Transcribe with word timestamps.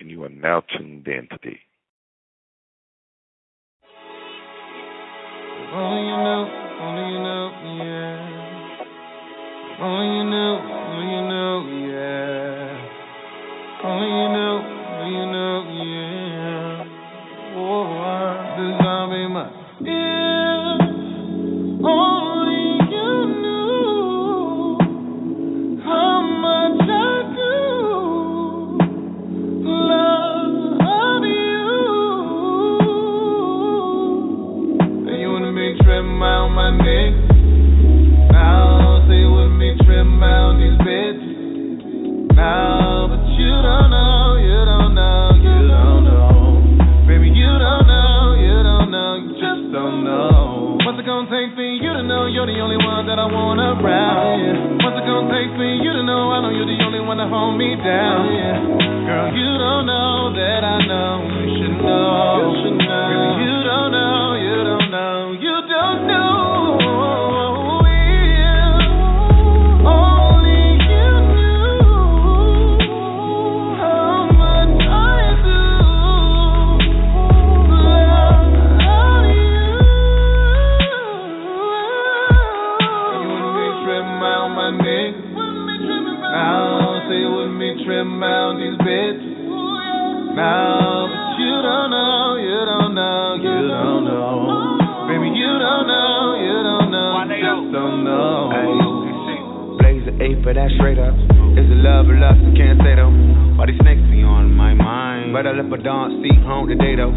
And 0.00 0.10
you 0.10 0.22
are 0.22 0.28
now 0.28 0.62
tuned 0.76 1.08
in 1.08 1.26
today. 1.28 1.58
Only 5.72 6.02
you 6.06 6.16
know, 6.16 6.48
only 6.80 7.02
you 7.12 7.18
know, 7.18 7.50
yeah. 7.82 8.18
Only 9.80 10.06
you 10.16 10.24
know, 10.30 10.54
only 10.70 11.06
you 11.14 11.22
know, 11.28 11.54
yeah. 11.90 12.78
Only 13.84 14.06
you 14.06 14.28
know. 14.32 14.77
you're 52.30 52.46
the 52.46 52.60
only 52.60 52.76
one 52.76 53.08
that 53.08 53.18
I 53.18 53.24
want 53.24 53.56
around. 53.60 54.36
Yeah. 54.44 54.84
What's 54.84 55.00
it 55.00 55.04
gonna 55.08 55.32
take 55.32 55.48
for 55.56 55.64
you 55.64 55.92
to 55.96 56.02
know? 56.04 56.32
I 56.32 56.44
know 56.44 56.52
you're 56.52 56.68
the 56.68 56.80
only 56.84 57.00
one 57.00 57.16
to 57.16 57.26
hold 57.28 57.56
me 57.56 57.72
down. 57.80 58.28
Yeah. 58.36 58.60
Girl, 59.08 59.32
you 59.32 59.48
don't 59.56 59.86
know 59.88 60.36
that 60.36 60.60
I 60.64 60.76
know 60.84 61.24
you 61.24 61.48
should 61.56 61.76
know. 61.80 62.52
You 62.52 62.52
should 62.60 62.78
know. 62.84 63.08
Girl, 63.08 63.32
you 63.40 63.54
don't 63.64 63.90
know. 63.96 64.27
them 87.98 88.22
mountains, 88.22 88.78
bitch. 88.78 89.22
Now, 90.38 91.10
but 91.10 91.34
you 91.42 91.50
don't 91.50 91.90
know, 91.90 92.38
you 92.38 92.58
don't 92.62 92.94
know, 92.94 93.34
you 93.42 93.58
don't 93.66 94.06
know. 94.06 95.10
Baby, 95.10 95.34
you 95.34 95.50
don't 95.58 95.86
know, 95.90 96.38
you 96.38 96.56
don't 96.62 96.94
know, 96.94 97.26
just 97.26 97.74
don't 97.74 98.06
know. 98.06 98.54
Blaze 99.82 100.06
the 100.06 100.14
eight 100.22 100.38
for 100.46 100.54
that 100.54 100.70
straight 100.78 101.02
up. 101.02 101.10
Is 101.58 101.66
it 101.66 101.80
love 101.82 102.06
or 102.06 102.14
lust? 102.14 102.38
I 102.38 102.54
can't 102.54 102.78
say 102.86 102.94
though. 102.94 103.10
Why 103.58 103.66
these 103.66 103.82
snakes 103.82 104.06
be 104.14 104.22
on 104.22 104.54
my 104.54 104.78
mind? 104.78 105.34
But 105.34 105.50
I 105.50 105.58
left 105.58 105.66
my 105.66 105.82
darn 105.82 106.22
seat 106.22 106.38
home 106.46 106.70
today 106.70 106.94
though. 106.94 107.10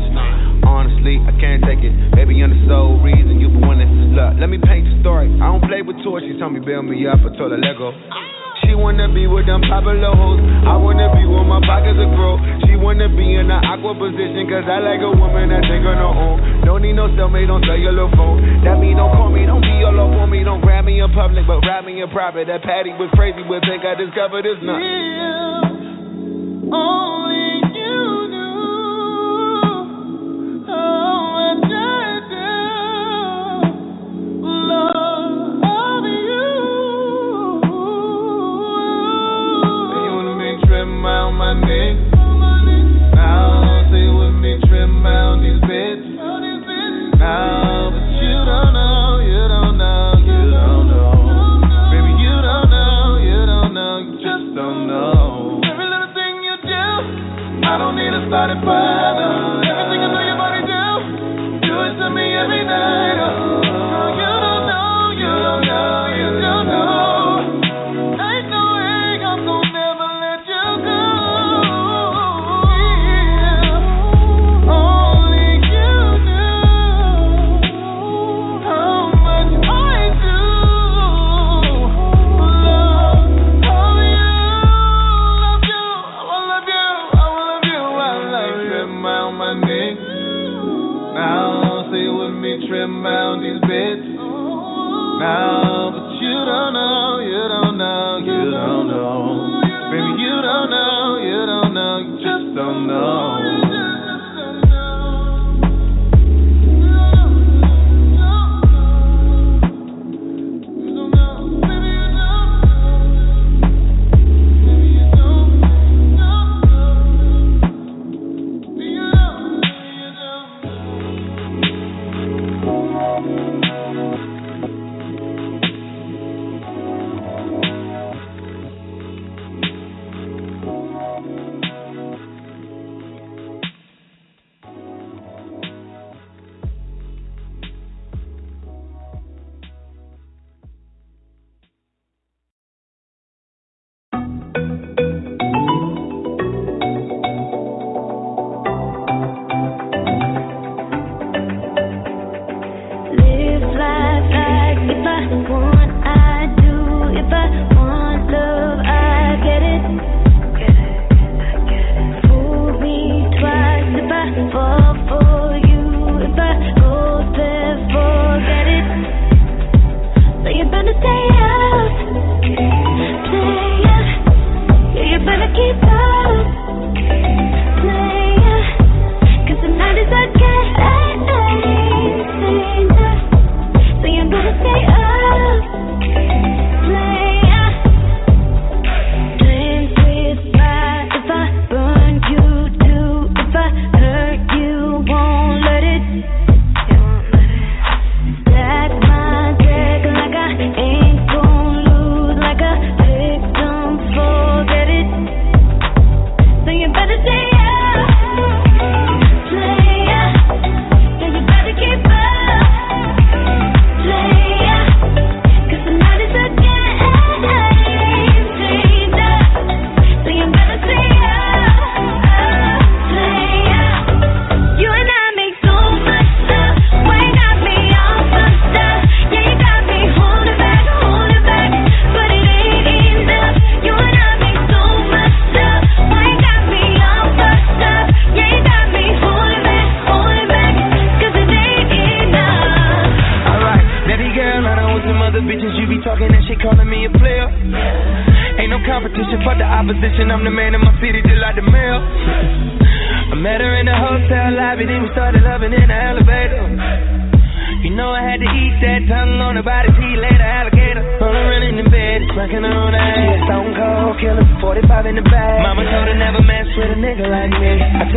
Honestly, 0.65 1.21
I 1.21 1.33
can't 1.37 1.61
take 1.61 1.85
it. 1.85 1.93
Baby, 2.17 2.41
you're 2.41 2.49
the 2.49 2.57
sole 2.65 2.97
reason 3.05 3.37
you've 3.37 3.53
been 3.53 3.69
winning. 3.69 4.17
Look, 4.17 4.33
let 4.41 4.49
me 4.49 4.57
paint 4.57 4.89
the 4.89 4.97
story. 5.05 5.29
I 5.37 5.45
don't 5.45 5.61
play 5.61 5.85
with 5.85 6.01
toys. 6.01 6.25
She 6.25 6.41
told 6.41 6.57
me 6.57 6.59
build 6.59 6.89
me 6.89 7.05
up. 7.05 7.21
I 7.21 7.29
told 7.37 7.53
her 7.53 7.61
let 7.61 7.77
go. 7.77 7.93
She 8.63 8.75
wanna 8.75 9.07
be 9.11 9.27
with 9.27 9.45
them 9.45 9.61
popular 9.65 10.13
hoes. 10.13 10.41
I 10.67 10.75
wanna 10.77 11.09
be 11.15 11.25
where 11.25 11.43
my 11.43 11.61
pockets 11.65 11.97
are 11.97 12.11
grow. 12.13 12.37
She 12.65 12.75
wanna 12.75 13.09
be 13.09 13.35
in 13.35 13.49
an 13.49 13.61
aqua 13.65 13.93
position, 13.95 14.47
cause 14.47 14.67
I 14.67 14.79
like 14.79 15.01
a 15.01 15.11
woman 15.11 15.49
that 15.49 15.63
think 15.65 15.85
on 15.85 15.97
her 15.97 16.13
own. 16.13 16.37
Don't 16.65 16.81
need 16.81 16.93
no 16.93 17.07
cellmate, 17.17 17.47
don't 17.47 17.63
sell 17.65 17.77
your 17.77 17.91
little 17.91 18.11
phone. 18.13 18.63
That 18.63 18.77
mean 18.79 18.97
don't 18.97 19.11
call 19.13 19.29
me, 19.29 19.45
don't 19.45 19.61
be 19.61 19.83
all 19.83 19.97
up 19.97 20.13
on 20.21 20.29
me, 20.29 20.43
don't 20.43 20.61
grab 20.61 20.85
me 20.85 21.01
in 21.01 21.11
public, 21.11 21.45
but 21.47 21.61
ride 21.65 21.85
me 21.85 22.01
in 22.01 22.09
private. 22.09 22.47
That 22.47 22.61
Patty 22.63 22.93
was 22.93 23.09
crazy, 23.17 23.41
but 23.43 23.61
think 23.65 23.83
I 23.85 23.95
discovered 23.95 24.45
this 24.45 24.59
nut. 24.61 24.81
Only 26.71 27.30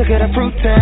sugar 0.04 0.22
a 0.22 0.32
fruit 0.34 0.73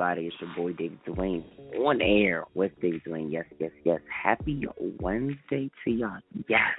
everybody? 0.00 0.28
It's 0.28 0.36
your 0.40 0.50
boy 0.56 0.72
David 0.72 0.98
Duane 1.04 1.44
on 1.78 2.00
air 2.00 2.44
with 2.54 2.72
David 2.80 3.02
Duane. 3.04 3.30
Yes, 3.30 3.44
yes, 3.58 3.70
yes. 3.84 4.00
Happy 4.10 4.64
Wednesday 4.98 5.70
to 5.84 5.90
y'all. 5.90 6.20
Yes, 6.48 6.70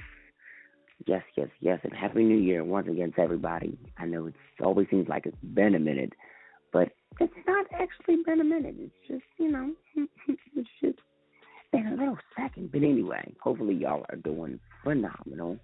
yes, 1.05 1.21
yes, 1.37 1.47
yes, 1.59 1.79
and 1.83 1.93
Happy 1.93 2.23
New 2.23 2.37
Year 2.37 2.63
once 2.63 2.87
again 2.87 3.11
to 3.15 3.21
everybody. 3.21 3.77
I 3.99 4.05
know 4.05 4.27
it 4.27 4.33
always 4.63 4.87
seems 4.89 5.07
like 5.07 5.27
it's 5.27 5.37
been 5.53 5.75
a 5.75 5.79
minute, 5.79 6.13
but 6.73 6.89
it's 7.19 7.33
not 7.45 7.67
actually 7.73 8.23
been 8.25 8.41
a 8.41 8.43
minute. 8.43 8.75
It's 8.79 8.93
just 9.07 9.23
you 9.37 9.51
know, 9.51 9.71
it's 10.27 10.69
just 10.81 10.99
been 11.71 11.87
a 11.87 11.95
little 11.95 12.17
second. 12.35 12.71
But 12.71 12.81
anyway, 12.81 13.35
hopefully 13.39 13.75
y'all 13.75 14.05
are 14.09 14.17
doing 14.17 14.59
phenomenal. 14.83 15.57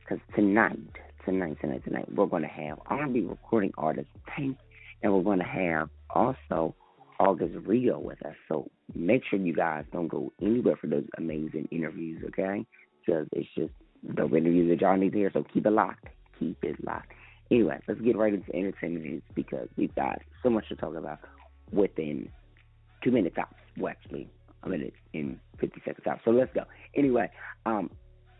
Because 0.00 0.24
tonight, 0.34 0.78
tonight, 1.26 1.58
tonight, 1.60 1.84
tonight, 1.84 2.06
we're 2.14 2.24
going 2.24 2.44
to 2.44 2.48
have 2.48 2.78
R&B 2.86 3.20
recording 3.28 3.72
artist 3.76 4.08
Tank 4.34 4.56
and 5.02 5.12
we're 5.12 5.22
going 5.22 5.38
to 5.38 5.44
have 5.44 5.88
also 6.10 6.74
August 7.18 7.54
Rigo 7.54 8.00
with 8.00 8.24
us. 8.24 8.34
So 8.48 8.70
make 8.94 9.22
sure 9.28 9.38
you 9.38 9.54
guys 9.54 9.84
don't 9.92 10.08
go 10.08 10.32
anywhere 10.40 10.76
for 10.76 10.86
those 10.86 11.04
amazing 11.16 11.68
interviews, 11.70 12.22
okay? 12.28 12.64
Because 13.04 13.26
it's 13.32 13.48
just 13.56 13.72
the 14.02 14.24
interviews 14.24 14.70
that 14.70 14.80
y'all 14.80 14.96
need 14.96 15.12
to 15.12 15.18
hear. 15.18 15.30
So 15.32 15.44
keep 15.52 15.66
it 15.66 15.70
locked. 15.70 16.06
Keep 16.38 16.62
it 16.62 16.84
locked. 16.84 17.12
Anyway, 17.50 17.78
let's 17.88 18.00
get 18.00 18.16
right 18.16 18.34
into 18.34 18.54
entertainment 18.54 19.04
news 19.04 19.22
because 19.34 19.68
we've 19.76 19.94
got 19.94 20.20
so 20.42 20.50
much 20.50 20.68
to 20.68 20.76
talk 20.76 20.94
about 20.94 21.18
within 21.72 22.28
two 23.02 23.10
minutes 23.10 23.36
tops. 23.36 23.56
Well, 23.76 23.90
actually, 23.90 24.28
a 24.62 24.68
minute 24.68 24.92
and 25.14 25.38
50 25.60 25.80
seconds 25.84 26.04
tops. 26.04 26.22
So 26.24 26.30
let's 26.30 26.52
go. 26.54 26.64
Anyway, 26.94 27.30
um, 27.64 27.90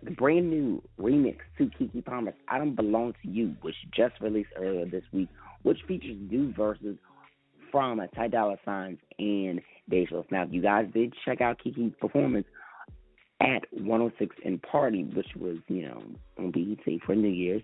the 0.02 0.10
brand 0.10 0.50
new 0.50 0.82
remix 1.00 1.38
to 1.56 1.64
Keke 1.66 2.04
Palmer's 2.04 2.34
I 2.48 2.58
Don't 2.58 2.76
Belong 2.76 3.14
to 3.22 3.28
You, 3.28 3.56
which 3.62 3.74
just 3.94 4.14
released 4.20 4.50
earlier 4.56 4.86
this 4.86 5.04
week, 5.12 5.28
which 5.62 5.78
features 5.86 6.16
new 6.30 6.52
verses 6.54 6.96
from 7.70 8.00
Ty 8.14 8.28
Dolla 8.28 8.56
Signs 8.64 8.98
and 9.18 9.60
Dej 9.90 10.10
Loaf. 10.10 10.26
Now, 10.30 10.42
if 10.44 10.52
you 10.52 10.62
guys 10.62 10.86
did 10.92 11.14
check 11.24 11.40
out 11.40 11.60
Keke's 11.64 11.94
performance 12.00 12.46
at 13.40 13.62
106 13.72 14.36
and 14.44 14.60
Park, 14.62 14.94
which 15.14 15.26
was, 15.36 15.58
you 15.68 15.82
know, 15.82 16.02
on 16.38 16.50
BET 16.50 17.00
for 17.04 17.14
New 17.14 17.28
Year's, 17.28 17.62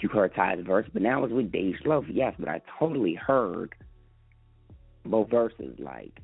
you 0.00 0.08
heard 0.08 0.34
Ty's 0.34 0.58
verse, 0.66 0.86
but 0.92 1.02
now 1.02 1.22
it's 1.24 1.32
with 1.32 1.52
Dej 1.52 1.74
Loaf, 1.84 2.04
yes, 2.10 2.34
but 2.38 2.48
I 2.48 2.62
totally 2.78 3.14
heard 3.14 3.74
both 5.04 5.30
verses, 5.30 5.76
like, 5.78 6.20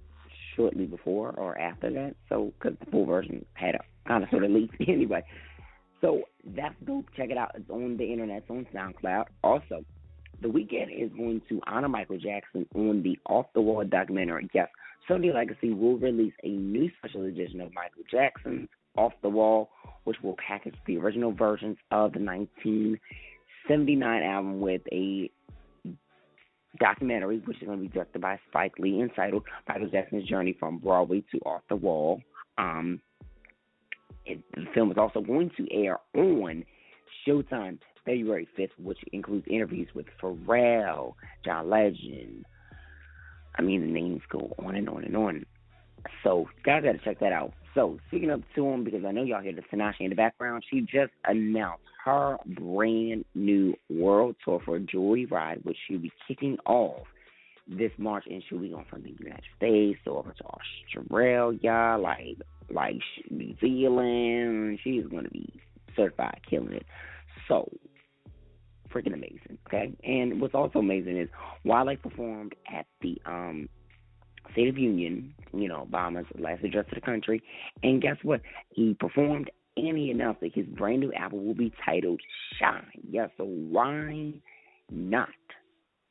shortly 0.54 0.86
before 0.86 1.30
or 1.36 1.58
after 1.58 1.90
that. 1.92 2.16
So, 2.28 2.52
because 2.58 2.78
the 2.82 2.90
full 2.90 3.04
version 3.04 3.44
had 3.54 3.74
a 3.74 3.80
kind 4.08 4.24
of 4.24 4.30
sort 4.30 4.44
of 4.44 4.50
leaked 4.50 4.76
anyway. 4.88 5.24
So 6.00 6.22
that's 6.44 6.74
dope. 6.86 7.06
Check 7.16 7.30
it 7.30 7.38
out. 7.38 7.52
It's 7.54 7.68
on 7.70 7.96
the 7.96 8.04
internet. 8.04 8.44
It's 8.48 8.50
on 8.50 8.66
SoundCloud. 8.74 9.24
Also, 9.42 9.84
the 10.42 10.48
Weeknd 10.48 11.04
is 11.04 11.10
going 11.16 11.40
to 11.48 11.60
honor 11.66 11.88
Michael 11.88 12.18
Jackson 12.18 12.66
on 12.74 13.02
the 13.02 13.18
Off 13.26 13.46
the 13.54 13.60
Wall 13.60 13.84
documentary. 13.84 14.48
Yes, 14.52 14.68
Sony 15.08 15.32
Legacy 15.32 15.72
will 15.72 15.96
release 15.96 16.34
a 16.42 16.48
new 16.48 16.90
special 16.98 17.24
edition 17.24 17.60
of 17.60 17.72
Michael 17.74 18.02
Jackson's 18.10 18.68
Off 18.96 19.12
the 19.22 19.28
Wall, 19.28 19.70
which 20.04 20.16
will 20.22 20.36
package 20.46 20.74
the 20.86 20.98
original 20.98 21.32
versions 21.32 21.76
of 21.90 22.12
the 22.12 22.20
1979 22.20 24.22
album 24.22 24.60
with 24.60 24.82
a 24.92 25.30
documentary, 26.78 27.38
which 27.44 27.60
is 27.62 27.66
going 27.66 27.78
to 27.78 27.82
be 27.82 27.88
directed 27.88 28.20
by 28.20 28.38
Spike 28.48 28.78
Lee, 28.78 29.00
entitled 29.00 29.44
Michael 29.68 29.88
Jackson's 29.88 30.28
Journey 30.28 30.56
from 30.58 30.78
Broadway 30.78 31.22
to 31.32 31.38
Off 31.38 31.62
the 31.68 31.76
Wall. 31.76 32.20
Um, 32.58 33.00
it, 34.24 34.40
the 34.54 34.64
film 34.74 34.90
is 34.90 34.98
also 34.98 35.20
going 35.20 35.50
to 35.56 35.66
air 35.72 35.98
on 36.14 36.64
Showtime 37.26 37.78
February 38.06 38.48
5th, 38.58 38.70
which 38.82 38.98
includes 39.12 39.46
interviews 39.50 39.88
with 39.94 40.06
Pharrell, 40.22 41.14
John 41.44 41.68
Legend. 41.68 42.46
I 43.58 43.62
mean, 43.62 43.80
the 43.80 43.92
names 43.92 44.22
go 44.30 44.54
on 44.58 44.76
and 44.76 44.88
on 44.88 45.04
and 45.04 45.16
on. 45.16 45.44
So, 46.22 46.40
you 46.40 46.62
guys 46.64 46.84
got 46.84 46.92
to 46.92 46.98
check 46.98 47.18
that 47.20 47.32
out. 47.32 47.52
So, 47.74 47.98
speaking 48.08 48.30
up 48.30 48.40
to 48.54 48.66
him, 48.66 48.84
because 48.84 49.04
I 49.04 49.12
know 49.12 49.24
y'all 49.24 49.42
hear 49.42 49.52
the 49.52 49.62
Tinashe 49.62 50.00
in 50.00 50.10
the 50.10 50.16
background, 50.16 50.64
she 50.70 50.80
just 50.80 51.12
announced 51.26 51.82
her 52.04 52.38
brand 52.46 53.24
new 53.34 53.74
world 53.90 54.36
tour 54.44 54.60
for 54.64 54.78
Joyride, 54.78 55.64
which 55.64 55.76
she'll 55.86 55.98
be 55.98 56.12
kicking 56.28 56.56
off 56.64 57.06
this 57.68 57.90
March, 57.98 58.24
and 58.30 58.42
she'll 58.48 58.60
be 58.60 58.68
going 58.68 58.86
from 58.88 59.02
the 59.02 59.14
United 59.18 59.42
States 59.56 59.98
over 60.06 60.32
to 60.32 60.44
Australia, 60.44 61.98
like 62.00 62.38
like 62.72 62.96
New 63.30 63.54
Zealand. 63.60 64.78
She's 64.82 65.04
to 65.04 65.30
be 65.30 65.52
certified 65.96 66.40
killing 66.48 66.74
it. 66.74 66.86
So 67.48 67.70
freaking 68.96 69.14
amazing. 69.14 69.58
Okay, 69.66 69.92
and 70.04 70.40
what's 70.40 70.54
also 70.54 70.78
amazing 70.78 71.18
is 71.18 71.28
Wale 71.64 71.96
performed 71.96 72.54
at 72.72 72.86
the 73.02 73.20
um 73.26 73.68
State 74.52 74.68
of 74.68 74.78
Union, 74.78 75.34
you 75.52 75.68
know, 75.68 75.86
Obama's 75.90 76.26
last 76.38 76.64
address 76.64 76.86
to 76.88 76.94
the 76.94 77.00
country, 77.00 77.42
and 77.82 78.00
guess 78.00 78.16
what? 78.22 78.40
He 78.70 78.94
performed 78.94 79.50
and 79.76 79.98
he 79.98 80.10
announced 80.10 80.40
that 80.40 80.54
his 80.54 80.66
brand 80.66 81.00
new 81.00 81.12
album 81.12 81.46
will 81.46 81.54
be 81.54 81.72
titled 81.84 82.20
Shine. 82.58 82.86
Yeah, 83.10 83.26
so 83.36 83.44
why 83.44 84.32
not 84.90 85.28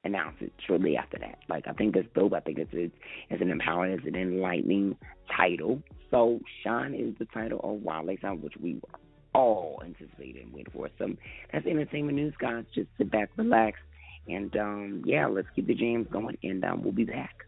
announce 0.04 0.36
it 0.42 0.54
shortly 0.68 0.96
after 0.96 1.18
that? 1.20 1.40
Like 1.50 1.68
I 1.68 1.74
think 1.74 1.96
that's 1.96 2.08
dope. 2.14 2.34
I 2.34 2.42
think 2.42 2.60
it's 2.60 2.70
it's, 2.74 2.96
it's 3.30 3.42
an 3.42 3.50
empowering, 3.50 3.94
it's 3.94 4.06
an 4.06 4.16
enlightening 4.16 4.96
title. 5.36 5.82
So 6.12 6.40
Shine 6.64 6.94
is 6.94 7.16
the 7.18 7.26
title 7.26 7.60
of 7.64 7.82
Wale's 7.82 8.20
album, 8.24 8.44
which 8.44 8.54
we 8.62 8.76
were 8.76 9.00
all 9.36 9.82
anticipating 9.86 10.44
and 10.44 10.54
waiting 10.54 10.72
for. 10.74 10.90
So 10.98 11.14
that's 11.52 11.66
entertainment 11.66 12.16
news, 12.16 12.34
guys. 12.40 12.64
Just 12.74 12.88
sit 12.98 13.12
back, 13.12 13.30
relax, 13.38 13.80
and 14.28 14.56
um, 14.58 15.04
yeah, 15.06 15.28
let's 15.28 15.48
keep 15.56 15.68
the 15.68 15.76
jams 15.76 16.08
going, 16.12 16.38
and 16.42 16.64
um, 16.64 16.84
we'll 16.84 16.94
be 16.94 17.04
back. 17.04 17.46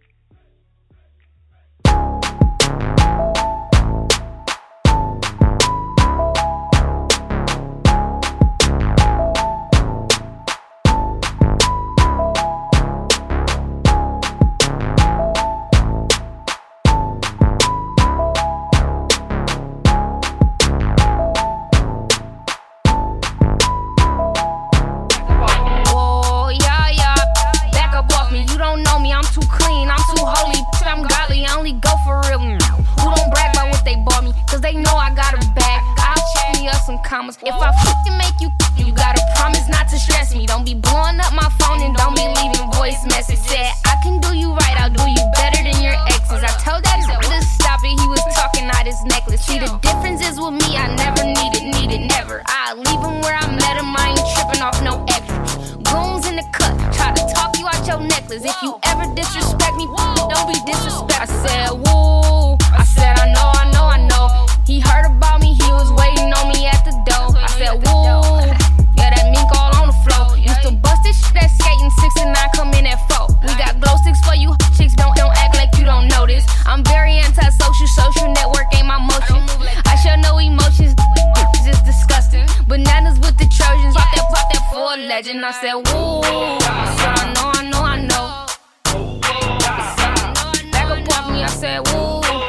Off 91.85 92.25
me, 92.25 92.33
I 92.33 92.47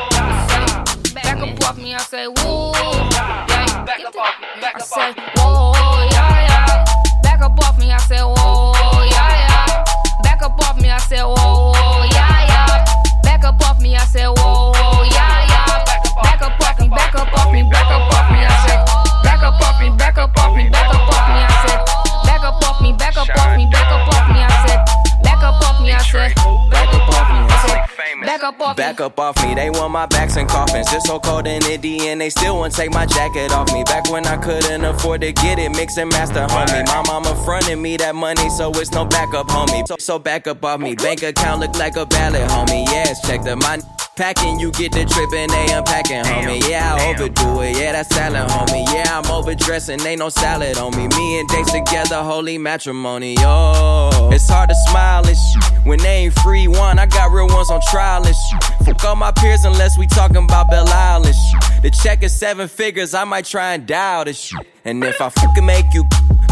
said, 0.48 0.68
woo. 0.98 1.12
Back 1.14 1.38
up 1.40 1.64
off 1.64 1.78
me, 1.78 1.94
I 1.94 1.98
said, 1.98 2.26
woo. 2.28 2.72
Yeah, 2.72 3.84
back 3.84 4.04
up 4.04 4.16
off 4.16 4.40
me, 4.40 4.60
back 4.60 4.76
up 4.76 4.82
off 4.82 4.96
me. 4.96 5.02
I 5.02 5.08
said, 5.08 5.14
whoa, 5.36 5.72
yeah, 6.10 6.46
yeah. 6.48 6.84
Back 7.22 7.40
up 7.42 7.58
off 7.64 7.78
me, 7.78 7.92
I 7.92 7.98
said, 7.98 8.22
whoa. 8.22 8.37
Back 28.98 29.06
up 29.06 29.20
off 29.20 29.46
me. 29.46 29.54
They 29.54 29.70
want 29.70 29.92
my 29.92 30.06
backs 30.06 30.36
and 30.36 30.48
coffins. 30.48 30.92
It's 30.92 31.06
so 31.06 31.18
cold 31.20 31.46
in 31.46 31.64
Indy 31.64 32.08
and 32.08 32.20
they 32.20 32.30
still 32.30 32.56
won't 32.56 32.74
take 32.74 32.92
my 32.92 33.06
jacket 33.06 33.52
off 33.52 33.72
me. 33.72 33.84
Back 33.84 34.10
when 34.10 34.26
I 34.26 34.36
couldn't 34.36 34.84
afford 34.84 35.20
to 35.20 35.32
get 35.32 35.58
it, 35.58 35.70
mix 35.70 35.96
and 35.98 36.10
master, 36.10 36.46
homie. 36.46 36.86
My 36.86 37.02
mama 37.06 37.34
fronted 37.44 37.78
me 37.78 37.96
that 37.98 38.14
money, 38.14 38.50
so 38.50 38.70
it's 38.74 38.90
no 38.92 39.04
backup, 39.04 39.46
homie. 39.48 39.86
So, 39.86 39.96
so 39.98 40.18
back 40.18 40.46
up 40.46 40.64
off 40.64 40.80
me. 40.80 40.94
Bank 40.94 41.22
account 41.22 41.60
look 41.60 41.76
like 41.78 41.96
a 41.96 42.06
ballot, 42.06 42.48
homie. 42.50 42.86
Yes, 42.86 43.26
check 43.26 43.42
the 43.42 43.56
my 43.56 43.78
packing, 44.18 44.58
you 44.58 44.72
get 44.72 44.90
the 44.90 45.04
trip 45.04 45.32
and 45.32 45.50
they 45.50 45.72
unpacking, 45.72 46.24
homie. 46.24 46.68
Yeah, 46.68 46.96
I 46.96 47.10
overdo 47.10 47.62
it. 47.62 47.78
Yeah, 47.78 47.92
that's 47.92 48.12
salad, 48.14 48.50
homie. 48.50 48.84
Yeah, 48.92 49.16
I'm 49.16 49.30
overdressing, 49.30 50.04
ain't 50.04 50.18
no 50.18 50.28
salad 50.28 50.76
on 50.76 50.90
me. 50.96 51.06
Me 51.06 51.38
and 51.38 51.48
Dates 51.48 51.70
together, 51.70 52.16
holy 52.16 52.58
matrimony. 52.58 53.36
Oh, 53.38 54.28
it's 54.32 54.48
hard 54.48 54.70
to 54.70 54.74
smile 54.90 55.24
and 55.26 55.36
shit 55.36 55.86
when 55.86 56.00
they 56.00 56.24
ain't 56.24 56.34
free 56.40 56.66
one. 56.66 56.98
I 56.98 57.06
got 57.06 57.30
real 57.30 57.46
ones 57.46 57.70
on 57.70 57.80
trial 57.90 58.26
and 58.26 58.34
shit. 58.34 58.64
Fuck 58.84 59.04
all 59.04 59.16
my 59.16 59.30
peers 59.30 59.64
unless 59.64 59.96
we 59.96 60.08
talking 60.08 60.44
about 60.44 60.68
Belle 60.68 60.88
Isle 60.88 61.24
and 61.24 61.34
shit. 61.34 61.67
The 61.82 61.90
check 61.90 62.22
is 62.22 62.32
seven 62.32 62.66
figures, 62.68 63.14
I 63.14 63.24
might 63.24 63.44
try 63.44 63.74
and 63.74 63.86
dial 63.86 64.24
this 64.24 64.38
shit. 64.38 64.66
And 64.84 65.02
if 65.04 65.20
I 65.20 65.28
fucking 65.28 65.64
make 65.64 65.86
you. 65.92 66.04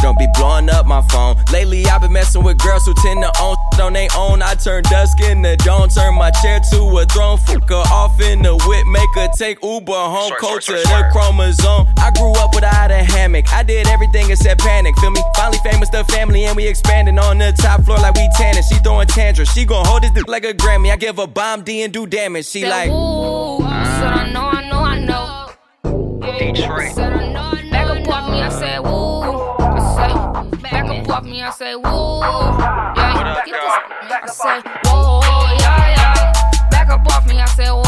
Don't 0.03 0.19
be 0.19 0.27
blowing 0.35 0.69
up 0.69 0.87
my 0.87 1.01
phone. 1.09 1.37
Lately, 1.53 1.87
I've 1.87 2.03
been 2.03 2.13
messing 2.13 2.45
with 2.45 2.59
girls 2.59 2.85
who 2.85 2.95
tend 3.03 3.23
to 3.23 3.33
own 3.41 3.57
shit 3.73 3.81
on 3.81 3.93
they 3.93 4.09
own. 4.17 4.43
I 4.43 4.55
turn 4.55 4.83
dusk 4.85 5.21
into 5.21 5.57
dawn, 5.57 5.89
turn 5.89 6.15
my 6.15 6.31
chair 6.31 6.61
to 6.71 6.99
a 6.99 7.07
throne. 7.07 7.39
Fuck 7.39 7.69
her 7.71 7.83
off 7.91 8.21
in 8.21 8.43
the 8.43 8.55
whip, 8.55 8.87
make 8.87 9.09
her 9.15 9.29
take 9.37 9.63
Uber 9.63 9.93
home. 9.93 10.33
Cold 10.39 10.63
to 10.63 10.73
the 10.73 11.09
chromosome. 11.13 11.89
I 11.97 12.11
grew 12.15 12.33
up 12.33 12.55
without 12.55 12.91
a 12.91 13.03
hammock. 13.03 13.53
I 13.53 13.63
did 13.63 13.89
everything 13.89 14.31
except 14.31 14.61
panic. 14.61 14.97
Feel 14.99 15.11
me? 15.11 15.23
Finally 15.35 15.59
famous, 15.65 15.89
the 15.89 16.05
family, 16.05 16.45
and 16.45 16.57
we 16.57 16.67
expanding 16.67 17.19
on 17.19 17.39
the 17.39 17.53
top 17.53 17.83
floor 17.85 17.99
like 17.99 18.15
we 18.15 18.29
tanning. 18.37 18.63
She 18.63 18.77
throwing 18.77 19.09
tantrums. 19.09 19.51
She 19.51 19.65
gon' 19.65 19.85
hold 19.87 20.03
this 20.03 20.11
dick 20.11 20.29
like 20.29 20.45
a 20.45 20.53
Grammy. 20.53 20.93
I 20.93 20.97
give 20.97 21.19
a 21.19 21.27
bomb 21.27 21.63
D 21.63 21.83
and 21.83 21.93
do 21.93 22.07
damage. 22.07 22.47
She 22.47 22.67
like. 22.67 22.91
Ooh, 22.91 23.59
said 23.61 24.13
I 24.13 24.31
know, 24.31 24.56
Detroit. 26.55 26.93
Said 26.93 27.13
I 27.13 27.33
know, 27.33 27.71
Back 27.71 27.89
up 27.91 28.09
off 28.09 28.31
me, 28.31 28.43
I 28.43 28.49
said 28.49 28.79
woo. 28.81 29.21
I 29.59 29.81
say, 29.97 30.59
back 30.61 30.85
up 30.85 31.09
off 31.09 31.25
me, 31.25 31.43
I 31.43 31.51
say 31.51 31.75
woo. 31.77 31.83
Yeah, 31.83 33.43
get 33.45 33.53
this. 33.53 34.43
I 34.43 34.63
say 34.63 34.71
whoa, 34.85 35.21
yeah, 35.61 35.89
yeah. 35.97 36.71
Back 36.71 36.89
up 36.91 37.07
off 37.13 37.27
me, 37.27 37.41
I 37.41 37.47
say 37.47 37.69
whoa, 37.69 37.83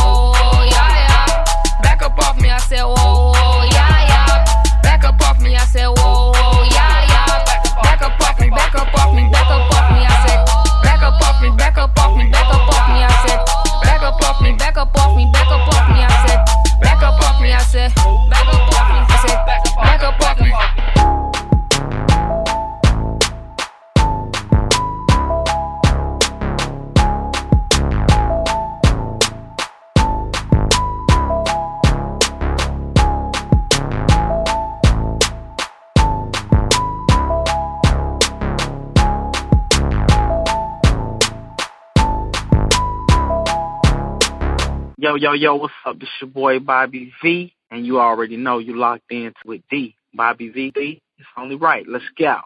Yo, 45.09 45.15
yo, 45.15 45.33
yo, 45.33 45.55
what's 45.55 45.73
up? 45.87 45.99
This 45.99 46.11
your 46.21 46.29
boy 46.29 46.59
Bobby 46.59 47.15
V, 47.23 47.55
and 47.71 47.87
you 47.87 47.99
already 47.99 48.37
know 48.37 48.59
you 48.59 48.77
locked 48.77 49.11
in 49.11 49.33
with 49.43 49.63
D. 49.71 49.97
Bobby 50.13 50.51
V, 50.51 50.71
D. 50.71 51.01
It's 51.17 51.27
only 51.35 51.57
right. 51.57 51.87
Let's 51.89 52.05
go. 52.19 52.37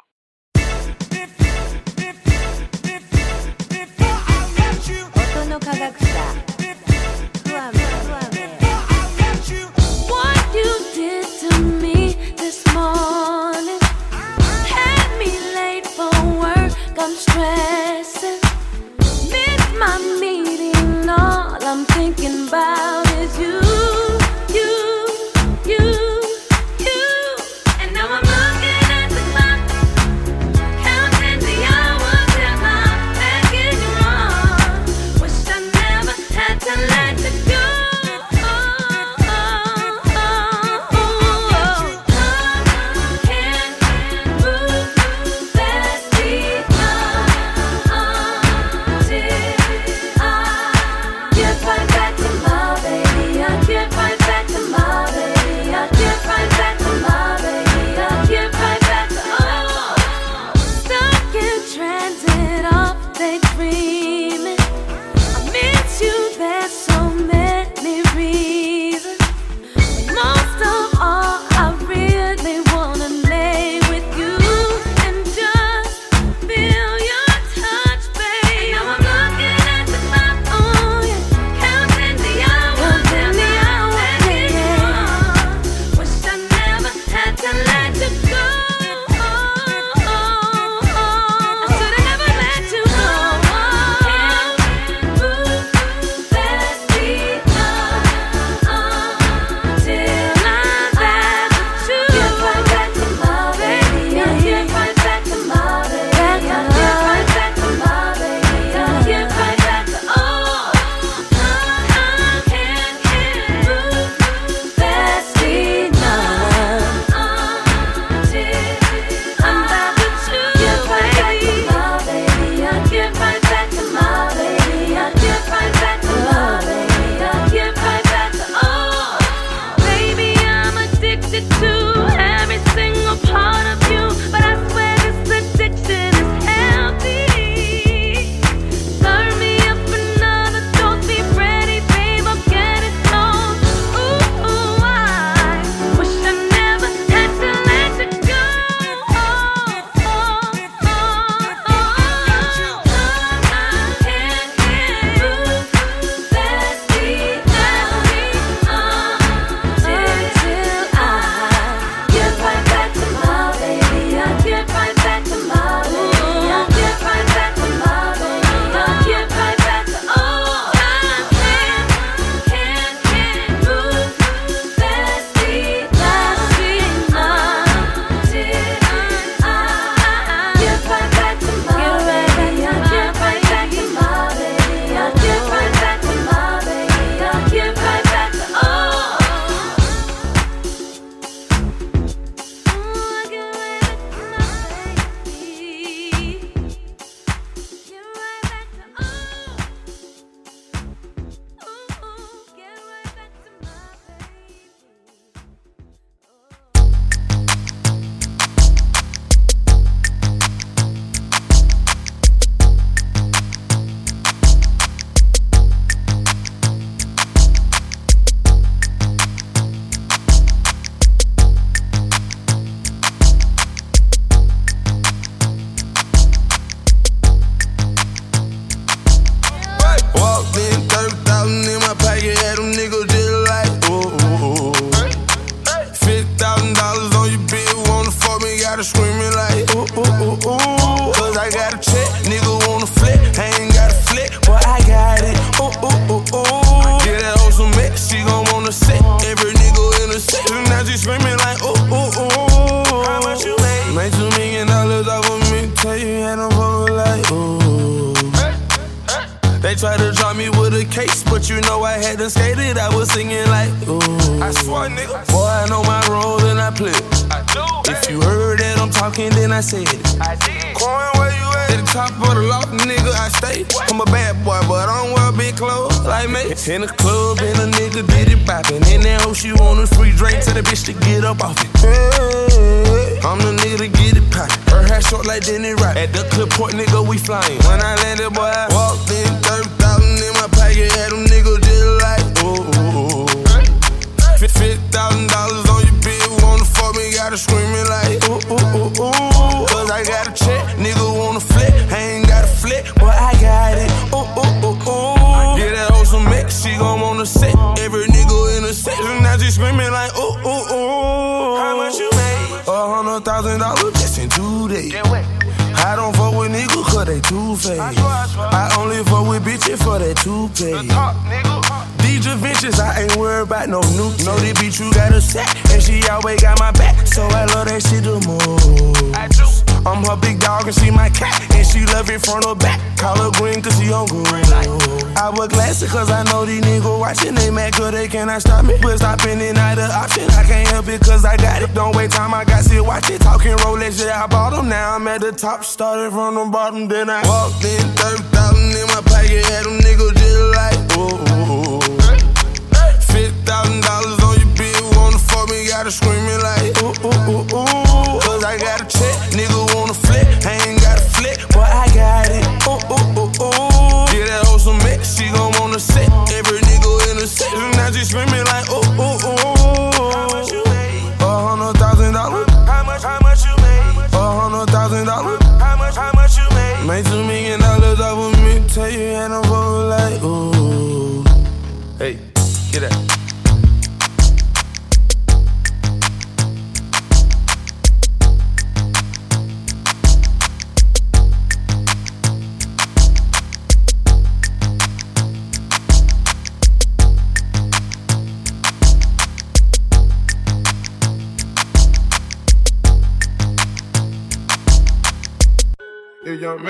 I'm 22.24 22.46
thinking 22.46 23.01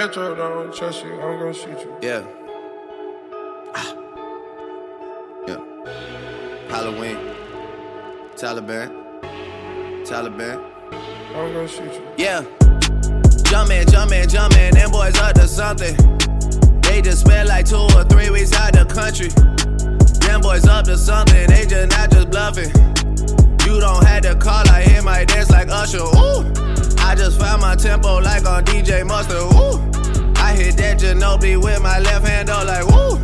Metro 0.03 0.35
don't 0.35 0.75
trust 0.75 1.05
you, 1.05 1.13
I'm 1.13 1.39
gonna 1.39 1.55
shoot 1.55 1.79
you. 1.79 1.97
Yeah. 2.03 2.25
Ah. 3.73 3.95
Yeah. 5.47 5.61
Halloween. 6.69 7.17
Taliban. 8.35 8.91
Taliban. 10.05 10.59
I'm 11.37 11.53
gonna 11.53 11.69
shoot 11.69 11.93
you. 11.93 12.05
Yeah. 12.17 12.43
Jumpin', 13.45 13.87
jumpin', 13.87 14.29
jumpin', 14.29 14.75
them 14.75 14.91
boys 14.91 15.17
up 15.19 15.35
to 15.37 15.47
something. 15.47 15.95
They 16.81 17.01
just 17.01 17.21
spent 17.21 17.49
like 17.49 17.67
two 17.67 17.77
or 17.77 18.03
three 18.03 18.31
weeks 18.31 18.53
out 18.55 18.73
the 18.73 18.85
country. 18.85 19.29
Them 20.27 20.41
boys 20.41 20.67
up 20.67 20.85
to 20.87 20.99
something, 20.99 21.47
they 21.47 21.65
just 21.65 21.91
not 21.91 22.11
just 22.11 22.29
bluffing. 22.29 22.73
You 23.65 23.79
don't 23.79 24.05
have 24.05 24.23
to 24.23 24.35
call, 24.35 24.69
I 24.69 24.83
hear 24.83 25.03
my 25.03 25.25
dance 25.25 25.49
like 25.51 25.69
Usher. 25.71 25.99
Ooh. 25.99 26.43
I 26.99 27.15
just 27.15 27.39
found 27.39 27.63
my 27.63 27.77
tempo 27.77 28.19
like 28.19 28.45
on 28.45 28.65
DJ 28.65 29.07
Mustard. 29.07 29.39
Ooh. 29.55 29.92
Hit 30.57 30.77
that 30.79 30.99
Ginobili 30.99 31.63
with 31.63 31.83
my 31.83 31.99
left 32.01 32.27
hand, 32.27 32.49
though, 32.49 32.65
like 32.65 32.87
woo. 32.87 33.19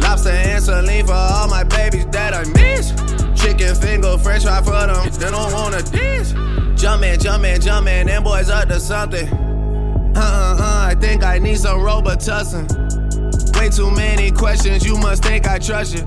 Lobster 0.00 0.30
and 0.30 0.62
saline 0.62 1.06
for 1.06 1.12
all 1.12 1.48
my 1.48 1.64
babies 1.64 2.06
that 2.06 2.34
I 2.34 2.44
miss. 2.52 2.92
Chicken 3.40 3.74
finger, 3.74 4.18
french 4.18 4.44
fry 4.44 4.62
for 4.62 4.70
them, 4.70 5.10
they 5.18 5.30
don't 5.30 5.52
wanna 5.52 5.82
dance. 5.82 6.32
Jumpin', 6.80 7.18
jumpin', 7.20 7.60
jumpin', 7.60 8.06
them 8.06 8.24
boys 8.24 8.50
up 8.50 8.68
to 8.68 8.80
something. 8.80 9.28
Uh 10.16 10.20
uh 10.20 10.56
uh, 10.58 10.86
I 10.88 10.94
think 10.98 11.22
I 11.22 11.38
need 11.38 11.58
some 11.58 11.80
Robitussin. 11.80 12.66
Way 13.58 13.68
too 13.68 13.90
many 13.90 14.30
questions, 14.30 14.84
you 14.84 14.96
must 14.96 15.22
think 15.22 15.46
I 15.46 15.58
trust 15.58 15.94
you. 15.94 16.04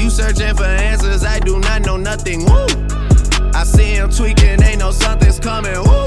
You 0.00 0.10
searching 0.10 0.54
for 0.56 0.64
answers, 0.64 1.24
I 1.24 1.38
do 1.40 1.58
not 1.58 1.82
know 1.82 1.96
nothing. 1.96 2.44
Woo! 2.44 2.66
I 3.54 3.64
see 3.64 3.94
him 3.94 4.10
tweaking, 4.10 4.62
ain't 4.62 4.78
know 4.78 4.90
something's 4.90 5.38
coming. 5.38 5.74
Woo! 5.74 6.04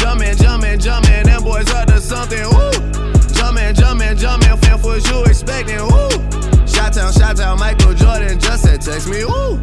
Jumpin', 0.00 0.34
jumpin', 0.36 0.80
jumpin', 0.80 1.26
them 1.26 1.42
boys 1.44 1.70
up 1.70 1.86
to 1.88 2.00
something. 2.00 2.42
Woo! 2.42 2.70
Jumpin', 3.34 3.74
jumpin', 3.74 4.16
jumpin', 4.16 4.56
fam, 4.56 4.80
what 4.80 5.06
you 5.06 5.24
expecting? 5.24 5.76
Woo! 5.76 6.08
Shot 6.66 6.94
town, 6.94 7.12
shot 7.12 7.36
town, 7.36 7.58
Michael 7.58 7.92
Jordan 7.92 8.40
just 8.40 8.62
said 8.62 8.80
text 8.80 9.08
me. 9.08 9.24
Woo! 9.26 9.58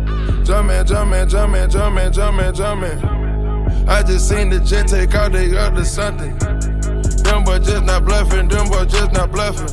Jumpin', 0.45 0.86
jumpin', 0.86 1.28
jumpin', 1.28 1.69
jumpin', 1.71 2.13
jumpin', 2.13 2.54
jumpin'. 2.54 3.89
I 3.89 4.04
just 4.04 4.30
seen 4.30 4.50
the 4.50 4.60
jet 4.60 4.88
take 4.88 5.15
out, 5.15 5.32
they 5.32 5.58
up 5.58 5.73
to 5.73 5.84
something. 5.84 6.38
Them 7.23 7.43
boys 7.43 7.65
just 7.65 7.84
not 7.86 8.06
bluffing, 8.06 8.47
them 8.47 8.69
boys 8.69 8.91
just 8.91 9.12
not 9.13 9.32
bluffing. 9.32 9.67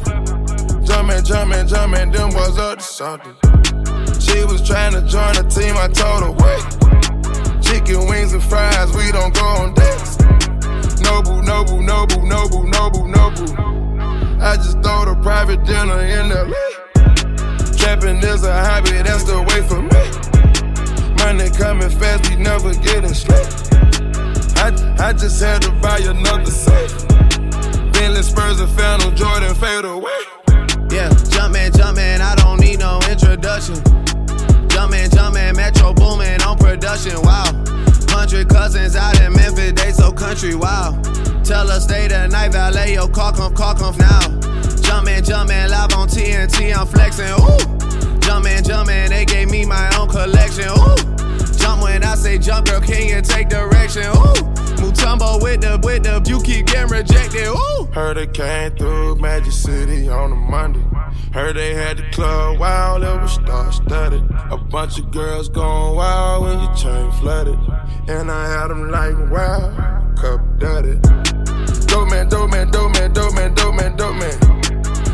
Jumpin', 0.85 1.25
jumpin', 1.25 1.69
jumpin', 1.69 2.11
them 2.11 2.31
boys 2.31 2.57
up 2.57 2.79
to 2.79 2.85
something. 2.85 3.37
She 4.19 4.43
was 4.45 4.67
trying 4.67 4.95
to 4.95 5.03
join 5.03 5.35
the 5.35 5.45
team, 5.45 5.77
I 5.77 5.89
told 5.89 6.23
her, 6.25 6.33
wait. 6.33 7.63
Chicken 7.63 8.09
wings 8.09 8.33
and 8.33 8.43
fries, 8.43 8.91
we 8.97 9.13
don't 9.13 9.35
go 9.35 9.45
on 9.45 9.75
dates. 9.75 10.14
Nobu, 11.05 11.43
Nobu, 11.45 11.81
Nobu, 11.87 12.19
Nobu, 12.29 12.71
Nobu, 12.73 13.03
Nobu. 13.15 14.41
I 14.41 14.57
just 14.57 14.83
throw 14.83 15.05
the 15.05 15.15
private 15.23 15.65
dinner 15.65 16.01
in 16.01 16.29
LA. 16.31 16.85
Trapping 17.77 18.19
is 18.19 18.45
a 18.45 18.53
hobby, 18.65 19.03
that's 19.03 19.25
the 19.25 19.41
way 19.41 19.61
for 19.69 19.81
me. 19.83 20.05
Money 21.21 21.51
coming 21.57 21.91
fast, 21.91 22.29
we 22.31 22.37
never 22.37 22.73
getting 22.75 23.15
straight. 23.15 23.49
I, 24.57 24.69
I 24.99 25.13
just 25.13 25.41
had 25.43 25.63
to 25.63 25.71
buy 25.81 25.99
another 25.99 26.47
safe. 26.51 27.09
Bentley 27.93 28.23
Spurs 28.23 28.61
and 28.61 28.71
Phantom 28.71 29.15
Jordan 29.15 29.55
fade 29.55 29.85
away. 29.85 30.21
Yeah, 30.91 31.11
jumpin', 31.31 31.73
jumpin', 31.73 32.21
I 32.21 32.35
don't 32.37 32.61
need 32.61 32.79
no 32.81 32.99
introduction. 33.11 33.77
Jumpin', 34.69 35.11
jumpin', 35.11 35.57
Metro 35.57 35.93
boomin' 35.93 36.43
on 36.43 36.57
production, 36.59 37.21
wow. 37.23 37.45
Hundred 38.15 38.49
cousins 38.49 38.95
out 38.95 39.21
in 39.21 39.33
Memphis, 39.33 39.73
they 39.73 39.91
so 39.91 40.13
country, 40.13 40.55
wow. 40.55 40.93
Tell 41.43 41.67
her 41.69 41.81
stay 41.81 42.07
the 42.07 42.29
night, 42.29 42.53
valet 42.53 42.95
your 42.95 43.09
car, 43.09 43.33
come, 43.33 43.53
car, 43.55 43.75
come 43.75 43.97
now. 43.99 44.21
Jumpin', 44.83 45.25
jumpin', 45.25 45.69
live 45.69 45.93
on 45.95 46.09
TNT, 46.09 46.73
I'm 46.75 46.87
flexin', 46.87 47.35
ooh. 47.43 48.21
Jumpin', 48.21 48.63
jumpin', 48.63 49.11
they 49.11 49.25
gave 49.25 49.51
me 49.51 49.67
my 49.67 49.91
own 49.99 50.09
collection, 50.09 50.69
ooh. 50.71 51.24
Jump 51.65 51.83
when 51.83 52.05
I 52.05 52.15
say 52.15 52.37
jump, 52.37 52.67
girl, 52.67 52.81
can 52.83 53.09
you 53.09 53.23
take 53.23 53.49
direction, 53.49 54.03
ooh. 54.03 54.45
Mutombo 54.77 55.41
if 55.43 56.29
you 56.29 56.43
keep 56.43 56.67
getting 56.67 56.91
rejected. 56.91 57.47
Ooh. 57.47 57.89
Heard 57.93 58.19
it 58.19 58.35
came 58.35 58.77
through 58.77 59.17
Magic 59.17 59.53
City 59.53 60.11
on 60.11 60.33
a 60.33 60.35
Monday. 60.35 60.85
Heard 61.33 61.57
they 61.57 61.73
had 61.73 61.97
the 61.97 62.03
club 62.11 62.59
wild, 62.59 63.03
it 63.03 63.21
was 63.21 63.33
star 63.33 63.73
studded. 63.73 64.31
A 64.51 64.59
bunch 64.59 64.99
of 64.99 65.11
girls 65.11 65.49
going 65.49 65.97
wild 65.97 66.45
when 66.45 66.61
your 66.61 66.75
chain 66.75 67.11
flooded. 67.13 67.59
And 68.09 68.31
I 68.31 68.47
had 68.47 68.69
them 68.69 68.91
like 68.91 69.17
wow, 69.31 70.13
cup 70.17 70.41
dirty. 70.59 71.01
Dope 71.87 72.11
man, 72.11 72.29
dope 72.29 72.51
man, 72.51 72.71
dope 72.71 72.93
man, 72.93 73.11
dope 73.15 73.35
man, 73.35 73.55
dope 73.55 73.75
man, 73.75 73.97
dope 73.97 74.17
man. 74.17 74.39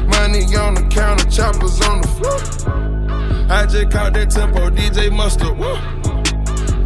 Money 0.09 0.43
on 0.57 0.75
the 0.75 0.89
counter, 0.91 1.31
choppers 1.31 1.81
on 1.83 2.01
the 2.01 2.09
floor. 2.19 3.49
I 3.49 3.67
just 3.67 3.93
caught 3.93 4.15
that 4.15 4.31
tempo, 4.31 4.69
DJ 4.71 5.13
Mustard. 5.13 5.57
Woo. 5.57 6.20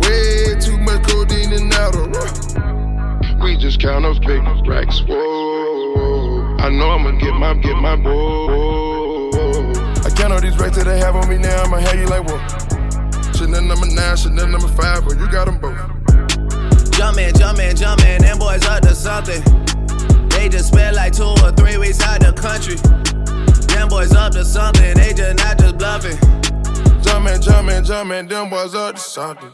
Way 0.05 0.61
too 0.61 0.79
much 0.79 1.03
codeine 1.09 1.53
and 1.53 1.73
outer. 1.75 2.05
We 3.43 3.57
just 3.57 3.81
count 3.81 4.05
up 4.05 4.21
big 4.21 4.43
racks. 4.67 5.01
Whoa. 5.07 6.57
I 6.59 6.71
know 6.71 6.90
I'ma 6.90 7.11
get 7.19 7.35
my 7.35 7.55
get 7.55 7.77
my 7.77 7.97
whoa. 7.97 9.73
I 10.05 10.11
count 10.11 10.33
all 10.33 10.40
these 10.40 10.57
racks 10.59 10.77
that 10.77 10.85
they 10.85 10.99
have 10.99 11.17
on 11.17 11.29
me 11.29 11.38
now. 11.38 11.62
I'ma 11.62 11.79
have 11.79 11.95
you 11.95 12.07
like 12.07 12.27
whoa. 12.27 12.38
Chanel 13.37 13.62
number 13.62 13.87
nine, 13.87 14.17
Chanel 14.17 14.47
number 14.47 14.69
five, 14.69 15.05
but 15.05 15.19
you 15.19 15.31
got 15.31 15.47
them 15.47 15.59
both. 15.59 15.77
Jumpin', 16.93 17.35
jumpin', 17.35 17.77
jumpin', 17.77 18.23
them 18.23 18.38
boys 18.38 18.64
up 18.64 18.81
to 18.83 18.95
something. 18.95 19.43
They 20.29 20.49
just 20.49 20.69
spent 20.69 20.97
like 20.97 21.12
two 21.12 21.25
or 21.25 21.53
three 21.53 21.77
weeks 21.77 22.01
out 22.01 22.21
the 22.21 22.33
country. 22.33 22.77
Them 23.75 23.88
boys 23.88 24.14
up 24.14 24.33
to 24.33 24.45
something, 24.45 24.95
they 24.95 25.12
just 25.12 25.37
not 25.45 25.59
just 25.59 25.77
bluffing. 25.77 26.17
Jumpin', 27.03 27.43
jumpin', 27.43 27.85
jumpin', 27.85 28.29
them 28.29 28.49
boys 28.49 28.75
up 28.75 28.95
to 28.95 29.01
something. 29.01 29.53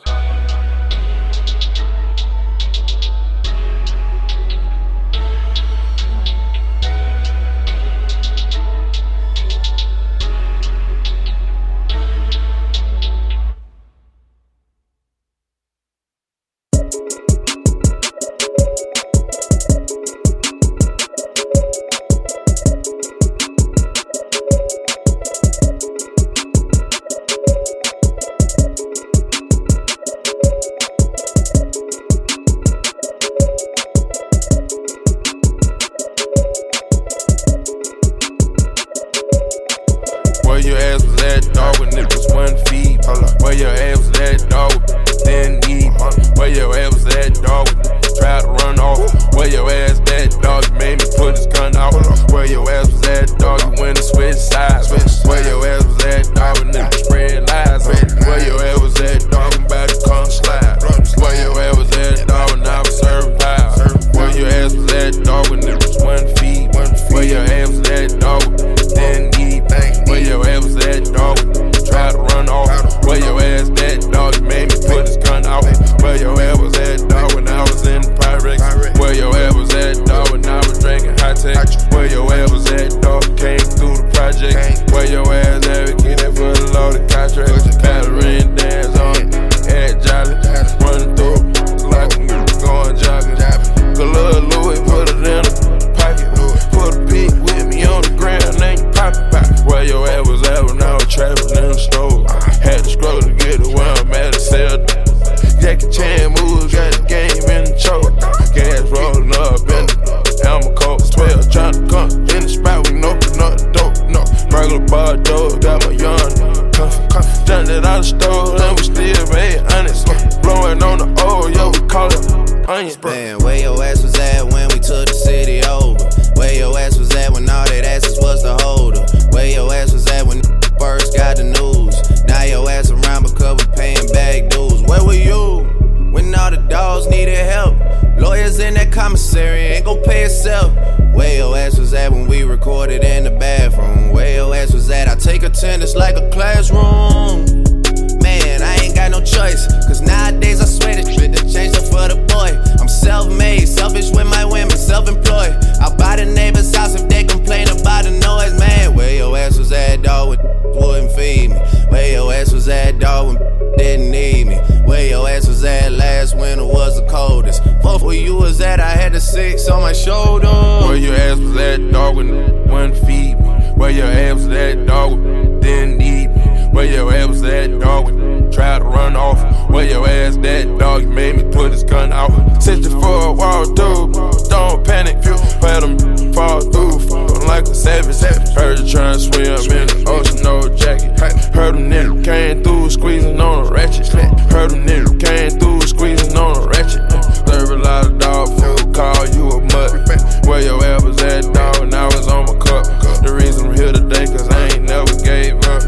I'll 155.80 155.96
buy 155.96 156.16
the 156.16 156.26
neighbor's 156.26 156.74
house 156.74 156.94
if 156.94 157.08
they 157.08 157.24
complain 157.24 157.68
about 157.68 158.04
the 158.04 158.10
noise, 158.10 158.58
man. 158.58 158.94
Where 158.94 159.14
your 159.14 159.36
ass 159.36 159.58
was 159.58 159.72
at, 159.72 160.02
dog, 160.02 160.28
when 160.28 160.40
wouldn't 160.74 161.12
feed 161.12 161.50
me? 161.50 161.56
Where 161.88 162.12
your 162.12 162.32
ass 162.32 162.52
was 162.52 162.68
at, 162.68 162.98
dog, 162.98 163.28
when 163.28 163.76
didn't 163.78 164.10
need 164.10 164.48
me? 164.48 164.56
Where 164.84 165.06
your 165.06 165.28
ass 165.28 165.46
was 165.46 165.64
at 165.64 165.92
last 165.92 166.36
winter 166.36 166.64
was 166.64 167.00
the 167.00 167.06
coldest? 167.08 167.62
Fuck 167.82 168.02
where 168.02 168.14
you 168.14 168.36
was 168.36 168.60
at, 168.60 168.80
I 168.80 168.90
had 168.90 169.12
the 169.12 169.20
six 169.20 169.68
on 169.68 169.80
my 169.82 169.92
shoulder. 169.92 170.48
Where 170.48 170.96
your 170.96 171.14
ass 171.14 171.38
was 171.38 171.56
at, 171.56 171.92
dog, 171.92 172.16
when 172.16 172.68
one 172.68 172.94
feed 172.94 173.38
me. 173.38 173.48
Where 173.76 173.90
your 173.90 174.06
ass 174.06 174.34
was 174.34 174.48
at, 174.48 174.86
dog, 174.86 175.22
didn't 175.60 175.98
need 175.98 176.28
me. 176.28 176.68
Where 176.72 176.84
your 176.84 177.12
ass 177.12 177.28
was 177.28 177.42
at, 177.44 177.78
dog, 177.78 178.06
when 178.06 178.30
tried 178.50 178.80
to 178.80 178.84
run 178.84 179.16
off. 179.16 179.70
Where 179.70 179.88
your 179.88 180.06
ass 180.06 180.36
that, 180.38 180.78
dog, 180.78 181.02
you 181.02 181.08
made 181.08 181.36
me 181.36 181.44
put 181.52 181.72
his 181.72 181.84
gun 181.84 182.12
out. 182.12 182.30
64 182.60 183.34
wall 183.34 183.64
dude, 183.64 184.12
don't 184.48 184.84
panic. 184.84 185.16
Let 185.62 185.82
him 185.82 186.32
fall 186.32 186.60
through, 186.60 187.00
falling 187.08 187.46
like 187.46 187.64
a 187.64 187.74
savage. 187.74 188.20
Heard 188.54 188.78
you 188.78 188.88
trying 188.88 189.18
swim 189.18 189.44
in 189.44 189.86
the 189.88 190.04
ocean, 190.08 190.42
no 190.42 190.68
jacket. 190.76 191.18
Heard 191.54 191.74
them 191.74 191.90
niggas 191.90 192.24
came 192.24 192.62
through, 192.62 192.90
squeezing 192.90 193.40
on 193.40 193.66
a 193.66 193.70
ratchet. 193.70 194.08
Heard 194.52 194.70
them 194.70 194.86
niggas 194.86 195.20
came 195.20 195.58
through, 195.58 195.80
squeezing 195.82 196.36
on 196.36 196.56
a 196.56 196.66
ratchet. 196.68 197.04
Serve 197.48 197.70
a 197.70 197.76
lot 197.76 198.06
of 198.06 198.18
dog 198.18 198.48
food, 198.60 198.94
call 198.94 199.26
you 199.28 199.48
a 199.48 199.60
mutt. 199.72 200.46
Where 200.46 200.60
your 200.60 200.84
ass 200.84 201.02
was 201.02 201.20
at, 201.22 201.52
dog, 201.54 201.76
and 201.82 201.94
I 201.94 202.06
was 202.06 202.28
on 202.28 202.46
my 202.46 202.54
cup. 202.54 202.84
The 203.24 203.32
reason 203.32 203.68
I'm 203.68 203.74
here 203.76 203.92
today, 203.92 204.26
cause 204.26 204.48
I 204.48 204.68
ain't 204.68 204.84
never 204.84 205.16
gave 205.24 205.56
up. 205.64 205.82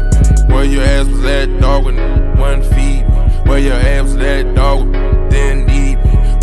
Where 0.49 0.65
your 0.65 0.83
ass 0.83 1.07
was 1.07 1.25
at, 1.25 1.59
dog, 1.59 1.85
when 1.85 1.97
one 2.37 2.61
feed 2.61 3.07
me. 3.07 3.15
Where 3.45 3.59
your 3.59 3.75
ass 3.75 4.03
was 4.03 4.15
at, 4.17 4.55
dog. 4.55 5.12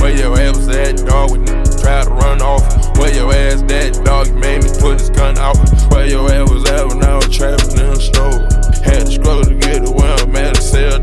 Where 0.00 0.16
your 0.16 0.38
ass 0.38 0.56
was 0.56 0.68
at, 0.68 0.96
dog, 1.06 1.30
when 1.30 1.44
tried 1.44 2.04
to 2.04 2.10
run 2.10 2.40
off. 2.40 2.62
Where 2.96 3.14
your 3.14 3.32
ass 3.32 3.62
that, 3.68 4.00
dog, 4.04 4.28
you 4.28 4.34
made 4.34 4.64
me 4.64 4.70
put 4.80 5.00
his 5.00 5.10
gun 5.10 5.36
out. 5.38 5.56
Where 5.92 6.06
your 6.06 6.30
ass 6.30 6.50
was 6.50 6.64
at 6.70 6.88
when 6.88 7.04
I 7.04 7.16
was 7.16 7.28
trapping 7.28 7.76
in 7.76 7.92
the 7.92 8.00
store. 8.00 8.40
Had 8.84 9.06
to 9.06 9.12
struggle 9.12 9.44
to 9.44 9.54
get 9.54 9.84
to 9.84 9.92
where 9.92 10.16
I'm 10.16 10.36
at 10.36 10.54
to 10.54 10.62
sell. 10.62 10.98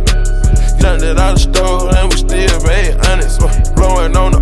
Jumped 0.81 1.03
out 1.03 1.33
the 1.33 1.38
store, 1.38 1.93
and 1.93 2.10
we 2.10 2.17
still 2.17 2.57
made 2.65 2.97
honest. 3.05 3.39
Blowing 3.75 4.15
on 4.15 4.31
the 4.31 4.37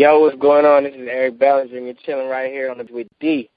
Yo, 0.00 0.20
what's 0.20 0.38
going 0.38 0.64
on? 0.64 0.84
This 0.84 0.94
is 0.94 1.06
Eric 1.06 1.38
Bellinger, 1.38 1.76
and 1.76 1.84
you're 1.84 1.94
chilling 1.94 2.26
right 2.26 2.50
here 2.50 2.70
on 2.70 2.78
the 2.78 2.88
with 2.90 3.06
D. 3.20 3.50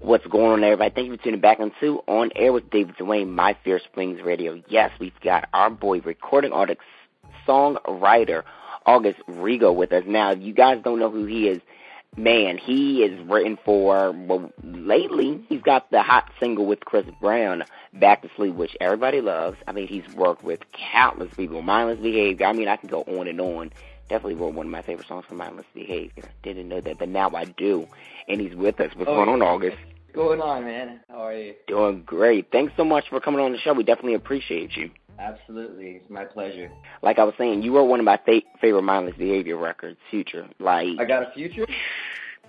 What's 0.00 0.26
going 0.26 0.50
on, 0.50 0.64
everybody? 0.64 0.92
Thank 0.92 1.06
you 1.06 1.16
for 1.16 1.22
tuning 1.22 1.38
back 1.38 1.60
into 1.60 2.02
On 2.08 2.32
Air 2.34 2.52
with 2.52 2.68
David 2.70 2.96
Duane, 2.96 3.30
My 3.30 3.56
Fear 3.62 3.80
Springs 3.84 4.20
Radio. 4.20 4.60
Yes, 4.66 4.90
we've 4.98 5.12
got 5.22 5.48
our 5.54 5.70
boy, 5.70 6.00
recording 6.00 6.50
artist, 6.50 6.80
songwriter, 7.46 8.42
August 8.84 9.20
Rigo 9.28 9.72
with 9.72 9.92
us. 9.92 10.02
Now, 10.08 10.32
if 10.32 10.40
you 10.40 10.52
guys 10.52 10.80
don't 10.82 10.98
know 10.98 11.08
who 11.12 11.24
he 11.26 11.46
is, 11.46 11.60
man, 12.16 12.58
he 12.58 13.04
is 13.04 13.16
written 13.28 13.56
for, 13.64 14.10
well, 14.10 14.50
lately, 14.64 15.40
he's 15.48 15.62
got 15.62 15.88
the 15.92 16.02
hot 16.02 16.32
single 16.40 16.66
with 16.66 16.80
Chris 16.80 17.06
Brown, 17.20 17.62
Back 17.92 18.22
to 18.22 18.30
Sleep, 18.34 18.56
which 18.56 18.76
everybody 18.80 19.20
loves. 19.20 19.56
I 19.68 19.72
mean, 19.72 19.86
he's 19.86 20.16
worked 20.16 20.42
with 20.42 20.58
countless 20.72 21.32
people, 21.36 21.62
Mindless 21.62 22.00
Behavior. 22.00 22.44
I 22.44 22.52
mean, 22.54 22.66
I 22.66 22.76
can 22.76 22.88
go 22.88 23.02
on 23.02 23.28
and 23.28 23.40
on. 23.40 23.70
Definitely 24.12 24.34
wrote 24.34 24.52
one 24.52 24.66
of 24.66 24.70
my 24.70 24.82
favorite 24.82 25.08
songs 25.08 25.24
for 25.26 25.34
Mindless 25.36 25.64
Behavior. 25.72 26.24
Didn't 26.42 26.68
know 26.68 26.82
that, 26.82 26.98
but 26.98 27.08
now 27.08 27.30
I 27.30 27.46
do. 27.46 27.86
And 28.28 28.42
he's 28.42 28.54
with 28.54 28.78
us. 28.78 28.90
What's 28.94 29.08
Oh, 29.08 29.14
going 29.14 29.30
on. 29.30 29.40
August? 29.40 29.78
What's 29.78 30.14
going 30.14 30.42
on, 30.42 30.66
man? 30.66 31.00
How 31.08 31.28
are 31.28 31.34
you? 31.34 31.54
Doing 31.66 32.02
great. 32.04 32.52
Thanks 32.52 32.74
so 32.76 32.84
much 32.84 33.08
for 33.08 33.20
coming 33.20 33.40
on 33.40 33.52
the 33.52 33.58
show. 33.58 33.72
We 33.72 33.84
definitely 33.84 34.12
appreciate 34.12 34.76
you. 34.76 34.90
Absolutely, 35.18 35.92
it's 35.92 36.10
my 36.10 36.26
pleasure. 36.26 36.70
Like 37.00 37.18
I 37.18 37.24
was 37.24 37.32
saying, 37.38 37.62
you 37.62 37.72
were 37.72 37.82
one 37.84 38.00
of 38.00 38.04
my 38.04 38.18
fa- 38.18 38.42
favorite 38.60 38.82
Mindless 38.82 39.16
Behavior 39.16 39.56
records, 39.56 39.98
Future. 40.10 40.46
Like, 40.60 41.00
I 41.00 41.06
got 41.06 41.22
a 41.22 41.32
future. 41.32 41.64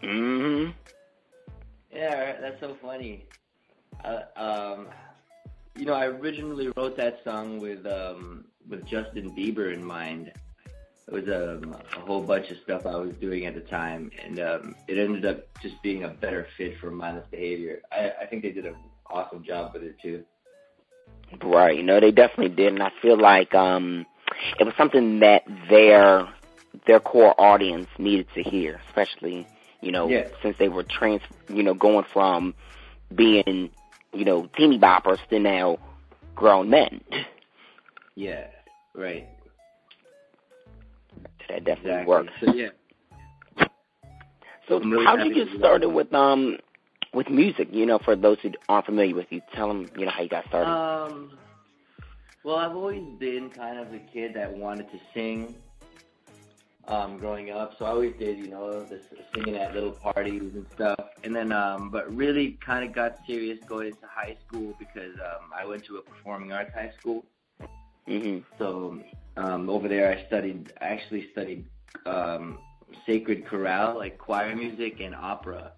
Mm 0.03 0.65
hmm 0.65 0.71
Yeah, 1.95 2.41
that's 2.41 2.59
so 2.59 2.75
funny. 2.81 3.23
Uh, 4.03 4.23
um, 4.35 4.87
you 5.77 5.85
know, 5.85 5.93
I 5.93 6.07
originally 6.07 6.73
wrote 6.75 6.97
that 6.97 7.21
song 7.23 7.61
with 7.61 7.85
um, 7.85 8.43
with 8.69 8.85
Justin 8.85 9.31
Bieber 9.31 9.73
in 9.73 9.81
mind. 9.81 10.33
It 11.07 11.13
was 11.13 11.27
um, 11.27 11.75
a 11.95 11.99
whole 11.99 12.21
bunch 12.21 12.49
of 12.49 12.57
stuff 12.63 12.85
I 12.85 12.95
was 12.95 13.13
doing 13.19 13.45
at 13.45 13.55
the 13.55 13.61
time, 13.61 14.09
and 14.23 14.39
um, 14.39 14.75
it 14.87 14.97
ended 14.97 15.25
up 15.25 15.45
just 15.61 15.81
being 15.83 16.05
a 16.05 16.09
better 16.09 16.47
fit 16.57 16.77
for 16.79 16.91
mindless 16.91 17.25
behavior. 17.29 17.81
I, 17.91 18.11
I 18.21 18.25
think 18.25 18.41
they 18.41 18.51
did 18.51 18.65
an 18.65 18.75
awesome 19.09 19.43
job 19.43 19.73
with 19.73 19.83
it 19.83 19.99
too. 20.01 20.23
Right. 21.43 21.75
You 21.75 21.83
know, 21.83 21.99
they 21.99 22.11
definitely 22.11 22.55
did, 22.55 22.73
and 22.73 22.81
I 22.83 22.91
feel 23.01 23.19
like 23.19 23.53
um, 23.53 24.05
it 24.59 24.63
was 24.63 24.73
something 24.77 25.19
that 25.19 25.43
their 25.69 26.27
their 26.87 26.99
core 26.99 27.35
audience 27.39 27.87
needed 27.97 28.27
to 28.35 28.41
hear, 28.43 28.79
especially 28.87 29.47
you 29.81 29.91
know 29.91 30.07
Yeah. 30.09 30.27
since 30.41 30.57
they 30.57 30.69
were 30.69 30.83
trans, 30.83 31.21
you 31.49 31.63
know, 31.63 31.73
going 31.73 32.05
from 32.13 32.53
being 33.13 33.69
you 34.13 34.25
know 34.25 34.47
teeny 34.55 34.79
boppers 34.79 35.19
to 35.29 35.39
now 35.39 35.79
grown 36.35 36.69
men. 36.69 37.01
Yeah, 38.15 38.47
right. 38.93 39.27
That 41.53 41.65
definitely 41.65 41.91
Exactly. 41.91 42.07
works. 42.07 42.33
So 42.39 42.53
yeah, 42.53 42.69
So 44.67 44.79
really 44.79 45.05
how 45.05 45.17
did 45.17 45.27
you 45.27 45.45
get 45.45 45.59
started 45.59 45.89
with 45.89 46.11
um 46.13 46.57
with 47.13 47.29
music? 47.29 47.67
You 47.71 47.85
know, 47.85 47.99
for 48.03 48.15
those 48.15 48.37
who 48.41 48.51
aren't 48.67 48.87
familiar 48.87 49.15
with 49.15 49.27
you, 49.29 49.41
tell 49.55 49.67
them 49.67 49.91
you 49.95 50.05
know 50.05 50.11
how 50.11 50.23
you 50.23 50.29
got 50.29 50.45
started. 50.47 50.71
Um, 50.71 51.37
well, 52.43 52.55
I've 52.55 52.75
always 52.75 53.03
been 53.19 53.51
kind 53.55 53.77
of 53.77 53.93
a 53.93 53.99
kid 53.99 54.33
that 54.35 54.51
wanted 54.51 54.91
to 54.91 54.99
sing. 55.13 55.55
Um, 56.85 57.17
growing 57.17 57.49
up, 57.49 57.75
so 57.79 57.85
I 57.85 57.91
always 57.91 58.13
did, 58.19 58.37
you 58.37 58.49
know, 58.49 58.85
singing 59.33 59.55
at 59.55 59.73
little 59.73 59.93
parties 59.93 60.51
and 60.53 60.65
stuff. 60.75 60.99
And 61.23 61.33
then, 61.33 61.53
um, 61.53 61.89
but 61.89 62.13
really 62.13 62.59
kind 62.65 62.85
of 62.85 62.93
got 62.93 63.19
serious 63.25 63.57
going 63.69 63.87
into 63.87 64.01
high 64.05 64.35
school 64.45 64.73
because 64.77 65.13
um, 65.15 65.51
I 65.57 65.65
went 65.65 65.85
to 65.85 65.95
a 65.95 66.01
performing 66.01 66.51
arts 66.51 66.71
high 66.75 66.91
school. 66.99 67.23
Hmm 68.07 68.39
So 68.57 68.99
um, 69.37 69.69
over 69.69 69.87
there, 69.87 70.11
I 70.11 70.25
studied. 70.27 70.73
I 70.81 70.85
actually 70.85 71.29
studied 71.31 71.65
um, 72.05 72.59
sacred 73.05 73.45
chorale, 73.47 73.95
like 73.97 74.17
choir 74.17 74.55
music 74.55 74.99
and 74.99 75.15
opera. 75.15 75.73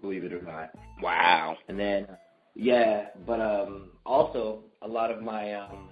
Believe 0.00 0.24
it 0.24 0.32
or 0.32 0.42
not. 0.42 0.70
Wow. 1.02 1.56
And 1.68 1.78
then, 1.78 2.06
yeah, 2.54 3.08
but 3.26 3.40
um, 3.40 3.90
also 4.06 4.64
a 4.82 4.88
lot 4.88 5.10
of 5.10 5.22
my 5.22 5.54
um, 5.54 5.90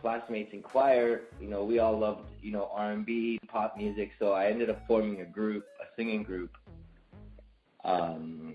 classmates 0.00 0.52
in 0.52 0.62
choir, 0.62 1.22
you 1.40 1.48
know, 1.48 1.64
we 1.64 1.78
all 1.78 1.98
loved, 1.98 2.24
you 2.42 2.52
know, 2.52 2.70
R&B, 2.72 3.38
pop 3.48 3.76
music. 3.76 4.12
So 4.18 4.32
I 4.32 4.46
ended 4.46 4.70
up 4.70 4.86
forming 4.86 5.20
a 5.20 5.24
group, 5.24 5.64
a 5.80 5.84
singing 5.96 6.22
group, 6.22 6.56
um, 7.84 8.54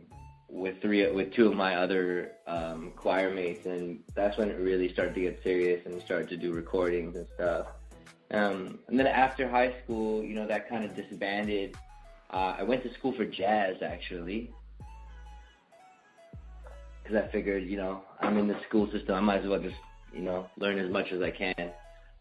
with 0.56 0.82
three, 0.82 1.10
with 1.12 1.34
two 1.34 1.48
of 1.48 1.56
my 1.56 1.76
other 1.76 2.32
um, 2.48 2.94
choir 2.96 3.34
mates, 3.34 3.66
and 3.66 4.00
that's 4.16 4.38
when 4.38 4.50
it 4.50 4.58
really 4.58 4.92
started 4.94 5.14
to 5.16 5.22
get 5.22 5.44
serious, 5.44 5.86
and 5.86 5.94
we 5.94 6.02
started 6.02 6.30
to 6.30 6.38
do 6.38 6.54
recordings 6.54 7.16
and 7.16 7.28
stuff. 7.36 7.68
Um, 8.32 8.80
and 8.88 8.98
then 8.98 9.06
after 9.06 9.48
high 9.50 9.76
school, 9.84 10.24
you 10.24 10.34
know, 10.34 10.48
that 10.48 10.70
kind 10.70 10.86
of 10.86 10.96
disbanded. 10.96 11.76
Uh, 12.32 12.56
I 12.58 12.64
went 12.64 12.84
to 12.84 12.94
school 12.94 13.14
for 13.14 13.26
jazz 13.26 13.76
actually, 13.82 14.52
because 17.04 17.22
I 17.22 17.32
figured, 17.32 17.64
you 17.64 17.78
know, 17.78 18.02
I'm 18.22 18.38
in 18.38 18.48
the 18.48 18.60
school 18.68 18.90
system. 18.92 19.14
I 19.14 19.20
might 19.20 19.42
as 19.42 19.48
well 19.48 19.60
just, 19.60 19.76
you 20.14 20.22
know, 20.22 20.50
learn 20.58 20.80
as 20.80 20.90
much 20.90 21.12
as 21.12 21.22
I 21.22 21.32
can. 21.32 21.72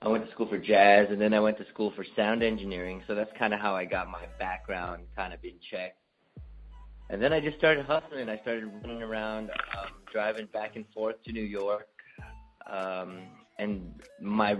I 0.02 0.08
went 0.08 0.26
to 0.26 0.30
school 0.32 0.46
for 0.48 0.58
jazz, 0.58 1.06
and 1.10 1.20
then 1.20 1.32
I 1.32 1.40
went 1.40 1.56
to 1.58 1.66
school 1.68 1.92
for 1.96 2.04
sound 2.16 2.42
engineering. 2.42 3.02
So 3.06 3.14
that's 3.14 3.30
kind 3.38 3.54
of 3.54 3.60
how 3.60 3.74
I 3.74 3.84
got 3.84 4.10
my 4.10 4.26
background 4.38 5.04
kind 5.16 5.32
of 5.32 5.42
in 5.44 5.54
check. 5.70 5.96
And 7.10 7.22
then 7.22 7.32
I 7.32 7.40
just 7.40 7.58
started 7.58 7.84
hustling. 7.86 8.28
I 8.28 8.38
started 8.38 8.70
running 8.82 9.02
around, 9.02 9.50
um, 9.78 9.90
driving 10.10 10.46
back 10.46 10.76
and 10.76 10.84
forth 10.94 11.22
to 11.24 11.32
New 11.32 11.42
York. 11.42 11.88
Um, 12.66 13.18
and 13.58 14.02
my 14.20 14.56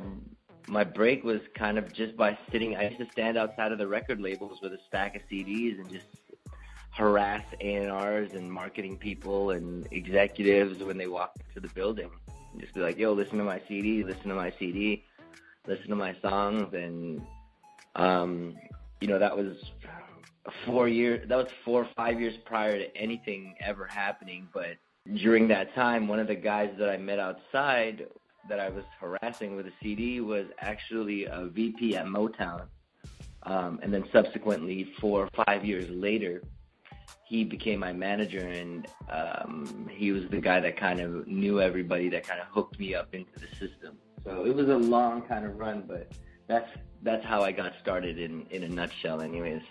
my 0.67 0.85
break 0.85 1.25
was 1.25 1.41
kind 1.55 1.79
of 1.79 1.93
just 1.93 2.17
by 2.17 2.39
sitting. 2.51 2.77
I 2.77 2.89
used 2.89 2.99
to 2.99 3.07
stand 3.13 3.37
outside 3.37 3.73
of 3.73 3.79
the 3.79 3.87
record 3.87 4.21
labels 4.21 4.61
with 4.63 4.73
a 4.73 4.79
stack 4.89 5.15
of 5.15 5.23
CDs 5.31 5.79
and 5.79 5.91
just 5.91 6.07
harass 6.91 7.45
A&Rs 7.61 8.33
and 8.35 8.51
marketing 8.51 8.97
people 8.97 9.51
and 9.51 9.87
executives 9.91 10.83
when 10.83 10.97
they 10.97 11.07
walked 11.07 11.41
into 11.49 11.61
the 11.61 11.75
building. 11.75 12.11
And 12.53 12.61
just 12.61 12.73
be 12.73 12.81
like, 12.81 12.97
yo, 12.97 13.13
listen 13.13 13.37
to 13.39 13.45
my 13.45 13.61
CD, 13.69 14.05
listen 14.05 14.29
to 14.29 14.35
my 14.35 14.53
CD, 14.59 15.05
listen 15.67 15.89
to 15.89 15.97
my 15.97 16.17
songs. 16.23 16.73
And, 16.73 17.21
um, 17.97 18.57
you 19.01 19.09
know, 19.09 19.19
that 19.19 19.37
was 19.37 19.57
four 20.67 20.89
years, 20.89 21.29
that 21.29 21.37
was 21.37 21.49
four 21.65 21.83
or 21.83 21.89
five 21.97 22.21
years 22.21 22.35
prior 22.45 22.79
to 22.79 22.97
anything 22.97 23.55
ever 23.61 23.87
happening. 23.87 24.49
But 24.53 24.77
during 25.15 25.49
that 25.49 25.75
time, 25.75 26.09
one 26.09 26.19
of 26.19 26.27
the 26.27 26.35
guys 26.35 26.71
that 26.79 26.91
I 26.91 26.97
met 26.97 27.19
outside 27.19 28.07
that 28.49 28.61
I 28.61 28.69
was 28.69 28.85
harassing 29.01 29.57
with 29.57 29.67
a 29.67 29.73
CD 29.83 30.21
was 30.21 30.47
actually 30.61 31.25
a 31.25 31.47
VP 31.47 31.97
at 31.97 32.07
Motown. 32.07 32.67
Um, 33.45 33.79
and 33.83 33.93
then 33.93 34.05
subsequently, 34.13 34.93
four 35.01 35.25
or 35.25 35.45
five 35.45 35.65
years 35.65 35.89
later, 35.91 36.43
he 37.27 37.45
became 37.45 37.81
my 37.81 37.93
manager, 37.93 38.47
and 38.47 38.87
um, 39.11 39.89
he 39.91 40.13
was 40.13 40.25
the 40.31 40.41
guy 40.41 40.61
that 40.61 40.77
kind 40.77 41.01
of 41.01 41.27
knew 41.27 41.61
everybody, 41.61 42.09
that 42.11 42.27
kind 42.27 42.41
of 42.41 42.47
hooked 42.49 42.79
me 42.79 42.95
up 42.95 43.15
into 43.15 43.33
the 43.35 43.49
system. 43.59 43.99
So 44.25 44.47
it 44.47 44.55
was 44.55 44.69
a 44.69 44.77
long 44.77 45.23
kind 45.23 45.45
of 45.45 45.59
run, 45.59 45.85
but 45.87 46.13
that's 46.47 46.71
that's 47.03 47.25
how 47.25 47.43
I 47.43 47.53
got 47.53 47.73
started 47.83 48.19
in 48.19 48.47
in 48.51 48.63
a 48.63 48.69
nutshell. 48.69 49.21
Anyways, 49.21 49.63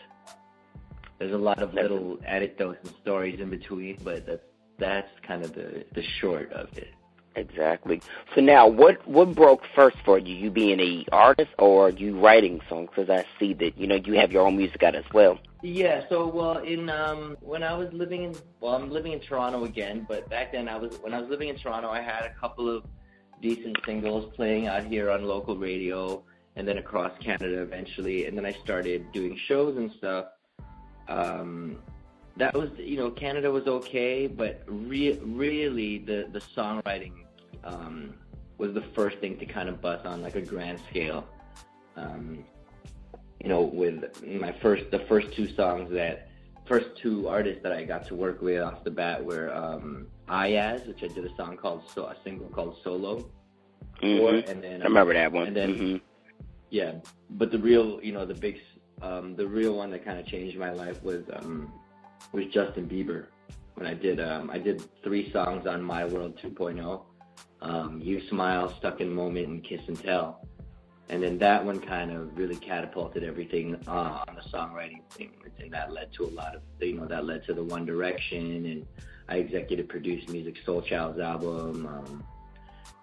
there's 1.23 1.35
a 1.35 1.37
lot 1.37 1.61
of 1.61 1.73
little 1.73 2.19
anecdotes 2.25 2.79
and 2.83 2.93
stories 3.01 3.39
in 3.39 3.49
between, 3.49 3.97
but 4.03 4.25
that's 4.25 4.43
that's 4.77 5.09
kind 5.25 5.43
of 5.43 5.53
the 5.53 5.85
the 5.93 6.03
short 6.19 6.51
of 6.51 6.77
it. 6.77 6.93
Exactly. 7.35 8.01
So 8.35 8.41
now, 8.41 8.67
what 8.67 9.07
what 9.07 9.33
broke 9.33 9.63
first 9.73 9.95
for 10.03 10.19
you? 10.19 10.35
You 10.35 10.51
being 10.51 10.81
a 10.81 11.05
artist 11.13 11.51
or 11.57 11.89
you 11.89 12.19
writing 12.19 12.59
songs? 12.67 12.89
Because 12.93 13.09
I 13.09 13.25
see 13.39 13.53
that 13.53 13.77
you 13.77 13.87
know 13.87 13.95
you 13.95 14.13
have 14.15 14.33
your 14.33 14.45
own 14.45 14.57
music 14.57 14.83
out 14.83 14.95
as 14.95 15.05
well. 15.13 15.39
Yeah, 15.61 16.03
so 16.09 16.27
well 16.27 16.57
in 16.57 16.89
um 16.89 17.37
when 17.39 17.63
I 17.63 17.73
was 17.73 17.91
living 17.93 18.23
in 18.23 18.35
well 18.59 18.75
I'm 18.75 18.91
living 18.91 19.13
in 19.13 19.21
Toronto 19.21 19.63
again, 19.63 20.05
but 20.07 20.29
back 20.29 20.51
then 20.51 20.67
I 20.67 20.75
was 20.75 20.97
when 20.97 21.13
I 21.13 21.21
was 21.21 21.29
living 21.29 21.47
in 21.47 21.57
Toronto 21.57 21.89
I 21.89 22.01
had 22.01 22.25
a 22.25 22.33
couple 22.37 22.69
of 22.69 22.83
decent 23.41 23.77
singles 23.85 24.31
playing 24.35 24.67
out 24.67 24.83
here 24.83 25.09
on 25.09 25.23
local 25.23 25.57
radio 25.57 26.21
and 26.57 26.67
then 26.67 26.77
across 26.79 27.11
Canada 27.19 27.61
eventually 27.61 28.25
and 28.25 28.37
then 28.37 28.45
I 28.45 28.51
started 28.51 29.09
doing 29.13 29.37
shows 29.47 29.77
and 29.77 29.89
stuff. 29.93 30.25
Um 31.07 31.77
that 32.37 32.53
was 32.55 32.69
you 32.77 32.97
know 32.97 33.11
Canada 33.11 33.51
was 33.51 33.67
okay, 33.67 34.27
but 34.27 34.63
re- 34.67 35.19
really 35.23 35.99
the 35.99 36.27
the 36.31 36.39
songwriting 36.39 37.13
um 37.63 38.15
was 38.57 38.73
the 38.73 38.83
first 38.95 39.17
thing 39.17 39.37
to 39.39 39.45
kind 39.45 39.67
of 39.69 39.81
bust 39.81 40.05
on 40.05 40.21
like 40.21 40.35
a 40.35 40.41
grand 40.41 40.79
scale. 40.89 41.27
Um 41.95 42.45
you 43.43 43.49
know, 43.49 43.61
with 43.61 44.03
my 44.25 44.53
first, 44.61 44.89
the 44.89 44.99
first 44.99 45.33
two 45.33 45.53
songs 45.53 45.91
that, 45.91 46.29
first 46.65 46.87
two 47.01 47.27
artists 47.27 47.61
that 47.63 47.73
I 47.73 47.83
got 47.83 48.07
to 48.07 48.15
work 48.15 48.41
with 48.41 48.61
off 48.61 48.85
the 48.85 48.91
bat 48.91 49.23
were 49.23 49.53
um, 49.53 50.07
Iyaz, 50.29 50.87
which 50.87 51.03
I 51.03 51.07
did 51.07 51.25
a 51.25 51.35
song 51.35 51.57
called, 51.57 51.83
so, 51.93 52.05
a 52.05 52.15
single 52.23 52.47
called 52.47 52.77
Solo. 52.83 53.29
Mhm. 54.01 54.47
and 54.49 54.63
then 54.63 54.81
I 54.81 54.85
remember 54.85 55.13
that 55.13 55.31
one. 55.31 55.47
And 55.47 55.55
then, 55.55 55.75
Mhm. 55.75 56.01
yeah, 56.69 56.93
but 57.31 57.51
the 57.51 57.59
real, 57.59 57.99
you 58.01 58.13
know, 58.13 58.25
the 58.25 58.33
big, 58.33 58.59
um, 59.03 59.35
the 59.35 59.45
real 59.45 59.75
one 59.75 59.91
that 59.91 60.05
kind 60.05 60.17
of 60.17 60.25
changed 60.25 60.57
my 60.57 60.71
life 60.71 61.03
was 61.03 61.23
um, 61.33 61.71
was 62.31 62.45
Justin 62.45 62.87
Bieber. 62.87 63.27
When 63.75 63.85
I 63.85 63.93
did, 63.93 64.19
um, 64.19 64.49
I 64.49 64.57
did 64.57 64.83
three 65.03 65.31
songs 65.31 65.67
on 65.67 65.81
My 65.81 66.05
World 66.05 66.37
2.0, 66.43 67.01
um, 67.61 67.99
You 68.01 68.21
Smile, 68.29 68.73
Stuck 68.77 69.01
in 69.01 69.11
Moment, 69.11 69.47
and 69.47 69.63
Kiss 69.63 69.81
and 69.87 70.01
Tell. 70.01 70.47
and 71.09 71.21
then 71.21 71.37
that 71.39 71.63
one 71.65 71.79
kind 71.79 72.11
of 72.11 72.37
really 72.37 72.55
catapulted 72.55 73.23
everything 73.23 73.75
uh, 73.87 74.23
on 74.27 74.35
the 74.35 74.41
songwriting 74.49 75.01
thing, 75.11 75.31
and 75.59 75.71
that 75.73 75.91
led 75.91 76.13
to 76.13 76.25
a 76.25 76.31
lot 76.31 76.55
of 76.55 76.61
you 76.79 76.93
know 76.93 77.05
that 77.05 77.25
led 77.25 77.43
to 77.45 77.53
the 77.53 77.63
One 77.63 77.85
Direction, 77.85 78.65
and 78.65 78.87
I 79.27 79.37
executive 79.37 79.87
produced 79.87 80.29
Music 80.29 80.55
Soul 80.65 80.81
Child's 80.81 81.19
album. 81.19 81.85
Um, 81.85 82.23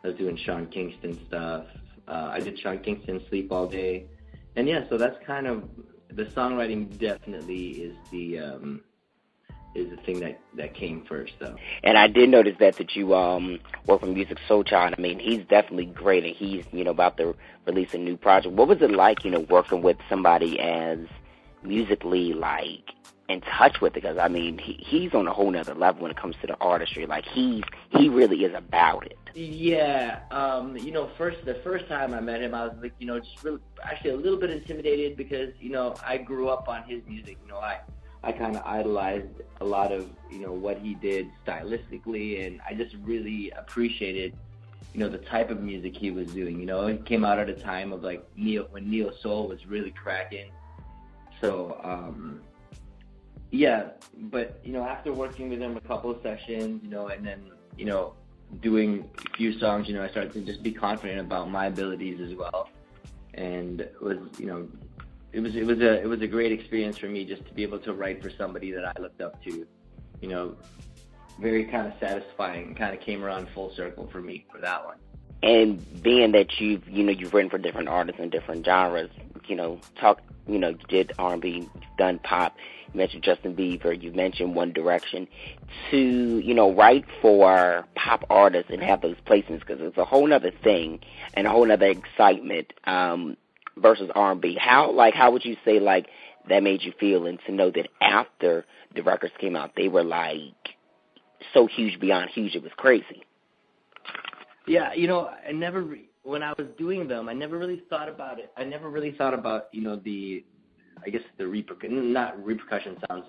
I 0.03 0.09
was 0.09 0.16
doing 0.16 0.36
Sean 0.36 0.66
Kingston 0.66 1.18
stuff. 1.26 1.66
Uh, 2.09 2.30
I 2.32 2.40
did 2.40 2.59
Sean 2.59 2.78
Kingston 2.78 3.22
Sleep 3.28 3.53
All 3.53 3.66
Day, 3.66 4.07
and 4.57 4.66
yeah, 4.66 4.88
so 4.88 4.96
that's 4.96 5.16
kind 5.26 5.46
of 5.46 5.64
the 6.12 6.24
songwriting. 6.26 6.98
Definitely 6.98 7.70
is 7.70 7.96
the 8.11 8.38
um, 8.38 8.82
is 9.74 9.90
the 9.90 9.96
thing 9.98 10.20
that 10.20 10.40
that 10.56 10.74
came 10.74 11.04
first, 11.04 11.34
though. 11.38 11.56
And 11.84 11.96
I 11.96 12.08
did 12.08 12.28
notice 12.28 12.56
that 12.58 12.76
that 12.76 12.96
you 12.96 13.14
um 13.14 13.61
work 13.86 14.02
with 14.02 14.11
Musiq 14.11 14.38
Soulchild. 14.48 14.94
I 14.98 15.00
mean, 15.00 15.18
he's 15.18 15.44
definitely 15.46 15.86
great, 15.86 16.24
and 16.24 16.34
he's 16.34 16.64
you 16.72 16.84
know 16.84 16.90
about 16.90 17.16
to 17.18 17.34
release 17.66 17.94
a 17.94 17.98
new 17.98 18.16
project. 18.16 18.54
What 18.54 18.68
was 18.68 18.82
it 18.82 18.90
like, 18.90 19.24
you 19.24 19.30
know, 19.30 19.40
working 19.40 19.82
with 19.82 19.96
somebody 20.08 20.58
as 20.61 20.98
musically 21.62 22.32
like 22.32 22.90
in 23.28 23.40
touch 23.42 23.80
with 23.80 23.96
it? 23.96 24.02
Because 24.02 24.18
I 24.18 24.28
mean, 24.28 24.58
he, 24.58 24.72
he's 24.84 25.14
on 25.14 25.28
a 25.28 25.32
whole 25.32 25.50
nother 25.50 25.74
level 25.74 26.02
when 26.02 26.11
it 26.11 26.16
comes 26.16 26.34
to 26.40 26.46
the 26.46 26.56
artistry. 26.61 27.06
Like 27.06 27.24
he's 27.26 27.62
he 27.90 28.08
really 28.08 28.44
is 28.44 28.54
about 28.54 29.06
it. 29.06 29.18
Yeah, 29.35 30.20
um, 30.31 30.76
you 30.76 30.93
know, 30.93 31.11
first 31.16 31.45
the 31.45 31.55
first 31.55 31.87
time 31.89 32.14
I 32.14 32.20
met 32.20 32.43
him, 32.43 32.55
I 32.55 32.66
was 32.66 32.76
like, 32.81 32.95
you 32.99 33.07
know, 33.07 33.18
just 33.20 33.43
really 33.45 33.61
actually 33.83 34.11
a 34.11 34.16
little 34.16 34.39
bit 34.39 34.51
intimidated 34.51 35.16
because 35.16 35.53
you 35.61 35.70
know 35.70 35.95
I 36.05 36.18
grew 36.18 36.49
up 36.49 36.68
on 36.68 36.83
his 36.85 37.03
music. 37.07 37.39
You 37.43 37.49
know, 37.53 37.59
I 37.59 37.81
I 38.22 38.33
kind 38.33 38.57
of 38.57 38.62
idolized 38.66 39.43
a 39.61 39.64
lot 39.64 39.93
of 39.93 40.11
you 40.31 40.41
know 40.41 40.53
what 40.53 40.78
he 40.78 40.95
did 40.95 41.28
stylistically, 41.47 42.47
and 42.47 42.61
I 42.68 42.74
just 42.74 42.97
really 43.03 43.51
appreciated 43.53 44.37
you 44.93 45.01
know 45.01 45.09
the 45.09 45.18
type 45.18 45.51
of 45.51 45.61
music 45.61 45.97
he 45.97 46.11
was 46.11 46.26
doing. 46.33 46.59
You 46.59 46.66
know, 46.66 46.87
it 46.87 47.05
came 47.05 47.24
out 47.24 47.39
at 47.39 47.49
a 47.49 47.55
time 47.55 47.93
of 47.93 48.03
like 48.03 48.26
neo 48.37 48.66
when 48.70 48.91
neo 48.91 49.12
soul 49.22 49.49
was 49.49 49.66
really 49.66 49.93
cracking. 49.93 50.51
So 51.41 51.81
um, 51.85 52.41
yeah, 53.51 53.91
but 54.14 54.61
you 54.64 54.72
know 54.72 54.83
after 54.83 55.12
working 55.12 55.49
with 55.49 55.61
him 55.61 55.76
a 55.76 55.81
couple 55.81 56.11
of 56.11 56.20
sessions, 56.22 56.83
you 56.83 56.91
know, 56.91 57.09
and 57.09 57.24
then 57.24 57.51
you 57.76 57.85
know 57.85 58.14
doing 58.61 59.09
a 59.26 59.36
few 59.36 59.59
songs, 59.59 59.88
you 59.88 59.94
know, 59.94 60.03
I 60.03 60.09
started 60.09 60.32
to 60.32 60.40
just 60.40 60.62
be 60.62 60.72
confident 60.72 61.20
about 61.20 61.51
my 61.51 61.66
abilities 61.66 62.20
as 62.20 62.34
well, 62.34 62.68
and 63.34 63.80
it 63.80 64.01
was 64.01 64.18
you 64.38 64.46
know 64.46 64.68
it 65.32 65.40
was 65.40 65.55
it 65.55 65.64
was 65.64 65.78
a 65.80 66.03
it 66.03 66.09
was 66.09 66.20
a 66.22 66.26
great 66.26 66.53
experience 66.53 66.98
for 66.98 67.07
me 67.07 67.24
just 67.24 67.46
to 67.46 67.55
be 67.55 67.62
able 67.62 67.78
to 67.80 67.92
write 67.92 68.22
for 68.22 68.30
somebody 68.30 68.72
that 68.72 68.84
I 68.84 69.01
looked 69.01 69.20
up 69.20 69.42
to. 69.44 69.66
You 70.20 70.28
know, 70.28 70.57
very 71.38 71.64
kind 71.64 71.86
of 71.86 71.94
satisfying. 72.01 72.74
Kind 72.74 72.94
of 72.94 73.01
came 73.01 73.22
around 73.24 73.48
full 73.55 73.72
circle 73.74 74.09
for 74.09 74.20
me 74.20 74.46
for 74.51 74.61
that 74.61 74.84
one. 74.84 74.96
And 75.42 76.03
being 76.03 76.32
that 76.32 76.61
you've 76.61 76.88
you 76.88 77.05
know 77.05 77.12
you've 77.12 77.32
written 77.32 77.51
for 77.51 77.59
different 77.59 77.88
artists 77.88 78.20
and 78.20 78.30
different 78.30 78.64
genres, 78.64 79.11
you 79.46 79.57
know, 79.57 79.80
talk 79.98 80.20
you 80.46 80.59
know 80.59 80.70
you 80.70 80.78
did 80.88 81.12
R 81.18 81.34
and 81.34 81.42
B, 81.42 81.68
done 81.96 82.18
pop. 82.18 82.57
You 82.93 82.99
mentioned 82.99 83.22
Justin 83.22 83.55
Bieber. 83.55 84.01
You 84.01 84.12
mentioned 84.12 84.55
One 84.55 84.72
Direction. 84.72 85.28
To 85.91 85.99
you 85.99 86.55
know 86.55 86.72
write 86.72 87.05
for 87.22 87.86
pop 87.95 88.24
artists 88.30 88.70
and 88.70 88.82
have 88.82 89.01
those 89.01 89.16
placements 89.26 89.61
because 89.61 89.80
it's 89.80 89.99
a 89.99 90.05
whole 90.05 90.32
other 90.32 90.51
thing 90.51 91.01
and 91.34 91.47
a 91.47 91.51
whole 91.51 91.70
other 91.70 91.86
excitement. 91.86 92.72
Um, 92.84 93.36
versus 93.76 94.11
R&B. 94.14 94.59
How 94.61 94.91
like 94.93 95.14
how 95.14 95.30
would 95.32 95.45
you 95.45 95.57
say 95.64 95.80
like 95.80 96.07
that 96.49 96.62
made 96.62 96.82
you 96.82 96.93
feel, 96.99 97.26
and 97.26 97.38
to 97.47 97.53
know 97.53 97.70
that 97.70 97.88
after 98.01 98.64
the 98.95 99.03
records 99.03 99.32
came 99.38 99.57
out, 99.57 99.72
they 99.76 99.88
were 99.88 100.05
like 100.05 100.76
so 101.55 101.66
huge 101.66 102.01
beyond 102.01 102.30
huge, 102.30 102.55
it 102.55 102.62
was 102.62 102.72
crazy. 102.76 103.24
Yeah, 104.66 104.93
you 104.93 105.09
know, 105.09 105.30
I 105.47 105.53
never 105.53 105.97
when 106.22 106.43
I 106.43 106.53
was 106.57 106.66
doing 106.78 107.09
them, 107.09 107.28
I 107.28 107.32
never 107.32 107.59
really 107.59 107.82
thought 107.88 108.09
about 108.09 108.38
it. 108.38 108.53
I 108.57 108.64
never 108.64 108.91
really 108.91 109.12
thought 109.12 109.34
about 109.34 109.68
you 109.72 109.82
know 109.82 109.97
the, 109.97 110.45
I 111.05 111.11
guess 111.11 111.22
the 111.38 111.46
repercussion. 111.46 112.12
Not 112.12 112.44
repercussion 112.44 112.96
sounds 113.09 113.26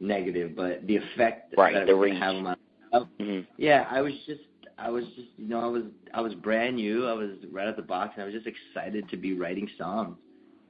negative, 0.00 0.56
but 0.56 0.86
the 0.86 0.96
effect 0.96 1.54
right, 1.56 1.74
that 1.74 1.86
the 1.86 1.92
it 1.92 1.98
would 1.98 2.12
have 2.16 2.36
on 2.36 2.42
my. 2.42 2.56
Oh, 2.92 3.08
mm-hmm. 3.20 3.40
Yeah, 3.56 3.86
I 3.90 4.00
was 4.00 4.12
just 4.26 4.40
I 4.78 4.90
was 4.90 5.04
just, 5.16 5.28
you 5.36 5.48
know, 5.48 5.60
I 5.60 5.66
was 5.66 5.84
I 6.12 6.20
was 6.20 6.34
brand 6.34 6.76
new. 6.76 7.06
I 7.06 7.12
was 7.12 7.30
right 7.50 7.64
out 7.64 7.70
of 7.70 7.76
the 7.76 7.82
box, 7.82 8.12
and 8.14 8.22
I 8.22 8.26
was 8.26 8.34
just 8.34 8.46
excited 8.46 9.08
to 9.10 9.16
be 9.16 9.34
writing 9.34 9.68
songs. 9.78 10.16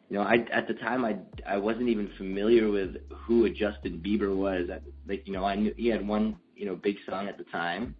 You 0.08 0.18
know, 0.18 0.22
I 0.22 0.46
at 0.52 0.68
the 0.68 0.74
time 0.74 1.04
I 1.04 1.16
I 1.46 1.56
wasn't 1.56 1.88
even 1.88 2.10
familiar 2.16 2.70
with 2.70 2.96
who 3.10 3.46
a 3.46 3.50
Justin 3.50 4.00
Bieber 4.04 4.34
was. 4.34 4.68
I, 4.70 4.78
like, 5.08 5.26
you 5.26 5.32
know, 5.32 5.44
I 5.44 5.56
knew 5.56 5.74
he 5.76 5.88
had 5.88 6.06
one, 6.06 6.36
you 6.54 6.66
know, 6.66 6.76
big 6.76 6.96
song 7.08 7.26
at 7.28 7.36
the 7.36 7.44
time. 7.44 7.96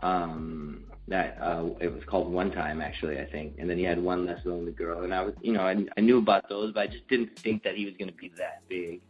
Um, 0.00 0.84
that 1.08 1.38
uh, 1.40 1.66
it 1.80 1.92
was 1.92 2.04
called 2.04 2.32
One 2.32 2.50
Time 2.50 2.80
actually, 2.80 3.18
I 3.18 3.26
think, 3.26 3.56
and 3.58 3.68
then 3.68 3.78
he 3.78 3.84
had 3.84 4.02
one 4.02 4.26
Less 4.26 4.44
Lonely 4.44 4.72
Girl, 4.72 5.02
and 5.02 5.14
I 5.14 5.22
was, 5.22 5.34
you 5.40 5.52
know, 5.52 5.62
I 5.62 5.76
I 5.96 6.00
knew 6.00 6.18
about 6.18 6.48
those, 6.48 6.72
but 6.72 6.80
I 6.80 6.86
just 6.86 7.08
didn't 7.08 7.38
think 7.38 7.62
that 7.64 7.76
he 7.76 7.84
was 7.84 7.94
going 7.96 8.10
to 8.10 8.16
be 8.16 8.32
that 8.36 8.62
big. 8.68 9.00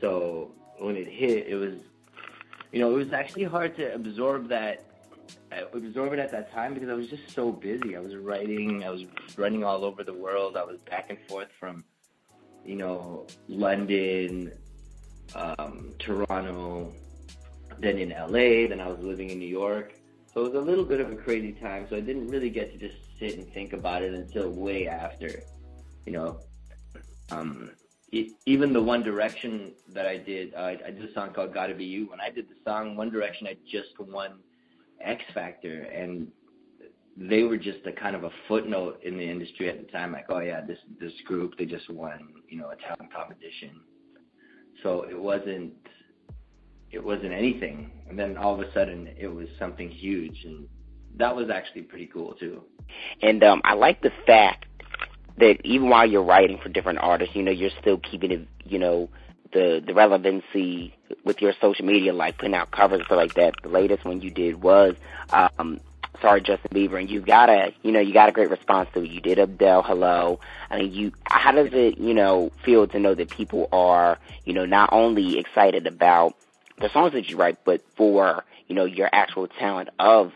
So 0.00 0.52
when 0.78 0.96
it 0.96 1.08
hit, 1.08 1.46
it 1.48 1.56
was 1.56 1.74
you 2.72 2.80
know, 2.80 2.90
it 2.90 2.96
was 2.96 3.12
actually 3.12 3.44
hard 3.44 3.76
to 3.76 3.94
absorb 3.94 4.48
that 4.48 4.86
absorb 5.74 6.12
it 6.12 6.18
at 6.18 6.30
that 6.30 6.52
time 6.52 6.74
because 6.74 6.88
I 6.88 6.94
was 6.94 7.08
just 7.08 7.30
so 7.30 7.52
busy. 7.52 7.96
I 7.96 8.00
was 8.00 8.16
writing, 8.16 8.84
I 8.84 8.90
was 8.90 9.04
running 9.36 9.64
all 9.64 9.84
over 9.84 10.02
the 10.02 10.14
world. 10.14 10.56
I 10.56 10.64
was 10.64 10.78
back 10.88 11.06
and 11.10 11.18
forth 11.28 11.48
from, 11.60 11.84
you 12.64 12.76
know, 12.76 13.26
London, 13.48 14.52
um, 15.34 15.94
Toronto, 15.98 16.94
then 17.78 17.98
in 17.98 18.10
LA, 18.10 18.68
then 18.68 18.80
I 18.80 18.88
was 18.88 18.98
living 19.00 19.30
in 19.30 19.38
New 19.38 19.48
York. 19.48 19.94
So 20.34 20.40
it 20.40 20.52
was 20.52 20.54
a 20.54 20.64
little 20.64 20.84
bit 20.84 21.00
of 21.00 21.10
a 21.10 21.16
crazy 21.16 21.52
time. 21.52 21.86
So 21.90 21.96
I 21.96 22.00
didn't 22.00 22.28
really 22.28 22.50
get 22.50 22.72
to 22.72 22.78
just 22.78 22.98
sit 23.18 23.36
and 23.36 23.52
think 23.52 23.72
about 23.72 24.02
it 24.02 24.14
until 24.14 24.50
way 24.50 24.88
after, 24.88 25.42
you 26.06 26.12
know. 26.12 26.40
Um, 27.30 27.70
it, 28.10 28.32
even 28.46 28.72
the 28.72 28.82
One 28.82 29.02
Direction 29.02 29.72
that 29.88 30.06
I 30.06 30.18
did, 30.18 30.54
uh, 30.54 30.58
I, 30.58 30.78
I 30.86 30.90
did 30.90 31.08
a 31.08 31.12
song 31.12 31.32
called 31.32 31.54
"Gotta 31.54 31.74
Be 31.74 31.84
You." 31.84 32.10
When 32.10 32.20
I 32.20 32.30
did 32.30 32.48
the 32.48 32.56
song 32.64 32.96
One 32.96 33.10
Direction, 33.10 33.46
I 33.46 33.56
just 33.70 33.98
won 33.98 34.40
X 35.00 35.22
Factor, 35.34 35.82
and 35.84 36.28
they 37.16 37.42
were 37.42 37.56
just 37.56 37.86
a 37.86 37.92
kind 37.92 38.16
of 38.16 38.24
a 38.24 38.30
footnote 38.48 39.00
in 39.02 39.16
the 39.16 39.24
industry 39.24 39.68
at 39.68 39.78
the 39.78 39.90
time. 39.90 40.12
Like, 40.12 40.26
oh 40.28 40.40
yeah, 40.40 40.60
this 40.60 40.78
this 41.00 41.12
group 41.26 41.56
they 41.58 41.64
just 41.64 41.88
won, 41.90 42.34
you 42.48 42.58
know, 42.58 42.70
a 42.70 42.76
talent 42.76 43.12
competition. 43.14 43.80
So 44.82 45.02
it 45.02 45.18
wasn't 45.18 45.74
it 46.92 47.02
wasn't 47.02 47.32
anything, 47.32 47.90
and 48.08 48.18
then 48.18 48.36
all 48.36 48.54
of 48.54 48.60
a 48.60 48.72
sudden 48.72 49.08
it 49.18 49.28
was 49.28 49.48
something 49.58 49.88
huge, 49.90 50.44
and 50.44 50.68
that 51.16 51.34
was 51.34 51.50
actually 51.50 51.82
pretty 51.82 52.06
cool 52.06 52.34
too. 52.34 52.62
And 53.22 53.42
um, 53.42 53.62
I 53.64 53.74
like 53.74 54.02
the 54.02 54.12
fact 54.26 54.66
that 55.38 55.58
even 55.64 55.88
while 55.88 56.06
you're 56.06 56.22
writing 56.22 56.58
for 56.62 56.68
different 56.68 56.98
artists, 56.98 57.34
you 57.34 57.42
know, 57.42 57.50
you're 57.50 57.70
still 57.80 57.98
keeping 57.98 58.30
it, 58.30 58.46
you 58.64 58.78
know, 58.78 59.08
the 59.52 59.82
the 59.84 59.94
relevancy 59.94 60.94
with 61.24 61.40
your 61.40 61.54
social 61.60 61.84
media, 61.84 62.12
like 62.12 62.38
putting 62.38 62.54
out 62.54 62.70
covers 62.70 63.04
stuff 63.06 63.16
like 63.16 63.34
that. 63.34 63.54
The 63.62 63.68
latest 63.68 64.04
one 64.04 64.20
you 64.20 64.30
did 64.30 64.62
was 64.62 64.94
um 65.32 65.80
sorry 66.20 66.40
Justin 66.40 66.70
Bieber 66.72 67.00
and 67.00 67.10
you 67.10 67.20
got 67.20 67.48
a 67.48 67.74
you 67.82 67.92
know, 67.92 68.00
you 68.00 68.12
got 68.12 68.28
a 68.28 68.32
great 68.32 68.50
response 68.50 68.88
to 68.94 69.02
it. 69.02 69.10
You 69.10 69.20
did 69.20 69.38
Adele 69.38 69.82
Hello. 69.82 70.40
I 70.70 70.78
mean 70.78 70.92
you 70.92 71.12
how 71.24 71.52
does 71.52 71.68
it, 71.72 71.98
you 71.98 72.14
know, 72.14 72.50
feel 72.64 72.86
to 72.86 72.98
know 72.98 73.14
that 73.14 73.30
people 73.30 73.68
are, 73.72 74.18
you 74.44 74.54
know, 74.54 74.64
not 74.64 74.90
only 74.92 75.38
excited 75.38 75.86
about 75.86 76.34
the 76.82 76.90
songs 76.90 77.12
that 77.12 77.28
you 77.28 77.36
write, 77.36 77.64
but 77.64 77.82
for, 77.96 78.44
you 78.66 78.74
know, 78.74 78.84
your 78.84 79.08
actual 79.12 79.46
talent 79.46 79.88
of, 79.98 80.32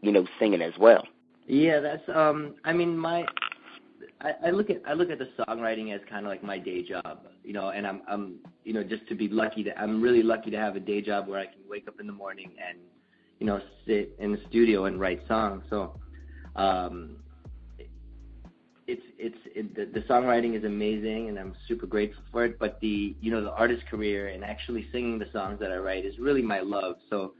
you 0.00 0.12
know, 0.12 0.26
singing 0.38 0.62
as 0.62 0.78
well. 0.78 1.04
Yeah, 1.46 1.80
that's 1.80 2.08
um 2.08 2.54
I 2.64 2.72
mean 2.72 2.96
my 2.96 3.26
I, 4.20 4.32
I 4.46 4.50
look 4.50 4.70
at 4.70 4.82
I 4.86 4.92
look 4.92 5.10
at 5.10 5.18
the 5.18 5.28
songwriting 5.38 5.94
as 5.94 6.00
kind 6.08 6.24
of 6.24 6.30
like 6.30 6.42
my 6.42 6.58
day 6.58 6.82
job, 6.82 7.20
you 7.42 7.52
know, 7.52 7.70
and 7.70 7.86
I'm 7.86 8.02
I'm 8.08 8.36
you 8.64 8.72
know 8.72 8.82
just 8.82 9.06
to 9.08 9.14
be 9.14 9.28
lucky 9.28 9.64
to 9.64 9.78
I'm 9.78 10.00
really 10.00 10.22
lucky 10.22 10.50
to 10.50 10.58
have 10.58 10.76
a 10.76 10.80
day 10.80 11.00
job 11.00 11.28
where 11.28 11.40
I 11.40 11.46
can 11.46 11.60
wake 11.68 11.88
up 11.88 12.00
in 12.00 12.06
the 12.06 12.12
morning 12.12 12.52
and 12.68 12.78
you 13.38 13.46
know 13.46 13.60
sit 13.86 14.14
in 14.18 14.32
the 14.32 14.40
studio 14.48 14.84
and 14.84 15.00
write 15.00 15.26
songs. 15.26 15.64
So 15.70 15.98
um, 16.56 17.16
it's 18.88 19.02
it's 19.18 19.38
it, 19.54 19.74
the, 19.74 19.84
the 19.84 20.06
songwriting 20.06 20.56
is 20.56 20.64
amazing 20.64 21.28
and 21.28 21.38
I'm 21.38 21.54
super 21.68 21.86
grateful 21.86 22.24
for 22.32 22.44
it. 22.44 22.58
But 22.58 22.80
the 22.80 23.14
you 23.20 23.30
know 23.30 23.42
the 23.42 23.52
artist 23.52 23.86
career 23.86 24.28
and 24.28 24.44
actually 24.44 24.88
singing 24.90 25.18
the 25.18 25.30
songs 25.32 25.60
that 25.60 25.70
I 25.70 25.76
write 25.76 26.04
is 26.04 26.18
really 26.18 26.42
my 26.42 26.60
love. 26.60 26.96
So 27.08 27.34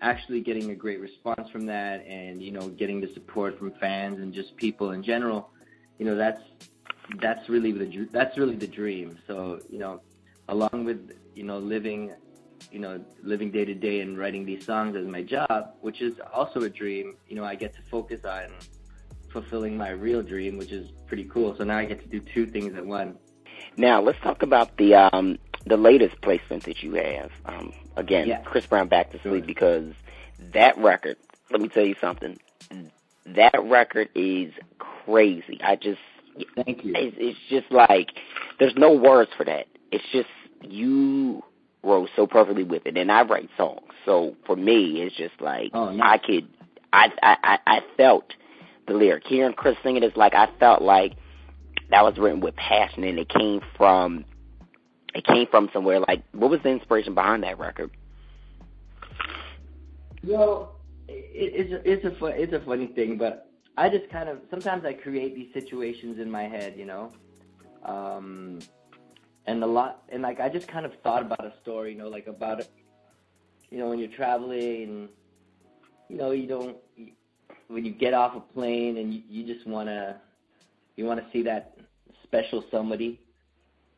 actually 0.00 0.40
getting 0.40 0.70
a 0.70 0.74
great 0.74 1.00
response 1.00 1.48
from 1.50 1.66
that 1.66 2.04
and 2.06 2.42
you 2.42 2.50
know 2.50 2.68
getting 2.70 3.00
the 3.00 3.12
support 3.14 3.58
from 3.58 3.72
fans 3.80 4.18
and 4.18 4.34
just 4.34 4.56
people 4.56 4.90
in 4.90 5.02
general 5.02 5.50
you 5.98 6.04
know 6.04 6.16
that's 6.16 6.42
that's 7.20 7.48
really 7.48 7.72
the 7.72 8.08
that's 8.12 8.36
really 8.38 8.56
the 8.56 8.66
dream. 8.66 9.18
So 9.26 9.60
you 9.68 9.78
know, 9.78 10.00
along 10.48 10.84
with 10.84 11.12
you 11.34 11.44
know 11.44 11.58
living, 11.58 12.12
you 12.70 12.78
know 12.78 13.04
living 13.22 13.50
day 13.50 13.64
to 13.64 13.74
day 13.74 14.00
and 14.00 14.18
writing 14.18 14.44
these 14.44 14.64
songs 14.64 14.96
as 14.96 15.06
my 15.06 15.22
job, 15.22 15.74
which 15.80 16.00
is 16.00 16.14
also 16.32 16.62
a 16.62 16.70
dream. 16.70 17.16
You 17.28 17.36
know, 17.36 17.44
I 17.44 17.54
get 17.54 17.74
to 17.76 17.82
focus 17.82 18.24
on 18.24 18.46
fulfilling 19.34 19.76
my 19.76 19.90
real 19.90 20.22
dream, 20.22 20.56
which 20.56 20.72
is 20.72 20.90
pretty 21.06 21.24
cool. 21.24 21.54
So 21.58 21.64
now 21.64 21.76
I 21.76 21.84
get 21.84 22.00
to 22.00 22.08
do 22.08 22.20
two 22.20 22.46
things 22.46 22.74
at 22.74 22.86
once. 22.86 23.18
Now 23.76 24.00
let's 24.00 24.18
talk 24.20 24.42
about 24.42 24.78
the 24.78 24.94
um 24.94 25.38
the 25.66 25.76
latest 25.76 26.20
placement 26.22 26.64
that 26.64 26.82
you 26.82 26.94
have. 26.94 27.30
Um, 27.44 27.72
again, 27.96 28.28
yeah. 28.28 28.40
Chris 28.42 28.64
Brown 28.66 28.88
back 28.88 29.10
to 29.12 29.20
sleep 29.20 29.44
because 29.44 29.92
that 30.52 30.78
record. 30.78 31.16
Let 31.50 31.60
me 31.60 31.68
tell 31.68 31.84
you 31.84 31.96
something. 32.00 32.38
That 33.26 33.54
record 33.62 34.08
is 34.14 34.52
crazy. 34.78 35.60
I 35.62 35.76
just 35.76 36.00
thank 36.54 36.84
you. 36.84 36.92
It's, 36.94 37.16
it's 37.18 37.38
just 37.48 37.70
like 37.70 38.08
there's 38.58 38.76
no 38.76 38.92
words 38.92 39.30
for 39.36 39.44
that. 39.44 39.66
It's 39.90 40.04
just 40.12 40.28
you 40.62 41.42
wrote 41.82 42.08
so 42.16 42.26
perfectly 42.26 42.64
with 42.64 42.86
it, 42.86 42.96
and 42.96 43.10
I 43.10 43.22
write 43.22 43.50
songs, 43.56 43.90
so 44.04 44.36
for 44.46 44.56
me, 44.56 45.02
it's 45.02 45.16
just 45.16 45.40
like 45.40 45.70
oh, 45.74 45.90
nice. 45.90 46.20
I 46.22 46.26
could, 46.26 46.48
I, 46.92 47.08
I, 47.22 47.58
I 47.66 47.80
felt 47.96 48.32
the 48.86 48.94
lyric. 48.94 49.24
Hearing 49.26 49.54
Chris 49.54 49.76
sing 49.82 49.96
it 49.96 50.04
is 50.04 50.12
like 50.16 50.34
I 50.34 50.48
felt 50.58 50.82
like 50.82 51.14
that 51.90 52.02
was 52.02 52.16
written 52.18 52.40
with 52.40 52.56
passion, 52.56 53.04
and 53.04 53.18
it 53.18 53.28
came 53.28 53.60
from, 53.76 54.24
it 55.14 55.24
came 55.24 55.46
from 55.50 55.70
somewhere. 55.72 56.00
Like, 56.00 56.22
what 56.32 56.50
was 56.50 56.60
the 56.62 56.70
inspiration 56.70 57.14
behind 57.14 57.42
that 57.42 57.58
record? 57.58 57.90
Well, 60.22 60.76
it, 61.08 61.68
it's 61.70 61.72
a, 61.72 61.90
it's 61.90 62.04
a 62.22 62.26
it's 62.26 62.52
a 62.52 62.60
funny 62.60 62.86
thing, 62.86 63.18
but 63.18 63.50
I 63.76 63.88
just 63.88 64.08
kind 64.10 64.28
of 64.28 64.38
sometimes 64.50 64.84
I 64.84 64.94
create 64.94 65.34
these 65.34 65.52
situations 65.52 66.18
in 66.18 66.30
my 66.30 66.44
head, 66.44 66.74
you 66.76 66.86
know, 66.86 67.12
um, 67.84 68.60
and 69.46 69.62
a 69.62 69.66
lot 69.66 70.02
and 70.08 70.22
like 70.22 70.40
I 70.40 70.48
just 70.48 70.68
kind 70.68 70.86
of 70.86 70.92
thought 71.02 71.22
about 71.22 71.44
a 71.44 71.52
story, 71.60 71.92
you 71.92 71.98
know, 71.98 72.08
like 72.08 72.26
about 72.26 72.60
it, 72.60 72.70
you 73.70 73.78
know, 73.78 73.88
when 73.88 73.98
you're 73.98 74.08
traveling, 74.08 75.08
you 76.08 76.16
know, 76.16 76.30
you 76.30 76.46
don't 76.46 76.76
when 77.68 77.84
you 77.84 77.92
get 77.92 78.14
off 78.14 78.36
a 78.36 78.40
plane 78.40 78.98
and 78.98 79.12
you, 79.12 79.22
you 79.28 79.54
just 79.54 79.66
wanna 79.66 80.20
you 80.96 81.04
wanna 81.04 81.26
see 81.32 81.42
that 81.42 81.76
special 82.22 82.64
somebody 82.70 83.20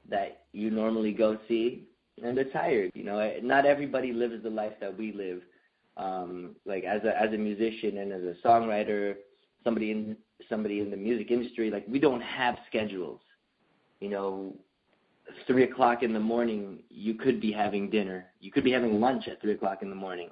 that 0.08 0.44
you 0.52 0.70
normally 0.70 1.12
go 1.12 1.38
see, 1.48 1.84
and 2.22 2.36
they're 2.36 2.44
tired, 2.44 2.90
you 2.94 3.02
know. 3.02 3.32
Not 3.42 3.66
everybody 3.66 4.12
lives 4.12 4.42
the 4.42 4.50
life 4.50 4.74
that 4.80 4.96
we 4.96 5.12
live 5.12 5.42
um, 5.96 6.56
like 6.64 6.84
as 6.84 7.02
a 7.04 7.20
as 7.20 7.32
a 7.32 7.38
musician 7.38 7.98
and 7.98 8.12
as 8.12 8.22
a 8.22 8.34
songwriter, 8.46 9.14
somebody 9.64 9.90
in 9.90 10.16
somebody 10.48 10.80
in 10.80 10.90
the 10.90 10.96
music 10.96 11.30
industry, 11.30 11.70
like 11.70 11.86
we 11.88 11.98
don't 11.98 12.20
have 12.20 12.56
schedules. 12.66 13.20
You 14.00 14.10
know, 14.10 14.54
three 15.46 15.64
o'clock 15.64 16.02
in 16.02 16.12
the 16.12 16.20
morning, 16.20 16.80
you 16.90 17.14
could 17.14 17.40
be 17.40 17.50
having 17.50 17.88
dinner. 17.88 18.26
You 18.40 18.52
could 18.52 18.64
be 18.64 18.72
having 18.72 19.00
lunch 19.00 19.26
at 19.28 19.40
three 19.40 19.52
o'clock 19.52 19.78
in 19.82 19.88
the 19.88 19.96
morning. 19.96 20.30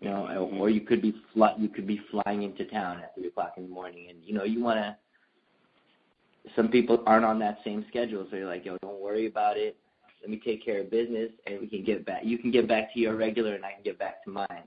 You 0.00 0.10
know, 0.10 0.50
or 0.58 0.68
you 0.68 0.82
could 0.82 1.00
be 1.00 1.14
fly, 1.32 1.54
you 1.58 1.68
could 1.68 1.86
be 1.86 2.00
flying 2.10 2.42
into 2.42 2.64
town 2.66 2.98
at 2.98 3.14
three 3.14 3.28
o'clock 3.28 3.54
in 3.56 3.62
the 3.64 3.68
morning, 3.68 4.08
and 4.10 4.18
you 4.22 4.34
know 4.34 4.44
you 4.44 4.62
want 4.62 4.78
to. 4.78 4.96
Some 6.54 6.68
people 6.68 7.02
aren't 7.06 7.24
on 7.24 7.38
that 7.38 7.58
same 7.64 7.86
schedule, 7.88 8.26
so 8.30 8.36
you're 8.36 8.46
like, 8.46 8.66
yo, 8.66 8.76
don't 8.82 9.00
worry 9.00 9.26
about 9.26 9.56
it. 9.56 9.76
Let 10.20 10.30
me 10.30 10.40
take 10.44 10.64
care 10.64 10.80
of 10.80 10.90
business, 10.90 11.30
and 11.46 11.60
we 11.60 11.66
can 11.66 11.84
get 11.84 12.04
back. 12.04 12.22
You 12.24 12.38
can 12.38 12.50
get 12.50 12.68
back 12.68 12.92
to 12.92 13.00
your 13.00 13.16
regular, 13.16 13.54
and 13.54 13.64
I 13.64 13.72
can 13.72 13.82
get 13.82 13.98
back 13.98 14.22
to 14.24 14.30
mine. 14.30 14.64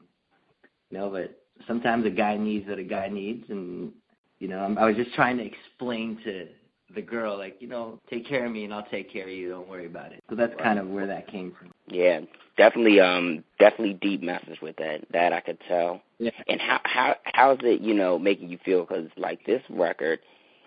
You 0.89 0.97
know, 0.97 1.09
but 1.09 1.39
sometimes 1.67 2.05
a 2.05 2.09
guy 2.09 2.37
needs 2.37 2.67
what 2.67 2.79
a 2.79 2.83
guy 2.83 3.09
needs, 3.09 3.45
and 3.49 3.91
you 4.39 4.47
know, 4.47 4.59
I'm, 4.59 4.77
I 4.77 4.85
was 4.85 4.95
just 4.95 5.13
trying 5.13 5.37
to 5.37 5.45
explain 5.45 6.19
to 6.23 6.47
the 6.93 7.01
girl, 7.01 7.37
like, 7.37 7.57
you 7.59 7.67
know, 7.67 7.99
take 8.09 8.27
care 8.27 8.45
of 8.45 8.51
me 8.51 8.63
and 8.63 8.73
I'll 8.73 8.85
take 8.89 9.11
care 9.11 9.23
of 9.23 9.29
you. 9.29 9.49
Don't 9.49 9.67
worry 9.67 9.85
about 9.85 10.11
it. 10.11 10.23
So 10.29 10.35
that's 10.35 10.53
kind 10.61 10.79
of 10.79 10.87
where 10.87 11.07
that 11.07 11.27
came 11.27 11.53
from. 11.57 11.71
Yeah, 11.87 12.21
definitely, 12.57 12.99
um, 12.99 13.43
definitely 13.59 13.93
deep 13.93 14.21
message 14.21 14.61
with 14.61 14.77
that. 14.77 15.01
That 15.11 15.33
I 15.33 15.41
could 15.41 15.57
tell. 15.67 16.01
Yeah. 16.19 16.31
And 16.47 16.59
how 16.59 16.79
how 16.83 17.15
how 17.23 17.51
is 17.51 17.59
it, 17.61 17.81
you 17.81 17.93
know, 17.93 18.17
making 18.17 18.49
you 18.49 18.57
feel? 18.63 18.85
Because 18.85 19.09
like 19.17 19.45
this 19.45 19.61
record, 19.69 20.19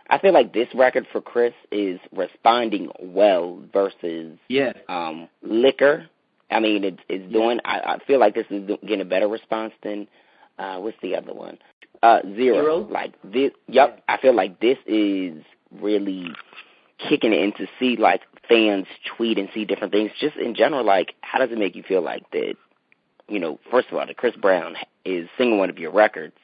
I 0.09 0.19
feel 0.19 0.33
like 0.33 0.53
this 0.53 0.69
record 0.75 1.07
for 1.11 1.21
Chris 1.21 1.55
is 1.73 1.99
responding 2.15 2.91
well 3.01 3.63
versus 3.73 4.39
yeah, 4.49 4.73
um, 4.89 5.29
liquor. 5.43 6.07
I 6.51 6.61
mean, 6.61 6.85
it's 6.85 7.01
it's 7.09 7.33
doing. 7.33 7.61
I, 7.65 7.79
I 7.81 7.99
feel 8.07 8.21
like 8.21 8.35
this 8.35 8.47
is 8.51 8.71
getting 8.83 9.01
a 9.01 9.05
better 9.05 9.29
response 9.29 9.73
than 9.83 10.07
uh, 10.59 10.79
what's 10.79 10.97
the 11.03 11.17
other 11.17 11.33
one? 11.33 11.59
Uh, 12.03 12.21
zero. 12.23 12.37
zero. 12.37 12.89
Like 12.91 13.15
this. 13.25 13.53
Yep. 13.69 14.03
I 14.09 14.19
feel 14.19 14.35
like 14.35 14.61
this 14.61 14.79
is 14.87 15.43
really 15.81 16.29
kicking 16.99 17.33
it 17.33 17.41
into 17.41 17.67
see 17.79 17.97
like 17.97 18.23
fans 18.49 18.87
tweet 19.17 19.39
and 19.39 19.49
see 19.55 19.65
different 19.65 19.93
things. 19.93 20.11
Just 20.21 20.37
in 20.37 20.55
general, 20.55 20.85
like 20.85 21.15
how 21.21 21.39
does 21.39 21.51
it 21.51 21.59
make 21.59 21.77
you 21.77 21.83
feel 21.83 22.03
like 22.03 22.31
that? 22.33 22.55
You 23.29 23.39
know, 23.39 23.61
first 23.71 23.89
of 23.91 23.97
all, 23.97 24.07
that 24.07 24.17
Chris 24.17 24.35
Brown 24.37 24.75
is 25.05 25.29
singing 25.39 25.59
one 25.59 25.71
of 25.71 25.79
your 25.79 25.93
records, 25.93 26.35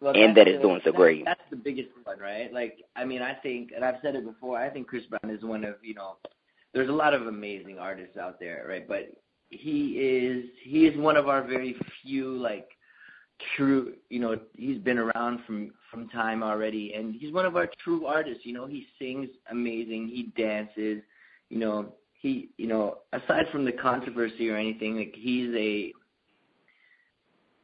well, 0.00 0.14
and 0.14 0.36
that 0.36 0.46
is 0.46 0.60
doing 0.60 0.80
so 0.84 0.92
great. 0.92 1.24
That's 1.24 1.40
the 1.50 1.56
biggest 1.56 1.88
one, 2.04 2.18
right? 2.18 2.52
Like, 2.52 2.84
I 2.94 3.04
mean, 3.04 3.22
I 3.22 3.32
think, 3.32 3.70
and 3.74 3.82
I've 3.84 3.96
said 4.02 4.14
it 4.14 4.26
before. 4.26 4.58
I 4.58 4.68
think 4.68 4.88
Chris 4.88 5.04
Brown 5.06 5.34
is 5.34 5.42
one 5.42 5.64
of 5.64 5.76
you 5.82 5.94
know 5.94 6.16
there's 6.74 6.90
a 6.90 6.92
lot 6.92 7.14
of 7.14 7.26
amazing 7.26 7.78
artists 7.78 8.18
out 8.18 8.38
there, 8.38 8.66
right? 8.68 8.86
But 8.86 9.10
he 9.48 9.92
is 9.92 10.44
he 10.62 10.86
is 10.86 10.96
one 10.98 11.16
of 11.16 11.28
our 11.28 11.42
very 11.42 11.76
few 12.02 12.36
like 12.36 12.68
true 13.56 13.94
you 14.08 14.18
know 14.18 14.38
he's 14.54 14.78
been 14.78 14.98
around 14.98 15.40
from 15.46 15.70
from 15.90 16.08
time 16.08 16.42
already 16.42 16.94
and 16.94 17.14
he's 17.14 17.32
one 17.32 17.44
of 17.44 17.56
our 17.56 17.68
true 17.82 18.06
artists 18.06 18.44
you 18.44 18.52
know 18.52 18.66
he 18.66 18.86
sings 18.98 19.28
amazing 19.50 20.08
he 20.08 20.32
dances 20.40 21.02
you 21.50 21.58
know 21.58 21.92
he 22.14 22.48
you 22.56 22.66
know 22.66 22.98
aside 23.12 23.46
from 23.52 23.64
the 23.64 23.72
controversy 23.72 24.48
or 24.48 24.56
anything 24.56 24.96
like 24.96 25.14
he's 25.14 25.54
a 25.54 25.92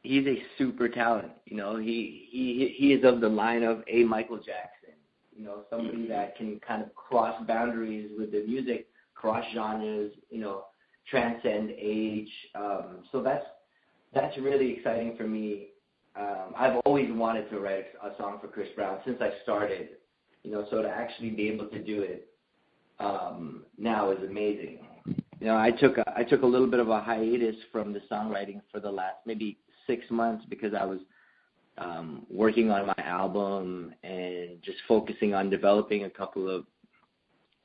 he's 0.03 0.27
a 0.27 0.43
super 0.57 0.87
talent 0.87 1.31
you 1.45 1.57
know 1.57 1.77
he 1.77 2.27
he 2.29 2.75
he 2.77 2.93
is 2.93 3.03
of 3.03 3.19
the 3.19 3.29
line 3.29 3.63
of 3.63 3.83
a 3.87 4.03
michael 4.03 4.37
jackson 4.37 4.93
you 5.35 5.43
know 5.43 5.63
somebody 5.69 6.07
that 6.07 6.37
can 6.37 6.59
kind 6.59 6.83
of 6.83 6.93
cross 6.93 7.35
boundaries 7.47 8.11
with 8.17 8.31
the 8.31 8.43
music 8.45 8.87
cross 9.23 9.45
genres, 9.53 10.11
you 10.29 10.41
know, 10.41 10.65
transcend 11.09 11.71
age. 11.79 12.27
Um, 12.55 13.05
so 13.09 13.21
that's 13.23 13.45
that's 14.13 14.37
really 14.37 14.71
exciting 14.71 15.15
for 15.17 15.27
me. 15.27 15.67
Um, 16.15 16.53
I've 16.55 16.77
always 16.85 17.09
wanted 17.11 17.49
to 17.49 17.59
write 17.59 17.85
a, 18.03 18.15
song 18.17 18.37
for 18.39 18.47
Chris 18.47 18.69
Brown 18.75 18.99
since 19.05 19.17
I 19.19 19.31
started, 19.43 19.89
you 20.43 20.51
know. 20.51 20.65
So 20.69 20.81
to 20.81 20.89
actually 20.89 21.31
be 21.31 21.49
able 21.49 21.67
to 21.67 21.79
do 21.79 22.01
it 22.01 22.27
um, 22.99 23.65
now 23.77 24.11
is 24.11 24.19
amazing. 24.23 24.79
You 25.39 25.47
know, 25.47 25.57
I 25.57 25.71
took 25.71 25.97
a, 25.97 26.13
I 26.15 26.23
took 26.23 26.43
a 26.43 26.45
little 26.45 26.67
bit 26.67 26.79
of 26.79 26.89
a 26.89 27.01
hiatus 27.01 27.55
from 27.71 27.93
the 27.93 28.01
songwriting 28.11 28.61
for 28.71 28.79
the 28.79 28.91
last 28.91 29.17
maybe 29.25 29.57
six 29.87 30.05
months 30.11 30.45
because 30.49 30.73
I 30.73 30.85
was 30.85 30.99
um, 31.79 32.25
working 32.29 32.69
on 32.69 32.85
my 32.85 33.03
album 33.03 33.93
and 34.03 34.61
just 34.63 34.77
focusing 34.87 35.33
on 35.33 35.49
developing 35.49 36.03
a 36.03 36.09
couple 36.09 36.49
of 36.49 36.65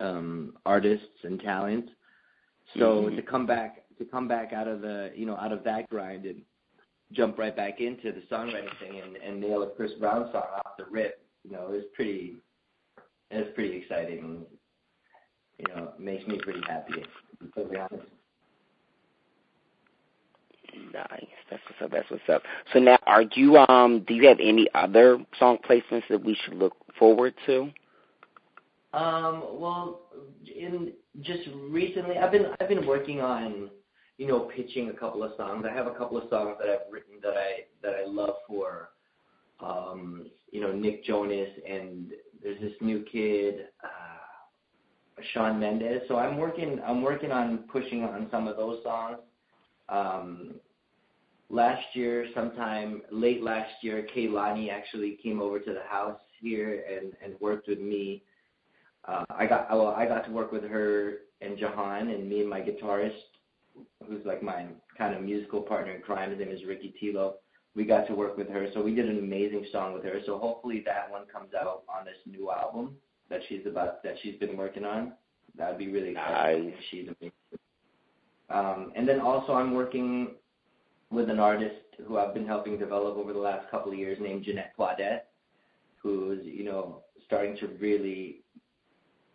um, 0.01 0.55
artists 0.65 1.07
and 1.25 1.39
talents. 1.41 1.91
So 2.79 3.03
mm-hmm. 3.03 3.17
to 3.17 3.23
come 3.23 3.47
back 3.47 3.85
to 3.99 4.05
come 4.05 4.29
back 4.29 4.53
out 4.53 4.69
of 4.69 4.81
the 4.81 5.13
you 5.15 5.27
know 5.27 5.37
out 5.37 5.53
of 5.53 5.65
that 5.65 5.89
grind 5.89 6.25
and 6.25 6.43
jump 7.13 7.39
right 7.39 7.57
back 7.57 7.81
into 7.81 8.13
the 8.13 8.23
songwriting 8.31 8.79
thing 8.81 9.01
and, 9.01 9.17
and 9.17 9.41
nail 9.41 9.63
a 9.63 9.71
Chris 9.71 9.93
Brown 9.99 10.29
song 10.33 10.43
off 10.57 10.77
the 10.77 10.85
rip, 10.91 11.23
you 11.45 11.51
know, 11.51 11.73
is 11.73 11.85
pretty 11.95 12.37
it's 13.31 13.55
pretty 13.55 13.77
exciting. 13.77 14.47
You 15.59 15.75
know, 15.75 15.93
it 15.99 16.01
makes 16.01 16.27
me 16.27 16.39
pretty 16.39 16.61
happy. 16.69 17.03
To 17.57 17.65
be 17.65 17.77
honest. 17.77 18.09
Nice. 20.93 21.27
That's 21.51 21.63
what's 21.67 21.83
up. 21.83 21.91
That's 21.91 22.11
what's 22.11 22.29
up. 22.29 22.43
So 22.73 22.79
now, 22.79 22.99
are 23.07 23.25
you 23.35 23.57
um? 23.57 24.05
Do 24.07 24.15
you 24.15 24.29
have 24.29 24.39
any 24.41 24.69
other 24.75 25.19
song 25.39 25.59
placements 25.69 26.05
that 26.11 26.23
we 26.23 26.37
should 26.45 26.55
look 26.55 26.75
forward 26.99 27.35
to? 27.47 27.71
Um, 28.93 29.45
well, 29.53 30.01
in 30.47 30.93
just 31.21 31.49
recently, 31.69 32.17
I've 32.17 32.33
been 32.33 32.47
I've 32.61 32.69
been 32.69 32.87
working 32.87 33.21
on, 33.21 33.71
you 34.19 34.27
know, 34.27 34.41
pitching 34.55 34.91
a 34.91 34.93
couple 34.93 35.23
of 35.23 35.33
songs. 35.37 35.65
I 35.69 35.73
have 35.73 35.87
a 35.87 35.95
couple 35.95 36.19
of 36.19 36.29
songs 36.29 36.57
that 36.61 36.69
I've 36.69 36.93
written 36.93 37.15
that 37.23 37.35
I 37.37 37.65
that 37.83 37.95
I 37.95 38.07
love 38.07 38.35
for, 38.47 38.91
um, 39.61 40.27
you 40.51 40.61
know, 40.61 40.73
Nick 40.73 41.05
Jonas 41.05 41.49
and 41.69 42.11
there's 42.43 42.61
this 42.61 42.73
new 42.81 43.05
kid, 43.11 43.69
uh, 43.83 45.23
Shawn 45.33 45.59
Mendes. 45.59 46.03
So 46.09 46.17
I'm 46.17 46.37
working 46.37 46.81
I'm 46.87 47.03
working 47.03 47.31
on 47.31 47.59
pushing 47.73 48.03
on 48.03 48.29
some 48.31 48.47
of 48.49 48.57
those 48.57 48.83
songs. 48.83 49.19
Um, 49.89 50.57
last 51.49 51.85
year, 51.95 52.27
sometime 52.35 53.03
late 53.11 53.43
last 53.43 53.73
year, 53.83 54.07
Kehlani 54.15 54.71
actually 54.71 55.19
came 55.23 55.41
over 55.41 55.59
to 55.61 55.73
the 55.73 55.85
house 55.89 56.21
here 56.41 56.85
and 56.91 57.13
and 57.23 57.41
worked 57.41 57.69
with 57.69 57.81
me 57.81 58.23
uh, 59.09 59.25
I 59.31 59.47
got 59.47 59.71
well, 59.71 59.89
I 59.89 60.07
got 60.07 60.25
to 60.27 60.31
work 60.31 60.53
with 60.53 60.65
her 60.65 61.19
and 61.41 61.59
Jahan 61.59 62.11
and 62.11 62.29
me 62.29 62.41
and 62.41 62.51
my 62.51 62.61
guitarist, 62.61 63.13
who's 64.07 64.25
like 64.25 64.43
my 64.43 64.67
kind 64.97 65.15
of 65.15 65.23
musical 65.23 65.61
partner 65.61 65.95
in 65.95 66.03
crime. 66.03 66.31
His 66.31 66.39
name 66.39 66.51
is 66.51 66.65
Ricky 66.67 66.95
Tilo. 67.01 67.35
We 67.75 67.85
got 67.85 68.07
to 68.09 68.15
work 68.15 68.37
with 68.37 68.49
her, 68.49 68.69
so 68.75 68.83
we 68.83 68.95
did 68.95 69.09
an 69.09 69.19
amazing 69.19 69.67
song 69.71 69.93
with 69.93 70.03
her. 70.05 70.21
So 70.27 70.39
hopefully 70.39 70.83
that 70.87 71.11
one 71.11 71.27
comes 71.33 71.55
out 71.55 71.83
on 71.89 72.05
this 72.05 72.17
new 72.27 72.51
album 72.51 72.97
that 73.31 73.41
she's 73.49 73.67
about 73.67 74.03
that 74.03 74.15
she's 74.23 74.37
been 74.37 74.57
working 74.57 74.85
on. 74.85 75.13
That'd 75.57 75.79
be 75.79 75.89
really 75.89 76.11
exciting. 76.11 76.71
Nice. 76.71 76.75
She's 76.91 77.09
amazing. 77.09 77.33
Um, 78.51 78.93
and 78.97 79.07
then 79.07 79.21
also 79.21 79.53
I'm 79.53 79.75
working 79.75 80.37
with 81.11 81.29
an 81.31 81.39
artist 81.39 81.77
who 82.07 82.19
I've 82.19 82.35
been 82.35 82.47
helping 82.47 82.79
develop 82.79 83.17
over 83.17 83.33
the 83.33 83.39
last 83.39 83.71
couple 83.71 83.93
of 83.93 83.99
years 83.99 84.19
named 84.21 84.45
Jeanette 84.45 84.73
Claudette, 84.79 85.23
who's, 85.97 86.45
you 86.45 86.65
know, 86.65 87.03
starting 87.27 87.57
to 87.59 87.67
really 87.79 88.43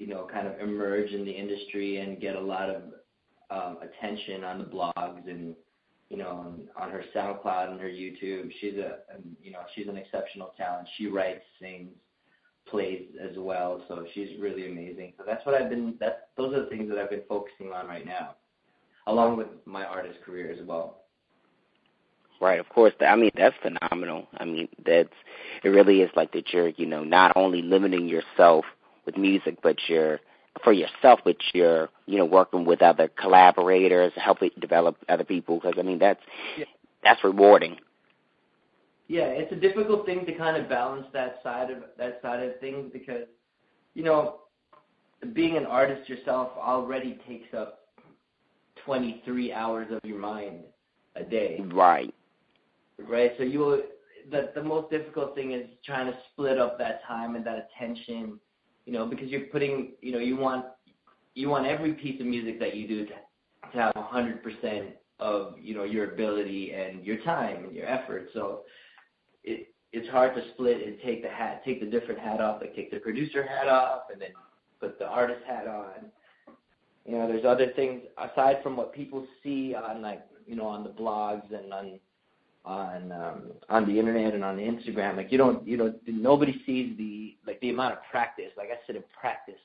you 0.04 0.08
know, 0.08 0.28
kind 0.32 0.48
of 0.48 0.60
emerge 0.60 1.12
in 1.12 1.24
the 1.24 1.32
industry 1.32 1.98
and 1.98 2.20
get 2.20 2.36
a 2.36 2.40
lot 2.40 2.70
of 2.70 2.82
um, 3.50 3.78
attention 3.82 4.44
on 4.44 4.60
the 4.60 4.66
blogs 4.66 5.28
and 5.28 5.56
you 6.10 6.18
know 6.18 6.30
on, 6.30 6.62
on 6.78 6.92
her 6.92 7.04
SoundCloud 7.16 7.72
and 7.72 7.80
her 7.80 7.88
YouTube. 7.88 8.52
She's 8.60 8.76
a, 8.76 9.00
you 9.42 9.52
know 9.52 9.60
she's 9.76 9.88
an 9.88 9.98
exceptional 9.98 10.54
talent. 10.58 10.88
She 10.98 11.08
writes, 11.08 11.42
sings, 11.60 11.90
plays 12.68 13.04
as 13.22 13.36
well. 13.38 13.84
So 13.88 14.06
she's 14.14 14.30
really 14.40 14.70
amazing. 14.70 15.14
So 15.18 15.24
that's 15.26 15.46
what 15.46 15.56
I've 15.56 15.70
been. 15.70 15.96
That's 16.00 16.18
those 16.38 16.54
are 16.56 16.64
the 16.64 16.70
things 16.70 16.90
that 16.90 16.98
I've 16.98 17.10
been 17.10 17.24
focusing 17.28 17.72
on 17.72 17.88
right 17.88 18.06
now, 18.06 18.36
along 19.08 19.38
with 19.38 19.48
my 19.66 19.86
artist 19.86 20.20
career 20.26 20.52
as 20.52 20.66
well. 20.66 21.00
Right, 22.42 22.60
of 22.60 22.68
course. 22.68 22.94
I 23.00 23.16
mean, 23.16 23.32
that's 23.36 23.56
phenomenal. 23.62 24.28
I 24.38 24.44
mean, 24.44 24.68
that's 24.86 25.08
it. 25.64 25.70
Really 25.70 26.02
is 26.02 26.10
like 26.16 26.34
that. 26.34 26.52
You're, 26.52 26.70
you 26.70 26.86
know, 26.86 27.04
not 27.04 27.32
only 27.38 27.62
limiting 27.62 28.10
yourself 28.10 28.66
with 29.06 29.18
music, 29.18 29.60
but 29.64 29.78
you're 29.88 30.20
for 30.64 30.72
yourself, 30.74 31.20
but 31.24 31.38
you're, 31.54 31.90
you 32.06 32.18
know, 32.18 32.26
working 32.26 32.66
with 32.66 32.82
other 32.82 33.08
collaborators, 33.20 34.12
helping 34.16 34.52
develop 34.60 34.98
other 35.10 35.24
people. 35.24 35.60
Because 35.60 35.78
I 35.78 35.82
mean, 35.82 36.00
that's 36.00 36.22
Yeah. 36.58 36.66
that's 37.04 37.24
rewarding. 37.24 37.80
Yeah, 39.08 39.28
it's 39.28 39.52
a 39.52 39.56
difficult 39.56 40.06
thing 40.06 40.26
to 40.26 40.34
kind 40.34 40.56
of 40.58 40.70
balance 40.70 41.08
that 41.14 41.42
side 41.44 41.72
of 41.72 41.84
that 41.98 42.22
side 42.22 42.44
of 42.44 42.60
things 42.60 42.92
because, 42.92 43.28
you 43.94 44.04
know, 44.04 44.42
being 45.34 45.58
an 45.58 45.66
artist 45.66 46.10
yourself 46.10 46.52
already 46.58 47.20
takes 47.28 47.54
up 47.54 47.88
23 48.86 49.54
hours 49.54 49.88
of 49.92 50.00
your 50.04 50.20
mind 50.20 50.64
a 51.16 51.24
day. 51.24 51.62
Right. 51.72 52.14
Right. 52.98 53.34
So 53.38 53.44
you 53.44 53.84
the 54.32 54.52
the 54.56 54.64
most 54.64 54.90
difficult 54.90 55.36
thing 55.36 55.52
is 55.52 55.68
trying 55.86 56.12
to 56.12 56.18
split 56.32 56.58
up 56.58 56.78
that 56.80 57.04
time 57.06 57.36
and 57.36 57.46
that 57.46 57.68
attention, 57.70 58.40
you 58.86 58.94
know, 58.94 59.06
because 59.06 59.30
you're 59.30 59.48
putting, 59.48 59.94
you 60.02 60.12
know, 60.12 60.20
you 60.20 60.36
want 60.36 60.66
you 61.36 61.50
want 61.50 61.66
every 61.66 61.94
piece 61.94 62.20
of 62.20 62.28
music 62.28 62.60
that 62.60 62.76
you 62.76 62.88
do 62.88 63.06
to 63.06 63.14
to 63.72 63.78
have 63.78 63.94
100% 63.96 64.92
of, 65.20 65.56
you 65.60 65.74
know, 65.74 65.84
your 65.84 66.14
ability 66.14 66.74
and 66.74 67.04
your 67.06 67.18
time 67.24 67.66
and 67.66 67.76
your 67.76 67.88
effort. 67.88 68.30
So 68.34 68.62
it 69.44 69.74
it's 69.92 70.10
hard 70.10 70.36
to 70.36 70.42
split 70.54 70.86
and 70.86 70.98
take 71.04 71.22
the 71.22 71.30
hat, 71.30 71.64
take 71.64 71.80
the 71.80 71.86
different 71.86 72.20
hat 72.20 72.42
off, 72.42 72.62
like 72.62 72.76
take 72.76 72.92
the 72.92 72.98
producer 73.00 73.44
hat 73.44 73.68
off 73.68 74.04
and 74.12 74.20
then 74.20 74.30
put 74.80 74.98
the 74.98 75.06
artist 75.06 75.42
hat 75.48 75.68
on. 75.68 76.12
You 77.06 77.18
know, 77.18 77.28
there's 77.28 77.46
other 77.46 77.72
things 77.76 78.02
aside 78.18 78.58
from 78.64 78.76
what 78.76 78.94
people 78.94 79.28
see 79.44 79.76
on 79.76 80.02
like, 80.02 80.26
you 80.48 80.56
know, 80.56 80.66
on 80.66 80.84
the 80.84 80.90
blogs 80.90 81.54
and 81.54 81.72
on 81.72 82.00
on 82.66 83.12
um, 83.12 83.52
on 83.70 83.86
the 83.86 83.98
internet 83.98 84.34
and 84.34 84.44
on 84.44 84.58
Instagram. 84.58 85.18
Like 85.18 85.32
you 85.32 85.38
don't 85.38 85.66
you 85.68 85.78
know 85.78 85.94
nobody 86.08 86.62
sees 86.66 86.98
the 86.98 87.36
like 87.46 87.60
the 87.62 87.70
amount 87.70 87.94
of 87.94 88.00
practice. 88.10 88.52
Like 88.58 88.70
I 88.70 88.86
sit 88.88 88.96
and 88.96 89.06
practice 89.20 89.60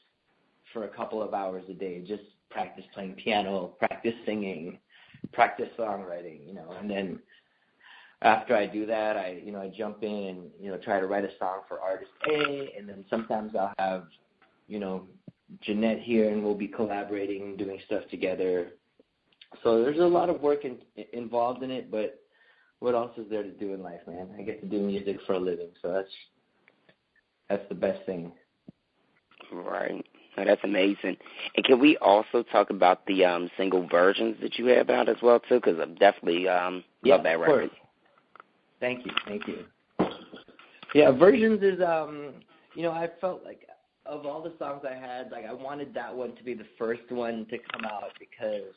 for 0.73 0.85
a 0.85 0.89
couple 0.89 1.23
of 1.23 1.33
hours 1.33 1.65
a 1.69 1.75
day, 1.75 2.05
just 2.07 2.25
practice 2.51 2.85
playing 2.93 3.15
piano, 3.15 3.75
practice 3.79 4.15
singing, 4.27 4.79
practice 5.33 5.69
songwriting, 5.79 6.47
you 6.47 6.55
know, 6.55 6.75
and 6.79 6.91
then 6.91 7.19
after 8.23 8.57
I 8.57 8.67
do 8.67 8.85
that, 8.87 9.17
I 9.17 9.41
you 9.45 9.53
know 9.53 9.61
I 9.61 9.69
jump 9.69 10.03
in 10.03 10.11
and 10.11 10.51
you 10.61 10.71
know 10.71 10.79
try 10.79 10.99
to 11.01 11.07
write 11.07 11.25
a 11.25 11.31
song 11.39 11.61
for 11.69 11.81
artist 11.81 12.11
A, 12.29 12.73
and 12.77 12.89
then 12.89 13.05
sometimes 13.09 13.53
I'll 13.55 13.73
have 13.79 14.07
you 14.67 14.81
know 14.81 15.07
Jeanette 15.63 16.01
here, 16.01 16.31
and 16.31 16.43
we'll 16.43 16.55
be 16.55 16.69
collaborating, 16.69 17.57
doing 17.57 17.79
stuff 17.87 18.03
together. 18.11 18.73
So 19.63 19.83
there's 19.83 19.99
a 19.99 20.03
lot 20.03 20.29
of 20.29 20.41
work 20.43 20.65
in, 20.65 20.79
involved 21.13 21.63
in 21.63 21.71
it, 21.71 21.91
but 21.91 22.21
what 22.81 22.95
else 22.95 23.13
is 23.17 23.29
there 23.31 23.43
to 23.43 23.51
do 23.51 23.75
in 23.75 23.83
life, 23.83 24.01
man? 24.07 24.29
I 24.39 24.43
get 24.43 24.61
to 24.61 24.67
do 24.69 24.81
music 24.81 25.19
for 25.27 25.35
a 25.35 25.39
living, 25.39 25.71
so 25.83 25.93
that's 25.93 26.11
that's 27.49 27.69
the 27.69 27.75
best 27.75 28.05
thing. 28.07 28.33
Right. 29.53 30.05
Oh, 30.37 30.45
that's 30.45 30.61
amazing. 30.63 31.17
And 31.57 31.65
can 31.65 31.81
we 31.81 31.97
also 31.99 32.43
talk 32.53 32.71
about 32.71 33.05
the 33.07 33.25
um 33.25 33.51
single 33.57 33.87
versions 33.89 34.37
that 34.43 34.59
you 34.59 34.67
have 34.67 34.91
out 34.91 35.09
as 35.09 35.17
well 35.23 35.41
too? 35.41 35.57
Because 35.57 35.79
I 35.81 35.87
definitely 35.99 36.49
um 36.49 36.85
Yeah, 37.03 37.15
love 37.15 37.25
that 37.25 37.35
of 37.35 37.41
record. 37.41 37.71
course. 37.71 37.81
Thank 38.81 39.05
you, 39.07 39.13
thank 39.27 39.47
you. 39.49 39.65
Yeah, 40.95 41.11
versions 41.11 41.63
is 41.63 41.81
um, 41.83 42.35
you 42.75 42.83
know, 42.83 42.93
I 42.93 43.09
felt 43.21 43.45
like 43.45 43.67
of 44.07 44.25
all 44.25 44.43
the 44.43 44.53
songs 44.59 44.83
I 44.89 44.95
had, 44.95 45.31
like 45.31 45.45
I 45.45 45.53
wanted 45.53 45.93
that 45.95 46.15
one 46.15 46.35
to 46.37 46.45
be 46.45 46.55
the 46.55 46.67
first 46.79 47.11
one 47.11 47.47
to 47.51 47.59
come 47.73 47.85
out 47.85 48.13
because 48.19 48.73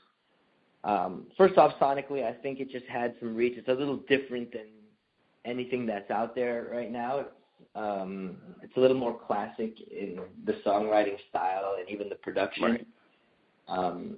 um, 0.84 1.28
first 1.38 1.58
off, 1.58 1.74
sonically, 1.80 2.24
I 2.24 2.34
think 2.34 2.60
it 2.60 2.72
just 2.72 2.86
had 2.86 3.16
some 3.20 3.36
reach. 3.36 3.58
It's 3.58 3.68
a 3.68 3.74
little 3.74 3.98
different 4.10 4.52
than 4.52 4.68
anything 5.46 5.86
that's 5.86 6.10
out 6.10 6.36
there 6.36 6.70
right 6.72 6.92
now. 6.92 7.20
It's, 7.20 7.30
um, 7.76 8.38
it's 8.62 8.76
a 8.76 8.80
little 8.80 8.98
more 8.98 9.18
classic 9.28 9.76
in 9.80 10.20
the 10.46 10.54
songwriting 10.66 11.18
style 11.30 11.76
and 11.80 11.90
even 11.90 12.10
the 12.10 12.16
production. 12.16 12.64
Right. 12.64 12.88
Um, 13.68 14.18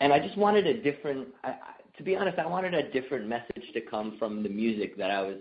and 0.00 0.12
I 0.12 0.18
just 0.18 0.36
wanted 0.36 0.66
a 0.66 0.82
different. 0.82 1.28
I, 1.42 1.48
I, 1.48 1.56
to 1.96 2.02
be 2.02 2.14
honest, 2.14 2.38
I 2.38 2.46
wanted 2.46 2.74
a 2.74 2.90
different 2.92 3.26
message 3.26 3.72
to 3.72 3.80
come 3.80 4.16
from 4.18 4.42
the 4.42 4.50
music 4.50 4.98
that 4.98 5.10
I 5.10 5.22
was 5.22 5.38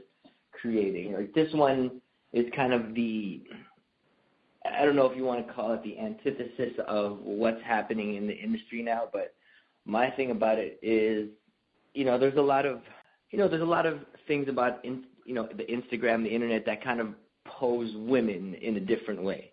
creating. 0.53 1.13
Like 1.13 1.33
this 1.33 1.53
one 1.53 2.01
is 2.31 2.45
kind 2.55 2.73
of 2.73 2.95
the. 2.95 3.43
I 4.65 4.83
don't 4.83 4.95
know 4.95 5.05
if 5.05 5.15
you 5.15 5.25
want 5.25 5.45
to 5.45 5.53
call 5.53 5.73
it 5.73 5.83
the 5.83 5.99
antithesis 5.99 6.73
of 6.87 7.19
what's 7.21 7.61
happening 7.63 8.15
in 8.15 8.25
the 8.25 8.33
industry 8.33 8.81
now, 8.81 9.03
but 9.11 9.34
my 9.85 10.09
thing 10.11 10.31
about 10.31 10.57
it 10.57 10.79
is, 10.81 11.29
you 11.93 12.05
know, 12.05 12.17
there's 12.17 12.37
a 12.37 12.41
lot 12.41 12.65
of, 12.65 12.81
you 13.31 13.39
know, 13.39 13.47
there's 13.47 13.61
a 13.61 13.65
lot 13.65 13.85
of 13.85 13.99
things 14.27 14.47
about, 14.49 14.83
in, 14.83 15.03
you 15.25 15.33
know, 15.33 15.47
the 15.55 15.63
Instagram, 15.63 16.23
the 16.23 16.29
internet 16.29 16.65
that 16.65 16.83
kind 16.83 16.99
of 16.99 17.09
pose 17.45 17.91
women 17.95 18.55
in 18.55 18.77
a 18.77 18.79
different 18.79 19.21
way. 19.23 19.51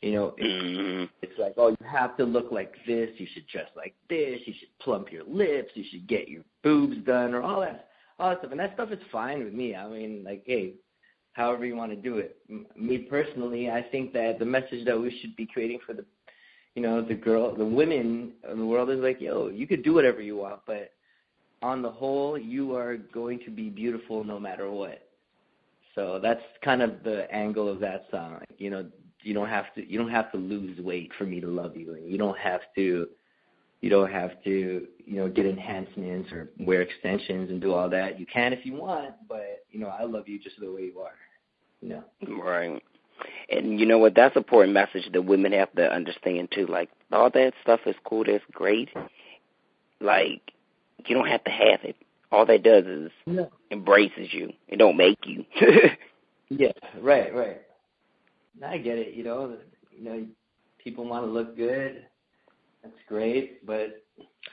You 0.00 0.12
know, 0.12 0.34
it's, 0.36 0.64
mm-hmm. 0.64 1.04
it's 1.22 1.38
like, 1.38 1.54
oh, 1.56 1.68
you 1.68 1.76
have 1.86 2.16
to 2.16 2.24
look 2.24 2.50
like 2.50 2.74
this, 2.86 3.10
you 3.18 3.26
should 3.32 3.46
dress 3.46 3.68
like 3.76 3.94
this, 4.08 4.40
you 4.46 4.52
should 4.58 4.76
plump 4.80 5.12
your 5.12 5.22
lips, 5.24 5.70
you 5.74 5.84
should 5.90 6.08
get 6.08 6.28
your 6.28 6.42
boobs 6.64 6.96
done, 7.06 7.34
or 7.34 7.42
all 7.42 7.60
that, 7.60 7.88
all 8.18 8.30
that 8.30 8.40
stuff. 8.40 8.50
And 8.50 8.58
that 8.58 8.74
stuff 8.74 8.90
is 8.90 8.98
fine 9.12 9.44
with 9.44 9.52
me. 9.52 9.76
I 9.76 9.86
mean, 9.88 10.24
like, 10.24 10.42
hey, 10.44 10.74
however 11.34 11.64
you 11.64 11.76
want 11.76 11.92
to 11.92 11.96
do 11.96 12.18
it. 12.18 12.36
Me 12.76 12.98
personally, 12.98 13.70
I 13.70 13.82
think 13.82 14.12
that 14.12 14.38
the 14.38 14.44
message 14.44 14.84
that 14.86 15.00
we 15.00 15.16
should 15.20 15.36
be 15.36 15.46
creating 15.46 15.78
for 15.86 15.92
the 15.94 16.04
you 16.74 16.82
know, 16.82 17.02
the 17.02 17.14
girl, 17.14 17.54
the 17.54 17.64
women 17.64 18.32
in 18.50 18.58
the 18.58 18.66
world 18.66 18.90
is 18.90 19.00
like, 19.00 19.20
yo, 19.20 19.48
you 19.48 19.66
could 19.66 19.82
do 19.82 19.94
whatever 19.94 20.22
you 20.22 20.36
want, 20.36 20.60
but 20.66 20.92
on 21.62 21.82
the 21.82 21.90
whole, 21.90 22.38
you 22.38 22.74
are 22.74 22.96
going 22.96 23.38
to 23.44 23.50
be 23.50 23.68
beautiful 23.68 24.24
no 24.24 24.38
matter 24.40 24.70
what. 24.70 25.06
So 25.94 26.18
that's 26.22 26.42
kind 26.64 26.82
of 26.82 27.02
the 27.04 27.30
angle 27.32 27.68
of 27.68 27.78
that 27.80 28.06
song. 28.10 28.34
Like, 28.34 28.58
you 28.58 28.70
know, 28.70 28.86
you 29.22 29.34
don't 29.34 29.48
have 29.48 29.72
to 29.74 29.88
you 29.88 29.98
don't 29.98 30.10
have 30.10 30.32
to 30.32 30.38
lose 30.38 30.78
weight 30.80 31.12
for 31.16 31.24
me 31.24 31.40
to 31.40 31.46
love 31.46 31.76
you, 31.76 31.94
and 31.94 32.10
you 32.10 32.18
don't 32.18 32.38
have 32.38 32.60
to 32.76 33.08
you 33.80 33.90
don't 33.90 34.10
have 34.10 34.42
to 34.44 34.86
you 35.04 35.16
know 35.16 35.28
get 35.28 35.46
enhancements 35.46 36.32
or 36.32 36.50
wear 36.60 36.82
extensions 36.82 37.50
and 37.50 37.60
do 37.60 37.72
all 37.72 37.88
that. 37.90 38.18
You 38.18 38.26
can 38.26 38.52
if 38.52 38.64
you 38.64 38.74
want, 38.74 39.14
but 39.28 39.64
you 39.70 39.80
know, 39.80 39.88
I 39.88 40.04
love 40.04 40.28
you 40.28 40.38
just 40.38 40.58
the 40.58 40.72
way 40.72 40.90
you 40.92 41.00
are. 41.00 41.14
You 41.80 41.88
know. 41.88 42.04
Right. 42.42 42.82
And 43.50 43.78
you 43.78 43.86
know 43.86 43.98
what? 43.98 44.14
That's 44.14 44.36
an 44.36 44.42
important 44.42 44.72
message 44.72 45.10
that 45.12 45.22
women 45.22 45.52
have 45.52 45.72
to 45.74 45.92
understand 45.92 46.50
too. 46.54 46.66
Like 46.66 46.90
all 47.10 47.30
that 47.30 47.52
stuff 47.62 47.80
is 47.86 47.96
cool, 48.04 48.24
that's 48.24 48.44
great. 48.52 48.88
Like 50.00 50.40
you 51.06 51.14
don't 51.14 51.28
have 51.28 51.44
to 51.44 51.50
have 51.50 51.80
it. 51.84 51.96
All 52.30 52.46
that 52.46 52.62
does 52.62 52.84
is 52.84 53.10
No. 53.26 53.50
embraces 53.70 54.32
you. 54.32 54.52
It 54.68 54.78
don't 54.78 54.96
make 54.96 55.18
you. 55.26 55.44
Yeah, 56.58 56.72
right, 57.00 57.34
right. 57.34 57.62
I 58.62 58.76
get 58.76 58.98
it. 58.98 59.14
You 59.14 59.24
know, 59.24 59.56
you 59.90 60.04
know, 60.04 60.26
people 60.82 61.06
want 61.06 61.24
to 61.24 61.30
look 61.30 61.56
good. 61.56 62.04
That's 62.82 62.94
great, 63.08 63.64
but 63.64 64.04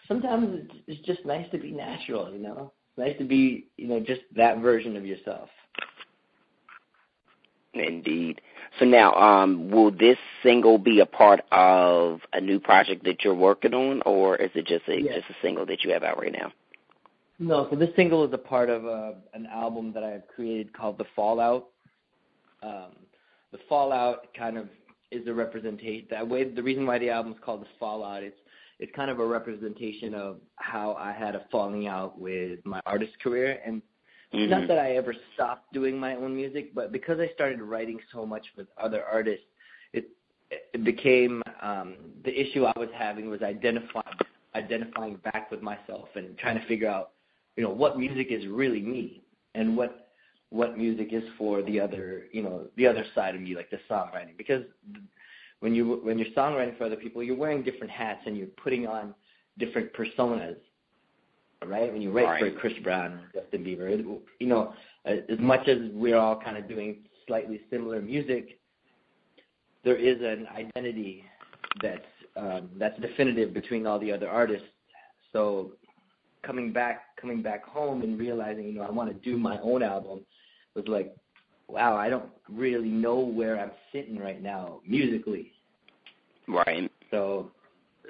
sometimes 0.07 0.47
it's, 0.61 0.73
it's 0.87 1.05
just 1.05 1.25
nice 1.25 1.49
to 1.51 1.57
be 1.57 1.71
natural. 1.71 2.31
You 2.31 2.39
know, 2.39 2.71
it's 2.89 2.97
nice 2.97 3.17
to 3.17 3.25
be, 3.25 3.67
you 3.75 3.87
know, 3.87 3.99
just 3.99 4.21
that 4.35 4.59
version 4.59 4.95
of 4.95 5.05
yourself. 5.05 5.49
Indeed. 7.73 8.41
So 8.79 8.85
now, 8.85 9.13
um, 9.13 9.69
will 9.69 9.91
this 9.91 10.17
single 10.43 10.77
be 10.77 10.99
a 10.99 11.05
part 11.05 11.41
of 11.51 12.21
a 12.33 12.41
new 12.41 12.59
project 12.59 13.03
that 13.05 13.23
you're 13.23 13.35
working 13.35 13.73
on, 13.73 14.01
or 14.05 14.35
is 14.35 14.51
it 14.55 14.65
just 14.65 14.87
a 14.87 15.01
Yeah. 15.01 15.15
just 15.17 15.29
a 15.29 15.35
single 15.41 15.65
that 15.67 15.83
you 15.83 15.91
have 15.91 16.03
out 16.03 16.19
right 16.19 16.31
now? 16.31 16.51
No, 17.39 17.67
so 17.69 17.75
this 17.75 17.95
single 17.95 18.25
is 18.25 18.33
a 18.33 18.37
part 18.37 18.69
of 18.69 18.85
uh, 18.85 19.13
an 19.33 19.45
album 19.45 19.93
that 19.93 20.03
I 20.03 20.09
have 20.09 20.27
created 20.27 20.73
called 20.73 20.97
The 20.97 21.05
Fallout. 21.15 21.69
Um, 22.61 22.95
the 23.51 23.59
Fallout 23.69 24.33
kind 24.33 24.57
of 24.57 24.67
is 25.11 25.25
a 25.27 25.33
representation. 25.33 26.07
That 26.09 26.27
way, 26.27 26.43
the 26.43 26.61
reason 26.61 26.85
why 26.85 26.99
the 26.99 27.09
album 27.09 27.33
is 27.33 27.39
called 27.39 27.61
The 27.61 27.67
Fallout, 27.79 28.23
it's 28.23 28.37
it's 28.79 28.91
kind 28.95 29.11
of 29.11 29.19
a 29.19 29.25
representation 29.25 30.13
of 30.13 30.39
how 30.55 30.93
I 30.93 31.11
had 31.11 31.35
a 31.35 31.45
falling 31.51 31.87
out 31.87 32.19
with 32.19 32.59
my 32.65 32.81
artist 32.85 33.19
career, 33.21 33.59
and 33.65 33.81
Mhm. 34.33 34.49
not 34.49 34.67
that 34.67 34.77
I 34.77 34.91
ever 34.95 35.15
stopped 35.33 35.73
doing 35.73 35.97
my 35.99 36.15
own 36.15 36.35
music, 36.35 36.73
but 36.75 36.91
because 36.91 37.19
I 37.19 37.29
started 37.33 37.61
writing 37.61 37.99
so 38.11 38.25
much 38.25 38.45
with 38.55 38.67
other 38.77 39.03
artists, 39.03 39.45
it 39.93 40.09
it 40.51 40.83
became 40.83 41.41
um, 41.61 41.95
the 42.23 42.39
issue 42.39 42.65
I 42.65 42.73
was 42.77 42.89
having 42.93 43.29
was 43.29 43.41
identifying 43.41 44.17
identifying 44.55 45.15
back 45.17 45.51
with 45.51 45.61
myself 45.61 46.09
and 46.15 46.37
trying 46.37 46.59
to 46.59 46.65
figure 46.67 46.89
out, 46.89 47.11
you 47.55 47.63
know, 47.63 47.69
what 47.69 47.99
music 47.99 48.27
is 48.31 48.45
really 48.47 48.81
me 48.81 49.23
and 49.55 49.75
what 49.75 50.09
what 50.51 50.77
music 50.77 51.13
is 51.13 51.23
for 51.37 51.61
the 51.61 51.79
other, 51.79 52.25
you 52.31 52.41
know, 52.41 52.67
the 52.75 52.87
other 52.87 53.05
side 53.13 53.35
of 53.35 53.41
me, 53.41 53.55
like 53.55 53.69
the 53.69 53.79
songwriting. 53.89 54.37
Because 54.37 54.63
when 55.59 55.73
you 55.75 55.99
when 56.03 56.17
you're 56.19 56.31
songwriting 56.37 56.77
for 56.77 56.85
other 56.85 56.95
people, 56.95 57.23
you're 57.23 57.35
wearing 57.35 57.63
different 57.63 57.91
hats 57.91 58.21
and 58.25 58.37
you're 58.37 58.47
putting 58.47 58.87
on 58.87 59.13
different 59.57 59.91
personas 59.93 60.57
right? 61.65 61.91
When 61.91 62.01
you 62.01 62.11
write 62.11 62.39
for 62.39 62.51
Chris 62.51 62.73
Brown 62.83 63.21
Justin 63.33 63.63
Bieber, 63.63 64.19
you 64.39 64.47
know, 64.47 64.73
as 65.05 65.19
as 65.29 65.39
much 65.39 65.67
as 65.67 65.77
we're 65.93 66.17
all 66.17 66.39
kind 66.39 66.57
of 66.57 66.67
doing 66.67 66.97
slightly 67.27 67.61
similar 67.69 68.01
music, 68.01 68.59
there 69.83 69.95
is 69.95 70.17
an 70.21 70.47
identity 70.55 71.23
that's 71.81 72.01
um, 72.35 72.69
that's 72.77 72.99
definitive 72.99 73.53
between 73.53 73.85
all 73.85 73.99
the 73.99 74.11
other 74.11 74.29
artists. 74.29 74.67
So 75.33 75.73
coming 76.43 76.71
back 76.71 77.15
coming 77.19 77.41
back 77.41 77.65
home 77.65 78.01
and 78.01 78.17
realizing 78.17 78.65
you 78.65 78.73
know 78.73 78.83
I 78.83 78.91
want 78.91 79.09
to 79.09 79.29
do 79.29 79.37
my 79.37 79.59
own 79.59 79.83
album 79.83 80.21
was 80.75 80.87
like 80.87 81.15
wow 81.67 81.95
I 81.95 82.09
don't 82.09 82.29
really 82.49 82.89
know 82.89 83.19
where 83.19 83.59
I'm 83.59 83.71
sitting 83.91 84.17
right 84.17 84.41
now 84.41 84.79
musically. 84.87 85.51
Right. 86.47 86.91
So 87.11 87.51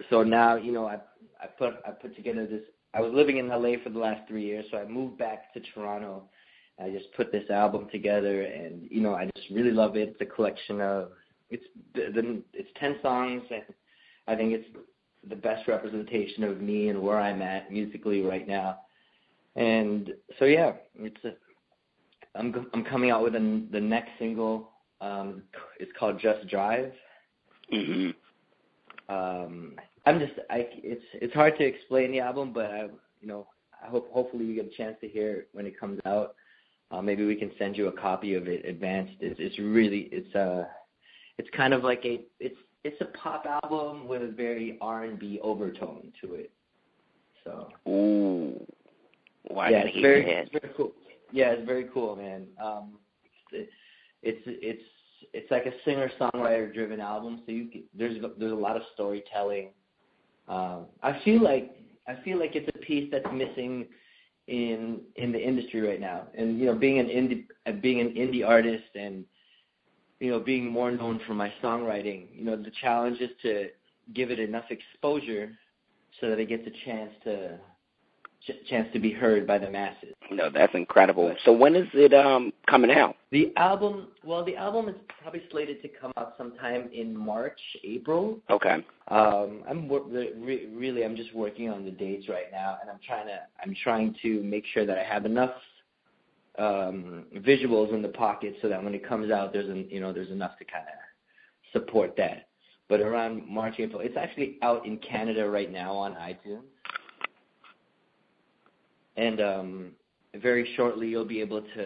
so 0.10 0.24
now 0.24 0.56
you 0.56 0.72
know 0.72 0.86
I 0.86 1.00
I 1.42 1.48
put 1.48 1.76
I 1.86 1.92
put 1.92 2.16
together 2.16 2.46
this. 2.46 2.62
I 2.94 3.02
was 3.02 3.14
living 3.14 3.38
in 3.38 3.50
LA 3.50 3.74
for 3.84 3.90
the 3.90 4.00
last 4.00 4.28
three 4.28 4.46
years, 4.46 4.66
so 4.72 4.78
I 4.78 4.86
moved 4.86 5.18
back 5.18 5.54
to 5.54 5.60
Toronto. 5.74 6.24
I 6.82 6.90
just 6.90 7.12
put 7.16 7.32
this 7.32 7.50
album 7.50 7.88
together, 7.92 8.44
and 8.44 8.88
you 8.90 9.02
know 9.02 9.14
I 9.14 9.30
just 9.36 9.50
really 9.52 9.72
love 9.72 9.96
it. 9.96 10.10
It's 10.10 10.22
a 10.22 10.26
collection 10.26 10.82
of 10.82 11.12
it's 11.50 11.66
the, 11.94 12.12
the 12.14 12.42
it's 12.54 12.70
ten 12.80 12.96
songs, 13.02 13.44
and 13.52 13.64
I 14.28 14.36
think 14.36 14.54
it's 14.54 14.68
the 15.28 15.36
best 15.36 15.68
representation 15.68 16.44
of 16.44 16.62
me 16.62 16.90
and 16.90 17.02
where 17.02 17.20
I'm 17.20 17.42
at 17.42 17.72
musically 17.72 18.22
right 18.22 18.48
now. 18.48 18.80
And 19.56 20.14
so 20.40 20.46
yeah, 20.46 20.74
it's 20.96 21.24
a, 21.26 21.34
I'm 22.36 22.68
I'm 22.74 22.86
coming 22.86 23.12
out 23.12 23.24
with 23.24 23.36
a, 23.36 23.68
the 23.72 23.82
next 23.82 24.12
single. 24.18 24.72
Um, 25.02 25.44
it's 25.80 25.92
called 25.98 26.20
Just 26.20 26.48
Drive. 26.48 26.92
Mm-hmm. 27.74 28.12
Um, 29.14 29.76
I'm 30.10 30.20
just 30.20 30.34
I 30.50 30.68
it's 30.72 31.04
it's 31.14 31.34
hard 31.34 31.58
to 31.58 31.64
explain 31.64 32.12
the 32.12 32.20
album, 32.20 32.52
but 32.52 32.66
I 32.66 32.88
you 33.22 33.28
know 33.28 33.48
I 33.84 33.88
hope 33.88 34.12
hopefully 34.12 34.46
you 34.46 34.56
get 34.56 34.66
a 34.66 34.76
chance 34.76 34.98
to 35.02 35.08
hear 35.08 35.34
it 35.34 35.50
when 35.54 35.66
it 35.66 35.80
comes 35.80 36.00
out. 36.06 36.36
Uh, 36.92 37.02
maybe 37.02 37.26
we 37.26 37.36
can 37.36 37.52
send 37.60 37.78
you 37.78 37.88
a 37.88 37.92
copy 37.92 38.34
of 38.34 38.48
it 38.48 38.66
advanced. 38.66 39.14
It's 39.20 39.40
it's 39.40 39.60
really 39.60 40.10
it's 40.12 40.34
uh 40.36 40.66
it's 41.38 41.50
kind 41.56 41.74
of 41.74 41.84
like 41.84 42.02
a 42.06 42.22
it's 42.40 42.58
it's 42.84 43.00
a 43.02 43.06
pop 43.18 43.46
album 43.64 44.08
with 44.08 44.24
a 44.24 44.28
very 44.28 44.78
R 44.82 45.04
and 45.04 45.20
B 45.20 45.40
overtone 45.44 46.12
to 46.22 46.36
it. 46.36 46.52
So 47.44 47.70
Ooh. 47.88 48.66
Why 49.48 49.70
yeah, 49.70 49.84
it's 49.86 50.00
very 50.00 50.26
it's 50.26 50.52
very 50.52 50.74
cool. 50.76 50.92
Yeah, 51.32 51.52
it's 51.52 51.66
very 51.66 51.88
cool, 51.94 52.16
man. 52.16 52.48
Um, 52.64 52.98
it's 53.52 53.72
it's 54.24 54.42
it's 54.46 54.84
it's 55.34 55.52
like 55.52 55.66
a 55.66 55.72
singer 55.86 56.12
songwriter 56.20 56.74
driven 56.74 57.00
album. 57.00 57.44
So 57.46 57.52
you 57.52 57.70
there's 57.94 58.18
there's 58.38 58.52
a 58.52 58.56
lot 58.56 58.76
of 58.76 58.82
storytelling. 58.94 59.70
Um, 60.50 60.88
I 61.04 61.20
feel 61.24 61.42
like 61.44 61.76
I 62.08 62.16
feel 62.26 62.40
like 62.40 62.56
it's 62.56 62.70
a 62.76 62.80
piece 62.80 63.10
that's 63.12 63.28
missing 63.34 63.88
in 64.48 65.02
in 65.16 65.32
the 65.32 65.40
industry 65.40 65.82
right 65.82 66.02
now. 66.02 66.28
And 66.36 66.60
you 66.60 66.66
know, 66.66 66.76
being 66.76 67.00
an 67.00 67.08
indie 67.08 67.46
uh, 67.68 67.74
being 67.80 68.02
an 68.02 68.10
indie 68.10 68.46
artist 68.48 68.86
and 68.96 69.24
you 70.20 70.32
know 70.32 70.40
being 70.40 70.68
more 70.68 70.92
known 70.92 71.22
for 71.28 71.34
my 71.36 71.54
songwriting, 71.64 72.28
you 72.34 72.44
know, 72.44 72.58
the 72.58 72.72
challenge 72.82 73.20
is 73.22 73.30
to 73.44 73.70
give 74.14 74.32
it 74.32 74.40
enough 74.40 74.66
exposure 74.72 75.52
so 76.20 76.30
that 76.30 76.40
it 76.40 76.50
gets 76.50 76.68
a 76.68 76.86
chance 76.86 77.12
to 77.24 77.60
ch- 78.46 78.68
chance 78.70 78.88
to 78.94 79.00
be 79.00 79.12
heard 79.12 79.46
by 79.46 79.58
the 79.58 79.70
masses. 79.70 80.14
No, 80.32 80.50
that's 80.50 80.74
incredible. 80.76 81.36
So 81.46 81.52
when 81.52 81.76
is 81.76 81.88
it 81.94 82.14
um 82.14 82.54
coming 82.68 82.92
out? 82.92 83.16
The 83.32 83.54
album, 83.58 84.08
well, 84.24 84.44
the 84.44 84.56
album 84.56 84.90
is 84.90 84.96
probably 85.22 85.44
slated 85.52 85.82
to 85.82 85.88
come 85.88 86.12
out 86.18 86.34
sometime 86.38 86.90
in 86.94 87.16
March, 87.16 87.60
April. 87.84 88.40
Okay. 88.50 88.84
Um, 89.08 89.64
I'm 89.70 89.88
wor- 89.88 90.04
re- 90.04 90.68
really, 90.74 91.04
I'm 91.04 91.16
just 91.16 91.34
working 91.36 91.70
on 91.70 91.86
the 91.86 91.92
dates 91.92 92.28
right 92.28 92.52
now, 92.52 92.78
and 92.82 92.90
I'm 92.90 93.00
trying 93.06 93.28
to, 93.28 93.40
I'm 93.64 93.76
trying 93.84 94.16
to 94.24 94.42
make 94.44 94.66
sure 94.74 94.86
that 94.86 94.98
I 94.98 95.04
have 95.04 95.26
enough 95.26 95.54
um, 96.58 97.26
visuals 97.38 97.94
in 97.94 98.02
the 98.02 98.10
pocket 98.10 98.56
so 98.62 98.70
that 98.70 98.84
when 98.84 98.94
it 98.94 99.08
comes 99.08 99.32
out, 99.32 99.54
there's, 99.54 99.70
an, 99.70 99.88
you 99.90 100.00
know, 100.00 100.12
there's 100.12 100.32
enough 100.32 100.58
to 100.58 100.66
kind 100.66 100.86
of 100.88 101.72
support 101.72 102.16
that. 102.18 102.48
But 102.88 103.02
around 103.02 103.48
March, 103.48 103.76
April, 103.78 104.02
it's 104.02 104.18
actually 104.18 104.58
out 104.64 104.86
in 104.86 104.98
Canada 104.98 105.48
right 105.48 105.72
now 105.72 105.94
on 105.94 106.14
iTunes, 106.14 106.64
and 109.20 109.42
um, 109.42 109.92
very 110.36 110.74
shortly 110.76 111.08
you'll 111.08 111.26
be 111.26 111.42
able 111.42 111.62
to 111.62 111.86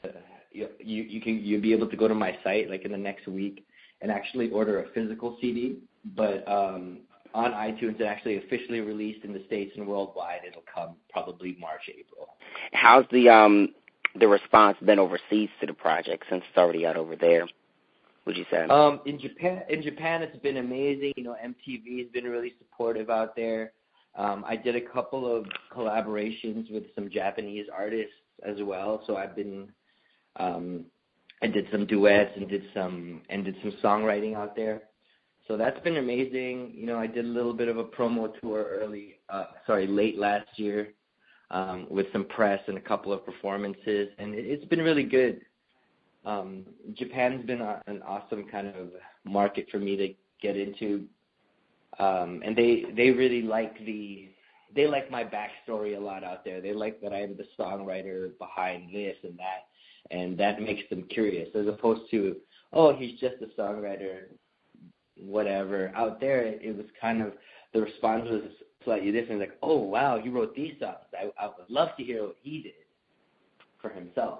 you, 0.51 0.69
you 0.79 1.03
you 1.03 1.21
can 1.21 1.39
you'll 1.43 1.61
be 1.61 1.73
able 1.73 1.89
to 1.89 1.97
go 1.97 2.07
to 2.07 2.13
my 2.13 2.37
site 2.43 2.69
like 2.69 2.85
in 2.85 2.91
the 2.91 2.97
next 2.97 3.27
week 3.27 3.65
and 4.01 4.11
actually 4.11 4.49
order 4.51 4.83
a 4.83 4.89
physical 4.89 5.37
CD. 5.41 5.79
But 6.15 6.47
um, 6.47 6.99
on 7.33 7.51
iTunes, 7.51 7.99
it 7.99 8.03
actually 8.03 8.37
officially 8.37 8.81
released 8.81 9.25
in 9.25 9.33
the 9.33 9.43
states 9.47 9.71
and 9.75 9.87
worldwide. 9.87 10.41
It'll 10.47 10.63
come 10.73 10.95
probably 11.09 11.57
March, 11.59 11.89
April. 11.89 12.27
How's 12.73 13.05
the 13.11 13.29
um 13.29 13.69
the 14.19 14.27
response 14.27 14.77
been 14.85 14.99
overseas 14.99 15.49
to 15.59 15.65
the 15.65 15.73
project 15.73 16.25
since 16.29 16.43
it's 16.47 16.57
already 16.57 16.85
out 16.85 16.97
over 16.97 17.15
there? 17.15 17.47
Would 18.25 18.37
you 18.37 18.45
say? 18.51 18.63
Um, 18.67 19.01
in 19.05 19.19
Japan, 19.19 19.63
in 19.69 19.81
Japan, 19.81 20.21
it's 20.21 20.37
been 20.37 20.57
amazing. 20.57 21.13
You 21.17 21.23
know, 21.23 21.35
MTV 21.43 21.99
has 21.99 22.07
been 22.13 22.25
really 22.25 22.53
supportive 22.59 23.09
out 23.09 23.35
there. 23.35 23.73
Um, 24.15 24.45
I 24.47 24.55
did 24.55 24.75
a 24.75 24.81
couple 24.81 25.33
of 25.33 25.45
collaborations 25.71 26.71
with 26.71 26.83
some 26.95 27.09
Japanese 27.09 27.67
artists 27.75 28.13
as 28.43 28.57
well. 28.61 29.03
So 29.07 29.17
I've 29.17 29.35
been, 29.35 29.71
um, 30.37 30.85
I 31.41 31.47
did 31.47 31.67
some 31.71 31.85
duets 31.85 32.31
and 32.35 32.47
did 32.47 32.63
some 32.73 33.21
and 33.29 33.43
did 33.43 33.55
some 33.61 33.73
songwriting 33.83 34.35
out 34.35 34.55
there. 34.55 34.83
So 35.47 35.57
that's 35.57 35.79
been 35.83 35.97
amazing. 35.97 36.73
You 36.75 36.85
know, 36.85 36.97
I 36.97 37.07
did 37.07 37.25
a 37.25 37.27
little 37.27 37.53
bit 37.53 37.67
of 37.67 37.77
a 37.77 37.83
promo 37.83 38.31
tour 38.39 38.65
early, 38.81 39.19
uh, 39.29 39.45
sorry, 39.67 39.87
late 39.87 40.17
last 40.17 40.47
year, 40.57 40.93
um, 41.51 41.87
with 41.89 42.07
some 42.13 42.25
press 42.25 42.61
and 42.67 42.77
a 42.77 42.81
couple 42.81 43.11
of 43.11 43.25
performances, 43.25 44.09
and 44.17 44.33
it, 44.33 44.45
it's 44.45 44.65
been 44.65 44.81
really 44.81 45.03
good. 45.03 45.41
Um, 46.25 46.63
Japan's 46.93 47.45
been 47.45 47.61
a, 47.61 47.81
an 47.87 48.01
awesome 48.03 48.45
kind 48.49 48.67
of 48.67 48.91
market 49.25 49.67
for 49.69 49.79
me 49.79 49.97
to 49.97 50.13
get 50.41 50.55
into, 50.55 51.05
um, 51.99 52.41
and 52.43 52.55
they 52.55 52.85
they 52.95 53.11
really 53.11 53.41
like 53.41 53.77
the 53.85 54.29
they 54.75 54.87
like 54.87 55.11
my 55.11 55.23
backstory 55.23 55.95
a 55.95 55.99
lot 55.99 56.23
out 56.23 56.43
there. 56.43 56.61
They 56.61 56.73
like 56.73 57.01
that 57.01 57.13
I 57.13 57.21
am 57.21 57.37
the 57.37 57.45
songwriter 57.59 58.37
behind 58.39 58.93
this 58.93 59.15
and 59.23 59.37
that, 59.37 59.67
and 60.11 60.37
that 60.39 60.61
makes 60.61 60.89
them 60.89 61.03
curious 61.03 61.49
as 61.55 61.67
opposed 61.67 62.09
to 62.11 62.37
oh 62.71 62.93
he's 62.95 63.19
just 63.19 63.35
a 63.41 63.61
songwriter, 63.61 64.23
whatever. 65.17 65.91
Out 65.95 66.19
there 66.19 66.41
it, 66.41 66.61
it 66.63 66.75
was 66.75 66.87
kind 66.99 67.21
of 67.21 67.33
the 67.73 67.81
response 67.81 68.29
was 68.29 68.43
slightly 68.83 69.11
different. 69.11 69.39
Like 69.41 69.57
oh 69.61 69.77
wow 69.77 70.19
he 70.19 70.29
wrote 70.29 70.55
these 70.55 70.73
songs. 70.79 70.97
I 71.13 71.29
I 71.41 71.47
would 71.47 71.69
love 71.69 71.89
to 71.97 72.03
hear 72.03 72.23
what 72.23 72.37
he 72.41 72.63
did 72.63 72.73
for 73.81 73.89
himself. 73.89 74.39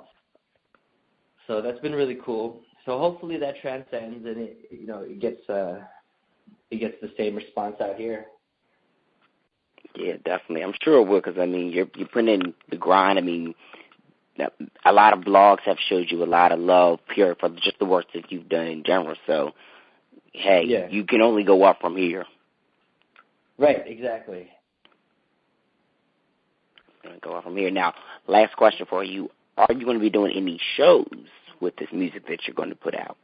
So 1.48 1.62
that's 1.62 1.80
been 1.80 1.94
really 1.94 2.18
cool. 2.26 2.62
So 2.86 2.98
hopefully 2.98 3.38
that 3.38 3.62
transcends 3.62 4.26
and 4.26 4.38
it 4.38 4.58
you 4.72 4.88
know 4.88 5.02
it 5.02 5.20
gets 5.20 5.48
uh 5.50 5.82
it 6.72 6.78
gets 6.78 6.96
the 7.02 7.12
same 7.18 7.36
response 7.36 7.76
out 7.82 7.96
here. 7.96 8.26
Yeah, 9.96 10.14
definitely. 10.26 10.64
I'm 10.64 10.74
sure 10.82 11.02
it 11.02 11.08
will 11.08 11.22
because 11.22 11.38
I 11.40 11.46
mean 11.46 11.72
you're 11.72 11.88
you're 11.96 12.08
putting 12.08 12.42
in 12.42 12.54
the 12.70 12.78
grind. 12.78 13.20
I 13.20 13.22
mean, 13.22 13.54
a 14.86 14.92
lot 14.92 15.14
of 15.14 15.20
blogs 15.24 15.62
have 15.62 15.78
showed 15.88 16.08
you 16.10 16.24
a 16.24 16.26
lot 16.26 16.52
of 16.52 16.60
love, 16.60 17.00
pure 17.14 17.36
for 17.36 17.50
just 17.50 17.78
the 17.80 17.86
work 17.86 18.06
that 18.14 18.32
you've 18.32 18.50
done 18.50 18.66
in 18.68 18.84
general. 18.84 19.16
So, 19.28 19.52
hey, 20.34 20.64
Yeah. 20.66 20.88
you 20.90 21.06
can 21.06 21.22
only 21.22 21.44
go 21.44 21.64
up 21.64 21.80
from 21.82 21.96
here. 21.96 22.26
Right, 23.60 23.84
exactly. 23.86 24.50
Go 27.22 27.34
up 27.34 27.44
from 27.44 27.58
here. 27.58 27.70
Now, 27.70 27.94
last 28.28 28.56
question 28.56 28.88
for 28.90 29.04
you: 29.04 29.30
Are 29.58 29.68
you 29.72 29.86
going 29.86 29.98
to 29.98 30.02
be 30.02 30.10
doing 30.10 30.34
any 30.36 30.60
shows 30.76 31.06
with 31.60 31.76
this 31.76 31.90
music 31.92 32.28
that 32.28 32.48
you're 32.48 32.56
going 32.56 32.70
to 32.70 32.76
put 32.76 32.96
out? 32.96 33.18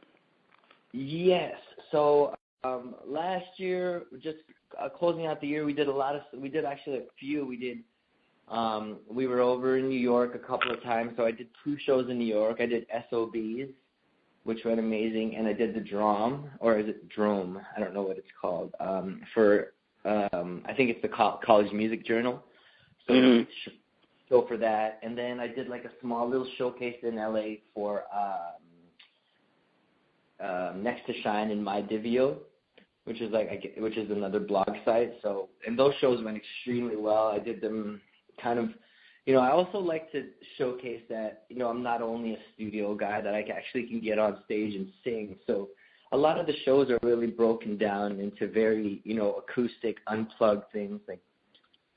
Yes. 0.92 1.54
So 1.90 2.34
um, 2.64 2.94
last 3.06 3.46
year, 3.56 4.04
just 4.22 4.38
uh, 4.80 4.88
closing 4.88 5.26
out 5.26 5.40
the 5.40 5.46
year, 5.46 5.64
we 5.64 5.72
did 5.72 5.88
a 5.88 5.92
lot 5.92 6.14
of. 6.14 6.22
We 6.36 6.48
did 6.48 6.64
actually 6.64 6.98
a 6.98 7.04
few. 7.18 7.46
We 7.46 7.56
did. 7.56 7.78
Um, 8.48 8.98
we 9.08 9.26
were 9.26 9.40
over 9.40 9.78
in 9.78 9.88
New 9.88 9.98
York 9.98 10.34
a 10.34 10.38
couple 10.38 10.72
of 10.72 10.82
times. 10.82 11.12
So 11.16 11.24
I 11.24 11.30
did 11.30 11.48
two 11.64 11.76
shows 11.86 12.10
in 12.10 12.18
New 12.18 12.26
York. 12.26 12.58
I 12.60 12.66
did 12.66 12.86
SOBs, 13.08 13.70
which 14.44 14.58
went 14.64 14.78
amazing, 14.80 15.36
and 15.36 15.46
I 15.46 15.52
did 15.52 15.74
the 15.74 15.80
Drum, 15.80 16.50
or 16.58 16.78
is 16.78 16.88
it 16.88 17.08
Drome? 17.08 17.60
I 17.76 17.80
don't 17.80 17.94
know 17.94 18.02
what 18.02 18.18
it's 18.18 18.26
called. 18.40 18.74
Um, 18.80 19.22
for 19.32 19.72
um, 20.04 20.62
I 20.66 20.74
think 20.74 20.90
it's 20.90 21.02
the 21.02 21.08
Co- 21.08 21.40
College 21.44 21.72
Music 21.72 22.04
Journal. 22.04 22.42
So 23.06 23.14
Mhm. 23.14 23.46
sh- 23.64 23.70
show 24.28 24.42
for 24.46 24.56
that, 24.58 24.98
and 25.02 25.16
then 25.16 25.40
I 25.40 25.46
did 25.46 25.68
like 25.68 25.84
a 25.84 25.90
small 26.00 26.28
little 26.28 26.48
showcase 26.58 26.98
in 27.02 27.16
LA 27.16 27.56
for. 27.74 28.04
Um, 28.12 28.60
um, 30.40 30.82
next 30.82 31.04
to 31.06 31.12
Shine 31.20 31.50
in 31.50 31.62
My 31.62 31.82
Divio, 31.82 32.38
which 33.10 33.20
is 33.20 33.32
like 33.32 33.74
which 33.78 33.96
is 33.96 34.08
another 34.08 34.38
blog 34.38 34.68
site. 34.84 35.14
So 35.20 35.48
and 35.66 35.76
those 35.76 35.94
shows 36.00 36.22
went 36.22 36.36
extremely 36.36 36.94
well. 36.94 37.26
I 37.26 37.40
did 37.40 37.60
them 37.60 38.00
kind 38.40 38.56
of, 38.56 38.68
you 39.26 39.34
know. 39.34 39.40
I 39.40 39.50
also 39.50 39.78
like 39.78 40.12
to 40.12 40.26
showcase 40.56 41.02
that 41.10 41.42
you 41.48 41.56
know 41.56 41.66
I'm 41.66 41.82
not 41.82 42.02
only 42.02 42.34
a 42.34 42.38
studio 42.54 42.94
guy 42.94 43.20
that 43.20 43.34
I 43.34 43.40
actually 43.52 43.88
can 43.88 44.00
get 44.00 44.20
on 44.20 44.38
stage 44.44 44.76
and 44.76 44.92
sing. 45.02 45.34
So 45.44 45.70
a 46.12 46.16
lot 46.16 46.38
of 46.38 46.46
the 46.46 46.54
shows 46.64 46.88
are 46.88 47.00
really 47.02 47.26
broken 47.26 47.76
down 47.76 48.20
into 48.20 48.46
very 48.46 49.00
you 49.02 49.16
know 49.16 49.42
acoustic, 49.42 49.96
unplugged 50.06 50.70
things 50.72 51.00
like. 51.08 51.20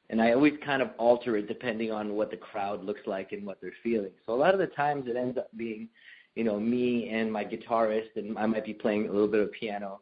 And 0.09 0.19
I 0.19 0.33
always 0.33 0.53
kind 0.65 0.81
of 0.81 0.89
alter 0.97 1.37
it 1.37 1.47
depending 1.47 1.91
on 1.91 2.15
what 2.15 2.31
the 2.31 2.37
crowd 2.37 2.83
looks 2.83 3.01
like 3.05 3.33
and 3.33 3.45
what 3.45 3.61
they're 3.61 3.71
feeling. 3.83 4.11
So 4.25 4.33
a 4.33 4.35
lot 4.35 4.53
of 4.53 4.59
the 4.59 4.67
times 4.67 5.05
it 5.07 5.15
ends 5.15 5.37
up 5.37 5.47
being 5.55 5.89
you 6.35 6.43
know, 6.43 6.59
me 6.59 7.09
and 7.09 7.31
my 7.31 7.45
guitarist, 7.45 8.15
and 8.15 8.37
I 8.37 8.45
might 8.47 8.65
be 8.65 8.73
playing 8.73 9.07
a 9.07 9.11
little 9.11 9.27
bit 9.27 9.41
of 9.41 9.51
piano, 9.51 9.99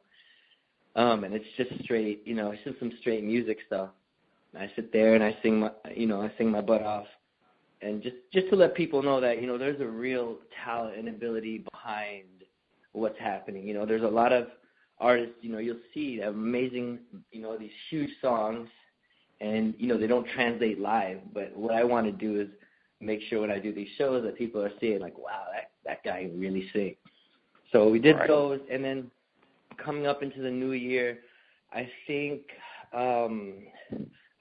Um, 0.96 1.24
and 1.24 1.34
it's 1.34 1.46
just 1.58 1.84
straight, 1.84 2.22
you 2.26 2.36
know, 2.36 2.52
it's 2.52 2.64
just 2.64 2.80
some 2.80 2.92
straight 3.00 3.24
music 3.24 3.60
stuff. 3.68 3.89
And 4.54 4.62
I 4.62 4.72
sit 4.76 4.92
there 4.92 5.16
and 5.16 5.24
I 5.24 5.38
sing 5.42 5.60
my, 5.62 5.72
you 5.96 6.06
know, 6.08 6.22
I 6.22 6.32
sing 6.38 6.50
my 6.52 6.62
butt 6.62 6.84
off, 6.84 7.08
and 7.82 8.02
just 8.02 8.18
just 8.34 8.50
to 8.50 8.56
let 8.56 8.76
people 8.76 9.02
know 9.02 9.22
that 9.22 9.42
you 9.42 9.48
know 9.48 9.58
there's 9.58 9.80
a 9.80 9.88
real 9.88 10.38
talent 10.66 10.98
and 10.98 11.08
ability 11.08 11.64
behind 11.72 12.26
what's 12.92 13.18
happening. 13.20 13.66
You 13.66 13.74
know, 13.74 13.86
there's 13.86 14.04
a 14.04 14.08
lot 14.08 14.34
of 14.34 14.48
artists, 15.00 15.36
you 15.42 15.52
know, 15.52 15.58
you'll 15.60 15.80
see 15.94 16.22
amazing, 16.22 17.00
you 17.32 17.42
know, 17.42 17.58
these 17.58 17.72
huge 17.89 18.12
songs, 18.22 18.68
and 19.39 19.74
you 19.78 19.88
know 19.88 19.98
they 19.98 20.08
don't 20.08 20.28
translate 20.36 20.80
live. 20.80 21.20
But 21.34 21.56
what 21.56 21.74
I 21.74 21.84
want 21.84 22.06
to 22.06 22.12
do 22.12 22.42
is 22.42 22.48
make 23.00 23.22
sure 23.30 23.42
when 23.42 23.52
I 23.52 23.60
do 23.60 23.74
these 23.74 23.89
shows 23.98 24.24
that 24.24 24.38
people 24.38 24.62
are 24.62 24.72
seeing 24.80 25.00
like, 25.00 25.18
wow, 25.18 25.46
that 25.54 25.72
that 25.86 26.04
guy 26.04 26.30
really 26.36 26.70
sings. 26.74 26.98
So 27.72 27.89
we 27.89 28.00
did 28.00 28.18
Right. 28.18 28.28
those, 28.28 28.60
and 28.70 28.84
then 28.84 29.10
coming 29.78 30.07
up 30.07 30.24
into 30.24 30.41
the 30.41 30.51
new 30.51 30.72
year, 30.72 31.19
I 31.74 31.89
think 32.07 32.41
um, 32.93 33.53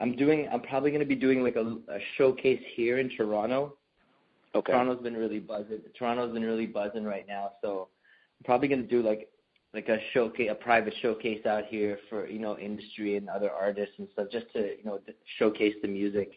I'm 0.01 0.17
doing. 0.17 0.49
I'm 0.53 0.63
probably 0.63 0.91
going 0.91 1.01
to 1.01 1.07
be 1.07 1.15
doing 1.15 1.43
like 1.43 1.57
a, 1.57 1.77
a 1.89 1.99
showcase 2.17 2.63
here 2.75 2.99
in 2.99 3.11
Toronto. 3.17 3.77
Okay. 4.55 4.73
Toronto's 4.73 5.03
been 5.03 5.17
really 5.17 5.39
buzzing. 5.39 5.81
Toronto's 5.97 6.33
been 6.33 6.45
really 6.45 6.67
buzzing 6.67 7.05
right 7.05 7.27
now, 7.29 7.53
so 7.63 7.89
I'm 8.39 8.45
probably 8.45 8.69
going 8.69 8.83
to 8.83 8.89
do 8.89 9.03
like 9.03 9.29
like 9.73 9.89
a 9.89 9.99
showcase, 10.13 10.49
a 10.51 10.55
private 10.55 10.95
showcase 11.01 11.47
out 11.47 11.67
here 11.67 11.99
for 12.09 12.27
you 12.27 12.41
know 12.41 12.59
industry 12.59 13.17
and 13.17 13.29
other 13.29 13.51
artists 13.51 13.95
and 13.99 14.09
stuff, 14.13 14.27
just 14.33 14.53
to 14.55 14.77
you 14.77 14.85
know 14.85 14.99
showcase 15.39 15.75
the 15.83 15.89
music, 15.89 16.33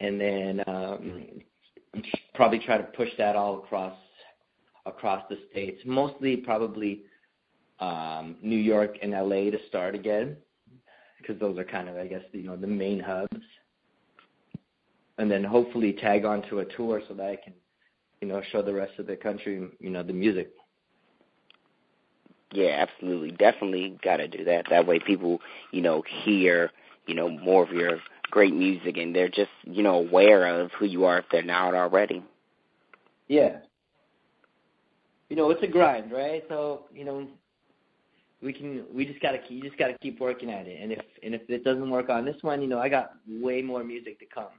and 0.00 0.20
then 0.20 0.62
um, 0.66 1.24
probably 2.34 2.60
try 2.60 2.78
to 2.78 2.84
push 2.84 3.10
that 3.18 3.34
all 3.34 3.58
across 3.58 3.96
across 4.86 5.24
the 5.28 5.38
states. 5.50 5.80
Mostly 5.84 6.36
probably 6.36 7.02
um, 7.80 8.36
New 8.42 8.56
York 8.56 8.96
and 9.02 9.12
LA 9.12 9.50
to 9.50 9.58
start 9.68 9.94
again, 9.94 10.36
because 11.18 11.38
those 11.40 11.58
are 11.58 11.64
kind 11.64 11.88
of 11.88 11.96
I 11.96 12.06
guess 12.06 12.22
you 12.32 12.44
know 12.44 12.56
the 12.56 12.66
main 12.66 13.00
hubs, 13.00 13.44
and 15.18 15.30
then 15.30 15.44
hopefully 15.44 15.92
tag 15.92 16.24
onto 16.24 16.60
a 16.60 16.64
tour 16.64 17.02
so 17.08 17.14
that 17.14 17.26
I 17.26 17.36
can 17.36 17.54
you 18.20 18.28
know 18.28 18.42
show 18.52 18.62
the 18.62 18.74
rest 18.74 18.98
of 18.98 19.06
the 19.06 19.16
country 19.16 19.66
you 19.80 19.90
know 19.90 20.02
the 20.02 20.12
music. 20.12 20.52
Yeah, 22.52 22.86
absolutely. 22.88 23.30
Definitely 23.30 23.98
got 24.02 24.16
to 24.16 24.28
do 24.28 24.44
that. 24.44 24.66
That 24.70 24.86
way 24.86 24.98
people, 24.98 25.40
you 25.70 25.82
know, 25.82 26.02
hear, 26.24 26.72
you 27.06 27.14
know, 27.14 27.28
more 27.28 27.62
of 27.62 27.70
your 27.70 28.00
great 28.30 28.54
music 28.54 28.96
and 28.96 29.14
they're 29.14 29.28
just, 29.28 29.50
you 29.64 29.82
know, 29.82 29.94
aware 29.94 30.46
of 30.60 30.72
who 30.72 30.86
you 30.86 31.04
are 31.04 31.18
if 31.18 31.26
they're 31.30 31.42
not 31.42 31.74
already. 31.74 32.24
Yeah. 33.28 33.58
You 35.28 35.36
know, 35.36 35.50
it's 35.50 35.62
a 35.62 35.68
grind, 35.68 36.10
right? 36.10 36.42
So, 36.48 36.86
you 36.92 37.04
know, 37.04 37.28
we 38.42 38.52
can 38.52 38.84
we 38.92 39.04
just 39.04 39.20
gotta 39.20 39.38
you 39.48 39.62
just 39.62 39.76
gotta 39.78 39.96
keep 40.00 40.20
working 40.20 40.50
at 40.50 40.66
it. 40.66 40.80
And 40.80 40.92
if 40.92 41.04
and 41.22 41.34
if 41.34 41.42
it 41.48 41.64
doesn't 41.64 41.90
work 41.90 42.08
on 42.08 42.24
this 42.24 42.36
one, 42.42 42.62
you 42.62 42.68
know, 42.68 42.78
I 42.78 42.88
got 42.88 43.12
way 43.28 43.62
more 43.62 43.84
music 43.84 44.18
to 44.20 44.26
come. 44.26 44.52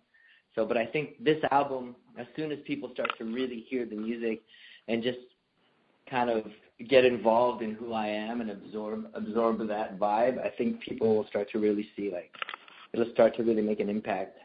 So 0.55 0.65
but 0.65 0.77
I 0.77 0.85
think 0.85 1.23
this 1.23 1.37
album, 1.51 1.95
as 2.17 2.27
soon 2.35 2.51
as 2.51 2.59
people 2.65 2.91
start 2.93 3.09
to 3.17 3.25
really 3.25 3.65
hear 3.69 3.85
the 3.85 3.95
music 3.95 4.41
and 4.87 5.01
just 5.01 5.19
kind 6.09 6.29
of 6.29 6.43
get 6.89 7.05
involved 7.05 7.61
in 7.61 7.73
who 7.73 7.93
I 7.93 8.07
am 8.07 8.41
and 8.41 8.51
absorb 8.51 9.07
absorb 9.13 9.67
that 9.67 9.99
vibe, 9.99 10.43
I 10.43 10.49
think 10.57 10.81
people 10.81 11.15
will 11.15 11.27
start 11.27 11.49
to 11.51 11.59
really 11.59 11.87
see 11.95 12.11
like 12.11 12.31
it'll 12.93 13.11
start 13.13 13.35
to 13.37 13.43
really 13.43 13.61
make 13.61 13.79
an 13.79 13.89
impact. 13.89 14.37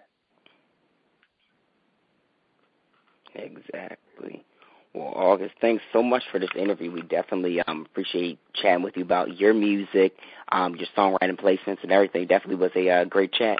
Exactly. 3.34 4.45
Well, 4.96 5.12
August, 5.14 5.54
thanks 5.60 5.84
so 5.92 6.02
much 6.02 6.22
for 6.32 6.40
this 6.40 6.48
interview. 6.58 6.90
We 6.90 7.02
definitely 7.02 7.60
um, 7.60 7.84
appreciate 7.84 8.38
chatting 8.54 8.82
with 8.82 8.96
you 8.96 9.02
about 9.02 9.38
your 9.38 9.52
music, 9.52 10.16
um, 10.50 10.74
your 10.74 10.88
songwriting 10.96 11.38
placements, 11.38 11.82
and 11.82 11.92
everything. 11.92 12.26
Definitely 12.26 12.56
was 12.56 12.70
a 12.74 12.88
uh, 12.88 13.04
great 13.04 13.30
chat. 13.34 13.58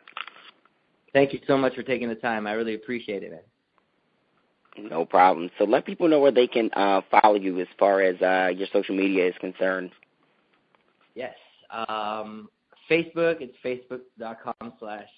Thank 1.12 1.34
you 1.34 1.40
so 1.46 1.58
much 1.58 1.74
for 1.74 1.82
taking 1.82 2.08
the 2.08 2.14
time. 2.14 2.46
I 2.46 2.52
really 2.52 2.74
appreciate 2.74 3.22
it, 3.22 3.32
man. 3.32 4.88
No 4.90 5.04
problem. 5.04 5.50
So 5.58 5.64
let 5.64 5.84
people 5.84 6.08
know 6.08 6.20
where 6.20 6.32
they 6.32 6.46
can 6.46 6.70
uh, 6.72 7.02
follow 7.10 7.34
you 7.34 7.60
as 7.60 7.68
far 7.78 8.00
as 8.00 8.20
uh, 8.22 8.50
your 8.56 8.68
social 8.72 8.96
media 8.96 9.28
is 9.28 9.34
concerned. 9.38 9.90
Yes. 11.14 11.34
Um, 11.70 12.48
Facebook, 12.90 13.42
it's 13.42 13.56
facebook.com 13.62 14.72
slash 14.78 15.08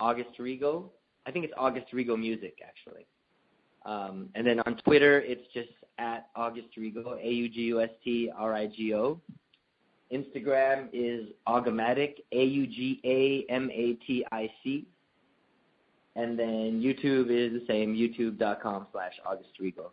August 0.00 0.38
Rigo. 0.40 0.88
I 1.26 1.32
think 1.32 1.44
it's 1.44 1.54
August 1.58 1.88
Rigo 1.92 2.18
Music, 2.18 2.60
actually. 2.66 3.06
Um, 3.84 4.30
and 4.34 4.46
then 4.46 4.60
on 4.60 4.76
Twitter, 4.84 5.20
it's 5.20 5.46
just 5.52 5.68
at 5.98 6.28
August 6.34 6.68
Rigo, 6.78 7.18
A-U-G-U-S-T-R-I-G-O. 7.22 9.20
Instagram 10.12 10.88
is 10.92 11.28
Augamatic, 11.48 12.16
A-U-G-A-M-A-T-I-C. 12.32 13.46
And 16.16 16.38
then 16.38 16.80
YouTube 16.80 17.30
is 17.30 17.52
the 17.60 17.64
same, 17.66 17.94
youtube.com 17.94 18.86
slash 18.92 19.14
August 19.26 19.50
Rigo. 19.60 19.90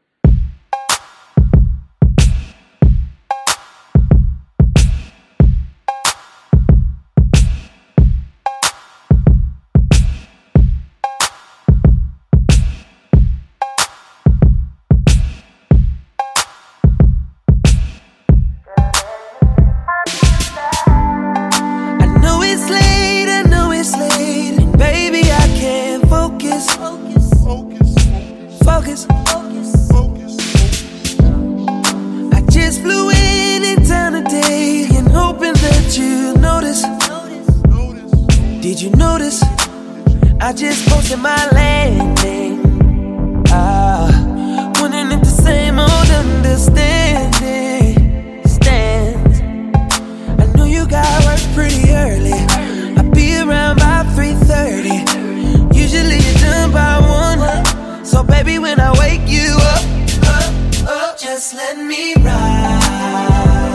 When 58.62 58.80
I 58.80 58.92
wake 59.00 59.28
you 59.28 59.58
up, 59.58 59.84
up, 60.28 60.88
up, 60.88 61.20
just 61.20 61.56
let 61.56 61.78
me 61.78 62.14
ride. 62.16 63.71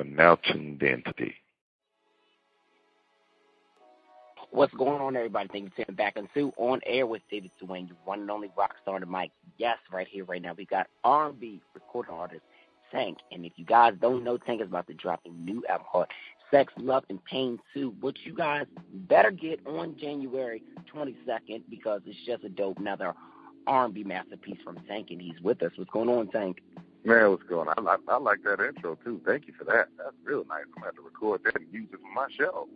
Are 0.00 0.04
now 0.04 0.36
tuned 0.36 0.80
to 0.80 1.30
What's 4.50 4.72
going 4.72 5.02
on, 5.02 5.14
everybody? 5.14 5.50
Thank 5.52 5.64
you 5.64 5.70
for 5.76 5.84
tuning 5.84 5.96
back 5.96 6.14
and 6.16 6.26
Sue 6.32 6.54
On 6.56 6.80
Air 6.86 7.06
with 7.06 7.20
David 7.30 7.50
Duane, 7.60 7.86
your 7.86 7.98
one 8.06 8.20
and 8.20 8.30
only 8.30 8.50
rock 8.56 8.76
star 8.80 8.94
on 8.94 9.02
the 9.02 9.06
mic. 9.06 9.30
Yes, 9.58 9.76
right 9.92 10.08
here, 10.08 10.24
right 10.24 10.40
now, 10.40 10.54
we 10.56 10.64
got 10.64 10.86
R&B 11.04 11.60
recording 11.74 12.14
artist 12.14 12.40
Tank. 12.90 13.18
And 13.30 13.44
if 13.44 13.52
you 13.56 13.66
guys 13.66 13.92
don't 14.00 14.24
know, 14.24 14.38
Tank 14.38 14.62
is 14.62 14.68
about 14.68 14.86
to 14.86 14.94
drop 14.94 15.20
a 15.26 15.28
new 15.28 15.62
album 15.68 15.86
called 15.92 16.06
Sex, 16.50 16.72
Love, 16.78 17.04
and 17.10 17.22
Pain 17.26 17.58
2, 17.74 17.96
which 18.00 18.20
you 18.24 18.34
guys 18.34 18.64
better 19.06 19.30
get 19.30 19.60
on 19.66 19.98
January 20.00 20.62
22nd 20.94 21.60
because 21.68 22.00
it's 22.06 22.16
just 22.24 22.42
a 22.44 22.48
dope 22.48 22.78
another 22.78 23.12
R&B 23.66 24.04
masterpiece 24.04 24.58
from 24.64 24.78
Tank, 24.88 25.08
and 25.10 25.20
he's 25.20 25.38
with 25.42 25.62
us. 25.62 25.72
What's 25.76 25.90
going 25.90 26.08
on, 26.08 26.28
Tank? 26.28 26.62
Man, 27.04 27.30
what's 27.30 27.42
going 27.44 27.68
on? 27.68 27.88
I, 27.88 27.92
I, 27.92 27.96
I 28.08 28.18
like 28.18 28.42
that 28.44 28.60
intro 28.60 28.96
too. 29.02 29.20
Thank 29.26 29.46
you 29.46 29.54
for 29.58 29.64
that. 29.64 29.88
That's 29.96 30.14
real 30.22 30.44
nice. 30.48 30.64
I'm 30.66 30.82
gonna 30.82 30.86
have 30.86 30.96
to 30.96 31.02
record 31.02 31.42
that 31.44 31.56
and 31.56 31.66
use 31.72 31.88
it 31.92 31.98
for 32.00 32.12
my 32.12 32.28
show. 32.36 32.68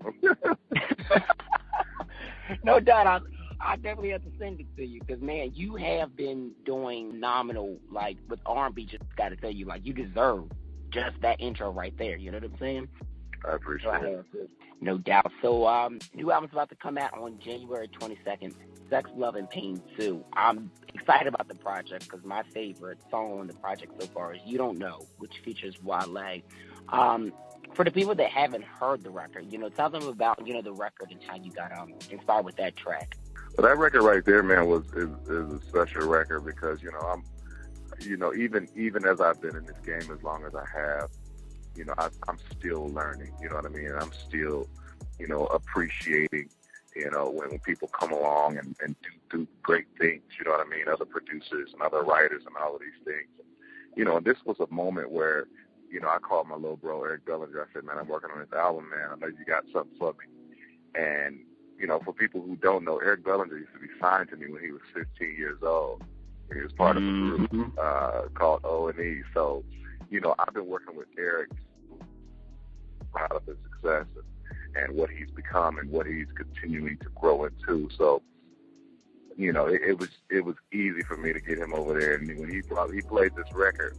no 2.64 2.80
doubt. 2.80 3.06
I, 3.06 3.20
I 3.60 3.76
definitely 3.76 4.10
have 4.10 4.24
to 4.24 4.30
send 4.38 4.60
it 4.60 4.66
to 4.76 4.84
you 4.84 5.00
because 5.00 5.22
man, 5.22 5.52
you 5.54 5.76
have 5.76 6.16
been 6.16 6.52
doing 6.64 7.20
nominal. 7.20 7.78
Like 7.90 8.16
with 8.28 8.40
R&B, 8.46 8.86
just 8.86 9.04
got 9.16 9.28
to 9.30 9.36
tell 9.36 9.50
you, 9.50 9.66
like 9.66 9.84
you 9.84 9.92
deserve 9.92 10.44
just 10.90 11.20
that 11.20 11.40
intro 11.40 11.70
right 11.70 11.96
there. 11.98 12.16
You 12.16 12.30
know 12.30 12.38
what 12.38 12.44
I'm 12.44 12.58
saying? 12.58 12.88
I 13.46 13.56
appreciate 13.56 14.00
So 14.00 14.24
it. 14.34 14.50
No 14.80 14.98
doubt. 14.98 15.30
So, 15.42 15.66
um, 15.66 15.98
new 16.14 16.30
album's 16.30 16.52
about 16.52 16.68
to 16.70 16.76
come 16.76 16.98
out 16.98 17.16
on 17.18 17.38
January 17.40 17.88
22nd. 17.88 18.54
Sex, 18.94 19.10
Love, 19.16 19.34
and 19.34 19.50
Pain 19.50 19.82
too. 19.98 20.24
I'm 20.34 20.70
excited 20.94 21.26
about 21.26 21.48
the 21.48 21.56
project 21.56 22.04
because 22.04 22.24
my 22.24 22.44
favorite 22.54 22.98
song 23.10 23.40
on 23.40 23.48
the 23.48 23.54
project 23.54 24.00
so 24.00 24.06
far 24.06 24.34
is 24.34 24.40
You 24.46 24.56
Don't 24.56 24.78
Know, 24.78 25.04
which 25.18 25.32
features 25.44 25.82
Wale. 25.82 26.42
Um, 26.90 27.32
for 27.72 27.84
the 27.84 27.90
people 27.90 28.14
that 28.14 28.30
haven't 28.30 28.62
heard 28.62 29.02
the 29.02 29.10
record, 29.10 29.52
you 29.52 29.58
know, 29.58 29.68
tell 29.68 29.90
them 29.90 30.06
about, 30.06 30.46
you 30.46 30.54
know, 30.54 30.62
the 30.62 30.72
record 30.72 31.10
and 31.10 31.20
how 31.26 31.34
you 31.34 31.50
got 31.50 31.76
um 31.76 31.92
inspired 32.08 32.44
with 32.44 32.54
that 32.54 32.76
track. 32.76 33.16
But 33.56 33.62
that 33.62 33.78
record 33.78 34.02
right 34.02 34.24
there, 34.24 34.44
man, 34.44 34.68
was 34.68 34.84
is, 34.92 35.10
is 35.28 35.52
a 35.54 35.60
special 35.66 36.06
record 36.06 36.44
because 36.44 36.80
you 36.80 36.92
know 36.92 37.00
I'm, 37.00 37.24
you 38.00 38.16
know, 38.16 38.32
even 38.32 38.68
even 38.76 39.04
as 39.06 39.20
I've 39.20 39.42
been 39.42 39.56
in 39.56 39.66
this 39.66 39.78
game 39.84 40.08
as 40.16 40.22
long 40.22 40.44
as 40.44 40.54
I 40.54 40.64
have, 40.72 41.10
you 41.74 41.84
know, 41.84 41.94
I, 41.98 42.10
I'm 42.28 42.38
still 42.56 42.88
learning. 42.90 43.32
You 43.42 43.48
know 43.48 43.56
what 43.56 43.66
I 43.66 43.70
mean? 43.70 43.90
I'm 44.00 44.12
still, 44.28 44.68
you 45.18 45.26
know, 45.26 45.46
appreciating. 45.46 46.48
You 46.94 47.10
know, 47.10 47.28
when, 47.28 47.50
when 47.50 47.58
people 47.58 47.88
come 47.88 48.12
along 48.12 48.58
and, 48.58 48.76
and 48.80 48.94
do 49.02 49.38
do 49.38 49.48
great 49.62 49.86
things. 49.98 50.22
You 50.38 50.44
know 50.44 50.52
what 50.52 50.66
I 50.66 50.70
mean? 50.70 50.84
Other 50.90 51.04
producers 51.04 51.70
and 51.72 51.82
other 51.82 52.02
writers 52.02 52.42
and 52.46 52.56
all 52.56 52.74
of 52.76 52.80
these 52.80 53.04
things. 53.04 53.28
You 53.96 54.04
know, 54.04 54.16
and 54.16 54.26
this 54.26 54.38
was 54.44 54.56
a 54.60 54.72
moment 54.72 55.10
where, 55.10 55.46
you 55.90 56.00
know, 56.00 56.08
I 56.08 56.18
called 56.18 56.48
my 56.48 56.56
little 56.56 56.76
bro 56.76 57.02
Eric 57.04 57.26
Bellinger. 57.26 57.60
I 57.68 57.72
said, 57.72 57.84
man, 57.84 57.98
I'm 57.98 58.08
working 58.08 58.30
on 58.30 58.40
this 58.40 58.52
album, 58.52 58.90
man. 58.90 59.10
I 59.12 59.16
know 59.16 59.26
you 59.26 59.44
got 59.44 59.64
something 59.72 59.96
for 59.98 60.12
me. 60.12 61.00
And 61.00 61.40
you 61.78 61.86
know, 61.86 62.00
for 62.04 62.12
people 62.12 62.40
who 62.40 62.56
don't 62.56 62.84
know, 62.84 62.98
Eric 62.98 63.24
Bellinger 63.24 63.58
used 63.58 63.72
to 63.74 63.80
be 63.80 63.88
signed 64.00 64.30
to 64.30 64.36
me 64.36 64.50
when 64.50 64.62
he 64.62 64.70
was 64.70 64.82
15 64.94 65.36
years 65.36 65.58
old. 65.62 66.02
He 66.52 66.60
was 66.60 66.72
part 66.72 66.96
of 66.96 67.02
a 67.02 67.06
group 67.06 67.78
uh, 67.78 68.22
called 68.34 68.60
O 68.64 68.88
and 68.88 68.98
E. 69.00 69.22
So, 69.32 69.64
you 70.10 70.20
know, 70.20 70.34
I've 70.38 70.54
been 70.54 70.66
working 70.66 70.96
with 70.96 71.08
Eric, 71.18 71.50
proud 73.12 73.32
of 73.32 73.44
his 73.46 73.56
success 73.64 74.06
and, 74.14 74.24
and 74.76 74.94
what 74.94 75.10
he's 75.10 75.30
become 75.30 75.78
and 75.78 75.90
what 75.90 76.06
he's 76.06 76.26
continuing 76.36 76.98
to 76.98 77.08
grow 77.20 77.44
into. 77.44 77.88
So, 77.96 78.22
you 79.36 79.52
know, 79.52 79.66
it, 79.66 79.82
it 79.82 79.98
was 79.98 80.08
it 80.30 80.44
was 80.44 80.56
easy 80.72 81.02
for 81.02 81.16
me 81.16 81.32
to 81.32 81.40
get 81.40 81.58
him 81.58 81.74
over 81.74 81.98
there. 81.98 82.14
And 82.14 82.38
when 82.38 82.50
he 82.50 82.60
brought, 82.62 82.92
he 82.92 83.00
played 83.00 83.34
this 83.36 83.52
record, 83.52 83.96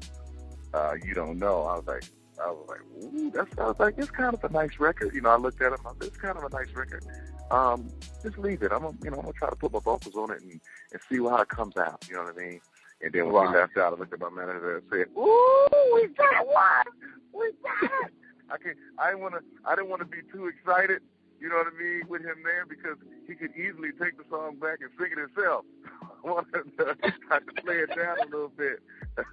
uh, 0.74 0.94
you 1.04 1.14
don't 1.14 1.40
know. 1.40 1.64
I 1.64 1.76
was 1.78 1.86
like, 1.88 2.04
I 2.42 2.48
was 2.52 2.66
like, 2.68 2.82
ooh, 3.04 3.32
that's. 3.32 3.58
I 3.58 3.68
was 3.68 3.76
like, 3.80 3.96
it's 3.98 4.12
kind 4.12 4.34
of 4.34 4.44
a 4.44 4.50
nice 4.52 4.80
record. 4.80 5.14
You 5.14 5.22
know, 5.22 5.30
I 5.30 5.38
looked 5.38 5.62
at 5.62 5.72
him. 5.74 5.80
I 5.86 5.92
said, 6.00 6.08
it's 6.08 6.18
kind 6.18 6.38
of 6.38 6.44
a 6.44 6.50
nice 6.50 6.74
record. 6.76 7.04
Um, 7.52 7.90
just 8.24 8.38
leave 8.38 8.64
it. 8.64 8.72
I'm, 8.72 8.82
gonna, 8.82 8.98
you 9.04 9.12
know, 9.12 9.18
I'm 9.18 9.22
gonna 9.24 9.34
try 9.34 9.50
to 9.50 9.56
put 9.56 9.72
my 9.72 9.80
vocals 9.80 10.16
on 10.16 10.32
it 10.32 10.42
and, 10.42 10.60
and 10.92 11.02
see 11.10 11.18
how 11.18 11.38
it 11.38 11.50
comes 11.50 11.78
out. 11.78 12.04
You 12.10 12.16
know 12.16 12.24
what 12.24 12.36
I 12.36 12.40
mean? 12.46 12.60
And 13.02 13.14
then 13.14 13.26
when 13.26 13.36
Right. 13.36 13.50
we 13.52 13.56
left 13.58 13.78
out, 13.78 13.94
I 13.94 13.98
looked 13.98 14.14
at 14.14 14.20
my 14.20 14.30
manager 14.30 14.78
and 14.78 14.84
said, 14.90 15.08
"Ooh, 15.18 15.68
we 15.94 16.08
got 16.08 16.48
one. 16.48 16.86
We 17.34 17.52
got 17.62 17.92
it." 18.08 18.14
I 18.52 18.58
can. 18.58 18.76
I 19.00 19.10
didn't 19.10 19.22
want 19.22 19.36
to. 19.36 19.42
I 19.66 19.76
didn't 19.76 19.90
want 19.90 20.02
to 20.02 20.08
be 20.08 20.22
too 20.32 20.48
excited. 20.48 21.02
You 21.40 21.50
know 21.50 21.58
what 21.58 21.68
I 21.68 21.78
mean 21.78 22.04
with 22.08 22.22
him 22.22 22.38
there 22.44 22.66
because 22.66 22.98
he 23.28 23.36
could 23.36 23.52
easily 23.56 23.90
take 24.00 24.18
the 24.18 24.24
song 24.30 24.56
back 24.56 24.80
and 24.82 24.90
sing 24.98 25.12
it 25.12 25.20
himself. 25.20 25.66
I 26.02 26.28
wanted 26.28 26.78
to, 26.78 26.96
I 27.32 27.40
could 27.40 27.64
play 27.64 27.76
it 27.80 27.90
down 27.96 28.18
a 28.22 28.26
little 28.26 28.52
bit 28.56 28.80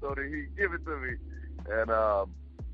so 0.00 0.14
that 0.14 0.24
he 0.24 0.46
give 0.60 0.72
it 0.74 0.84
to 0.84 0.96
me. 0.98 1.14
And 1.70 1.90
um, 1.90 2.30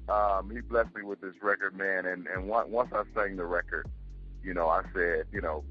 um, 0.08 0.50
he 0.50 0.60
blessed 0.60 0.94
me 0.94 1.02
with 1.02 1.20
this 1.20 1.34
record, 1.42 1.76
man. 1.76 2.06
And 2.06 2.26
and 2.26 2.50
on- 2.50 2.70
once 2.70 2.92
I 2.92 3.04
sang 3.14 3.36
the 3.36 3.44
record, 3.44 3.88
you 4.42 4.54
know, 4.54 4.68
I 4.68 4.82
said, 4.94 5.26
you 5.32 5.40
know, 5.40 5.64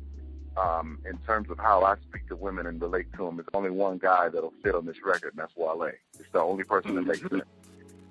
um, 0.55 0.99
in 1.07 1.17
terms 1.19 1.49
of 1.49 1.57
how 1.59 1.83
I 1.83 1.95
speak 2.09 2.27
to 2.29 2.35
women 2.35 2.65
and 2.65 2.81
relate 2.81 3.11
to 3.13 3.25
them, 3.25 3.35
there's 3.37 3.47
only 3.53 3.69
one 3.69 3.97
guy 3.97 4.29
that'll 4.29 4.53
fit 4.63 4.73
on 4.73 4.85
this 4.85 5.03
record, 5.03 5.33
and 5.33 5.39
that's 5.39 5.55
Wale. 5.55 5.83
It's 6.19 6.31
the 6.31 6.39
only 6.39 6.63
person 6.63 6.95
that 6.95 7.05
makes 7.05 7.21
sense. 7.21 7.43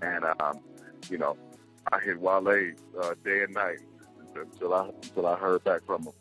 And 0.03 0.25
um, 0.41 0.61
you 1.11 1.19
know, 1.19 1.37
I 1.93 2.01
hit 2.01 2.21
Wale 2.21 2.73
uh, 3.01 3.15
day 3.25 3.43
and 3.43 3.55
night 3.55 3.79
until 4.35 4.75
I 4.75 4.89
until 5.03 5.27
I 5.27 5.37
heard 5.37 5.65
back 5.65 5.85
from 5.87 6.05
him. 6.05 6.13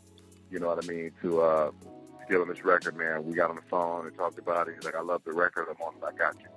You 0.51 0.59
know 0.59 0.67
what 0.67 0.83
I 0.83 0.87
mean? 0.87 1.11
To 1.21 1.41
uh, 1.41 1.71
get 2.29 2.39
on 2.39 2.47
this 2.47 2.63
record, 2.63 2.97
man. 2.97 3.25
We 3.25 3.33
got 3.33 3.49
on 3.49 3.55
the 3.55 3.61
phone 3.63 4.07
and 4.07 4.15
talked 4.15 4.39
about 4.39 4.67
it. 4.67 4.75
He's 4.75 4.85
like, 4.85 4.95
I 4.95 5.01
love 5.01 5.23
the 5.25 5.33
record. 5.33 5.67
I'm 5.69 5.81
on 5.81 5.95
it. 5.95 6.03
I 6.05 6.17
got 6.17 6.35
you. 6.39 6.47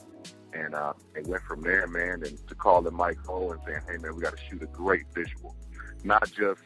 And 0.52 0.74
uh, 0.74 0.92
it 1.14 1.26
went 1.26 1.42
from 1.42 1.62
there, 1.62 1.86
man. 1.86 2.22
And 2.22 2.38
to 2.48 2.54
calling 2.54 2.94
Mike 2.94 3.18
Ho 3.26 3.50
and 3.50 3.60
saying, 3.66 3.80
hey, 3.88 3.98
man, 3.98 4.14
we 4.14 4.22
got 4.22 4.36
to 4.36 4.42
shoot 4.48 4.62
a 4.62 4.66
great 4.66 5.04
visual, 5.14 5.54
not 6.04 6.30
just 6.32 6.60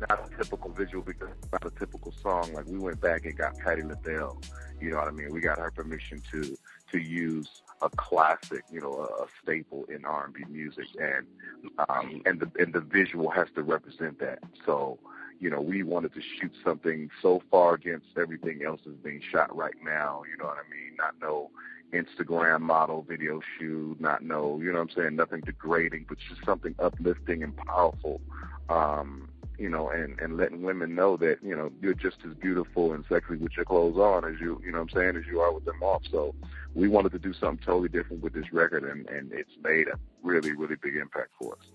not 0.00 0.30
a 0.30 0.36
typical 0.36 0.70
visual 0.70 1.02
because 1.02 1.28
it's 1.40 1.52
not 1.52 1.64
a 1.64 1.70
typical 1.70 2.12
song. 2.12 2.52
Like 2.52 2.66
we 2.66 2.78
went 2.78 3.00
back 3.00 3.24
and 3.24 3.36
got 3.36 3.56
Patti 3.58 3.82
LaBelle. 3.82 4.40
You 4.80 4.90
know 4.90 4.96
what 4.96 5.08
I 5.08 5.10
mean? 5.10 5.32
We 5.32 5.40
got 5.40 5.58
her 5.58 5.70
permission 5.70 6.22
to 6.32 6.56
to 6.92 6.98
use 6.98 7.62
a 7.82 7.90
classic, 7.90 8.64
you 8.70 8.80
know, 8.80 8.94
a, 8.94 9.26
staple 9.42 9.84
in 9.84 10.04
R 10.04 10.24
and 10.24 10.34
B 10.34 10.44
music, 10.48 10.86
and 11.00 11.26
um, 11.88 12.22
and 12.26 12.40
the 12.40 12.50
and 12.58 12.72
the 12.72 12.80
visual 12.80 13.30
has 13.30 13.48
to 13.54 13.62
represent 13.62 14.18
that. 14.20 14.40
So, 14.64 14.98
you 15.40 15.50
know, 15.50 15.60
we 15.60 15.82
wanted 15.82 16.14
to 16.14 16.20
shoot 16.20 16.52
something 16.64 17.10
so 17.20 17.42
far 17.50 17.74
against 17.74 18.06
everything 18.16 18.62
else 18.64 18.80
that's 18.84 18.98
being 18.98 19.20
shot 19.30 19.54
right 19.54 19.74
now. 19.84 20.22
You 20.30 20.38
know 20.38 20.46
what 20.46 20.58
I 20.58 20.70
mean? 20.70 20.96
Not 20.96 21.14
no 21.20 21.50
Instagram 21.92 22.60
model 22.60 23.02
video 23.02 23.40
shoot, 23.58 24.00
not 24.00 24.22
no, 24.22 24.58
you 24.60 24.72
know 24.72 24.80
what 24.80 24.90
I'm 24.90 24.96
saying? 24.96 25.16
Nothing 25.16 25.40
degrading, 25.42 26.06
but 26.08 26.18
just 26.18 26.44
something 26.44 26.74
uplifting 26.78 27.42
and 27.42 27.56
powerful. 27.56 28.20
Um, 28.68 29.28
you 29.58 29.68
know, 29.68 29.88
and, 29.90 30.18
and 30.20 30.36
letting 30.36 30.62
women 30.62 30.94
know 30.94 31.16
that, 31.16 31.38
you 31.42 31.56
know, 31.56 31.70
you're 31.80 31.94
just 31.94 32.18
as 32.28 32.34
beautiful 32.34 32.92
and 32.92 33.04
sexy 33.08 33.36
with 33.36 33.56
your 33.56 33.64
clothes 33.64 33.96
on 33.96 34.24
as 34.24 34.40
you, 34.40 34.60
you 34.64 34.72
know 34.72 34.78
what 34.78 34.92
I'm 34.92 35.00
saying, 35.00 35.16
as 35.16 35.26
you 35.26 35.40
are 35.40 35.52
with 35.52 35.64
them 35.64 35.82
off. 35.82 36.02
So 36.10 36.34
we 36.74 36.88
wanted 36.88 37.12
to 37.12 37.18
do 37.18 37.32
something 37.32 37.64
totally 37.64 37.88
different 37.88 38.22
with 38.22 38.34
this 38.34 38.52
record, 38.52 38.84
and, 38.84 39.08
and 39.08 39.32
it's 39.32 39.56
made 39.62 39.88
a 39.88 39.98
really, 40.22 40.52
really 40.52 40.76
big 40.76 40.96
impact 40.96 41.30
for 41.40 41.54
us. 41.54 41.66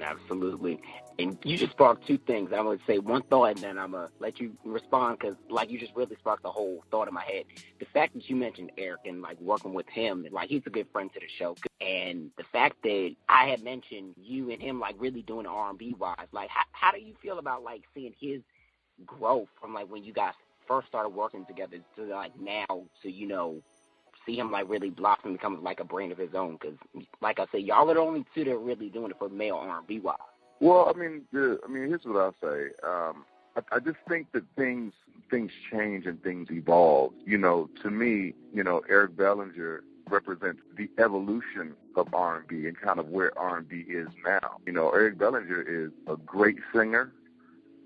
Absolutely. 0.00 0.80
And 1.18 1.36
you 1.44 1.56
just 1.56 1.72
sparked 1.72 2.06
two 2.06 2.18
things. 2.18 2.50
I'm 2.52 2.64
going 2.64 2.78
to 2.78 2.84
say 2.86 2.98
one 2.98 3.22
thought 3.22 3.50
and 3.50 3.58
then 3.58 3.78
I'm 3.78 3.92
going 3.92 4.08
to 4.08 4.12
let 4.18 4.40
you 4.40 4.56
respond 4.64 5.18
because, 5.18 5.36
like, 5.50 5.70
you 5.70 5.78
just 5.78 5.94
really 5.94 6.16
sparked 6.16 6.42
the 6.42 6.50
whole 6.50 6.82
thought 6.90 7.08
in 7.08 7.14
my 7.14 7.24
head. 7.24 7.44
The 7.78 7.86
fact 7.86 8.14
that 8.14 8.28
you 8.30 8.36
mentioned 8.36 8.72
Eric 8.78 9.00
and, 9.04 9.20
like, 9.20 9.38
working 9.40 9.74
with 9.74 9.88
him, 9.88 10.26
like, 10.30 10.48
he's 10.48 10.62
a 10.66 10.70
good 10.70 10.86
friend 10.92 11.12
to 11.12 11.20
the 11.20 11.26
show. 11.38 11.56
And 11.80 12.30
the 12.38 12.44
fact 12.44 12.76
that 12.84 13.14
I 13.28 13.48
had 13.48 13.62
mentioned 13.62 14.14
you 14.16 14.50
and 14.50 14.62
him, 14.62 14.80
like, 14.80 14.94
really 14.98 15.22
doing 15.22 15.46
R&B 15.46 15.96
wise, 15.98 16.16
like, 16.32 16.48
how, 16.48 16.64
how 16.72 16.92
do 16.92 17.00
you 17.00 17.14
feel 17.20 17.38
about, 17.38 17.62
like, 17.62 17.82
seeing 17.94 18.14
his 18.18 18.40
growth 19.04 19.48
from, 19.60 19.74
like, 19.74 19.90
when 19.90 20.04
you 20.04 20.12
guys 20.12 20.34
first 20.66 20.88
started 20.88 21.10
working 21.10 21.44
together 21.44 21.78
to, 21.96 22.04
like, 22.04 22.38
now 22.38 22.84
to, 23.02 23.10
you 23.10 23.26
know, 23.26 23.60
see 24.26 24.36
him 24.36 24.50
like 24.50 24.68
really 24.68 24.90
blossom 24.90 25.32
become 25.32 25.62
like 25.62 25.80
a 25.80 25.84
brain 25.84 26.12
of 26.12 26.18
his 26.18 26.34
own. 26.34 26.58
Because, 26.60 26.76
like 27.20 27.38
I 27.38 27.46
said, 27.52 27.62
y'all 27.62 27.90
are 27.90 27.94
the 27.94 28.00
only 28.00 28.24
two 28.34 28.44
that 28.44 28.52
are 28.52 28.58
really 28.58 28.88
doing 28.88 29.10
it 29.10 29.18
for 29.18 29.28
male 29.28 29.56
R&B 29.56 30.00
wise. 30.00 30.16
Well, 30.60 30.92
I 30.94 30.98
mean, 30.98 31.22
the, 31.32 31.58
I 31.64 31.68
mean, 31.68 31.88
here's 31.88 32.04
what 32.04 32.16
I'll 32.16 32.34
say. 32.42 32.68
Um, 32.82 33.24
I, 33.56 33.76
I 33.76 33.78
just 33.80 33.98
think 34.08 34.30
that 34.32 34.44
things 34.56 34.92
things 35.30 35.50
change 35.70 36.06
and 36.06 36.22
things 36.22 36.48
evolve. 36.50 37.12
You 37.24 37.38
know, 37.38 37.70
to 37.82 37.90
me, 37.90 38.34
you 38.52 38.64
know, 38.64 38.82
Eric 38.88 39.16
Bellinger 39.16 39.82
represents 40.08 40.60
the 40.76 40.90
evolution 41.02 41.74
of 41.96 42.12
R&B 42.12 42.66
and 42.66 42.78
kind 42.78 42.98
of 42.98 43.08
where 43.08 43.36
R&B 43.38 43.84
is 43.88 44.08
now. 44.24 44.56
You 44.66 44.72
know, 44.72 44.90
Eric 44.90 45.18
Bellinger 45.18 45.62
is 45.62 45.92
a 46.08 46.16
great 46.16 46.56
singer, 46.74 47.12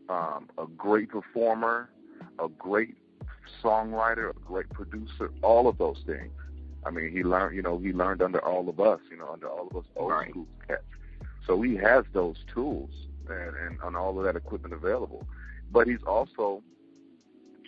um, 0.09 0.49
a 0.59 0.66
great 0.66 1.11
performer, 1.11 1.91
a 2.39 2.49
great 2.49 2.97
songwriter, 3.62 4.31
a 4.31 4.41
great 4.47 4.68
producer, 4.72 5.31
all 5.43 5.68
of 5.68 5.79
those 5.79 6.03
things. 6.07 6.33
I 6.87 6.91
mean, 6.91 7.11
he 7.11 7.22
learned, 7.22 7.57
you 7.57 7.62
know, 7.62 7.79
he 7.79 7.93
learned 7.93 8.22
under 8.22 8.45
all 8.45 8.68
of 8.68 8.79
us, 8.81 9.01
you 9.11 9.16
know, 9.16 9.31
under 9.33 9.49
all 9.49 9.68
of 9.68 9.77
us 9.77 9.85
old 9.97 10.11
Right. 10.11 10.31
school 10.31 10.47
cats. 10.66 10.83
So 11.47 11.61
he 11.62 11.77
has 11.77 12.05
those 12.12 12.37
tools 12.53 12.91
and, 13.29 13.57
and, 13.57 13.79
and 13.83 13.97
all 13.97 14.18
of 14.18 14.25
that 14.25 14.37
equipment 14.37 14.75
available. 14.75 15.27
But 15.70 15.87
he's 15.89 16.03
also 16.07 16.62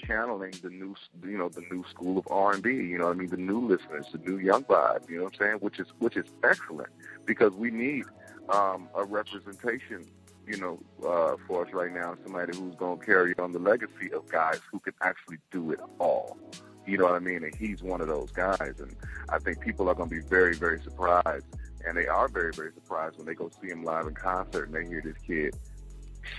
channeling 0.06 0.52
the 0.62 0.68
new, 0.70 0.94
you 1.24 1.38
know, 1.38 1.48
the 1.48 1.62
new 1.70 1.84
school 1.90 2.18
of 2.18 2.26
R 2.30 2.52
and 2.52 2.62
B. 2.62 2.70
You 2.74 2.98
know, 2.98 3.06
what 3.06 3.16
I 3.16 3.18
mean, 3.18 3.30
the 3.30 3.36
new 3.36 3.66
listeners, 3.66 4.06
the 4.12 4.18
new 4.18 4.38
young 4.38 4.64
vibe. 4.64 5.08
You 5.08 5.18
know 5.18 5.24
what 5.24 5.34
I'm 5.40 5.46
saying? 5.46 5.56
Which 5.60 5.78
is 5.78 5.86
which 5.98 6.16
is 6.16 6.26
excellent 6.44 6.90
because 7.24 7.52
we 7.52 7.70
need 7.70 8.04
um, 8.50 8.88
a 8.94 9.04
representation. 9.04 10.06
You 10.46 10.58
know, 10.58 10.78
uh, 11.06 11.36
for 11.46 11.66
us 11.66 11.72
right 11.72 11.92
now, 11.92 12.16
somebody 12.22 12.56
who's 12.56 12.74
going 12.76 13.00
to 13.00 13.04
carry 13.04 13.34
on 13.38 13.52
the 13.52 13.58
legacy 13.58 14.12
of 14.12 14.28
guys 14.28 14.60
who 14.70 14.78
can 14.78 14.94
actually 15.02 15.38
do 15.50 15.72
it 15.72 15.80
all. 15.98 16.38
You 16.86 16.98
know 16.98 17.04
what 17.04 17.14
I 17.14 17.18
mean? 17.18 17.42
And 17.42 17.54
he's 17.54 17.82
one 17.82 18.00
of 18.00 18.06
those 18.06 18.30
guys. 18.30 18.74
And 18.78 18.94
I 19.28 19.38
think 19.38 19.60
people 19.60 19.88
are 19.88 19.94
going 19.94 20.08
to 20.08 20.14
be 20.14 20.22
very, 20.22 20.54
very 20.54 20.80
surprised. 20.80 21.46
And 21.84 21.96
they 21.96 22.06
are 22.06 22.28
very, 22.28 22.52
very 22.52 22.72
surprised 22.72 23.16
when 23.16 23.26
they 23.26 23.34
go 23.34 23.50
see 23.60 23.68
him 23.68 23.82
live 23.82 24.06
in 24.06 24.14
concert 24.14 24.68
and 24.68 24.74
they 24.74 24.88
hear 24.88 25.02
this 25.04 25.18
kid 25.26 25.56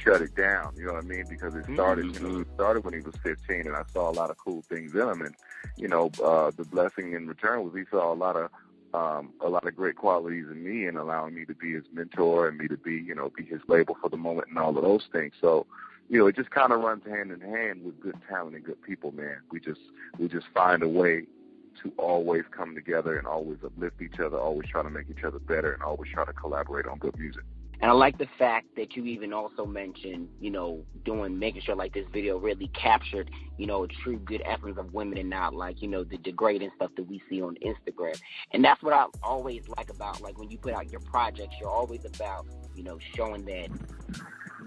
shut 0.03 0.21
it 0.21 0.35
down. 0.35 0.73
You 0.77 0.85
know 0.85 0.93
what 0.93 1.03
I 1.03 1.07
mean? 1.07 1.25
Because 1.29 1.55
it 1.55 1.65
started, 1.73 2.13
you 2.15 2.19
know, 2.19 2.39
it 2.41 2.47
started 2.55 2.83
when 2.83 2.93
he 2.93 3.01
was 3.01 3.15
15, 3.23 3.67
and 3.67 3.75
I 3.75 3.83
saw 3.93 4.09
a 4.09 4.11
lot 4.11 4.29
of 4.29 4.37
cool 4.37 4.61
things 4.63 4.93
in 4.93 5.01
him. 5.01 5.21
And 5.21 5.35
you 5.77 5.87
know, 5.87 6.11
uh, 6.23 6.51
the 6.55 6.65
blessing 6.65 7.13
in 7.13 7.27
return 7.27 7.63
was 7.63 7.73
he 7.75 7.83
saw 7.89 8.13
a 8.13 8.15
lot 8.15 8.35
of 8.35 8.49
um, 8.93 9.33
a 9.41 9.49
lot 9.49 9.67
of 9.67 9.75
great 9.75 9.95
qualities 9.95 10.45
in 10.51 10.63
me, 10.63 10.87
and 10.87 10.97
allowing 10.97 11.35
me 11.35 11.45
to 11.45 11.53
be 11.53 11.73
his 11.73 11.83
mentor 11.91 12.47
and 12.47 12.57
me 12.57 12.67
to 12.67 12.77
be, 12.77 12.93
you 12.93 13.13
know, 13.15 13.31
be 13.35 13.43
his 13.43 13.61
label 13.67 13.97
for 14.01 14.09
the 14.09 14.17
moment 14.17 14.47
and 14.49 14.57
all 14.57 14.75
of 14.75 14.83
those 14.83 15.07
things. 15.11 15.33
So, 15.41 15.65
you 16.09 16.19
know, 16.19 16.27
it 16.27 16.35
just 16.35 16.51
kind 16.51 16.71
of 16.71 16.81
runs 16.81 17.05
hand 17.05 17.31
in 17.31 17.41
hand 17.41 17.83
with 17.83 17.99
good 17.99 18.15
talent 18.29 18.55
and 18.55 18.63
good 18.63 18.81
people, 18.81 19.11
man. 19.11 19.37
We 19.51 19.59
just 19.59 19.81
we 20.17 20.27
just 20.27 20.47
find 20.53 20.83
a 20.83 20.87
way 20.87 21.25
to 21.83 21.91
always 21.97 22.43
come 22.49 22.73
together 22.75 23.17
and 23.17 23.27
always 23.27 23.59
uplift 23.63 24.01
each 24.01 24.19
other, 24.19 24.39
always 24.39 24.67
try 24.69 24.83
to 24.83 24.89
make 24.89 25.09
each 25.09 25.23
other 25.23 25.39
better, 25.39 25.73
and 25.73 25.83
always 25.83 26.11
try 26.11 26.25
to 26.25 26.33
collaborate 26.33 26.87
on 26.87 26.97
good 26.97 27.17
music. 27.19 27.43
And 27.79 27.91
I 27.91 27.93
like 27.93 28.17
the 28.17 28.27
fact 28.39 28.75
that 28.75 28.95
you 28.95 29.05
even 29.05 29.33
also 29.33 29.65
mentioned, 29.65 30.29
you 30.41 30.49
know, 30.49 30.83
doing 31.05 31.37
making 31.37 31.61
sure 31.61 31.75
like 31.75 31.93
this 31.93 32.07
video 32.11 32.39
really 32.39 32.69
captured, 32.69 33.29
you 33.57 33.67
know, 33.67 33.85
true 34.03 34.17
good 34.17 34.41
essence 34.45 34.79
of 34.79 34.93
women 34.93 35.19
and 35.19 35.29
not 35.29 35.53
like, 35.53 35.81
you 35.81 35.87
know, 35.87 36.03
the 36.03 36.17
degrading 36.17 36.71
stuff 36.75 36.89
that 36.97 37.03
we 37.03 37.21
see 37.29 37.39
on 37.41 37.55
Instagram. 37.63 38.19
And 38.51 38.65
that's 38.65 38.81
what 38.81 38.93
I 38.93 39.05
always 39.21 39.67
like 39.77 39.91
about 39.91 40.21
like 40.21 40.39
when 40.39 40.49
you 40.49 40.57
put 40.57 40.73
out 40.73 40.89
your 40.91 41.01
projects, 41.01 41.55
you're 41.59 41.69
always 41.69 42.03
about, 42.03 42.47
you 42.75 42.83
know, 42.83 42.97
showing 43.15 43.45
that 43.45 43.69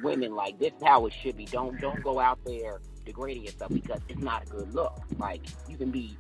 women 0.03 0.37
like 0.37 0.59
this 0.61 0.73
is 0.73 0.82
how 0.85 1.07
it 1.07 1.12
should 1.20 1.37
be. 1.37 1.47
Don't 1.47 1.81
don't 1.81 2.03
go 2.05 2.20
out 2.20 2.39
there 2.47 2.81
degrading 3.05 3.45
yourself 3.45 3.73
because 3.73 4.01
it's 4.09 4.20
not 4.20 4.45
a 4.45 4.47
good 4.47 4.73
look. 4.73 5.03
Like 5.19 5.43
you 5.69 5.77
can 5.77 5.91
be 5.91 6.16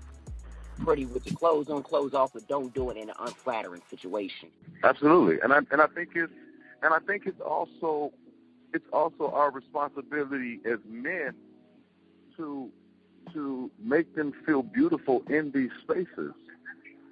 pretty 0.80 1.06
with 1.06 1.24
your 1.26 1.36
clothes 1.36 1.68
on, 1.68 1.84
clothes 1.84 2.14
off, 2.14 2.32
but 2.32 2.48
don't 2.48 2.74
do 2.74 2.90
it 2.90 2.96
in 2.96 3.10
an 3.10 3.14
unflattering 3.20 3.82
situation. 3.88 4.48
Absolutely, 4.82 5.38
and 5.40 5.52
I 5.52 5.58
and 5.70 5.80
I 5.80 5.86
think 5.86 6.10
it's 6.16 6.32
and 6.82 6.94
I 6.94 6.98
think 7.00 7.26
it's 7.26 7.40
also 7.40 8.12
it's 8.72 8.86
also 8.92 9.30
our 9.32 9.50
responsibility 9.50 10.60
as 10.64 10.78
men 10.88 11.34
to 12.36 12.70
to 13.32 13.70
make 13.82 14.14
them 14.14 14.32
feel 14.46 14.62
beautiful 14.62 15.22
in 15.28 15.50
these 15.52 15.70
spaces. 15.82 16.32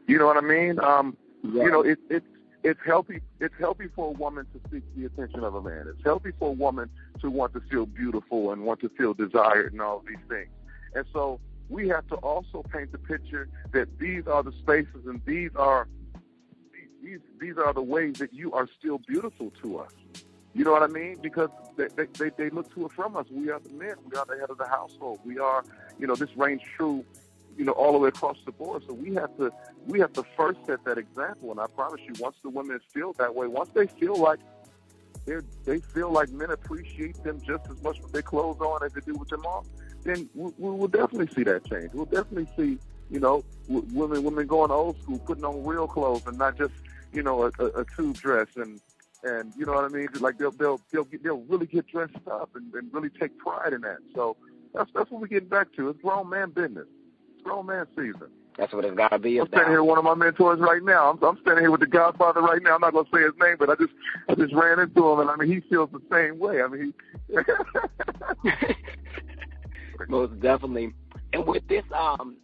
You 0.07 0.19
know 0.19 0.27
what 0.27 0.37
I 0.37 0.41
mean? 0.41 0.81
Um, 0.81 1.17
Yeah. 1.45 1.65
You 1.65 1.71
know, 1.71 1.83
it, 1.83 1.99
it's 2.11 2.27
it's 2.65 2.81
healthy. 2.85 3.21
It's 3.39 3.55
healthy 3.59 3.89
for 3.95 4.09
a 4.09 4.13
woman 4.13 4.47
to 4.53 4.61
seek 4.71 4.83
the 4.97 5.05
attention 5.05 5.45
of 5.45 5.55
a 5.55 5.63
man. 5.63 5.87
It's 5.89 6.03
healthy 6.05 6.33
for 6.39 6.49
a 6.49 6.53
woman 6.53 6.91
to 7.21 7.31
want 7.31 7.53
to 7.53 7.61
feel 7.71 7.87
beautiful 7.87 8.53
and 8.53 8.63
want 8.65 8.81
to 8.81 8.89
feel 8.99 9.15
desired 9.15 9.73
and 9.73 9.81
all 9.81 10.03
these 10.07 10.25
things. 10.29 10.49
And 10.95 11.05
so 11.13 11.39
we 11.69 11.89
have 11.89 12.07
to 12.09 12.17
also 12.17 12.65
paint 12.73 12.91
the 12.93 12.99
picture 12.99 13.49
that 13.73 13.99
these 14.01 14.27
are 14.27 14.43
the 14.43 14.53
spaces 14.53 15.07
and 15.07 15.21
these 15.25 15.51
are 15.55 15.87
these 17.03 17.21
these 17.41 17.57
are 17.59 17.73
the 17.73 17.83
ways 17.83 18.15
that 18.15 18.33
you 18.33 18.53
are 18.53 18.69
still 18.79 18.99
beautiful 18.99 19.53
to 19.63 19.79
us. 19.79 19.93
You 20.55 20.65
know 20.65 20.73
what 20.73 20.83
I 20.83 20.89
mean? 20.89 21.19
Because 21.23 21.51
they, 21.77 21.87
they, 22.19 22.31
they, 22.31 22.51
look 22.51 22.75
to 22.75 22.87
it 22.87 22.93
from 22.93 23.17
us. 23.17 23.27
We 23.31 23.51
are 23.51 23.61
the 23.61 23.71
men. 23.71 23.95
We 24.11 24.17
are 24.17 24.25
the 24.25 24.37
head 24.39 24.51
of 24.51 24.59
the 24.59 24.67
household. 24.67 25.21
We 25.25 25.39
are, 25.39 25.63
you 25.99 26.07
know, 26.07 26.17
this 26.17 26.35
reigns 26.37 26.63
true, 26.77 27.05
you 27.57 27.65
know, 27.65 27.73
all 27.73 27.93
the 27.93 27.99
way 27.99 28.09
across 28.09 28.39
the 28.45 28.53
board. 28.53 28.83
So 28.89 28.95
we 28.95 29.15
have 29.15 29.37
to 29.37 29.53
we 29.87 30.01
have 30.01 30.13
to 30.15 30.25
first 30.37 30.59
set 30.67 30.85
that 30.85 30.99
example. 30.99 31.51
And 31.51 31.61
I 31.61 31.67
promise 31.67 32.01
you, 32.07 32.15
once 32.19 32.37
the 32.43 32.49
women 32.49 32.81
feel 32.93 33.13
that 33.15 33.35
way, 33.35 33.47
once 33.47 33.71
they 33.75 33.87
feel 33.87 34.17
like 34.17 34.41
they 35.27 35.37
they 35.65 35.79
feel 35.81 36.11
like 36.11 36.31
men 36.31 36.51
appreciate 36.51 37.23
them 37.23 37.41
just 37.47 37.71
as 37.71 37.81
much 37.83 38.01
with 38.01 38.13
their 38.13 38.23
clothes 38.23 38.61
on 38.61 38.83
as 38.85 38.93
they 38.93 39.01
do 39.03 39.15
with 39.15 39.29
them 39.29 39.45
off, 39.45 39.67
then 40.05 40.29
we, 40.35 40.51
we 40.59 40.71
will 40.71 40.89
definitely 40.89 41.33
see 41.35 41.45
that 41.45 41.65
change. 41.67 41.93
We'll 41.93 42.07
definitely 42.07 42.49
see, 42.57 42.79
you 43.11 43.21
know, 43.21 43.45
women 43.69 44.25
women 44.25 44.47
going 44.47 44.71
old 44.71 45.01
school, 45.03 45.19
putting 45.21 45.45
on 45.45 45.65
real 45.65 45.87
clothes 45.87 46.27
and 46.27 46.39
not 46.39 46.57
just, 46.57 46.73
you 47.19 47.25
know, 47.25 47.43
a, 47.43 47.51
a, 47.59 47.67
a 47.81 47.85
tube 47.97 48.17
dress 48.17 48.47
and 48.55 48.81
and 49.25 49.53
you 49.59 49.67
know 49.67 49.73
what 49.73 49.85
I 49.85 49.89
mean. 49.89 50.09
Like 50.21 50.39
they'll 50.39 50.53
they'll 50.53 50.81
they'll 50.93 51.03
get, 51.03 51.25
they'll 51.25 51.43
really 51.49 51.67
get 51.67 51.89
dressed 51.89 52.15
up 52.31 52.51
and, 52.55 52.73
and 52.75 52.95
really 52.95 53.09
take 53.11 53.37
pride 53.39 53.73
in 53.73 53.81
that. 53.81 53.99
So 54.15 54.37
that's 54.73 54.89
that's 54.95 55.11
what 55.11 55.21
we're 55.21 55.27
getting 55.27 55.49
back 55.49 55.73
to. 55.75 55.89
It's 55.89 56.01
grown 56.01 56.31
man 56.31 56.51
business. 56.51 56.87
It's 57.35 57.43
grown 57.43 57.67
man 57.67 57.89
season. 57.97 58.29
That's 58.57 58.73
what 58.73 58.85
it's 58.85 58.97
got 58.97 59.09
to 59.09 59.19
be 59.19 59.39
I'm 59.39 59.49
standing 59.49 59.71
here 59.71 59.83
with 59.83 59.89
one 59.89 59.99
of 59.99 60.05
my 60.05 60.15
mentors 60.15 60.61
right 60.61 60.83
now. 60.83 61.11
I'm, 61.11 61.23
I'm 61.25 61.39
standing 61.43 61.65
here 61.65 61.73
with 61.73 61.81
the 61.81 61.89
Godfather 61.89 62.41
right 62.41 62.63
now. 62.63 62.77
I'm 62.77 62.81
not 62.81 62.93
gonna 62.93 63.09
say 63.13 63.23
his 63.23 63.33
name, 63.41 63.57
but 63.59 63.69
I 63.69 63.75
just 63.75 63.93
I 64.29 64.37
just 64.37 64.55
ran 64.55 64.79
into 64.79 65.09
him, 65.09 65.19
and 65.19 65.29
I 65.29 65.35
mean 65.35 65.51
he 65.51 65.61
feels 65.69 65.91
the 65.91 66.03
same 66.13 66.39
way. 66.39 66.63
I 66.63 66.69
mean, 66.69 66.95
he, 68.45 68.53
Most 70.09 70.41
definitely. 70.41 70.95
And 71.33 71.45
with 71.49 71.67
this 71.67 71.85
um 71.93 72.37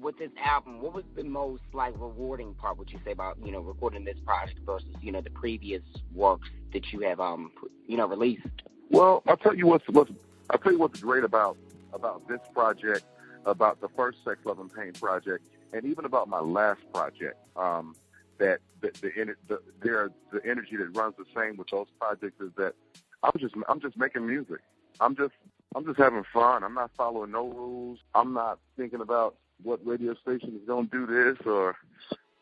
with 0.00 0.18
this 0.18 0.30
album, 0.42 0.80
what 0.80 0.94
was 0.94 1.04
the 1.16 1.24
most 1.24 1.62
like 1.72 1.94
rewarding 1.98 2.54
part 2.54 2.78
would 2.78 2.90
you 2.90 3.00
say 3.04 3.12
about, 3.12 3.36
you 3.44 3.52
know, 3.52 3.60
recording 3.60 4.04
this 4.04 4.18
project 4.24 4.60
versus, 4.64 4.88
you 5.00 5.12
know, 5.12 5.20
the 5.20 5.30
previous 5.30 5.82
works 6.14 6.48
that 6.72 6.92
you 6.92 7.00
have 7.00 7.20
um 7.20 7.50
you 7.86 7.96
know, 7.96 8.06
released? 8.06 8.46
well, 8.90 9.22
I'll 9.26 9.36
tell 9.36 9.54
you 9.54 9.66
what's 9.66 9.88
what's 9.88 10.10
I'll 10.50 10.58
tell 10.58 10.72
you 10.72 10.78
what's 10.78 11.00
great 11.00 11.24
about 11.24 11.56
about 11.92 12.26
this 12.28 12.40
project, 12.54 13.04
about 13.44 13.80
the 13.80 13.88
first 13.96 14.18
Sex 14.24 14.40
Love 14.44 14.58
and 14.58 14.72
Pain 14.72 14.92
project, 14.92 15.46
and 15.72 15.84
even 15.84 16.04
about 16.04 16.28
my 16.28 16.40
last 16.40 16.80
project. 16.92 17.36
Um, 17.56 17.94
that 18.38 18.60
the 18.80 18.92
the, 19.02 19.34
the 19.48 19.60
there 19.82 20.10
the 20.32 20.40
energy 20.48 20.76
that 20.76 20.96
runs 20.96 21.14
the 21.18 21.24
same 21.36 21.56
with 21.56 21.68
those 21.68 21.88
projects 22.00 22.40
is 22.40 22.50
that 22.56 22.74
I'm 23.22 23.32
just 23.38 23.54
I'm 23.68 23.80
just 23.80 23.96
making 23.96 24.26
music. 24.26 24.60
I'm 25.00 25.16
just 25.16 25.34
I'm 25.74 25.84
just 25.84 25.98
having 25.98 26.24
fun. 26.32 26.62
I'm 26.62 26.74
not 26.74 26.90
following 26.96 27.32
no 27.32 27.48
rules. 27.48 27.98
I'm 28.14 28.32
not 28.32 28.58
thinking 28.76 29.00
about 29.00 29.36
what 29.62 29.84
radio 29.84 30.14
station 30.14 30.58
is 30.60 30.66
going 30.66 30.88
to 30.88 31.06
do 31.06 31.06
this 31.06 31.46
or 31.46 31.76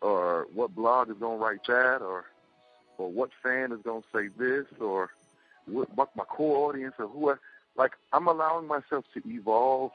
or 0.02 0.46
what 0.52 0.74
blog 0.74 1.10
is 1.10 1.16
going 1.18 1.38
to 1.38 1.44
write 1.44 1.60
that 1.66 2.02
or 2.02 2.24
or 2.98 3.10
what 3.10 3.30
fan 3.42 3.72
is 3.72 3.78
going 3.84 4.02
to 4.02 4.08
say 4.14 4.28
this 4.38 4.66
or 4.80 5.10
what, 5.66 5.94
what 5.96 6.14
my 6.16 6.24
core 6.24 6.68
audience 6.68 6.94
or 6.98 7.08
who 7.08 7.30
I, 7.30 7.34
like 7.76 7.92
I'm 8.12 8.28
allowing 8.28 8.66
myself 8.66 9.04
to 9.14 9.22
evolve 9.26 9.92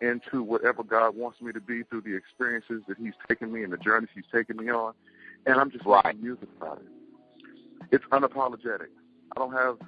into 0.00 0.42
whatever 0.42 0.82
God 0.82 1.16
wants 1.16 1.40
me 1.40 1.52
to 1.52 1.60
be 1.60 1.82
through 1.84 2.02
the 2.02 2.14
experiences 2.14 2.82
that 2.88 2.98
He's 2.98 3.14
taken 3.28 3.52
me 3.52 3.62
and 3.62 3.72
the 3.72 3.78
journeys 3.78 4.10
He's 4.14 4.24
taken 4.32 4.56
me 4.56 4.70
on, 4.70 4.92
and 5.46 5.56
I'm 5.56 5.70
just 5.70 5.86
making 5.86 6.22
music 6.22 6.48
about 6.60 6.78
it. 6.78 6.86
It's 7.90 8.04
unapologetic. 8.06 8.88
I 9.36 9.40
don't 9.40 9.52
have 9.52 9.78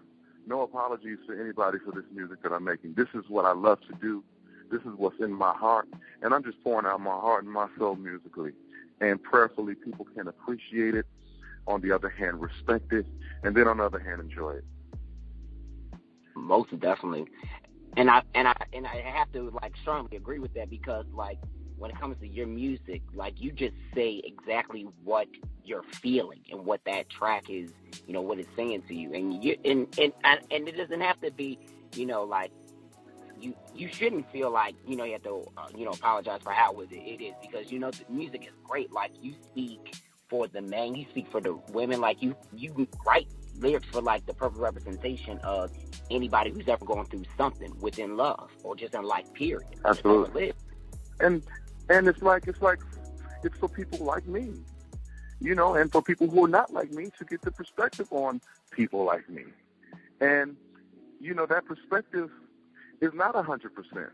no 0.46 0.62
apologies 0.62 1.18
for 1.26 1.40
anybody 1.40 1.78
for 1.84 1.92
this 1.92 2.04
music 2.14 2.42
that 2.42 2.52
I'm 2.52 2.64
making. 2.64 2.94
This 2.94 3.08
is 3.14 3.24
what 3.28 3.44
I 3.44 3.52
love 3.52 3.80
to 3.88 3.94
do. 4.00 4.22
This 4.70 4.80
is 4.82 4.92
what's 4.96 5.20
in 5.20 5.32
my 5.32 5.52
heart, 5.52 5.88
and 6.22 6.34
I'm 6.34 6.42
just 6.42 6.62
pouring 6.62 6.86
out 6.86 7.00
my 7.00 7.10
heart 7.10 7.44
and 7.44 7.52
my 7.52 7.68
soul 7.78 7.96
musically. 7.96 8.52
And 9.00 9.22
prayerfully, 9.22 9.74
people 9.74 10.06
can 10.14 10.28
appreciate 10.28 10.94
it. 10.94 11.06
On 11.68 11.80
the 11.80 11.90
other 11.90 12.08
hand, 12.08 12.40
respect 12.40 12.92
it, 12.92 13.06
and 13.42 13.56
then 13.56 13.66
on 13.66 13.78
the 13.78 13.84
other 13.84 13.98
hand, 13.98 14.20
enjoy 14.20 14.52
it. 14.52 14.64
Most 16.36 16.78
definitely. 16.78 17.26
And 17.96 18.08
I 18.08 18.22
and 18.34 18.46
I 18.46 18.54
and 18.72 18.86
I 18.86 19.00
have 19.00 19.32
to 19.32 19.50
like 19.62 19.74
strongly 19.80 20.16
agree 20.16 20.38
with 20.38 20.54
that 20.54 20.70
because 20.70 21.06
like 21.12 21.38
when 21.78 21.90
it 21.90 21.98
comes 21.98 22.18
to 22.20 22.28
your 22.28 22.46
music, 22.46 23.02
like 23.14 23.40
you 23.40 23.52
just 23.52 23.74
say 23.94 24.22
exactly 24.24 24.86
what 25.04 25.26
you're 25.64 25.82
feeling 25.82 26.40
and 26.50 26.64
what 26.64 26.80
that 26.86 27.08
track 27.10 27.50
is, 27.50 27.70
you 28.06 28.12
know, 28.12 28.20
what 28.20 28.38
it's 28.38 28.48
saying 28.56 28.82
to 28.88 28.94
you. 28.94 29.12
And 29.12 29.42
you 29.42 29.56
and 29.64 29.86
and 29.98 30.12
and, 30.24 30.40
and 30.50 30.68
it 30.68 30.76
doesn't 30.76 31.00
have 31.00 31.20
to 31.22 31.30
be, 31.30 31.58
you 31.94 32.06
know, 32.06 32.24
like 32.24 32.50
you 33.40 33.54
you 33.74 33.88
shouldn't 33.88 34.30
feel 34.30 34.50
like 34.50 34.74
you 34.86 34.96
know 34.96 35.04
you 35.04 35.12
have 35.12 35.22
to 35.22 35.46
uh, 35.56 35.66
you 35.76 35.84
know 35.84 35.92
apologize 35.92 36.40
for 36.42 36.52
how 36.52 36.78
it 36.80 36.88
it 36.90 37.22
is 37.22 37.34
because 37.42 37.70
you 37.70 37.78
know 37.78 37.90
the 37.90 38.04
music 38.08 38.44
is 38.44 38.52
great. 38.64 38.92
Like 38.92 39.12
you 39.20 39.34
speak 39.50 39.94
for 40.28 40.48
the 40.48 40.62
men, 40.62 40.94
you 40.94 41.06
speak 41.10 41.30
for 41.30 41.40
the 41.40 41.54
women. 41.72 42.00
Like 42.00 42.22
you 42.22 42.36
you 42.54 42.88
write 43.06 43.28
lyrics 43.58 43.86
for 43.90 44.00
like 44.00 44.26
the 44.26 44.34
perfect 44.34 44.60
representation 44.60 45.38
of 45.38 45.70
anybody 46.10 46.50
who's 46.50 46.68
ever 46.68 46.84
going 46.84 47.06
through 47.06 47.24
something 47.36 47.72
within 47.80 48.16
love 48.16 48.50
or 48.62 48.76
just 48.76 48.94
in 48.94 49.02
life. 49.02 49.32
Period. 49.34 49.66
Absolutely. 49.84 50.52
And 51.20 51.42
and 51.88 52.08
it's 52.08 52.22
like 52.22 52.46
it's 52.46 52.62
like 52.62 52.80
it's 53.42 53.56
for 53.58 53.68
people 53.68 54.04
like 54.04 54.26
me, 54.26 54.52
you 55.40 55.54
know, 55.54 55.74
and 55.74 55.90
for 55.90 56.02
people 56.02 56.28
who 56.28 56.44
are 56.44 56.48
not 56.48 56.72
like 56.72 56.90
me 56.92 57.10
to 57.18 57.24
get 57.24 57.42
the 57.42 57.50
perspective 57.50 58.08
on 58.10 58.40
people 58.70 59.04
like 59.04 59.28
me. 59.28 59.44
And 60.20 60.56
you 61.20 61.34
know 61.34 61.46
that 61.46 61.64
perspective 61.66 62.30
is 63.00 63.12
not 63.14 63.36
a 63.36 63.42
hundred 63.42 63.74
percent. 63.74 64.10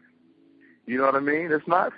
You 0.87 0.99
know 0.99 1.05
what 1.05 1.15
I 1.15 1.21
mean? 1.21 1.53
It's 1.53 1.67
not 1.69 1.93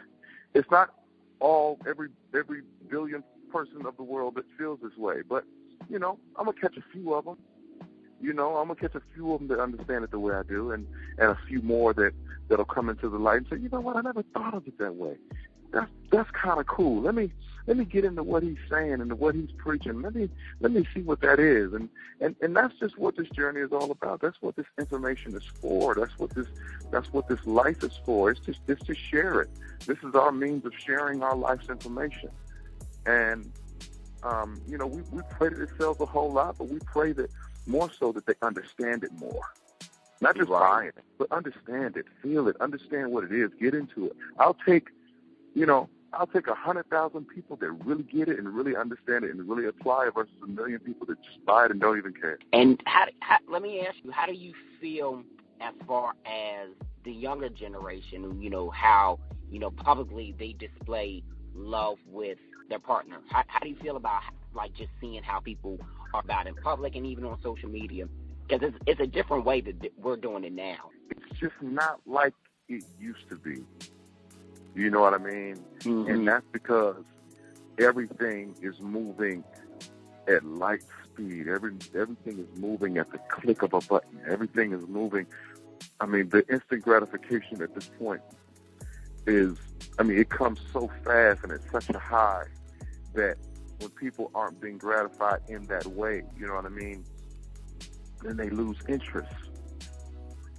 it's 0.54 0.70
not 0.70 0.94
all 1.40 1.78
every 1.88 2.08
every 2.34 2.62
billion 2.88 3.24
person 3.52 3.86
of 3.86 3.96
the 3.96 4.02
world 4.02 4.34
that 4.36 4.44
feels 4.58 4.80
this 4.82 4.96
way, 4.96 5.22
but 5.28 5.44
you 5.88 5.98
know 5.98 6.18
I'm 6.36 6.46
gonna 6.46 6.58
catch 6.60 6.76
a 6.76 6.84
few 6.92 7.14
of 7.14 7.24
them. 7.24 7.38
you 8.20 8.32
know, 8.32 8.56
I'm 8.56 8.68
gonna 8.68 8.80
catch 8.80 8.94
a 8.94 9.02
few 9.14 9.32
of 9.32 9.40
them 9.40 9.48
that 9.48 9.60
understand 9.60 10.04
it 10.04 10.10
the 10.10 10.18
way 10.18 10.34
I 10.34 10.42
do, 10.42 10.72
and 10.72 10.86
and 11.18 11.30
a 11.30 11.38
few 11.46 11.60
more 11.62 11.92
that 11.94 12.12
that'll 12.48 12.64
come 12.64 12.88
into 12.88 13.08
the 13.08 13.18
light 13.18 13.38
and 13.38 13.46
say, 13.50 13.56
you 13.58 13.68
know 13.68 13.80
what, 13.80 13.96
I 13.96 14.00
never 14.00 14.22
thought 14.34 14.54
of 14.54 14.66
it 14.66 14.78
that 14.78 14.94
way. 14.96 15.16
That's 15.74 15.90
that's 16.10 16.30
kind 16.30 16.60
of 16.60 16.66
cool. 16.66 17.02
Let 17.02 17.14
me 17.14 17.30
let 17.66 17.76
me 17.76 17.84
get 17.84 18.04
into 18.04 18.22
what 18.22 18.42
he's 18.42 18.58
saying 18.70 19.00
and 19.00 19.12
what 19.18 19.34
he's 19.34 19.50
preaching. 19.58 20.00
Let 20.02 20.14
me 20.14 20.28
let 20.60 20.72
me 20.72 20.86
see 20.94 21.02
what 21.02 21.20
that 21.22 21.40
is, 21.40 21.72
and 21.72 21.88
and 22.20 22.36
and 22.40 22.56
that's 22.56 22.78
just 22.78 22.96
what 22.96 23.16
this 23.16 23.28
journey 23.30 23.60
is 23.60 23.72
all 23.72 23.90
about. 23.90 24.20
That's 24.20 24.40
what 24.40 24.54
this 24.56 24.66
information 24.78 25.34
is 25.34 25.44
for. 25.60 25.94
That's 25.94 26.16
what 26.18 26.30
this 26.30 26.46
that's 26.92 27.12
what 27.12 27.28
this 27.28 27.44
life 27.44 27.82
is 27.82 27.98
for. 28.04 28.30
It's 28.30 28.40
just 28.40 28.60
it's 28.68 28.84
to 28.84 28.94
share 28.94 29.40
it. 29.42 29.50
This 29.86 29.98
is 30.04 30.14
our 30.14 30.30
means 30.32 30.64
of 30.64 30.72
sharing 30.78 31.22
our 31.22 31.36
life's 31.36 31.68
information, 31.68 32.30
and 33.06 33.50
um, 34.22 34.60
you 34.68 34.78
know 34.78 34.86
we 34.86 35.02
we 35.10 35.22
pray 35.30 35.48
that 35.48 35.60
it 35.60 35.70
sells 35.76 36.00
a 36.00 36.06
whole 36.06 36.32
lot, 36.32 36.56
but 36.56 36.68
we 36.68 36.78
pray 36.80 37.12
that 37.12 37.30
more 37.66 37.90
so 37.98 38.12
that 38.12 38.26
they 38.26 38.34
understand 38.42 39.02
it 39.02 39.12
more. 39.14 39.52
Not 40.20 40.36
just 40.36 40.48
buy 40.48 40.84
it, 40.84 40.94
but 41.18 41.30
understand 41.32 41.96
it, 41.96 42.06
feel 42.22 42.48
it, 42.48 42.56
understand 42.60 43.10
what 43.10 43.24
it 43.24 43.32
is, 43.32 43.50
get 43.60 43.74
into 43.74 44.06
it. 44.06 44.16
I'll 44.38 44.56
take, 44.66 44.88
you 45.54 45.66
know, 45.66 45.88
I'll 46.12 46.26
take 46.26 46.46
a 46.46 46.54
hundred 46.54 46.88
thousand 46.90 47.26
people 47.26 47.56
that 47.56 47.70
really 47.84 48.04
get 48.04 48.28
it 48.28 48.38
and 48.38 48.48
really 48.48 48.76
understand 48.76 49.24
it 49.24 49.30
and 49.30 49.48
really 49.48 49.66
apply 49.66 50.06
it 50.08 50.14
versus 50.14 50.34
a 50.42 50.46
million 50.46 50.78
people 50.80 51.06
that 51.06 51.20
just 51.22 51.44
buy 51.44 51.64
it 51.64 51.70
and 51.70 51.80
don't 51.80 51.98
even 51.98 52.12
care. 52.12 52.38
And 52.52 52.80
how, 52.86 53.06
how 53.20 53.38
let 53.48 53.62
me 53.62 53.80
ask 53.80 53.96
you, 54.02 54.10
how 54.10 54.26
do 54.26 54.32
you 54.32 54.52
feel 54.80 55.22
as 55.60 55.74
far 55.86 56.12
as 56.26 56.68
the 57.04 57.12
younger 57.12 57.48
generation? 57.48 58.40
You 58.40 58.50
know 58.50 58.70
how 58.70 59.18
you 59.50 59.58
know 59.58 59.70
publicly 59.70 60.34
they 60.38 60.52
display 60.52 61.22
love 61.54 61.98
with 62.08 62.38
their 62.68 62.78
partner. 62.78 63.18
How, 63.30 63.42
how 63.46 63.60
do 63.60 63.68
you 63.68 63.76
feel 63.76 63.96
about 63.96 64.22
like 64.54 64.72
just 64.74 64.90
seeing 65.00 65.22
how 65.22 65.40
people 65.40 65.78
are 66.12 66.20
about 66.20 66.46
in 66.46 66.54
public 66.54 66.94
and 66.94 67.06
even 67.06 67.24
on 67.24 67.38
social 67.42 67.68
media? 67.68 68.06
Because 68.46 68.68
it's, 68.68 68.76
it's 68.86 69.00
a 69.00 69.06
different 69.06 69.44
way 69.44 69.60
that 69.62 69.92
we're 70.00 70.16
doing 70.16 70.44
it 70.44 70.52
now. 70.52 70.90
It's 71.10 71.40
just 71.40 71.54
not 71.60 72.00
like 72.06 72.34
it 72.68 72.84
used 73.00 73.28
to 73.30 73.36
be. 73.36 73.62
You 74.74 74.90
know 74.90 75.00
what 75.00 75.14
I 75.14 75.18
mean? 75.18 75.56
Mm-hmm. 75.80 76.10
And 76.10 76.28
that's 76.28 76.46
because 76.52 77.04
everything 77.78 78.56
is 78.60 78.80
moving 78.80 79.44
at 80.26 80.44
light 80.44 80.82
speed. 81.04 81.48
Every 81.48 81.74
everything 81.94 82.38
is 82.40 82.58
moving 82.58 82.98
at 82.98 83.10
the 83.12 83.18
click 83.30 83.62
of 83.62 83.72
a 83.72 83.80
button. 83.80 84.20
Everything 84.28 84.72
is 84.72 84.86
moving. 84.88 85.26
I 86.00 86.06
mean, 86.06 86.28
the 86.28 86.46
instant 86.52 86.82
gratification 86.82 87.62
at 87.62 87.74
this 87.74 87.90
point 87.98 88.22
is. 89.26 89.56
I 89.96 90.02
mean, 90.02 90.18
it 90.18 90.28
comes 90.28 90.58
so 90.72 90.90
fast 91.04 91.44
and 91.44 91.52
it's 91.52 91.70
such 91.70 91.88
a 91.90 91.98
high 92.00 92.46
that 93.14 93.36
when 93.78 93.90
people 93.90 94.30
aren't 94.34 94.60
being 94.60 94.78
gratified 94.78 95.40
in 95.48 95.66
that 95.66 95.86
way, 95.86 96.22
you 96.36 96.46
know 96.46 96.54
what 96.54 96.64
I 96.64 96.70
mean? 96.70 97.04
Then 98.22 98.36
they 98.36 98.50
lose 98.50 98.76
interest, 98.88 99.32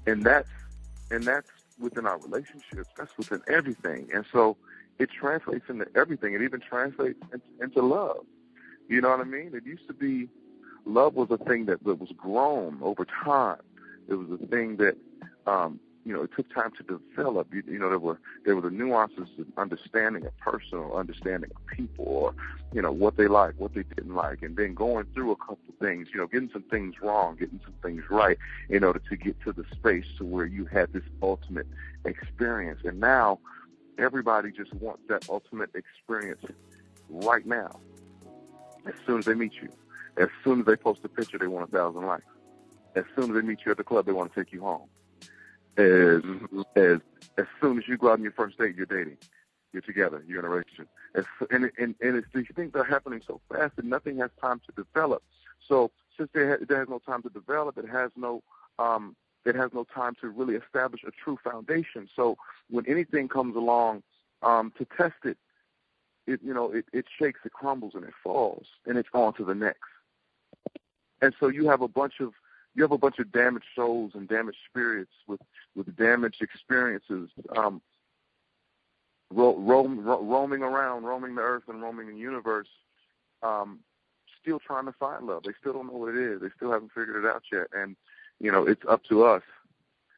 and 0.06 0.24
that's 0.24 0.50
and 1.12 1.24
that's 1.24 1.50
within 1.80 2.06
our 2.06 2.18
relationships. 2.20 2.90
That's 2.98 3.18
within 3.18 3.42
everything, 3.48 4.10
and 4.14 4.26
so 4.32 4.58
it 5.00 5.10
translates 5.12 5.66
into 5.70 5.88
everything. 5.96 6.34
It 6.34 6.42
even 6.42 6.62
translates 6.62 7.20
into, 7.62 7.82
love. 7.82 8.26
You 8.88 9.02
know 9.02 9.10
what 9.10 9.20
I 9.20 9.26
mean? 9.26 9.52
It 9.54 9.66
used 9.66 9.88
to 9.88 9.94
be 9.94 10.30
love 10.86 11.16
was 11.16 11.30
a 11.32 11.38
thing 11.38 11.66
that, 11.66 11.84
that 11.84 12.00
was 12.00 12.12
grown 12.16 12.80
over 12.82 13.06
time. 13.06 13.62
It 14.08 14.14
was 14.14 14.40
a 14.40 14.48
thing 14.48 14.78
that 14.78 14.96
um, 15.48 15.80
you 16.06 16.14
know, 16.14 16.22
it 16.22 16.30
took 16.36 16.54
time 16.54 16.72
to 16.78 16.84
develop. 16.84 17.52
You, 17.52 17.64
you 17.68 17.80
know, 17.80 17.90
there 17.90 18.00
were 18.00 18.20
there 18.46 18.56
were 18.56 18.62
the 18.62 18.70
nuances 18.70 19.28
of 19.40 19.48
understanding 19.58 20.26
a 20.26 20.32
person 20.32 20.78
or 20.78 21.00
understanding 21.00 21.50
of 21.56 21.66
people 21.66 22.06
or, 22.06 22.36
you 22.74 22.82
know, 22.82 22.92
what 22.92 23.18
they 23.18 23.28
like, 23.28 23.56
what 23.58 23.74
they 23.74 23.84
didn't 23.84 24.14
like, 24.14 24.44
and 24.44 24.56
then 24.56 24.76
going 24.76 25.08
through 25.16 25.32
a 25.32 25.36
couple 25.36 25.58
things, 25.80 26.10
you 26.14 26.20
know, 26.20 26.28
getting 26.28 26.52
some 26.54 26.62
things 26.64 26.94
wrong, 27.02 27.36
getting 27.36 27.60
some 27.64 27.74
things 27.82 28.04
right 28.12 28.38
in 28.70 28.84
order 28.84 29.02
to 29.10 29.18
get 29.18 29.36
to 29.42 29.52
the 29.52 29.66
space 29.72 30.06
to 30.20 30.26
where 30.26 30.46
you 30.46 30.66
had 30.66 30.94
this 30.94 31.04
ultimate 31.24 31.68
experience. 32.06 32.82
And 32.86 33.00
now 33.00 33.40
everybody 33.98 34.52
just 34.52 34.76
wants 34.76 35.02
that 35.10 35.28
ultimate 35.28 35.72
experience 35.74 36.42
right 37.10 37.48
now. 37.48 37.80
As 38.86 38.94
soon 39.08 39.20
as 39.20 39.26
they 39.26 39.34
meet 39.34 39.54
you. 39.56 39.70
As 40.18 40.30
soon 40.44 40.60
as 40.60 40.66
they 40.68 40.76
post 40.76 41.02
a 41.04 41.10
picture, 41.10 41.40
they 41.40 41.48
want 41.48 41.68
a 41.68 41.72
thousand 41.72 42.06
likes. 42.06 42.24
As 42.96 43.04
soon 43.16 43.32
as 43.32 43.36
they 43.36 43.42
meet 43.42 43.60
you 43.66 43.72
at 43.72 43.78
the 43.78 43.84
club, 43.84 44.06
they 44.06 44.14
want 44.14 44.32
to 44.34 44.44
take 44.44 44.54
you 44.54 44.62
home 44.62 44.88
as 45.78 46.22
as 46.76 47.00
as 47.38 47.46
soon 47.62 47.78
as 47.78 47.88
you 47.88 47.98
go 47.98 48.08
out 48.08 48.14
on 48.14 48.24
your 48.24 48.32
first 48.32 48.58
date, 48.58 48.76
you're 48.76 48.86
dating, 48.86 49.18
you're 49.74 49.82
together, 49.82 50.24
you're 50.28 50.40
in 50.40 50.46
a 50.46 50.50
relationship. 50.50 50.88
As, 51.16 51.26
and 51.52 51.72
and 51.78 51.96
and 52.02 52.18
it's 52.18 52.28
these 52.34 52.46
things 52.56 52.72
are 52.76 52.84
happening 52.84 53.22
so 53.26 53.42
fast 53.50 53.76
that 53.76 53.86
nothing 53.86 54.18
has 54.18 54.32
time 54.42 54.62
to 54.68 54.84
develop. 54.84 55.24
So 55.68 55.92
since 56.18 56.30
there, 56.34 56.52
ha- 56.52 56.66
there 56.68 56.80
has 56.80 56.90
no 56.90 57.00
time 57.00 57.22
to 57.24 57.30
develop, 57.30 57.78
it 57.78 57.90
has 57.90 58.12
no 58.16 58.44
um, 58.80 59.16
it 59.46 59.56
has 59.56 59.72
no 59.74 59.84
time 59.84 60.16
to 60.22 60.30
really 60.30 60.56
establish 60.56 61.02
a 61.06 61.12
true 61.12 61.38
foundation. 61.44 62.10
So 62.16 62.38
when 62.70 62.86
anything 62.88 63.28
comes 63.28 63.56
along 63.56 64.04
um, 64.42 64.74
to 64.78 64.86
test 64.98 65.24
it, 65.24 65.38
it 66.28 66.40
you 66.44 66.54
know 66.54 66.72
it, 66.72 66.86
it 66.94 67.06
shakes, 67.20 67.42
it 67.46 67.54
crumbles, 67.54 67.94
and 67.96 68.04
it 68.04 68.14
falls, 68.24 68.68
and 68.86 68.98
it's 68.98 69.10
on 69.14 69.34
to 69.36 69.46
the 69.46 69.56
next. 69.56 69.82
And 71.22 71.34
so 71.40 71.48
you 71.48 71.68
have 71.68 71.82
a 71.82 71.88
bunch 71.88 72.20
of 72.20 72.34
you 72.76 72.84
have 72.84 72.92
a 72.92 72.98
bunch 72.98 73.20
of 73.20 73.32
damaged 73.32 73.66
souls 73.76 74.12
and 74.16 74.28
damaged 74.28 74.58
spirits 74.70 75.12
with 75.28 75.42
with 75.76 75.96
damaged 75.96 76.42
experiences 76.42 77.30
um, 77.56 77.82
ro- 79.32 79.58
roam, 79.58 80.04
ro- 80.04 80.24
roaming 80.24 80.62
around, 80.62 81.04
roaming 81.04 81.36
the 81.36 81.42
earth 81.42 81.64
and 81.68 81.82
roaming 81.82 82.08
the 82.08 82.16
universe, 82.16 82.68
um, 83.44 83.80
still 84.42 84.60
trying 84.60 84.86
to 84.86 84.92
find 84.94 85.26
love. 85.26 85.44
They 85.44 85.54
still 85.60 85.74
don't 85.74 85.88
know 85.88 85.98
what 85.98 86.16
it 86.16 86.22
is. 86.22 86.42
They 86.42 86.50
still 86.56 86.72
haven't 86.72 86.92
figured 86.94 87.24
it 87.24 87.28
out 87.28 87.44
yet. 87.52 87.68
And 87.74 87.96
you 88.40 88.52
know, 88.52 88.66
it's 88.68 88.84
up 88.88 89.04
to 89.06 89.24
us. 89.26 89.44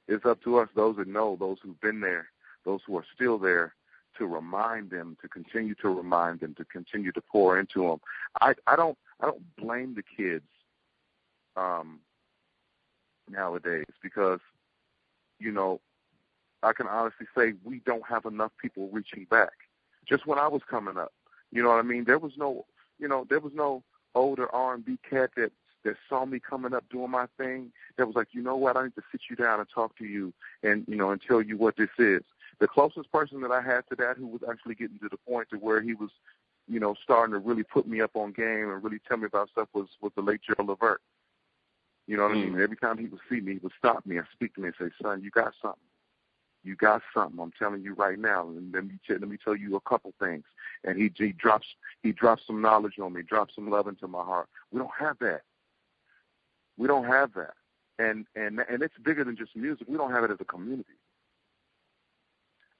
It's 0.07 0.25
up 0.25 0.41
to 0.43 0.57
us, 0.57 0.69
those 0.75 0.95
that 0.97 1.07
know, 1.07 1.35
those 1.39 1.57
who've 1.61 1.79
been 1.81 1.99
there, 1.99 2.27
those 2.65 2.79
who 2.87 2.97
are 2.97 3.05
still 3.13 3.37
there, 3.37 3.75
to 4.17 4.25
remind 4.25 4.89
them, 4.89 5.17
to 5.21 5.27
continue 5.27 5.75
to 5.75 5.89
remind 5.89 6.39
them, 6.39 6.55
to 6.55 6.65
continue 6.65 7.11
to 7.11 7.21
pour 7.21 7.59
into 7.59 7.83
them. 7.83 7.99
I 8.41 8.55
I 8.65 8.75
don't 8.75 8.97
I 9.21 9.25
don't 9.25 9.55
blame 9.57 9.95
the 9.95 10.03
kids. 10.03 10.45
Um, 11.55 11.99
nowadays 13.29 13.85
because, 14.01 14.39
you 15.39 15.51
know, 15.51 15.79
I 16.63 16.73
can 16.73 16.87
honestly 16.87 17.27
say 17.37 17.53
we 17.63 17.79
don't 17.85 18.05
have 18.07 18.25
enough 18.25 18.51
people 18.61 18.89
reaching 18.91 19.25
back. 19.29 19.53
Just 20.07 20.25
when 20.25 20.39
I 20.39 20.47
was 20.47 20.61
coming 20.69 20.97
up, 20.97 21.13
you 21.51 21.61
know 21.61 21.69
what 21.69 21.79
I 21.79 21.83
mean? 21.83 22.05
There 22.05 22.19
was 22.19 22.33
no, 22.37 22.65
you 22.99 23.07
know, 23.07 23.25
there 23.29 23.39
was 23.39 23.53
no 23.53 23.83
older 24.15 24.53
R&B 24.53 24.97
cat 25.09 25.31
that 25.37 25.51
that 25.83 25.95
saw 26.09 26.25
me 26.25 26.39
coming 26.39 26.73
up 26.73 26.83
doing 26.89 27.09
my 27.09 27.27
thing 27.37 27.71
that 27.97 28.05
was 28.05 28.15
like, 28.15 28.27
you 28.31 28.41
know 28.41 28.57
what, 28.57 28.75
I 28.75 28.83
need 28.83 28.95
to 28.95 29.03
sit 29.11 29.21
you 29.29 29.35
down 29.35 29.59
and 29.59 29.69
talk 29.69 29.97
to 29.99 30.05
you 30.05 30.33
and 30.61 30.83
you 30.87 30.95
know 30.95 31.11
and 31.11 31.21
tell 31.21 31.41
you 31.41 31.57
what 31.57 31.77
this 31.77 31.89
is. 31.97 32.23
The 32.59 32.67
closest 32.67 33.11
person 33.11 33.41
that 33.41 33.51
I 33.51 33.61
had 33.61 33.81
to 33.89 33.95
that 33.97 34.17
who 34.17 34.27
was 34.27 34.41
actually 34.49 34.75
getting 34.75 34.99
to 34.99 35.09
the 35.09 35.17
point 35.17 35.49
to 35.51 35.57
where 35.57 35.81
he 35.81 35.93
was, 35.93 36.09
you 36.67 36.79
know, 36.79 36.95
starting 37.01 37.33
to 37.33 37.39
really 37.39 37.63
put 37.63 37.87
me 37.87 38.01
up 38.01 38.15
on 38.15 38.33
game 38.33 38.69
and 38.69 38.83
really 38.83 38.99
tell 39.07 39.17
me 39.17 39.27
about 39.27 39.49
stuff 39.49 39.69
was 39.73 39.87
was 40.01 40.11
the 40.15 40.21
late 40.21 40.41
Gerald 40.41 40.69
Levert. 40.69 41.01
You 42.07 42.17
know 42.17 42.23
what 42.23 42.31
Mm. 42.37 42.41
I 42.43 42.49
mean? 42.51 42.61
Every 42.61 42.77
time 42.77 42.97
he 42.97 43.07
would 43.07 43.21
see 43.29 43.41
me, 43.41 43.53
he 43.53 43.59
would 43.59 43.73
stop 43.77 44.05
me 44.05 44.17
and 44.17 44.27
speak 44.33 44.55
to 44.55 44.61
me 44.61 44.67
and 44.69 44.75
say, 44.77 44.89
"Son, 45.01 45.21
you 45.21 45.29
got 45.29 45.53
something. 45.61 45.79
You 46.63 46.75
got 46.75 47.01
something. 47.13 47.39
I'm 47.39 47.51
telling 47.51 47.81
you 47.83 47.93
right 47.93 48.17
now. 48.17 48.47
And 48.49 48.73
let 48.73 48.85
me 48.85 48.97
t- 49.07 49.13
let 49.13 49.27
me 49.27 49.37
tell 49.37 49.55
you 49.55 49.75
a 49.75 49.81
couple 49.81 50.13
things." 50.19 50.45
And 50.83 50.97
he 50.97 51.11
he 51.15 51.33
drops 51.33 51.67
he 52.01 52.11
drops 52.13 52.45
some 52.47 52.61
knowledge 52.61 52.97
on 52.99 53.13
me, 53.13 53.21
drops 53.23 53.55
some 53.55 53.69
love 53.69 53.87
into 53.87 54.07
my 54.07 54.23
heart. 54.23 54.47
We 54.71 54.79
don't 54.79 54.91
have 54.97 55.17
that. 55.19 55.43
We 56.77 56.87
don't 56.87 57.05
have 57.05 57.33
that. 57.33 57.53
And 57.99 58.25
and 58.35 58.59
and 58.69 58.81
it's 58.81 58.97
bigger 58.99 59.23
than 59.23 59.35
just 59.35 59.55
music. 59.55 59.87
We 59.87 59.97
don't 59.97 60.11
have 60.11 60.23
it 60.23 60.31
as 60.31 60.39
a 60.39 60.45
community. 60.45 60.93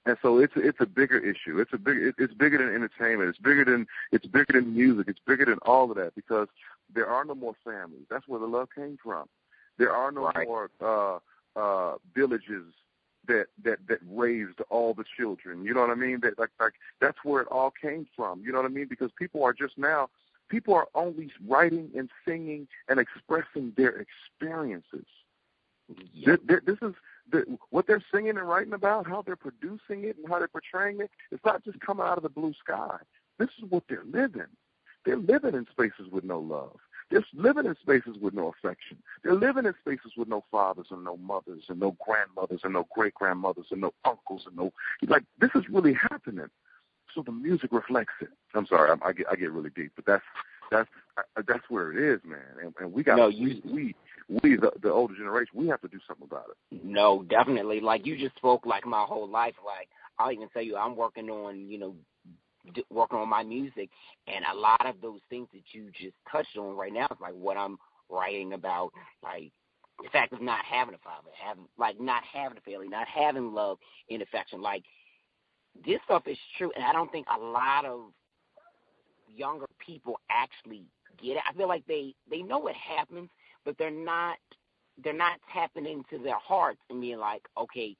And 0.08 0.16
so 0.22 0.38
it's 0.38 0.54
it's 0.56 0.80
a 0.80 0.86
bigger 0.86 1.18
issue. 1.18 1.60
It's 1.60 1.74
a 1.74 1.76
big 1.76 2.14
it's 2.16 2.32
bigger 2.32 2.56
than 2.56 2.74
entertainment. 2.74 3.28
It's 3.28 3.38
bigger 3.38 3.62
than 3.62 3.86
it's 4.10 4.24
bigger 4.24 4.54
than 4.54 4.74
music. 4.74 5.06
It's 5.06 5.20
bigger 5.26 5.44
than 5.44 5.58
all 5.66 5.90
of 5.90 5.98
that 5.98 6.14
because 6.14 6.48
there 6.94 7.06
are 7.06 7.26
no 7.26 7.34
more 7.34 7.54
families. 7.62 8.06
That's 8.08 8.26
where 8.26 8.40
the 8.40 8.46
love 8.46 8.68
came 8.74 8.98
from. 9.04 9.28
There 9.76 9.94
are 9.94 10.10
no 10.10 10.32
more 10.46 10.70
uh 10.80 11.18
uh 11.60 11.96
villages 12.14 12.72
that 13.26 13.48
that 13.62 13.80
that 13.86 13.98
raised 14.10 14.62
all 14.70 14.94
the 14.94 15.04
children. 15.14 15.62
You 15.62 15.74
know 15.74 15.82
what 15.82 15.90
I 15.90 15.94
mean? 15.94 16.20
That 16.22 16.38
like 16.38 16.52
like 16.58 16.72
that's 17.02 17.18
where 17.22 17.42
it 17.42 17.48
all 17.48 17.70
came 17.70 18.06
from. 18.16 18.40
You 18.40 18.50
know 18.50 18.62
what 18.62 18.70
I 18.70 18.72
mean? 18.72 18.86
Because 18.88 19.10
people 19.18 19.44
are 19.44 19.52
just 19.52 19.76
now 19.76 20.08
people 20.48 20.72
are 20.72 20.88
only 20.94 21.30
writing 21.46 21.90
and 21.94 22.08
singing 22.26 22.66
and 22.88 22.98
expressing 22.98 23.74
their 23.76 24.06
experiences. 24.06 25.04
This, 26.24 26.38
this 26.64 26.78
is 26.80 26.94
the, 27.30 27.58
what 27.70 27.86
they're 27.86 28.02
singing 28.12 28.30
and 28.38 28.48
writing 28.48 28.72
about, 28.72 29.06
how 29.06 29.22
they're 29.22 29.36
producing 29.36 30.04
it 30.04 30.16
and 30.16 30.28
how 30.28 30.38
they're 30.38 30.48
portraying 30.48 31.00
it. 31.00 31.10
It's 31.30 31.44
not 31.44 31.64
just 31.64 31.80
coming 31.80 32.06
out 32.06 32.16
of 32.16 32.22
the 32.22 32.28
blue 32.28 32.54
sky. 32.62 32.96
This 33.38 33.48
is 33.62 33.70
what 33.70 33.84
they're 33.88 34.04
living. 34.10 34.46
They're 35.04 35.16
living 35.16 35.54
in 35.54 35.66
spaces 35.70 36.10
with 36.10 36.24
no 36.24 36.40
love. 36.40 36.76
They're 37.10 37.24
living 37.32 37.64
in 37.66 37.74
spaces 37.80 38.18
with 38.20 38.34
no 38.34 38.48
affection. 38.48 38.98
They're 39.22 39.34
living 39.34 39.64
in 39.64 39.74
spaces 39.80 40.12
with 40.16 40.28
no 40.28 40.44
fathers 40.50 40.88
and 40.90 41.04
no 41.04 41.16
mothers 41.16 41.64
and 41.68 41.80
no 41.80 41.96
grandmothers 42.04 42.60
and 42.64 42.74
no 42.74 42.86
great 42.94 43.14
grandmothers 43.14 43.66
and 43.70 43.80
no 43.80 43.94
uncles 44.04 44.42
and 44.46 44.56
no 44.56 44.72
like 45.06 45.24
this 45.40 45.50
is 45.54 45.68
really 45.70 45.94
happening. 45.94 46.48
So 47.14 47.22
the 47.22 47.32
music 47.32 47.72
reflects 47.72 48.12
it. 48.20 48.28
I'm 48.54 48.66
sorry, 48.66 48.90
I, 48.90 49.08
I 49.08 49.12
get 49.14 49.26
I 49.30 49.36
get 49.36 49.52
really 49.52 49.70
deep, 49.70 49.92
but 49.96 50.04
that's 50.04 50.24
that's 50.70 50.90
that's 51.46 51.70
where 51.70 51.92
it 51.92 51.98
is, 51.98 52.20
man. 52.24 52.40
And, 52.62 52.74
and 52.78 52.92
we 52.92 53.02
got 53.02 53.16
No, 53.16 53.28
you- 53.28 53.62
we 53.64 53.94
we 54.28 54.56
the, 54.56 54.70
the 54.82 54.90
older 54.90 55.14
generation, 55.14 55.52
we 55.54 55.68
have 55.68 55.80
to 55.80 55.88
do 55.88 55.98
something 56.06 56.26
about 56.30 56.46
it. 56.50 56.80
No, 56.84 57.24
definitely. 57.28 57.80
Like 57.80 58.06
you 58.06 58.16
just 58.16 58.36
spoke 58.36 58.66
like 58.66 58.86
my 58.86 59.04
whole 59.04 59.28
life. 59.28 59.54
Like 59.64 59.88
I'll 60.18 60.32
even 60.32 60.48
tell 60.50 60.62
you, 60.62 60.76
I'm 60.76 60.96
working 60.96 61.30
on 61.30 61.68
you 61.68 61.78
know 61.78 61.94
working 62.90 63.18
on 63.18 63.28
my 63.28 63.42
music, 63.42 63.88
and 64.26 64.44
a 64.52 64.56
lot 64.56 64.86
of 64.86 65.00
those 65.00 65.20
things 65.30 65.48
that 65.52 65.62
you 65.72 65.90
just 65.92 66.14
touched 66.30 66.56
on 66.58 66.76
right 66.76 66.92
now 66.92 67.06
is 67.10 67.18
like 67.20 67.34
what 67.34 67.56
I'm 67.56 67.78
writing 68.10 68.52
about, 68.52 68.90
like 69.22 69.52
the 70.02 70.08
fact 70.10 70.32
of 70.32 70.42
not 70.42 70.64
having 70.64 70.94
a 70.94 70.98
father, 70.98 71.30
having 71.42 71.66
like 71.78 72.00
not 72.00 72.22
having 72.30 72.58
a 72.58 72.60
family, 72.60 72.88
not 72.88 73.06
having 73.08 73.52
love 73.52 73.78
and 74.10 74.22
affection. 74.22 74.60
Like 74.60 74.82
this 75.86 76.00
stuff 76.04 76.22
is 76.26 76.38
true, 76.56 76.72
and 76.76 76.84
I 76.84 76.92
don't 76.92 77.10
think 77.10 77.26
a 77.34 77.40
lot 77.40 77.84
of 77.84 78.12
younger 79.34 79.66
people 79.84 80.20
actually 80.30 80.84
get 81.22 81.36
it. 81.36 81.42
I 81.48 81.52
feel 81.54 81.68
like 81.68 81.86
they 81.86 82.14
they 82.30 82.42
know 82.42 82.58
what 82.58 82.74
happens, 82.74 83.28
but 83.64 83.76
they're 83.78 83.90
not 83.90 84.38
they're 85.02 85.12
not 85.12 85.38
tapping 85.52 85.86
into 85.86 86.22
their 86.22 86.38
hearts 86.38 86.80
and 86.90 87.00
being 87.00 87.18
like, 87.18 87.42
okay, 87.56 87.96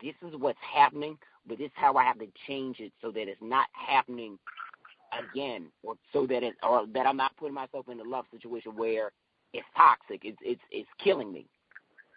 this 0.00 0.14
is 0.26 0.34
what's 0.38 0.58
happening, 0.60 1.18
but 1.46 1.58
this 1.58 1.66
is 1.66 1.72
how 1.74 1.96
I 1.96 2.04
have 2.04 2.18
to 2.18 2.28
change 2.46 2.78
it 2.80 2.92
so 3.02 3.10
that 3.10 3.28
it's 3.28 3.42
not 3.42 3.66
happening 3.72 4.38
again, 5.12 5.66
or 5.82 5.94
so 6.12 6.26
that 6.26 6.42
it 6.42 6.54
or 6.62 6.86
that 6.94 7.06
I'm 7.06 7.16
not 7.16 7.36
putting 7.36 7.54
myself 7.54 7.88
in 7.88 8.00
a 8.00 8.04
love 8.04 8.26
situation 8.30 8.76
where 8.76 9.10
it's 9.52 9.66
toxic. 9.76 10.24
It's 10.24 10.38
it's 10.42 10.60
it's 10.70 10.88
killing 11.02 11.32
me. 11.32 11.46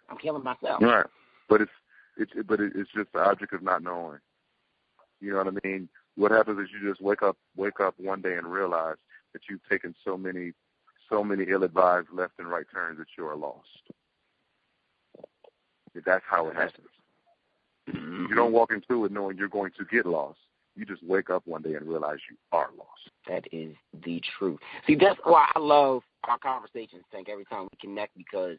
I'm 0.08 0.18
killing 0.18 0.44
myself. 0.44 0.82
Right. 0.82 1.06
But 1.48 1.62
it's 1.62 1.72
it's 2.16 2.32
but 2.46 2.60
it, 2.60 2.72
it's 2.74 2.90
just 2.94 3.12
the 3.12 3.20
object 3.20 3.52
of 3.52 3.62
not 3.62 3.82
knowing. 3.82 4.18
You 5.20 5.32
know 5.32 5.38
what 5.38 5.54
I 5.64 5.66
mean? 5.68 5.88
What 6.16 6.30
happens 6.30 6.58
is 6.60 6.68
you 6.72 6.88
just 6.88 7.00
wake 7.00 7.22
up 7.22 7.36
wake 7.56 7.80
up 7.80 7.94
one 7.96 8.20
day 8.20 8.34
and 8.34 8.46
realize 8.46 8.96
that 9.32 9.42
you've 9.48 9.66
taken 9.68 9.94
so 10.04 10.16
many 10.16 10.52
so 11.12 11.22
many 11.22 11.44
ill 11.48 11.62
advised 11.62 12.08
left 12.12 12.32
and 12.38 12.48
right 12.48 12.66
turns 12.72 12.98
that 12.98 13.06
you 13.18 13.26
are 13.26 13.36
lost. 13.36 13.68
That's 16.06 16.24
how 16.28 16.48
it 16.48 16.56
happens. 16.56 16.88
Mm-hmm. 17.90 18.26
You 18.30 18.34
don't 18.34 18.52
walk 18.52 18.72
into 18.72 19.04
it 19.04 19.12
knowing 19.12 19.36
you're 19.36 19.48
going 19.48 19.72
to 19.78 19.84
get 19.84 20.06
lost. 20.06 20.38
You 20.74 20.86
just 20.86 21.02
wake 21.04 21.28
up 21.28 21.42
one 21.46 21.60
day 21.60 21.74
and 21.74 21.86
realize 21.86 22.18
you 22.30 22.36
are 22.50 22.70
lost. 22.78 23.10
That 23.28 23.44
is 23.52 23.74
the 24.04 24.22
truth. 24.38 24.58
See, 24.86 24.94
that's 24.94 25.20
why 25.24 25.50
I 25.54 25.58
love 25.58 26.02
our 26.24 26.38
conversations, 26.38 27.04
Tank, 27.12 27.28
every 27.28 27.44
time 27.44 27.64
we 27.64 27.88
connect 27.88 28.16
because 28.16 28.56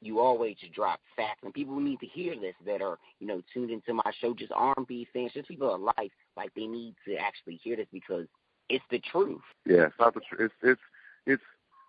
you 0.00 0.20
always 0.20 0.56
just 0.60 0.74
drop 0.74 1.00
facts 1.16 1.40
and 1.42 1.52
people 1.52 1.80
need 1.80 1.98
to 2.00 2.06
hear 2.06 2.38
this 2.38 2.54
that 2.66 2.82
are, 2.82 2.98
you 3.18 3.26
know, 3.26 3.42
tuned 3.52 3.70
into 3.70 3.94
my 3.94 4.12
show, 4.20 4.32
just 4.32 4.52
R&B 4.54 5.08
fans, 5.12 5.32
just 5.34 5.48
people 5.48 5.74
of 5.74 5.80
life, 5.80 6.12
like 6.36 6.54
they 6.54 6.66
need 6.66 6.94
to 7.08 7.16
actually 7.16 7.58
hear 7.64 7.74
this 7.74 7.88
because 7.92 8.26
it's 8.68 8.84
the 8.90 9.00
truth. 9.10 9.40
Yeah, 9.64 9.86
it's 9.86 9.94
not 9.98 10.14
the 10.14 10.20
tr- 10.20 10.42
it's 10.42 10.54
it's 10.62 10.80
it's 11.26 11.42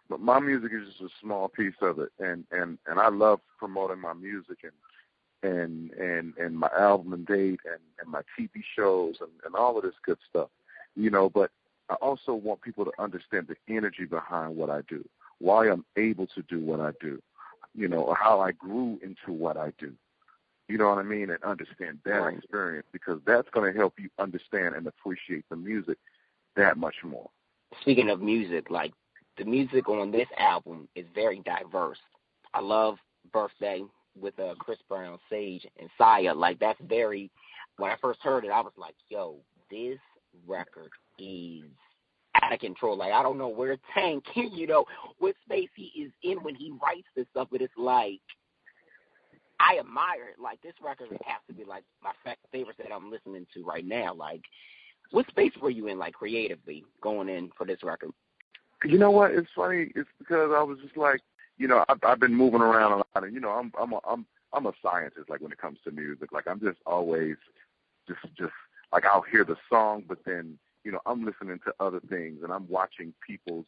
but 0.10 0.20
my 0.20 0.40
music 0.40 0.72
is 0.74 0.88
just 0.88 1.02
a 1.02 1.10
small 1.22 1.48
piece 1.48 1.76
of 1.82 2.00
it 2.00 2.10
and 2.20 2.46
and 2.52 2.78
and 2.88 3.00
I 3.00 3.10
love 3.10 3.40
promoting 3.58 4.00
my 4.00 4.14
music 4.14 4.60
and 4.64 4.74
and 5.44 5.92
and 5.94 6.34
and 6.38 6.58
my 6.58 6.70
album 6.78 7.14
and 7.14 7.26
date 7.26 7.60
and 7.66 7.80
and 8.02 8.10
my 8.12 8.22
TV 8.38 8.62
shows 8.76 9.16
and 9.22 9.30
and 9.46 9.56
all 9.56 9.78
of 9.78 9.84
this 9.84 9.94
good 10.06 10.18
stuff. 10.30 10.50
You 10.96 11.10
know, 11.12 11.30
but 11.30 11.52
I 11.90 11.94
also 11.96 12.34
want 12.34 12.62
people 12.62 12.86
to 12.86 12.92
understand 13.00 13.48
the 13.48 13.56
energy 13.74 14.06
behind 14.06 14.56
what 14.56 14.70
I 14.70 14.82
do, 14.90 15.08
why 15.40 15.70
I'm 15.70 15.86
able 15.96 16.28
to 16.28 16.42
do 16.44 16.60
what 16.60 16.80
I 16.80 16.92
do, 17.00 17.22
you 17.76 17.88
know, 17.88 18.14
how 18.20 18.40
I 18.40 18.52
grew 18.52 19.00
into 19.04 19.32
what 19.32 19.58
I 19.58 19.72
do. 19.78 19.94
You 20.68 20.78
know 20.78 20.90
what 20.90 20.98
I 20.98 21.04
mean? 21.04 21.30
And 21.30 21.42
understand 21.44 22.00
that 22.04 22.12
Right. 22.24 22.38
experience 22.38 22.88
because 22.92 23.22
that's 23.26 23.48
going 23.52 23.72
to 23.72 23.78
help 23.78 23.94
you 24.00 24.10
understand 24.20 24.76
and 24.76 24.86
appreciate 24.88 25.46
the 25.50 25.56
music 25.56 25.98
that 26.56 26.78
much 26.78 26.96
more. 27.04 27.30
Speaking 27.82 28.10
of 28.10 28.22
music, 28.22 28.70
like 28.70 28.92
the 29.38 29.46
music 29.46 29.88
on 29.90 30.12
this 30.12 30.28
album 30.38 30.88
is 30.96 31.06
very 31.14 31.42
diverse. 31.46 32.00
I 32.54 32.62
love 32.62 32.98
Birthday 33.32 33.84
with 34.20 34.40
uh, 34.40 34.56
Chris 34.60 34.80
Brown, 34.90 35.20
Sage, 35.30 35.66
and 35.80 35.90
Siya. 36.00 36.36
Like 36.36 36.60
that's 36.60 36.80
very. 36.88 37.30
When 37.78 37.92
I 37.92 37.96
first 38.02 38.20
heard 38.22 38.46
it, 38.46 38.52
I 38.52 38.62
was 38.62 38.74
like, 38.78 38.96
"Yo, 39.10 39.38
this 39.70 40.00
record 40.48 40.90
is 41.20 41.64
out 42.42 42.54
of 42.54 42.60
control." 42.60 42.98
Like 42.98 43.14
I 43.14 43.22
don't 43.22 43.38
know 43.38 43.50
where 43.50 43.78
Tank, 43.94 44.24
you 44.36 44.68
know, 44.68 44.86
what 45.20 45.36
space 45.46 45.70
he 45.76 45.92
is 46.02 46.12
in 46.24 46.44
when 46.44 46.56
he 46.56 46.72
writes 46.82 47.08
this 47.16 47.28
stuff, 47.32 47.50
but 47.52 47.62
it's 47.62 47.74
like 47.78 48.22
I 49.60 49.80
admire 49.80 50.30
it. 50.30 50.42
Like 50.42 50.62
this 50.62 50.74
record 50.84 51.10
has 51.12 51.42
to 51.48 51.54
be 51.54 51.64
like 51.64 51.84
my 52.04 52.12
favorite 52.52 52.78
that 52.78 52.94
I'm 52.94 53.12
listening 53.12 53.46
to 53.54 53.64
right 53.64 53.86
now. 53.86 54.14
Like, 54.14 54.42
what 55.12 55.28
space 55.28 55.54
were 55.62 55.70
you 55.70 55.88
in, 55.88 55.98
like 55.98 56.14
creatively, 56.14 56.86
going 57.02 57.30
in 57.30 57.50
for 57.58 57.66
this 57.66 57.84
record? 57.84 58.12
You 58.84 58.98
know 58.98 59.12
what? 59.12 59.32
It's 59.32 59.50
funny. 59.56 59.92
It's 59.96 60.10
because 60.20 60.52
I 60.56 60.62
was 60.62 60.78
just 60.84 60.98
like, 60.98 61.22
you 61.58 61.68
know, 61.68 61.84
I've, 61.90 62.00
I've 62.04 62.20
been 62.20 62.36
moving 62.36 62.62
around 62.62 62.92
a 62.92 62.98
lot, 62.98 63.24
and 63.24 63.34
you 63.34 63.40
know, 63.40 63.50
I'm 63.50 63.72
I'm 63.80 63.94
a, 63.94 64.00
I'm 64.08 64.26
I'm 64.54 64.66
a 64.68 64.74
scientist. 64.82 65.30
Like 65.30 65.42
when 65.42 65.52
it 65.52 65.58
comes 65.58 65.80
to 65.84 65.92
music, 65.92 66.32
like 66.32 66.48
I'm 66.48 66.60
just 66.60 66.78
always 66.86 67.38
just 68.08 68.20
just 68.38 68.54
like 68.94 69.06
I'll 69.06 69.22
hear 69.24 69.44
the 69.44 69.58
song, 69.70 70.04
but 70.08 70.20
then 70.26 70.58
you 70.84 70.92
know 70.92 71.00
I'm 71.06 71.26
listening 71.26 71.60
to 71.66 71.74
other 71.80 72.00
things, 72.00 72.44
and 72.44 72.54
I'm 72.54 72.68
watching 72.70 73.14
people's 73.26 73.66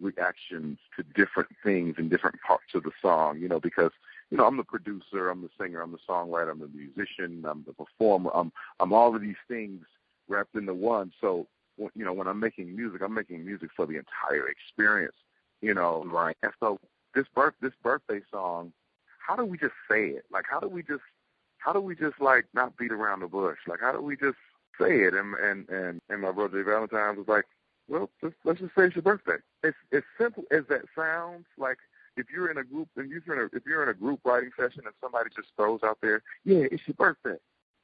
reactions 0.00 0.78
to 0.96 1.02
different 1.14 1.50
things 1.62 1.96
in 1.98 2.08
different 2.08 2.40
parts 2.46 2.74
of 2.74 2.84
the 2.84 2.92
song. 3.00 3.38
You 3.40 3.48
know, 3.48 3.58
because 3.58 3.90
you 4.30 4.36
know 4.36 4.46
I'm 4.46 4.56
the 4.56 4.64
producer, 4.64 5.28
I'm 5.28 5.42
the 5.42 5.50
singer, 5.60 5.80
I'm 5.80 5.92
the 5.92 5.98
songwriter, 6.08 6.52
I'm 6.52 6.60
the 6.60 6.68
musician, 6.68 7.44
I'm 7.48 7.64
the 7.66 7.72
performer, 7.72 8.30
I'm 8.32 8.52
I'm 8.78 8.92
all 8.92 9.14
of 9.14 9.20
these 9.20 9.34
things 9.48 9.84
wrapped 10.28 10.54
into 10.54 10.74
one. 10.74 11.12
So 11.20 11.48
you 11.78 12.04
know, 12.04 12.12
when 12.12 12.26
I'm 12.26 12.40
making 12.40 12.74
music, 12.74 13.02
I'm 13.02 13.14
making 13.14 13.44
music 13.44 13.70
for 13.74 13.86
the 13.86 13.96
entire 13.96 14.48
experience. 14.48 15.16
You 15.60 15.74
know, 15.74 16.04
right? 16.06 16.36
And 16.42 16.52
so 16.58 16.78
this 17.14 17.26
birth 17.34 17.54
this 17.60 17.72
birthday 17.82 18.20
song, 18.30 18.72
how 19.18 19.36
do 19.36 19.44
we 19.44 19.56
just 19.58 19.74
say 19.90 20.08
it? 20.08 20.24
Like, 20.30 20.44
how 20.50 20.60
do 20.60 20.68
we 20.68 20.82
just 20.82 21.02
how 21.58 21.72
do 21.72 21.80
we 21.80 21.94
just 21.94 22.20
like 22.20 22.46
not 22.54 22.76
beat 22.76 22.92
around 22.92 23.20
the 23.20 23.28
bush? 23.28 23.58
Like, 23.66 23.80
how 23.80 23.92
do 23.92 24.02
we 24.02 24.16
just 24.16 24.38
say 24.80 25.02
it? 25.02 25.14
And 25.14 25.34
and 25.34 25.68
and 25.68 26.00
and 26.08 26.20
my 26.20 26.32
brother 26.32 26.62
Jay 26.62 26.68
Valentine 26.68 27.16
was 27.16 27.28
like, 27.28 27.44
well, 27.88 28.10
let's, 28.22 28.34
let's 28.44 28.60
just 28.60 28.74
say 28.74 28.84
it's 28.86 28.96
your 28.96 29.02
birthday. 29.02 29.36
It's 29.62 29.76
as 29.92 30.02
simple 30.18 30.44
as 30.50 30.64
that 30.68 30.82
sounds. 30.96 31.46
Like 31.56 31.78
if 32.16 32.26
you're 32.32 32.50
in 32.50 32.58
a 32.58 32.64
group 32.64 32.88
and 32.96 33.10
you're 33.10 33.36
in 33.36 33.42
a 33.44 33.56
if 33.56 33.64
you're 33.66 33.82
in 33.82 33.88
a 33.88 33.94
group 33.94 34.20
writing 34.24 34.50
session 34.58 34.82
and 34.84 34.94
somebody 35.00 35.30
just 35.34 35.48
throws 35.56 35.80
out 35.82 35.98
there, 36.02 36.22
yeah, 36.44 36.64
it's 36.70 36.86
your 36.86 36.94
birthday. 36.94 37.38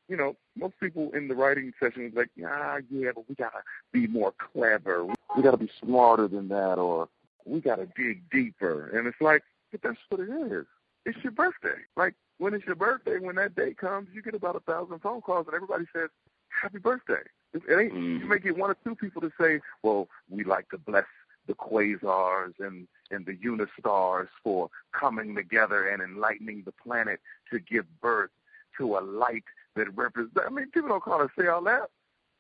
You 0.09 0.17
know, 0.17 0.37
most 0.57 0.75
people 0.81 1.11
in 1.13 1.29
the 1.29 1.35
writing 1.35 1.73
session 1.79 2.07
is 2.07 2.15
like, 2.15 2.31
ah, 2.47 2.79
yeah, 2.91 3.11
but 3.15 3.29
we 3.29 3.35
gotta 3.35 3.63
be 3.93 4.07
more 4.07 4.33
clever. 4.53 5.05
We 5.37 5.43
gotta 5.43 5.59
be 5.59 5.71
smarter 5.83 6.29
than 6.29 6.49
that, 6.49 6.79
or 6.79 7.09
we 7.45 7.61
gotta 7.61 7.87
dig 7.97 8.23
deeper. 8.31 8.89
And 8.97 9.07
it's 9.07 9.21
like, 9.21 9.43
but 9.71 9.83
that's 9.83 9.99
what 10.09 10.21
it 10.21 10.31
is. 10.31 10.67
It's 11.05 11.19
your 11.23 11.33
birthday. 11.33 11.81
Like 11.97 12.15
when 12.39 12.55
it's 12.55 12.65
your 12.67 12.75
birthday, 12.75 13.19
when 13.19 13.37
that 13.37 13.55
day 13.55 13.75
comes, 13.75 14.09
you 14.13 14.23
get 14.23 14.35
about 14.35 14.57
a 14.57 14.61
thousand 14.61 15.01
phone 15.01 15.21
calls, 15.21 15.47
and 15.47 15.55
everybody 15.55 15.85
says, 15.93 16.11
"Happy 16.49 16.79
birthday." 16.79 17.23
It 17.53 17.63
it 17.69 17.79
ain't. 17.79 17.95
You 17.95 18.27
may 18.27 18.39
get 18.39 18.57
one 18.57 18.71
or 18.71 18.77
two 18.85 18.95
people 18.95 19.21
to 19.23 19.33
say, 19.41 19.61
"Well, 19.83 20.09
we 20.31 20.45
like 20.45 20.69
to 20.71 20.79
bless 20.79 21.07
the 21.47 21.55
quasars 21.55 22.55
and 22.61 22.87
and 23.11 23.27
the 23.27 23.37
unistars 23.37 24.29
for 24.43 24.71
coming 24.93 25.35
together 25.35 25.89
and 25.89 26.03
enlightening 26.03 26.63
the 26.65 26.73
planet 26.73 27.21
to 27.51 27.59
give 27.59 27.87
birth 28.01 28.31
to 28.77 28.97
a 28.97 29.01
light 29.01 29.45
that 29.79 29.97
represents." 29.97 30.39
I 30.47 30.51
mean, 30.51 30.71
people 30.71 30.91
don't 30.91 31.03
call 31.03 31.21
and 31.21 31.31
say 31.39 31.47
all 31.47 31.63
that. 31.63 31.91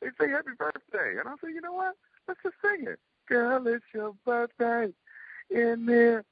They 0.01 0.09
say 0.21 0.29
"Happy 0.31 0.51
birthday," 0.57 1.19
and 1.19 1.29
I 1.29 1.35
say, 1.43 1.53
"You 1.53 1.61
know 1.61 1.73
what? 1.73 1.97
Let's 2.27 2.43
just 2.43 2.57
sing 2.63 2.87
it." 2.87 3.01
Girl, 3.27 3.67
it's 3.67 3.85
your 3.93 4.15
birthday 4.25 4.93
in 5.51 5.87
there 5.87 6.25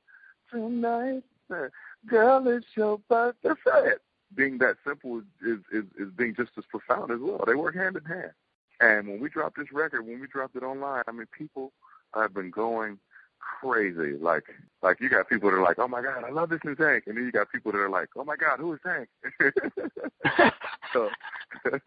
tonight. 0.51 1.25
Girl, 2.07 2.47
it's 2.49 2.77
your 2.77 2.99
birthday. 3.09 3.51
It. 3.91 4.03
Being 4.35 4.59
that 4.59 4.77
simple 4.85 5.23
is 5.41 5.61
is 5.73 5.85
is 5.99 6.11
being 6.11 6.35
just 6.35 6.53
as 6.59 6.65
profound 6.67 7.11
as 7.11 7.21
well. 7.21 7.45
They 7.47 7.55
work 7.55 7.75
hand 7.75 7.97
in 7.97 8.05
hand. 8.05 8.33
And 8.81 9.09
when 9.09 9.21
we 9.21 9.29
dropped 9.29 9.57
this 9.57 9.73
record, 9.73 10.07
when 10.07 10.21
we 10.21 10.27
dropped 10.27 10.57
it 10.57 10.63
online, 10.63 11.03
I 11.09 11.13
mean, 11.13 11.27
people 11.33 11.73
have 12.15 12.35
been 12.35 12.51
going 12.51 12.99
crazy. 13.61 14.17
Like, 14.21 14.45
like 14.83 15.01
you 15.01 15.09
got 15.09 15.29
people 15.29 15.51
that 15.51 15.57
are 15.57 15.63
like, 15.63 15.79
"Oh 15.79 15.89
my 15.89 16.03
God, 16.03 16.25
I 16.25 16.31
love 16.31 16.49
this 16.49 16.61
new 16.65 16.75
Tank," 16.75 17.05
and 17.07 17.17
then 17.17 17.25
you 17.25 17.33
got 17.33 17.51
people 17.51 17.73
that 17.73 17.79
are 17.79 17.89
like, 17.89 18.09
"Oh 18.17 18.25
my 18.25 18.37
God, 18.37 18.59
who 18.59 18.73
is 18.73 18.81
Tank?" 18.85 19.09
so 20.93 21.09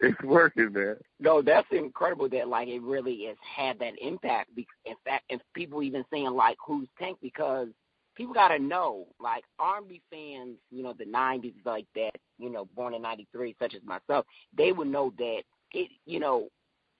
it's 0.00 0.22
working, 0.22 0.72
man. 0.72 0.96
No, 1.20 1.42
that's 1.42 1.66
incredible 1.70 2.28
that 2.30 2.48
like 2.48 2.68
it 2.68 2.82
really 2.82 3.26
has 3.26 3.36
had 3.56 3.78
that 3.80 3.94
impact. 4.00 4.50
In 4.56 4.94
fact, 5.04 5.24
if 5.28 5.40
people 5.54 5.82
even 5.82 6.04
saying 6.10 6.30
like 6.30 6.56
who's 6.64 6.88
Tank 6.98 7.18
because 7.22 7.68
people 8.14 8.34
gotta 8.34 8.58
know 8.58 9.06
like 9.20 9.44
R&B 9.58 10.02
fans, 10.10 10.56
you 10.70 10.82
know, 10.82 10.92
the 10.92 11.04
'90s 11.04 11.54
like 11.64 11.86
that, 11.94 12.16
you 12.38 12.50
know, 12.50 12.66
born 12.76 12.94
in 12.94 13.02
'93, 13.02 13.56
such 13.58 13.74
as 13.74 13.82
myself, 13.84 14.26
they 14.56 14.72
would 14.72 14.88
know 14.88 15.12
that 15.18 15.42
it, 15.72 15.90
you 16.06 16.18
know, 16.18 16.48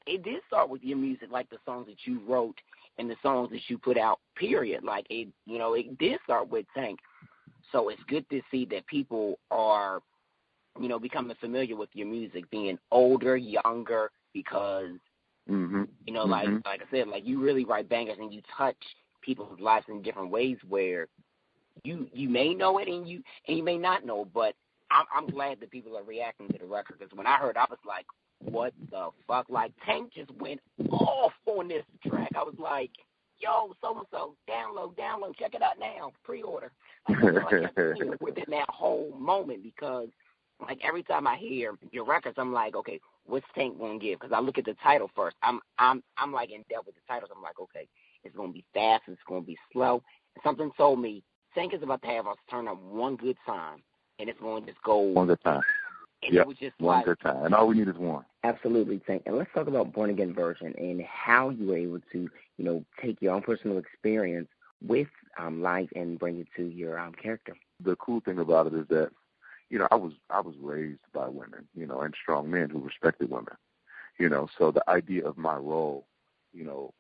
it 0.07 0.23
did 0.23 0.41
start 0.47 0.71
with 0.71 0.83
your 0.83 0.97
music, 0.97 1.31
like 1.31 1.51
the 1.51 1.59
songs 1.67 1.87
that 1.87 2.07
you 2.07 2.21
wrote 2.27 2.57
and 2.99 3.09
the 3.11 3.17
songs 3.23 3.51
that 3.51 3.61
you 3.69 3.79
put 3.79 3.97
out. 3.99 4.21
Period. 4.37 4.85
Like 4.85 5.07
it, 5.11 5.29
you 5.47 5.59
know, 5.59 5.75
it 5.75 5.99
did 5.99 6.19
start 6.25 6.49
with 6.49 6.67
Tank. 6.75 6.99
So 7.73 7.89
it's 7.91 8.03
good 8.09 8.29
to 8.31 8.41
see 8.51 8.65
that 8.67 8.87
people 8.87 9.39
are 9.51 10.01
you 10.81 10.89
know, 10.89 10.99
becoming 10.99 11.37
familiar 11.41 11.75
with 11.75 11.89
your 11.93 12.07
music, 12.07 12.49
being 12.51 12.79
older, 12.91 13.37
younger, 13.37 14.11
because 14.33 14.93
Mm-hmm. 15.51 15.85
You 16.07 16.13
know, 16.13 16.25
like 16.25 16.49
Mhm. 16.49 16.65
like 16.67 16.83
I 16.83 16.91
said, 16.91 17.09
like 17.09 17.27
you 17.27 17.41
really 17.41 17.65
write 17.65 17.89
bangers 17.89 18.19
and 18.19 18.33
you 18.33 18.43
touch 18.57 18.77
people's 19.23 19.59
lives 19.61 19.87
in 19.89 20.03
different 20.03 20.31
ways 20.31 20.59
where 20.69 21.09
you 21.85 22.09
you 22.13 22.29
may 22.29 22.55
know 22.55 22.79
it 22.79 22.89
and 22.89 23.09
you 23.09 23.23
and 23.47 23.57
you 23.57 23.63
may 23.63 23.79
not 23.79 24.05
know, 24.05 24.27
but 24.27 24.55
I'm 24.91 25.07
I'm 25.15 25.27
glad 25.27 25.61
that 25.61 25.71
people 25.71 25.97
are 25.97 26.03
reacting 26.03 26.49
to 26.49 26.59
the 26.59 26.67
record 26.67 26.99
because 26.99 27.17
when 27.17 27.27
I 27.27 27.37
heard, 27.37 27.57
I 27.57 27.67
was 27.71 27.79
like, 27.87 28.07
what 28.41 28.73
the 28.91 29.11
fuck? 29.27 29.47
Like 29.49 29.73
Tank 29.85 30.13
just 30.15 30.31
went 30.33 30.61
off 30.91 31.33
on 31.47 31.69
this 31.69 31.85
track. 32.07 32.31
I 32.37 32.43
was 32.43 32.55
like, 32.59 32.91
yo, 33.39 33.73
so 33.81 33.99
and 33.99 34.07
so, 34.11 34.35
download, 34.49 34.97
download, 34.97 35.37
check 35.39 35.55
it 35.55 35.63
out 35.63 35.79
now, 35.79 36.13
pre-order. 36.25 36.73
Like, 37.09 37.19
that's 37.21 37.37
all 37.39 37.47
I 37.47 37.61
kept 37.61 37.75
thinking 37.75 38.15
within 38.21 38.45
that 38.51 38.69
whole 38.69 39.15
moment 39.19 39.63
because 39.63 40.09
like 40.61 40.81
every 40.85 41.03
time 41.05 41.27
I 41.27 41.37
hear 41.37 41.75
your 41.93 42.05
records, 42.05 42.37
I'm 42.39 42.53
like, 42.53 42.75
okay, 42.75 43.01
what's 43.27 43.47
Tank 43.55 43.79
gonna 43.79 43.99
give? 43.99 44.19
Because 44.19 44.35
I 44.35 44.41
look 44.41 44.59
at 44.59 44.65
the 44.65 44.77
title 44.83 45.11
first. 45.15 45.37
I'm 45.43 45.61
I'm 45.79 46.03
I'm 46.17 46.33
like 46.33 46.51
in 46.51 46.65
depth 46.69 46.87
with 46.87 46.95
the 46.97 47.01
titles. 47.09 47.31
I'm 47.35 47.43
like, 47.43 47.61
okay, 47.61 47.87
it's 48.25 48.37
gonna 48.37 48.53
be 48.53 48.65
fast, 48.75 49.05
it's 49.07 49.21
gonna 49.29 49.43
be 49.43 49.59
slow. 49.73 50.03
And 50.35 50.43
something 50.43 50.71
told 50.77 51.01
me 51.01 51.23
Tank 51.55 51.75
is 51.75 51.83
about 51.83 52.03
to 52.03 52.09
have 52.09 52.27
us 52.27 52.37
turn 52.51 52.69
up 52.69 52.81
one 52.83 53.17
good 53.17 53.37
time, 53.47 53.83
and 54.19 54.29
it's 54.29 54.41
going 54.41 54.65
to 54.65 54.71
just 54.71 54.83
go. 54.83 54.99
One 54.99 55.27
good 55.27 55.43
time. 55.43 55.63
And 56.23 56.35
Yep. 56.35 56.49
just 56.59 56.81
One 56.81 56.97
like, 56.97 57.05
good 57.07 57.21
time. 57.21 57.45
And 57.45 57.55
all 57.55 57.69
we 57.69 57.77
need 57.77 57.89
is 57.89 57.97
one. 57.97 58.25
Absolutely, 58.45 58.99
Tank. 59.07 59.23
And 59.27 59.37
let's 59.37 59.51
talk 59.55 59.69
about 59.69 59.93
Born 59.93 60.11
Again 60.11 60.35
Virgin 60.35 60.75
and 60.77 61.03
how 61.03 61.51
you 61.51 61.67
were 61.69 61.77
able 61.77 62.01
to, 62.13 62.29
you 62.57 62.65
know, 62.65 62.85
take 63.01 63.21
your 63.23 63.35
own 63.35 63.43
personal 63.43 63.79
experience 63.79 64.49
with 64.87 65.09
um, 65.39 65.63
life 65.63 65.89
and 65.95 66.19
bring 66.19 66.39
it 66.41 66.49
to 66.57 66.65
your 66.67 66.99
um, 66.99 67.13
character. 67.13 67.55
The 67.85 67.97
cool 67.97 68.21
thing 68.21 68.39
about 68.39 68.67
it 68.67 68.75
is 68.75 68.87
that, 68.89 69.11
you 69.71 69.79
know, 69.79 69.89
I 69.91 69.97
was 69.97 70.13
I 70.31 70.41
was 70.41 70.55
raised 70.61 71.01
by 71.13 71.29
women, 71.29 71.69
you 71.75 71.87
know, 71.87 72.01
and 72.01 72.15
strong 72.21 72.51
men 72.51 72.71
who 72.71 72.81
respected 72.81 73.31
women. 73.31 73.55
You 74.19 74.29
know, 74.29 74.49
so 74.59 74.71
the 74.73 74.89
idea 74.89 75.25
of 75.25 75.37
my 75.39 75.57
role, 75.57 76.07
you 76.53 76.65
know, 76.65 76.93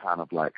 kind 0.00 0.20
of 0.20 0.30
like, 0.32 0.54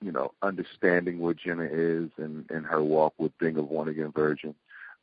you 0.00 0.12
know, 0.12 0.32
understanding 0.42 1.18
what 1.18 1.36
Jenna 1.38 1.68
is 1.70 2.10
and, 2.18 2.48
and 2.50 2.64
her 2.66 2.82
walk 2.82 3.14
with 3.18 3.36
being 3.38 3.56
a 3.56 3.62
born 3.62 3.88
again 3.88 4.12
virgin, 4.14 4.54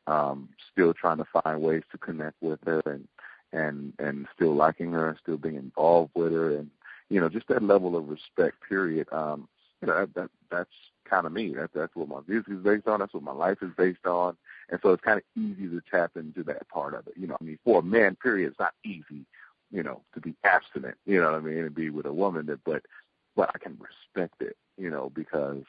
um, 0.07 0.49
still 0.71 0.93
trying 0.93 1.17
to 1.17 1.25
find 1.43 1.61
ways 1.61 1.83
to 1.91 1.97
connect 1.97 2.41
with 2.41 2.59
her 2.65 2.81
and 2.85 3.07
and 3.53 3.93
and 3.99 4.27
still 4.35 4.53
liking 4.55 4.91
her 4.91 5.09
and 5.09 5.17
still 5.21 5.37
being 5.37 5.55
involved 5.55 6.11
with 6.15 6.33
her. 6.33 6.55
And 6.57 6.69
you 7.09 7.19
know 7.19 7.29
just 7.29 7.47
that 7.47 7.63
level 7.63 7.95
of 7.95 8.09
respect 8.09 8.57
period 8.67 9.07
um 9.11 9.47
you 9.81 9.87
know 9.87 9.99
that, 9.99 10.13
that 10.15 10.29
that's 10.49 10.69
kind 11.09 11.25
of 11.25 11.31
me. 11.31 11.53
That 11.53 11.71
that's 11.73 11.95
what 11.95 12.07
my 12.09 12.19
music 12.27 12.51
is 12.53 12.63
based 12.63 12.87
on. 12.87 12.99
That's 12.99 13.13
what 13.13 13.23
my 13.23 13.33
life 13.33 13.59
is 13.61 13.71
based 13.77 14.05
on. 14.05 14.35
And 14.69 14.79
so 14.81 14.89
it's 14.89 15.03
kind 15.03 15.17
of 15.19 15.23
easy 15.41 15.67
to 15.69 15.81
tap 15.89 16.11
into 16.15 16.43
that 16.43 16.67
part 16.69 16.93
of 16.93 17.07
it. 17.07 17.13
You 17.15 17.27
know 17.27 17.37
i 17.39 17.43
mean 17.43 17.59
for 17.63 17.79
a 17.79 17.83
man 17.83 18.15
period 18.15 18.49
it's 18.49 18.59
not 18.59 18.73
easy 18.83 19.25
you 19.71 19.83
know 19.83 20.01
to 20.13 20.19
be 20.19 20.35
abstinent. 20.43 20.95
You 21.05 21.19
know 21.21 21.31
what 21.31 21.37
i 21.37 21.43
mean? 21.43 21.59
And 21.59 21.73
be 21.75 21.89
with 21.89 22.05
a 22.05 22.13
woman 22.13 22.45
that 22.47 22.63
but 22.63 22.83
but 23.35 23.49
i 23.53 23.57
can 23.57 23.77
respect 23.79 24.41
it 24.41 24.57
you 24.77 24.89
know 24.89 25.11
because 25.13 25.63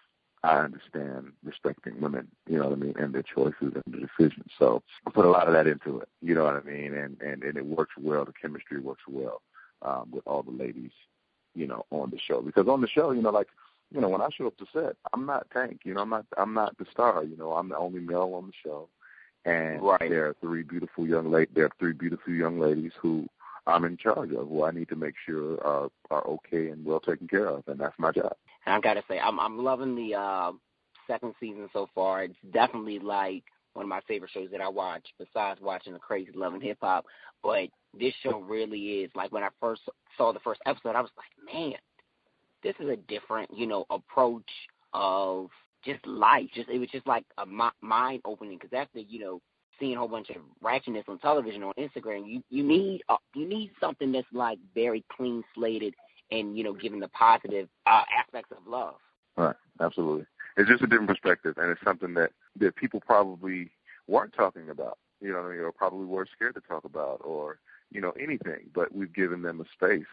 I 0.46 0.60
understand 0.60 1.32
respecting 1.44 2.00
women, 2.00 2.28
you 2.48 2.58
know 2.58 2.68
what 2.68 2.78
I 2.78 2.80
mean, 2.80 2.94
and 2.98 3.12
their 3.12 3.22
choices 3.24 3.54
and 3.60 3.82
their 3.88 4.00
decisions. 4.08 4.50
So 4.58 4.82
I 5.06 5.10
put 5.10 5.24
a 5.24 5.30
lot 5.30 5.48
of 5.48 5.54
that 5.54 5.66
into 5.66 5.98
it, 6.00 6.08
you 6.22 6.34
know 6.34 6.44
what 6.44 6.54
I 6.54 6.60
mean, 6.62 6.94
and 6.94 7.20
and 7.20 7.42
and 7.42 7.56
it 7.56 7.66
works 7.66 7.94
well. 8.00 8.24
The 8.24 8.32
chemistry 8.40 8.78
works 8.78 9.02
well 9.08 9.42
um, 9.82 10.10
with 10.12 10.26
all 10.26 10.42
the 10.44 10.52
ladies, 10.52 10.92
you 11.54 11.66
know, 11.66 11.84
on 11.90 12.10
the 12.10 12.18
show 12.18 12.42
because 12.42 12.68
on 12.68 12.80
the 12.80 12.88
show, 12.88 13.10
you 13.10 13.22
know, 13.22 13.30
like 13.30 13.48
you 13.92 14.00
know, 14.00 14.08
when 14.08 14.20
I 14.20 14.28
show 14.36 14.46
up 14.46 14.56
to 14.58 14.66
set, 14.72 14.96
I'm 15.12 15.26
not 15.26 15.50
Tank, 15.52 15.80
you 15.84 15.94
know, 15.94 16.02
I'm 16.02 16.10
not 16.10 16.26
I'm 16.38 16.54
not 16.54 16.78
the 16.78 16.86
star, 16.92 17.24
you 17.24 17.36
know, 17.36 17.52
I'm 17.52 17.68
the 17.68 17.76
only 17.76 18.00
male 18.00 18.32
on 18.34 18.46
the 18.46 18.52
show, 18.64 18.88
and 19.44 19.82
Right. 19.82 20.08
there 20.08 20.26
are 20.28 20.36
three 20.40 20.62
beautiful 20.62 21.06
young 21.06 21.30
la- 21.30 21.52
there 21.54 21.64
are 21.66 21.72
three 21.78 21.92
beautiful 21.92 22.32
young 22.32 22.60
ladies 22.60 22.92
who 23.00 23.26
I'm 23.66 23.84
in 23.84 23.96
charge 23.96 24.32
of, 24.32 24.48
who 24.48 24.64
I 24.64 24.70
need 24.70 24.88
to 24.90 24.96
make 24.96 25.14
sure 25.24 25.64
are 25.64 25.88
are 26.10 26.26
okay 26.26 26.68
and 26.68 26.84
well 26.84 27.00
taken 27.00 27.26
care 27.28 27.48
of, 27.48 27.64
and 27.66 27.80
that's 27.80 27.98
my 27.98 28.12
job. 28.12 28.34
And 28.64 28.74
I've 28.74 28.82
gotta 28.82 29.02
say, 29.08 29.18
I'm 29.18 29.40
I'm 29.40 29.58
loving 29.58 29.94
the 29.94 30.14
uh, 30.14 30.52
second 31.06 31.34
season 31.40 31.68
so 31.72 31.88
far. 31.94 32.24
It's 32.24 32.36
definitely 32.52 32.98
like 32.98 33.44
one 33.72 33.84
of 33.84 33.88
my 33.88 34.00
favorite 34.08 34.30
shows 34.32 34.48
that 34.52 34.60
I 34.60 34.68
watch, 34.68 35.06
besides 35.18 35.60
watching 35.60 35.92
the 35.92 35.98
Crazy 35.98 36.30
Love 36.34 36.54
and 36.54 36.62
Hip 36.62 36.78
Hop. 36.80 37.06
But 37.42 37.68
this 37.98 38.14
show 38.22 38.40
really 38.40 39.02
is 39.02 39.10
like 39.14 39.32
when 39.32 39.44
I 39.44 39.48
first 39.60 39.82
saw 40.16 40.32
the 40.32 40.40
first 40.40 40.60
episode, 40.66 40.96
I 40.96 41.02
was 41.02 41.10
like, 41.16 41.54
man, 41.54 41.74
this 42.62 42.74
is 42.80 42.88
a 42.88 42.96
different, 42.96 43.50
you 43.54 43.66
know, 43.66 43.84
approach 43.90 44.50
of 44.92 45.48
just 45.84 46.04
life. 46.06 46.46
Just 46.54 46.68
it 46.68 46.78
was 46.78 46.88
just 46.90 47.06
like 47.06 47.24
a 47.38 47.46
mi- 47.46 47.68
mind 47.80 48.22
opening 48.24 48.58
because 48.58 48.76
after 48.76 48.98
you 48.98 49.20
know 49.20 49.40
seeing 49.78 49.96
a 49.96 49.98
whole 49.98 50.08
bunch 50.08 50.30
of 50.30 50.36
ratchetness 50.62 51.08
on 51.08 51.18
television 51.18 51.62
on 51.62 51.72
Instagram, 51.78 52.28
you 52.28 52.42
you 52.50 52.62
need 52.62 53.02
uh, 53.08 53.16
you 53.34 53.46
need 53.46 53.70
something 53.80 54.12
that's 54.12 54.26
like 54.32 54.58
very 54.74 55.04
clean 55.14 55.42
slated 55.54 55.94
and 56.30 56.56
you 56.56 56.64
know 56.64 56.72
giving 56.72 57.00
the 57.00 57.08
positive 57.08 57.68
uh, 57.86 58.02
aspects 58.16 58.52
of 58.52 58.58
love. 58.66 58.94
Right, 59.36 59.56
absolutely. 59.80 60.26
It's 60.56 60.68
just 60.68 60.82
a 60.82 60.86
different 60.86 61.08
perspective, 61.08 61.54
and 61.58 61.70
it's 61.70 61.82
something 61.84 62.14
that 62.14 62.32
that 62.58 62.76
people 62.76 63.00
probably 63.00 63.70
weren't 64.06 64.32
talking 64.32 64.70
about. 64.70 64.98
You 65.20 65.32
know, 65.32 65.42
what 65.42 65.48
I 65.48 65.50
mean, 65.52 65.60
or 65.60 65.72
probably 65.72 66.06
were 66.06 66.26
scared 66.34 66.54
to 66.54 66.60
talk 66.60 66.84
about, 66.84 67.20
or 67.24 67.58
you 67.90 68.00
know, 68.00 68.12
anything. 68.12 68.70
But 68.74 68.94
we've 68.94 69.12
given 69.12 69.42
them 69.42 69.60
a 69.60 69.64
space. 69.72 70.06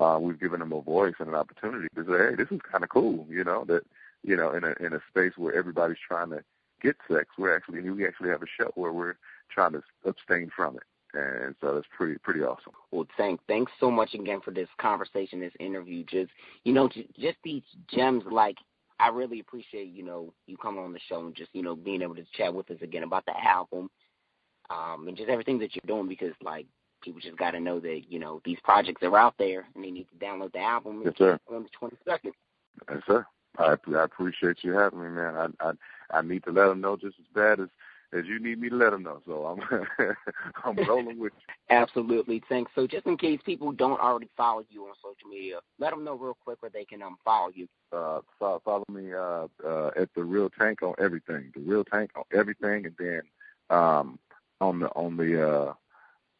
Uh, 0.00 0.18
we've 0.20 0.40
given 0.40 0.60
them 0.60 0.72
a 0.72 0.80
voice 0.80 1.14
and 1.18 1.28
an 1.28 1.34
opportunity 1.34 1.88
to 1.94 2.04
say, 2.04 2.30
"Hey, 2.30 2.34
this 2.36 2.50
is 2.50 2.60
kind 2.70 2.84
of 2.84 2.90
cool." 2.90 3.26
You 3.28 3.44
know, 3.44 3.64
that 3.66 3.84
you 4.22 4.36
know, 4.36 4.52
in 4.52 4.64
a 4.64 4.74
in 4.84 4.92
a 4.92 5.00
space 5.08 5.32
where 5.36 5.54
everybody's 5.54 5.98
trying 6.06 6.30
to 6.30 6.42
get 6.82 6.96
sex, 7.10 7.26
we're 7.38 7.54
actually 7.56 7.88
we 7.90 8.06
actually 8.06 8.30
have 8.30 8.42
a 8.42 8.46
show 8.60 8.70
where 8.74 8.92
we're 8.92 9.16
trying 9.50 9.72
to 9.72 9.82
abstain 10.04 10.50
from 10.54 10.76
it, 10.76 10.82
and 11.18 11.54
so 11.60 11.74
that's 11.74 11.86
pretty 11.96 12.18
pretty 12.18 12.40
awesome. 12.40 12.72
Well, 12.90 13.06
thank 13.16 13.40
thanks 13.46 13.72
so 13.80 13.90
much 13.90 14.14
again 14.14 14.40
for 14.44 14.50
this 14.50 14.68
conversation, 14.80 15.40
this 15.40 15.52
interview. 15.60 16.04
Just 16.04 16.30
you 16.64 16.72
know, 16.72 16.88
just 16.88 17.36
these 17.44 17.62
gems. 17.92 18.24
Like 18.30 18.56
I 19.00 19.08
really 19.08 19.40
appreciate 19.40 19.92
you 19.92 20.02
know 20.04 20.32
you 20.46 20.56
coming 20.56 20.82
on 20.84 20.92
the 20.92 21.00
show 21.08 21.20
and 21.20 21.34
just 21.34 21.50
you 21.52 21.62
know 21.62 21.74
being 21.76 22.02
able 22.02 22.14
to 22.16 22.24
chat 22.36 22.52
with 22.52 22.70
us 22.70 22.78
again 22.82 23.02
about 23.04 23.24
the 23.26 23.34
album, 23.46 23.90
um, 24.70 25.08
and 25.08 25.16
just 25.16 25.28
everything 25.28 25.58
that 25.60 25.74
you're 25.74 25.96
doing 25.96 26.08
because 26.08 26.34
like 26.42 26.66
people 27.02 27.20
just 27.20 27.36
got 27.36 27.50
to 27.52 27.60
know 27.60 27.80
that 27.80 28.02
you 28.08 28.18
know 28.18 28.40
these 28.44 28.58
projects 28.62 29.02
are 29.02 29.16
out 29.16 29.34
there 29.38 29.66
and 29.74 29.84
they 29.84 29.90
need 29.90 30.06
to 30.08 30.24
download 30.24 30.52
the 30.52 30.60
album 30.60 31.02
Yes, 31.04 31.14
sir. 31.18 31.38
on 31.52 31.64
the 31.64 31.88
22nd. 32.08 32.32
Yes, 32.90 33.02
sir. 33.06 33.26
I, 33.58 33.76
I 33.94 34.04
appreciate 34.04 34.58
you 34.62 34.72
having 34.72 35.02
me, 35.02 35.08
man. 35.08 35.34
I, 35.36 35.68
I 35.68 35.72
I 36.10 36.22
need 36.22 36.44
to 36.44 36.50
let 36.52 36.66
them 36.66 36.80
know 36.80 36.96
just 36.96 37.18
as 37.18 37.26
bad 37.34 37.60
as 37.60 37.68
as 38.12 38.26
you 38.26 38.38
need 38.38 38.60
me 38.60 38.68
to 38.68 38.76
let 38.76 38.90
them 38.90 39.02
know. 39.02 39.20
So 39.26 39.46
I'm 39.46 40.14
I'm 40.64 40.88
rolling 40.88 41.18
with 41.18 41.32
you. 41.36 41.54
Absolutely, 41.70 42.42
thanks. 42.48 42.70
So 42.74 42.86
just 42.86 43.06
in 43.06 43.16
case 43.16 43.40
people 43.44 43.72
don't 43.72 44.00
already 44.00 44.28
follow 44.36 44.64
you 44.70 44.84
on 44.84 44.94
social 44.96 45.30
media, 45.30 45.60
let 45.78 45.90
them 45.90 46.04
know 46.04 46.14
real 46.14 46.36
quick 46.44 46.58
where 46.60 46.70
they 46.70 46.84
can 46.84 47.02
um 47.02 47.16
follow 47.24 47.50
you. 47.54 47.68
Uh, 47.92 48.20
follow, 48.38 48.60
follow 48.64 48.84
me 48.90 49.12
uh, 49.12 49.46
uh, 49.66 49.90
at 49.96 50.08
the 50.14 50.22
Real 50.22 50.50
Tank 50.50 50.82
on 50.82 50.94
everything. 50.98 51.52
The 51.54 51.60
Real 51.60 51.84
Tank 51.84 52.10
on 52.16 52.24
everything, 52.32 52.86
and 52.86 52.94
then 52.98 53.22
um, 53.70 54.18
on 54.60 54.80
the 54.80 54.88
on 54.90 55.16
the 55.16 55.48
uh, 55.48 55.74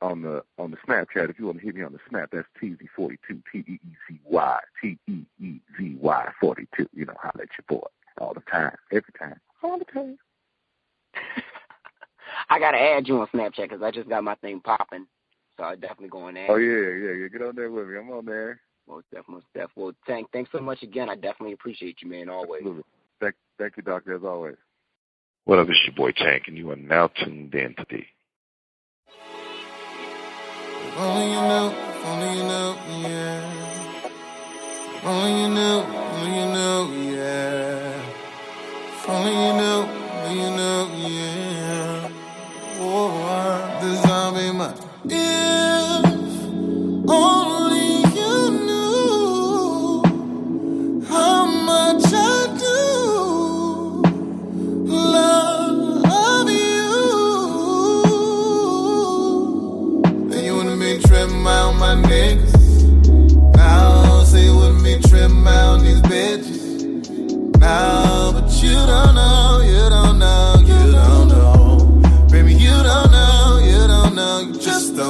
on 0.03 0.23
the 0.23 0.43
on 0.59 0.71
the 0.71 0.77
Snapchat. 0.87 1.31
If 1.31 1.39
you 1.39 1.47
want 1.47 1.59
to 1.59 1.65
hit 1.65 1.75
me 1.75 1.83
on 1.83 1.93
the 1.93 1.99
Snap, 2.09 2.31
that's 2.33 2.49
TZ42 2.63 3.43
T 3.51 3.59
E 3.59 3.73
E 3.73 3.79
Z 4.09 4.21
Y 4.25 4.59
T 4.83 4.99
E 5.09 5.25
E 5.41 5.61
Z 5.79 5.97
Y 6.01 6.33
42. 6.41 6.89
You 6.93 7.07
know, 7.07 7.15
holla 7.19 7.43
at 7.43 7.49
your 7.57 7.79
boy 7.81 7.87
all 8.19 8.35
the 8.35 8.43
time, 8.51 8.75
every 8.91 9.13
time, 9.19 9.41
all 9.63 9.79
the 9.79 9.85
time. 9.87 10.19
I 12.51 12.59
gotta 12.59 12.79
add 12.79 13.09
you 13.09 13.21
on 13.21 13.29
Snapchat 13.29 13.69
because 13.69 13.83
I 13.83 13.91
just 13.91 14.09
got 14.09 14.25
my 14.25 14.35
thing 14.37 14.61
popping, 14.61 15.07
so 15.57 15.65
I 15.65 15.77
definitely 15.77 16.09
go 16.09 16.27
and 16.27 16.37
add. 16.37 16.51
Oh 16.51 16.57
yeah, 16.57 16.91
yeah, 16.91 17.13
yeah. 17.23 17.29
Get 17.29 17.43
on 17.43 17.55
there 17.55 17.71
with 17.71 17.89
me. 17.89 17.97
I'm 17.99 18.11
on 18.11 18.27
there. 18.27 18.61
Most 18.89 19.05
definitely, 19.11 19.35
most 19.35 19.47
definitely. 19.55 19.83
Well, 19.85 19.93
Tank, 20.07 20.27
thanks 20.33 20.51
so 20.53 20.61
much 20.61 20.83
again. 20.83 21.09
I 21.09 21.15
definitely 21.15 21.53
appreciate 21.53 22.03
you, 22.03 22.11
man. 22.11 22.29
Always. 22.29 22.61
Absolutely. 22.61 22.83
Thank, 23.21 23.35
thank 23.59 23.77
you, 23.77 23.83
Doctor, 23.85 24.17
as 24.17 24.25
always. 24.25 24.57
What 25.45 25.61
up, 25.61 25.69
it's 25.69 25.79
your 25.87 25.95
boy 25.95 26.13
Tank, 26.13 26.45
and 26.49 26.59
you 26.59 26.71
are 26.71 26.77
now 26.77 27.09
tuned 27.09 27.55
in 27.55 27.75
to 27.77 27.87
the 27.89 27.99
If 27.99 28.07
only 30.99 31.33
you 31.33 31.43
knew, 31.43 31.69
if 31.71 32.07
only 32.07 32.39
you 32.39 32.45
knew, 32.45 33.09
yeah. 33.09 33.93
Only 35.05 35.43
you 35.43 35.49
knew, 35.49 35.81
if 35.81 35.95
only 36.15 36.39
you 36.39 36.47
knew, 36.55 37.17
yeah. 37.17 38.03
Only 39.09 39.33
you 39.33 39.53
knew, 39.55 39.83
if 39.83 39.91
only 40.15 40.43
you 40.43 40.51
knew, 40.59 41.09
yeah. 41.09 42.11
Oh, 42.81 43.79
this 43.83 44.03
zombie 44.03 44.53
mind. 44.53 45.32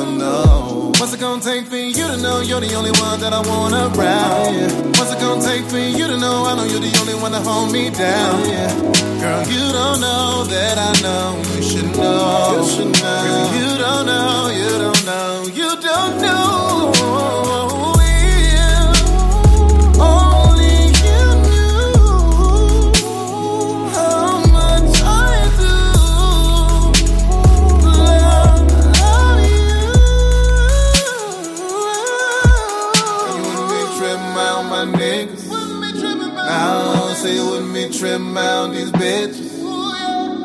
Don't 0.02 0.18
know, 0.18 0.32
you 0.32 0.42
don't 0.42 0.42
know, 0.42 0.42
you 0.42 0.92
just 0.92 0.92
don't 0.92 0.92
know. 0.92 0.92
What's 0.98 1.14
it 1.14 1.20
gonna 1.20 1.42
take 1.42 1.66
for 1.66 1.76
you 1.76 2.06
to 2.06 2.16
know 2.16 2.40
you're 2.40 2.60
the 2.60 2.74
only 2.74 2.90
one 2.92 3.20
that 3.20 3.32
I 3.32 3.40
want 3.40 3.74
around. 3.74 4.54
Yeah. 4.54 4.70
What's 4.98 5.12
it 5.12 5.20
gonna 5.20 5.42
take 5.42 5.64
for 5.66 5.78
you 5.78 6.06
to 6.06 6.16
know? 6.18 6.46
I 6.46 6.56
know 6.56 6.64
you're 6.64 6.80
the 6.80 6.96
only 7.00 7.14
one 7.14 7.32
to 7.32 7.40
hold 7.40 7.72
me 7.72 7.90
down. 7.90 8.48
Yeah. 8.48 8.72
Girl, 9.20 9.46
you 9.48 9.72
don't 9.72 10.00
know 10.00 10.44
that 10.44 10.78
I 10.78 10.92
know. 11.02 11.42
You 11.56 11.62
should 11.62 11.96
know. 11.96 12.58
You 12.58 12.68
should 12.70 12.92
know. 13.02 13.22
Girl, 13.26 13.54
you 13.58 13.78
don't 13.78 14.06
know. 14.06 14.50
You 14.50 14.70
don't 14.78 15.04
know. 15.04 15.46
You 15.52 15.76
don't 15.80 16.20
know. 16.22 17.01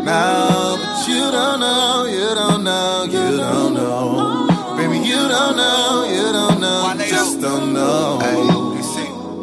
Now, 0.08 0.78
but 0.78 1.06
you 1.06 1.20
don't 1.20 1.60
know, 1.60 2.06
you 2.10 2.34
don't 2.34 2.64
know, 2.64 3.04
you 3.12 3.36
don't 3.36 3.74
know. 3.74 4.48
Baby, 4.78 5.06
you 5.06 5.16
don't 5.16 5.58
know, 5.58 6.08
you 6.10 6.32
don't 6.32 6.62
know, 6.62 6.94
you 6.94 7.10
just 7.10 7.42
don't 7.42 7.74
know. 7.74 8.18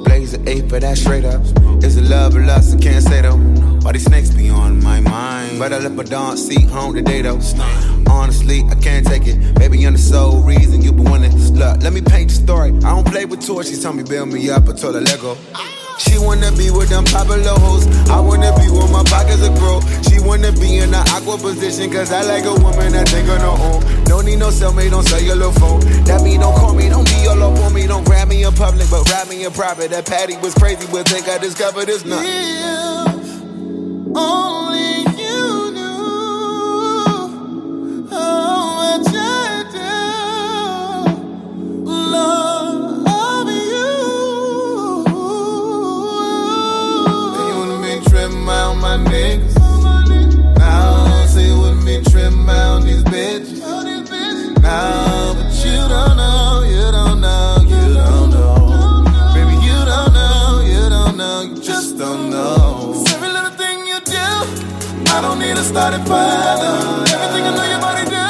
Blaze 0.05 0.33
an 0.33 0.49
eight, 0.49 0.67
but 0.71 0.81
that's 0.81 1.03
straight 1.03 1.27
up. 1.27 1.43
Is 1.85 1.99
it 1.99 2.05
love 2.05 2.35
or 2.35 2.41
lust? 2.41 2.77
I 2.77 2.79
can't 2.81 3.05
say 3.05 3.21
though. 3.21 3.37
Why 3.37 3.93
these 3.93 4.05
snakes 4.05 4.31
be 4.31 4.49
on 4.49 4.83
my 4.83 5.01
mind? 5.01 5.59
But 5.59 5.75
I 5.75 5.81
left 5.81 5.97
my 5.97 6.03
dawn 6.03 6.39
seat 6.39 6.67
home 6.71 6.95
today 6.95 7.21
though. 7.21 7.41
Honestly, 8.09 8.63
I 8.71 8.75
can't 8.77 9.07
take 9.07 9.27
it. 9.27 9.55
Baby, 9.57 9.81
you're 9.81 9.93
the 9.93 9.99
sole 9.99 10.41
reason 10.45 10.81
you 10.81 10.93
been 10.93 11.11
winning. 11.11 11.37
Look, 11.53 11.83
let 11.83 11.93
me 11.93 12.01
paint 12.01 12.31
the 12.31 12.37
story. 12.37 12.71
I 12.71 12.95
don't 12.95 13.07
play 13.07 13.27
with 13.27 13.47
toys. 13.47 13.69
She 13.69 13.77
told 13.83 13.97
me 13.97 14.03
build 14.03 14.31
me 14.31 14.49
up. 14.49 14.67
I 14.67 14.73
told 14.73 14.95
her 14.95 15.03
Lego. 15.03 15.37
She 15.99 16.19
wanna 16.19 16.51
be 16.53 16.71
with 16.71 16.89
them 16.89 17.05
popular 17.05 17.59
hoes. 17.61 17.87
I 18.11 18.21
wanna 18.21 18.53
be 18.59 18.69
with 18.71 18.91
my 18.91 19.03
pockets 19.05 19.43
are 19.43 19.55
grow. 19.59 19.81
She 20.03 20.21
wanna 20.21 20.53
be 20.53 20.79
in 20.79 20.91
the 20.91 20.99
aqua 21.15 21.39
position. 21.39 21.91
Cause 21.93 22.13
I 22.13 22.23
like 22.23 22.45
a 22.45 22.55
woman 22.55 22.93
that 22.93 23.09
think 23.09 23.29
on 23.29 23.41
her 23.41 23.47
own. 23.47 24.05
Don't 24.05 24.27
need 24.27 24.39
no 24.39 24.49
cellmate 24.49 24.93
on 24.93 25.05
cellular 25.05 25.53
phone. 25.53 25.81
That 26.05 26.23
mean 26.23 26.41
don't 26.41 26.55
call 26.57 26.75
me, 26.75 26.89
don't 26.89 27.07
be 27.09 27.27
all 27.29 27.43
up 27.43 27.59
on 27.61 27.73
me. 27.75 27.87
Don't 27.87 28.05
grab 28.05 28.29
me 28.29 28.45
in 28.45 28.53
public, 28.55 28.89
but 28.91 29.05
grab 29.07 29.29
me 29.29 29.45
in 29.45 29.53
private. 29.53 29.91
That 29.91 30.07
Patty 30.07 30.37
was 30.39 30.55
crazy, 30.55 30.87
but 30.91 31.09
think 31.09 31.29
I 31.29 31.39
discovered 31.39 31.87
this 31.87 32.05
nut. 32.05 32.25
Only 34.17 35.03
you 35.21 35.73
knew 35.73 37.29
how 38.11 38.99
much 38.99 39.09
I 39.15 39.65
do 41.07 41.91
love 41.91 42.44
my 48.85 48.99
niggas. 48.99 49.57
Now 50.59 51.27
say 51.27 51.51
wouldn't 51.59 51.87
be 51.87 51.97
tripping 52.11 52.49
out 52.51 52.83
these 52.83 53.03
bitches. 53.05 53.61
Now, 54.61 55.33
but 55.37 55.53
you 55.65 55.81
don't 55.95 56.17
know, 56.21 56.63
you 56.75 56.85
don't 56.97 57.19
know, 57.27 57.65
you 57.73 57.85
don't 58.01 58.29
know. 58.37 59.33
Baby, 59.35 59.57
you 59.69 59.79
don't 59.93 60.13
know, 60.13 60.63
you 60.73 60.83
don't 60.97 61.17
know, 61.17 61.37
you 61.49 61.63
just 61.63 61.97
don't 61.97 62.29
know. 62.29 63.05
every 63.15 63.31
little 63.37 63.57
thing 63.63 63.79
you 63.91 63.99
do, 64.05 64.29
I 65.15 65.19
don't 65.23 65.39
need 65.39 65.57
a 65.57 65.65
starting 65.65 66.05
fire. 66.05 66.57
no. 66.65 67.05
Everything 67.15 67.45
I 67.49 67.53
know 67.57 67.67
your 67.73 67.83
body 67.87 68.05
do, 68.17 68.27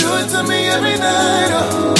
do 0.00 0.08
it 0.20 0.28
to 0.34 0.40
me 0.50 0.58
every 0.76 0.96
night. 0.98 1.50
Oh, 1.52 1.93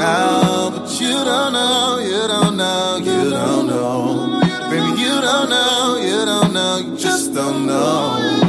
Now, 0.00 0.70
but 0.70 0.98
you 0.98 1.12
don't 1.12 1.52
know, 1.52 1.98
you 2.02 2.26
don't 2.26 2.56
know, 2.56 2.96
you 2.96 3.28
don't 3.28 3.66
know. 3.66 4.40
Baby, 4.70 4.98
you 4.98 5.20
don't 5.20 5.50
know, 5.50 5.98
you 6.00 6.24
don't 6.24 6.54
know, 6.54 6.78
you 6.78 6.96
just 6.96 7.34
don't 7.34 7.66
know. 7.66 8.39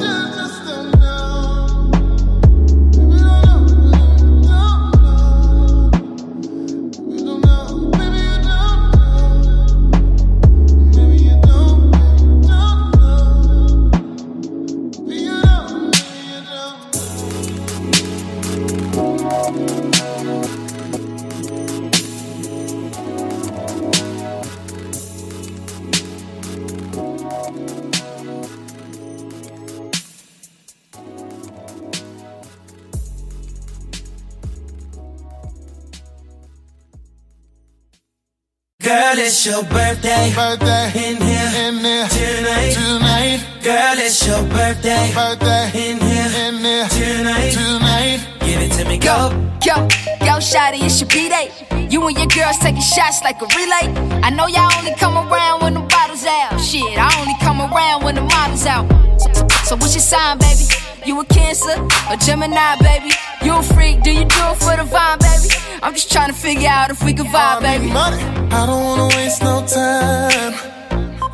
Girl, 38.92 39.20
it's 39.20 39.46
your 39.46 39.64
birthday. 39.64 40.34
Birthday. 40.36 40.92
In 40.96 41.16
here. 41.16 41.52
In 41.64 41.78
here. 41.80 42.08
Tonight. 42.12 42.74
Tonight. 42.74 43.40
Girl, 43.64 43.96
it's 43.96 44.28
your 44.28 44.44
birthday. 44.50 45.14
Birthday. 45.16 45.72
In 45.92 45.98
here. 45.98 46.28
In 46.44 46.58
here. 46.60 46.90
Tonight. 46.90 47.52
Tonight. 47.52 48.20
Give 48.42 48.60
it 48.60 48.72
to 48.74 48.84
me, 48.84 48.98
go. 48.98 49.32
Yo, 49.64 49.88
yo, 50.28 50.44
shawty, 50.44 50.84
it's 50.84 51.00
your 51.00 51.08
B-Day. 51.08 51.88
You 51.90 52.06
and 52.06 52.18
your 52.18 52.28
girls 52.28 52.58
taking 52.58 52.82
shots 52.82 53.24
like 53.24 53.42
a 53.42 53.48
relay. 53.56 53.96
I 54.24 54.30
know 54.30 54.48
y'all 54.48 54.70
only 54.78 54.94
come 54.96 55.16
around 55.16 55.62
when 55.64 55.74
the 55.76 55.80
bottles 55.80 56.26
out. 56.26 56.60
Shit, 56.60 56.84
I 57.00 57.08
only 57.18 57.36
come 57.40 57.62
around 57.62 58.04
when 58.04 58.16
the 58.16 58.24
model's 58.24 58.66
out. 58.66 58.90
So, 59.22 59.32
so, 59.32 59.48
so 59.64 59.76
what's 59.78 59.96
your 59.96 60.04
sign, 60.04 60.38
baby? 60.38 60.68
You 61.06 61.19
a 61.19 61.26
Cancer 61.26 61.72
a 62.10 62.18
Gemini, 62.18 62.76
baby? 62.80 63.11
You 63.44 63.57
a 63.57 63.64
freak? 63.64 64.03
Do 64.03 64.11
you 64.11 64.26
do 64.26 64.41
it 64.52 64.57
for 64.57 64.76
the 64.78 64.86
vibe, 64.86 65.19
baby? 65.19 65.49
I'm 65.82 65.94
just 65.94 66.11
trying 66.11 66.30
to 66.30 66.36
figure 66.36 66.69
out 66.69 66.91
if 66.91 67.03
we 67.03 67.14
can 67.14 67.26
vibe, 67.26 67.61
baby. 67.61 67.88
money. 67.91 68.22
I 68.52 68.65
don't 68.68 68.84
wanna 68.84 69.07
waste 69.15 69.41
no 69.41 69.65
time. 69.65 70.53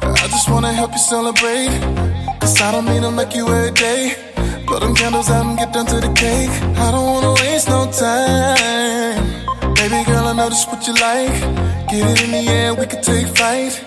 I 0.02 0.28
just 0.30 0.50
wanna 0.50 0.72
help 0.72 0.92
you 0.94 1.00
celebrate. 1.00 1.70
Cause 2.40 2.62
I 2.62 2.72
don't 2.72 2.86
mean 2.86 3.02
to 3.02 3.12
make 3.12 3.36
you 3.36 3.46
every 3.50 3.72
day. 3.72 4.16
Blow 4.66 4.80
them 4.80 4.96
candles 4.96 5.30
out 5.30 5.46
and 5.46 5.58
get 5.58 5.74
down 5.74 5.86
to 5.88 6.00
the 6.00 6.14
cake. 6.14 6.50
I 6.78 6.92
don't 6.92 7.06
wanna 7.06 7.34
waste 7.42 7.68
no 7.68 7.92
time. 7.92 9.74
Baby 9.76 10.04
girl, 10.06 10.28
I 10.28 10.34
know 10.34 10.50
this 10.50 10.66
what 10.68 10.88
you 10.88 10.94
like. 10.94 11.36
Get 11.90 12.08
it 12.12 12.24
in 12.24 12.32
the 12.32 12.52
air, 12.52 12.74
we 12.74 12.86
can 12.86 13.02
take 13.02 13.28
flight. 13.36 13.84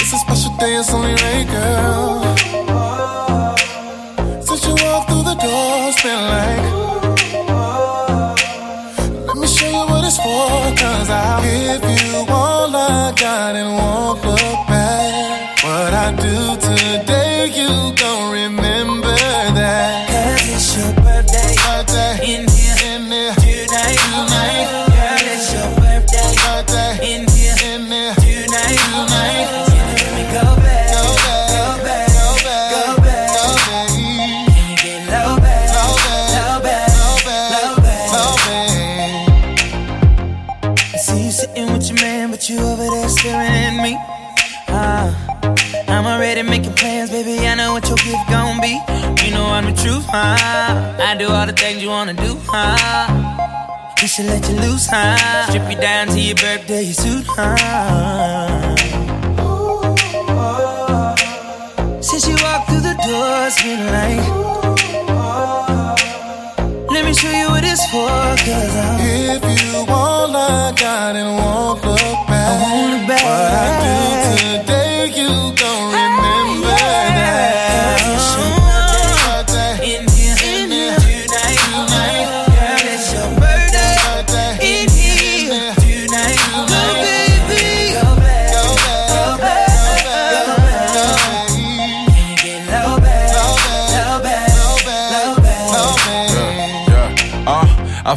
It's 0.00 0.12
a 0.12 0.18
special 0.18 0.54
day, 0.58 0.74
it's 0.74 0.92
only 0.92 1.14
right, 1.14 1.46
girl. 1.48 2.47
Since 5.40 5.50
you 5.50 5.54
walked 5.54 5.54
through 5.54 5.54
the 5.54 5.54
door, 5.54 5.88
it's 5.88 6.02
been 6.02 6.22
like. 6.34 6.64
Let 9.26 9.36
me 9.36 9.46
show 9.46 9.68
you 9.68 9.86
what 9.86 10.04
it's 10.04 10.16
for, 10.16 10.74
cause 10.76 11.10
I'll 11.10 11.42
give 11.42 11.84
you 11.84 12.26
all 12.28 12.74
I 12.74 13.12
got 13.12 13.54
and 13.54 13.74
won't 13.74 14.24
look 14.24 14.66
back. 14.68 15.62
What 15.62 15.94
I 15.94 16.10
do 16.16 16.56
today, 16.56 17.46
you 17.54 17.94
gon' 17.94 18.32
remember 18.32 18.67
truth, 49.88 50.06
huh? 50.08 51.10
I 51.10 51.16
do 51.18 51.28
all 51.28 51.46
the 51.46 51.52
things 51.52 51.82
you 51.82 51.88
wanna 51.88 52.14
do, 52.14 52.36
huh? 52.46 52.76
Just 53.96 54.16
to 54.16 54.22
let 54.24 54.42
you 54.48 54.56
loose, 54.64 54.86
huh? 54.90 55.16
Strip 55.48 55.70
you 55.70 55.78
down 55.80 56.08
to 56.08 56.20
your 56.20 56.36
birthday 56.36 56.86
suit, 56.92 57.26
huh? 57.28 58.76
Since 62.08 62.24
you 62.28 62.36
walked 62.44 62.64
through 62.68 62.84
the 62.90 62.96
door, 63.06 63.32
it's 63.48 63.62
been 63.62 63.82
like, 63.96 64.26
let 66.94 67.02
me 67.06 67.12
show 67.14 67.32
you 67.40 67.48
what 67.52 67.64
it's 67.64 67.84
for, 67.92 68.12
cause 68.46 68.74
I'm. 68.84 69.00
If 69.00 69.42
you 69.56 69.84
want 69.90 70.32
like 70.32 70.82
I 70.82 71.12
didn't 71.14 71.36
won't 71.40 71.84
look 71.84 72.18
back. 72.28 72.48
I 72.50 72.62
won't 72.62 72.90
look 72.92 73.04
back. 73.08 73.22
What 73.28 73.52
I 73.62 73.68
do 74.24 74.36
today, 74.58 74.96
you 75.18 75.30
gon' 75.60 75.82
remember 75.92 76.37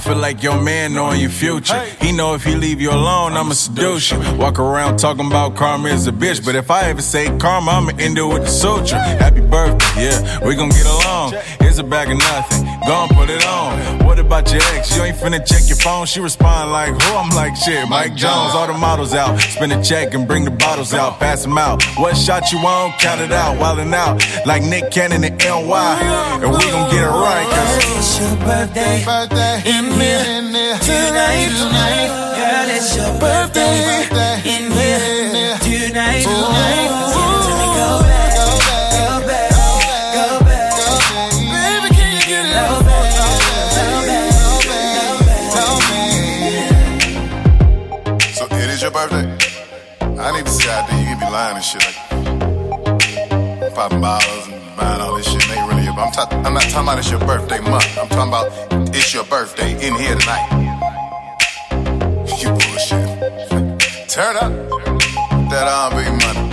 feel 0.02 0.18
like 0.18 0.41
your 0.41 0.60
man 0.61 0.94
knowing 0.94 1.22
your 1.22 1.30
future. 1.30 1.80
He 2.02 2.11
know 2.11 2.34
if 2.34 2.44
he 2.44 2.56
leave 2.56 2.82
you 2.82 2.91
alone, 2.91 3.34
I'ma 3.34 3.53
seduce 3.53 4.11
you. 4.11 4.19
Walk 4.38 4.60
around 4.60 4.98
talking 4.98 5.28
about 5.28 5.56
karma 5.56 5.90
is 5.90 6.07
a 6.07 6.11
bitch, 6.11 6.44
but 6.44 6.56
if 6.56 6.72
I 6.72 6.90
ever 6.90 7.02
say 7.02 7.26
karma, 7.38 7.72
I'ma 7.72 7.91
end 7.99 8.18
it 8.18 8.23
with 8.23 8.44
the 8.44 8.49
Sutra. 8.49 8.99
Happy 8.99 9.41
birthday, 9.41 10.06
yeah, 10.06 10.45
we 10.45 10.56
gon' 10.56 10.69
get 10.69 10.86
along. 10.86 11.34
Here's 11.72 11.80
a 11.80 11.85
bag 11.85 12.11
of 12.11 12.18
nothing, 12.18 12.65
gon' 12.85 13.07
put 13.15 13.30
it 13.30 13.48
on. 13.48 14.03
What 14.06 14.19
about 14.19 14.52
your 14.52 14.61
ex? 14.76 14.93
You 14.93 15.03
ain't 15.03 15.15
finna 15.15 15.39
check 15.39 15.69
your 15.69 15.77
phone. 15.77 16.06
She 16.06 16.19
respond 16.19 16.69
like, 16.73 16.89
who? 16.89 17.15
I'm 17.15 17.30
like, 17.30 17.56
shit, 17.56 17.88
Mike 17.88 18.14
Jones. 18.14 18.53
All 18.53 18.68
the 18.68 18.73
models 18.73 19.14
out, 19.14 19.39
spin 19.39 19.72
a 19.72 19.81
check 19.81 20.14
and 20.14 20.27
bring 20.27 20.43
the 20.43 20.52
bottles 20.52 20.93
out, 20.93 21.18
pass 21.18 21.43
them 21.43 21.57
out. 21.57 21.81
What 21.95 22.18
shot 22.18 22.52
you 22.52 22.57
on? 22.57 22.91
Count 22.99 23.22
it 23.22 23.31
out, 23.31 23.56
wildin' 23.56 23.93
out 23.93 24.22
like 24.45 24.64
Nick 24.64 24.91
Cannon 24.91 25.23
and 25.23 25.38
NY. 25.38 26.41
And 26.43 26.52
we 26.52 26.60
gon' 26.60 26.91
get 26.91 27.06
it 27.06 27.07
right, 27.07 27.48
cause 27.49 27.77
It's 27.99 28.19
your 28.19 28.35
birthday, 28.43 29.06
birthday 29.06 29.56
in 29.64 29.85
here, 29.95 30.77
tonight, 30.84 31.56
tonight. 31.56 32.11
Girl, 32.35 32.69
it's 32.76 32.98
your 32.98 33.18
birthday, 33.18 34.11
in 34.43 34.70
can 51.11 51.19
be 51.19 51.31
lying 51.31 51.55
and 51.57 51.65
shit 51.65 51.83
like 53.61 53.73
popping 53.75 53.99
bottles 54.01 54.47
and 54.47 54.77
buying 54.77 55.01
all 55.01 55.15
this 55.15 55.25
shit. 55.25 55.49
Ain't 55.49 55.67
really 55.67 55.83
your. 55.83 55.93
I'm, 55.93 56.11
ta- 56.11 56.29
I'm 56.45 56.53
not 56.53 56.63
talking 56.63 56.88
about 56.88 56.99
it's 56.99 57.11
your 57.11 57.19
birthday 57.19 57.59
month. 57.59 57.97
I'm 57.97 58.07
talking 58.07 58.29
about 58.29 58.95
it's 58.95 59.13
your 59.13 59.25
birthday 59.25 59.71
in 59.85 59.95
here 59.95 60.15
tonight. 60.15 60.47
You 62.39 62.49
bullshit. 62.49 63.07
Turn 64.09 64.35
up 64.38 64.51
that 65.49 65.67
R&B 65.67 66.25
money. 66.25 66.51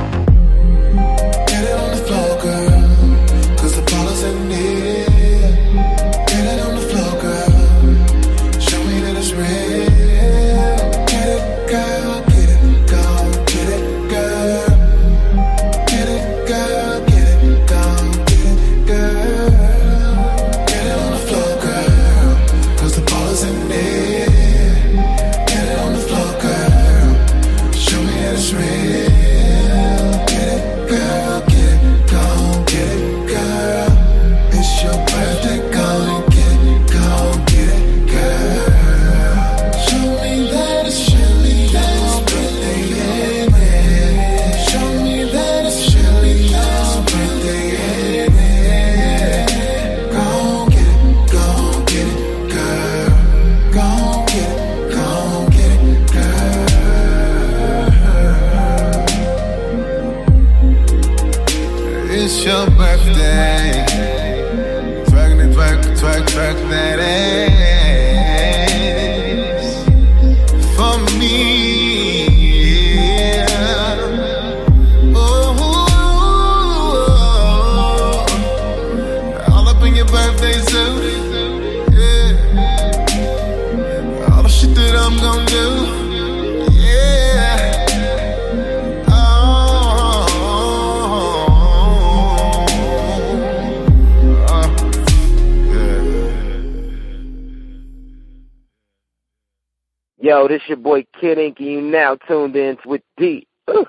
This 100.49 100.63
your 100.67 100.79
boy 100.79 101.05
Kid 101.21 101.39
Ink, 101.39 101.59
and 101.61 101.69
you 101.69 101.81
now 101.81 102.17
tuned 102.17 102.57
in 102.57 102.79
with 102.85 103.03
D. 103.17 103.47
Ugh. 103.69 103.87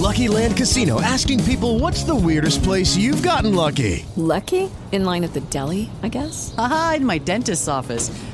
Lucky 0.00 0.28
Land 0.28 0.56
Casino 0.56 1.00
asking 1.00 1.44
people 1.44 1.78
what's 1.78 2.02
the 2.02 2.14
weirdest 2.14 2.64
place 2.64 2.96
you've 2.96 3.22
gotten 3.22 3.54
lucky? 3.54 4.04
Lucky? 4.16 4.68
In 4.90 5.04
line 5.04 5.22
at 5.22 5.34
the 5.34 5.40
deli, 5.40 5.88
I 6.02 6.08
guess? 6.08 6.52
Aha, 6.58 6.94
in 6.96 7.06
my 7.06 7.18
dentist's 7.18 7.68
office. 7.68 8.10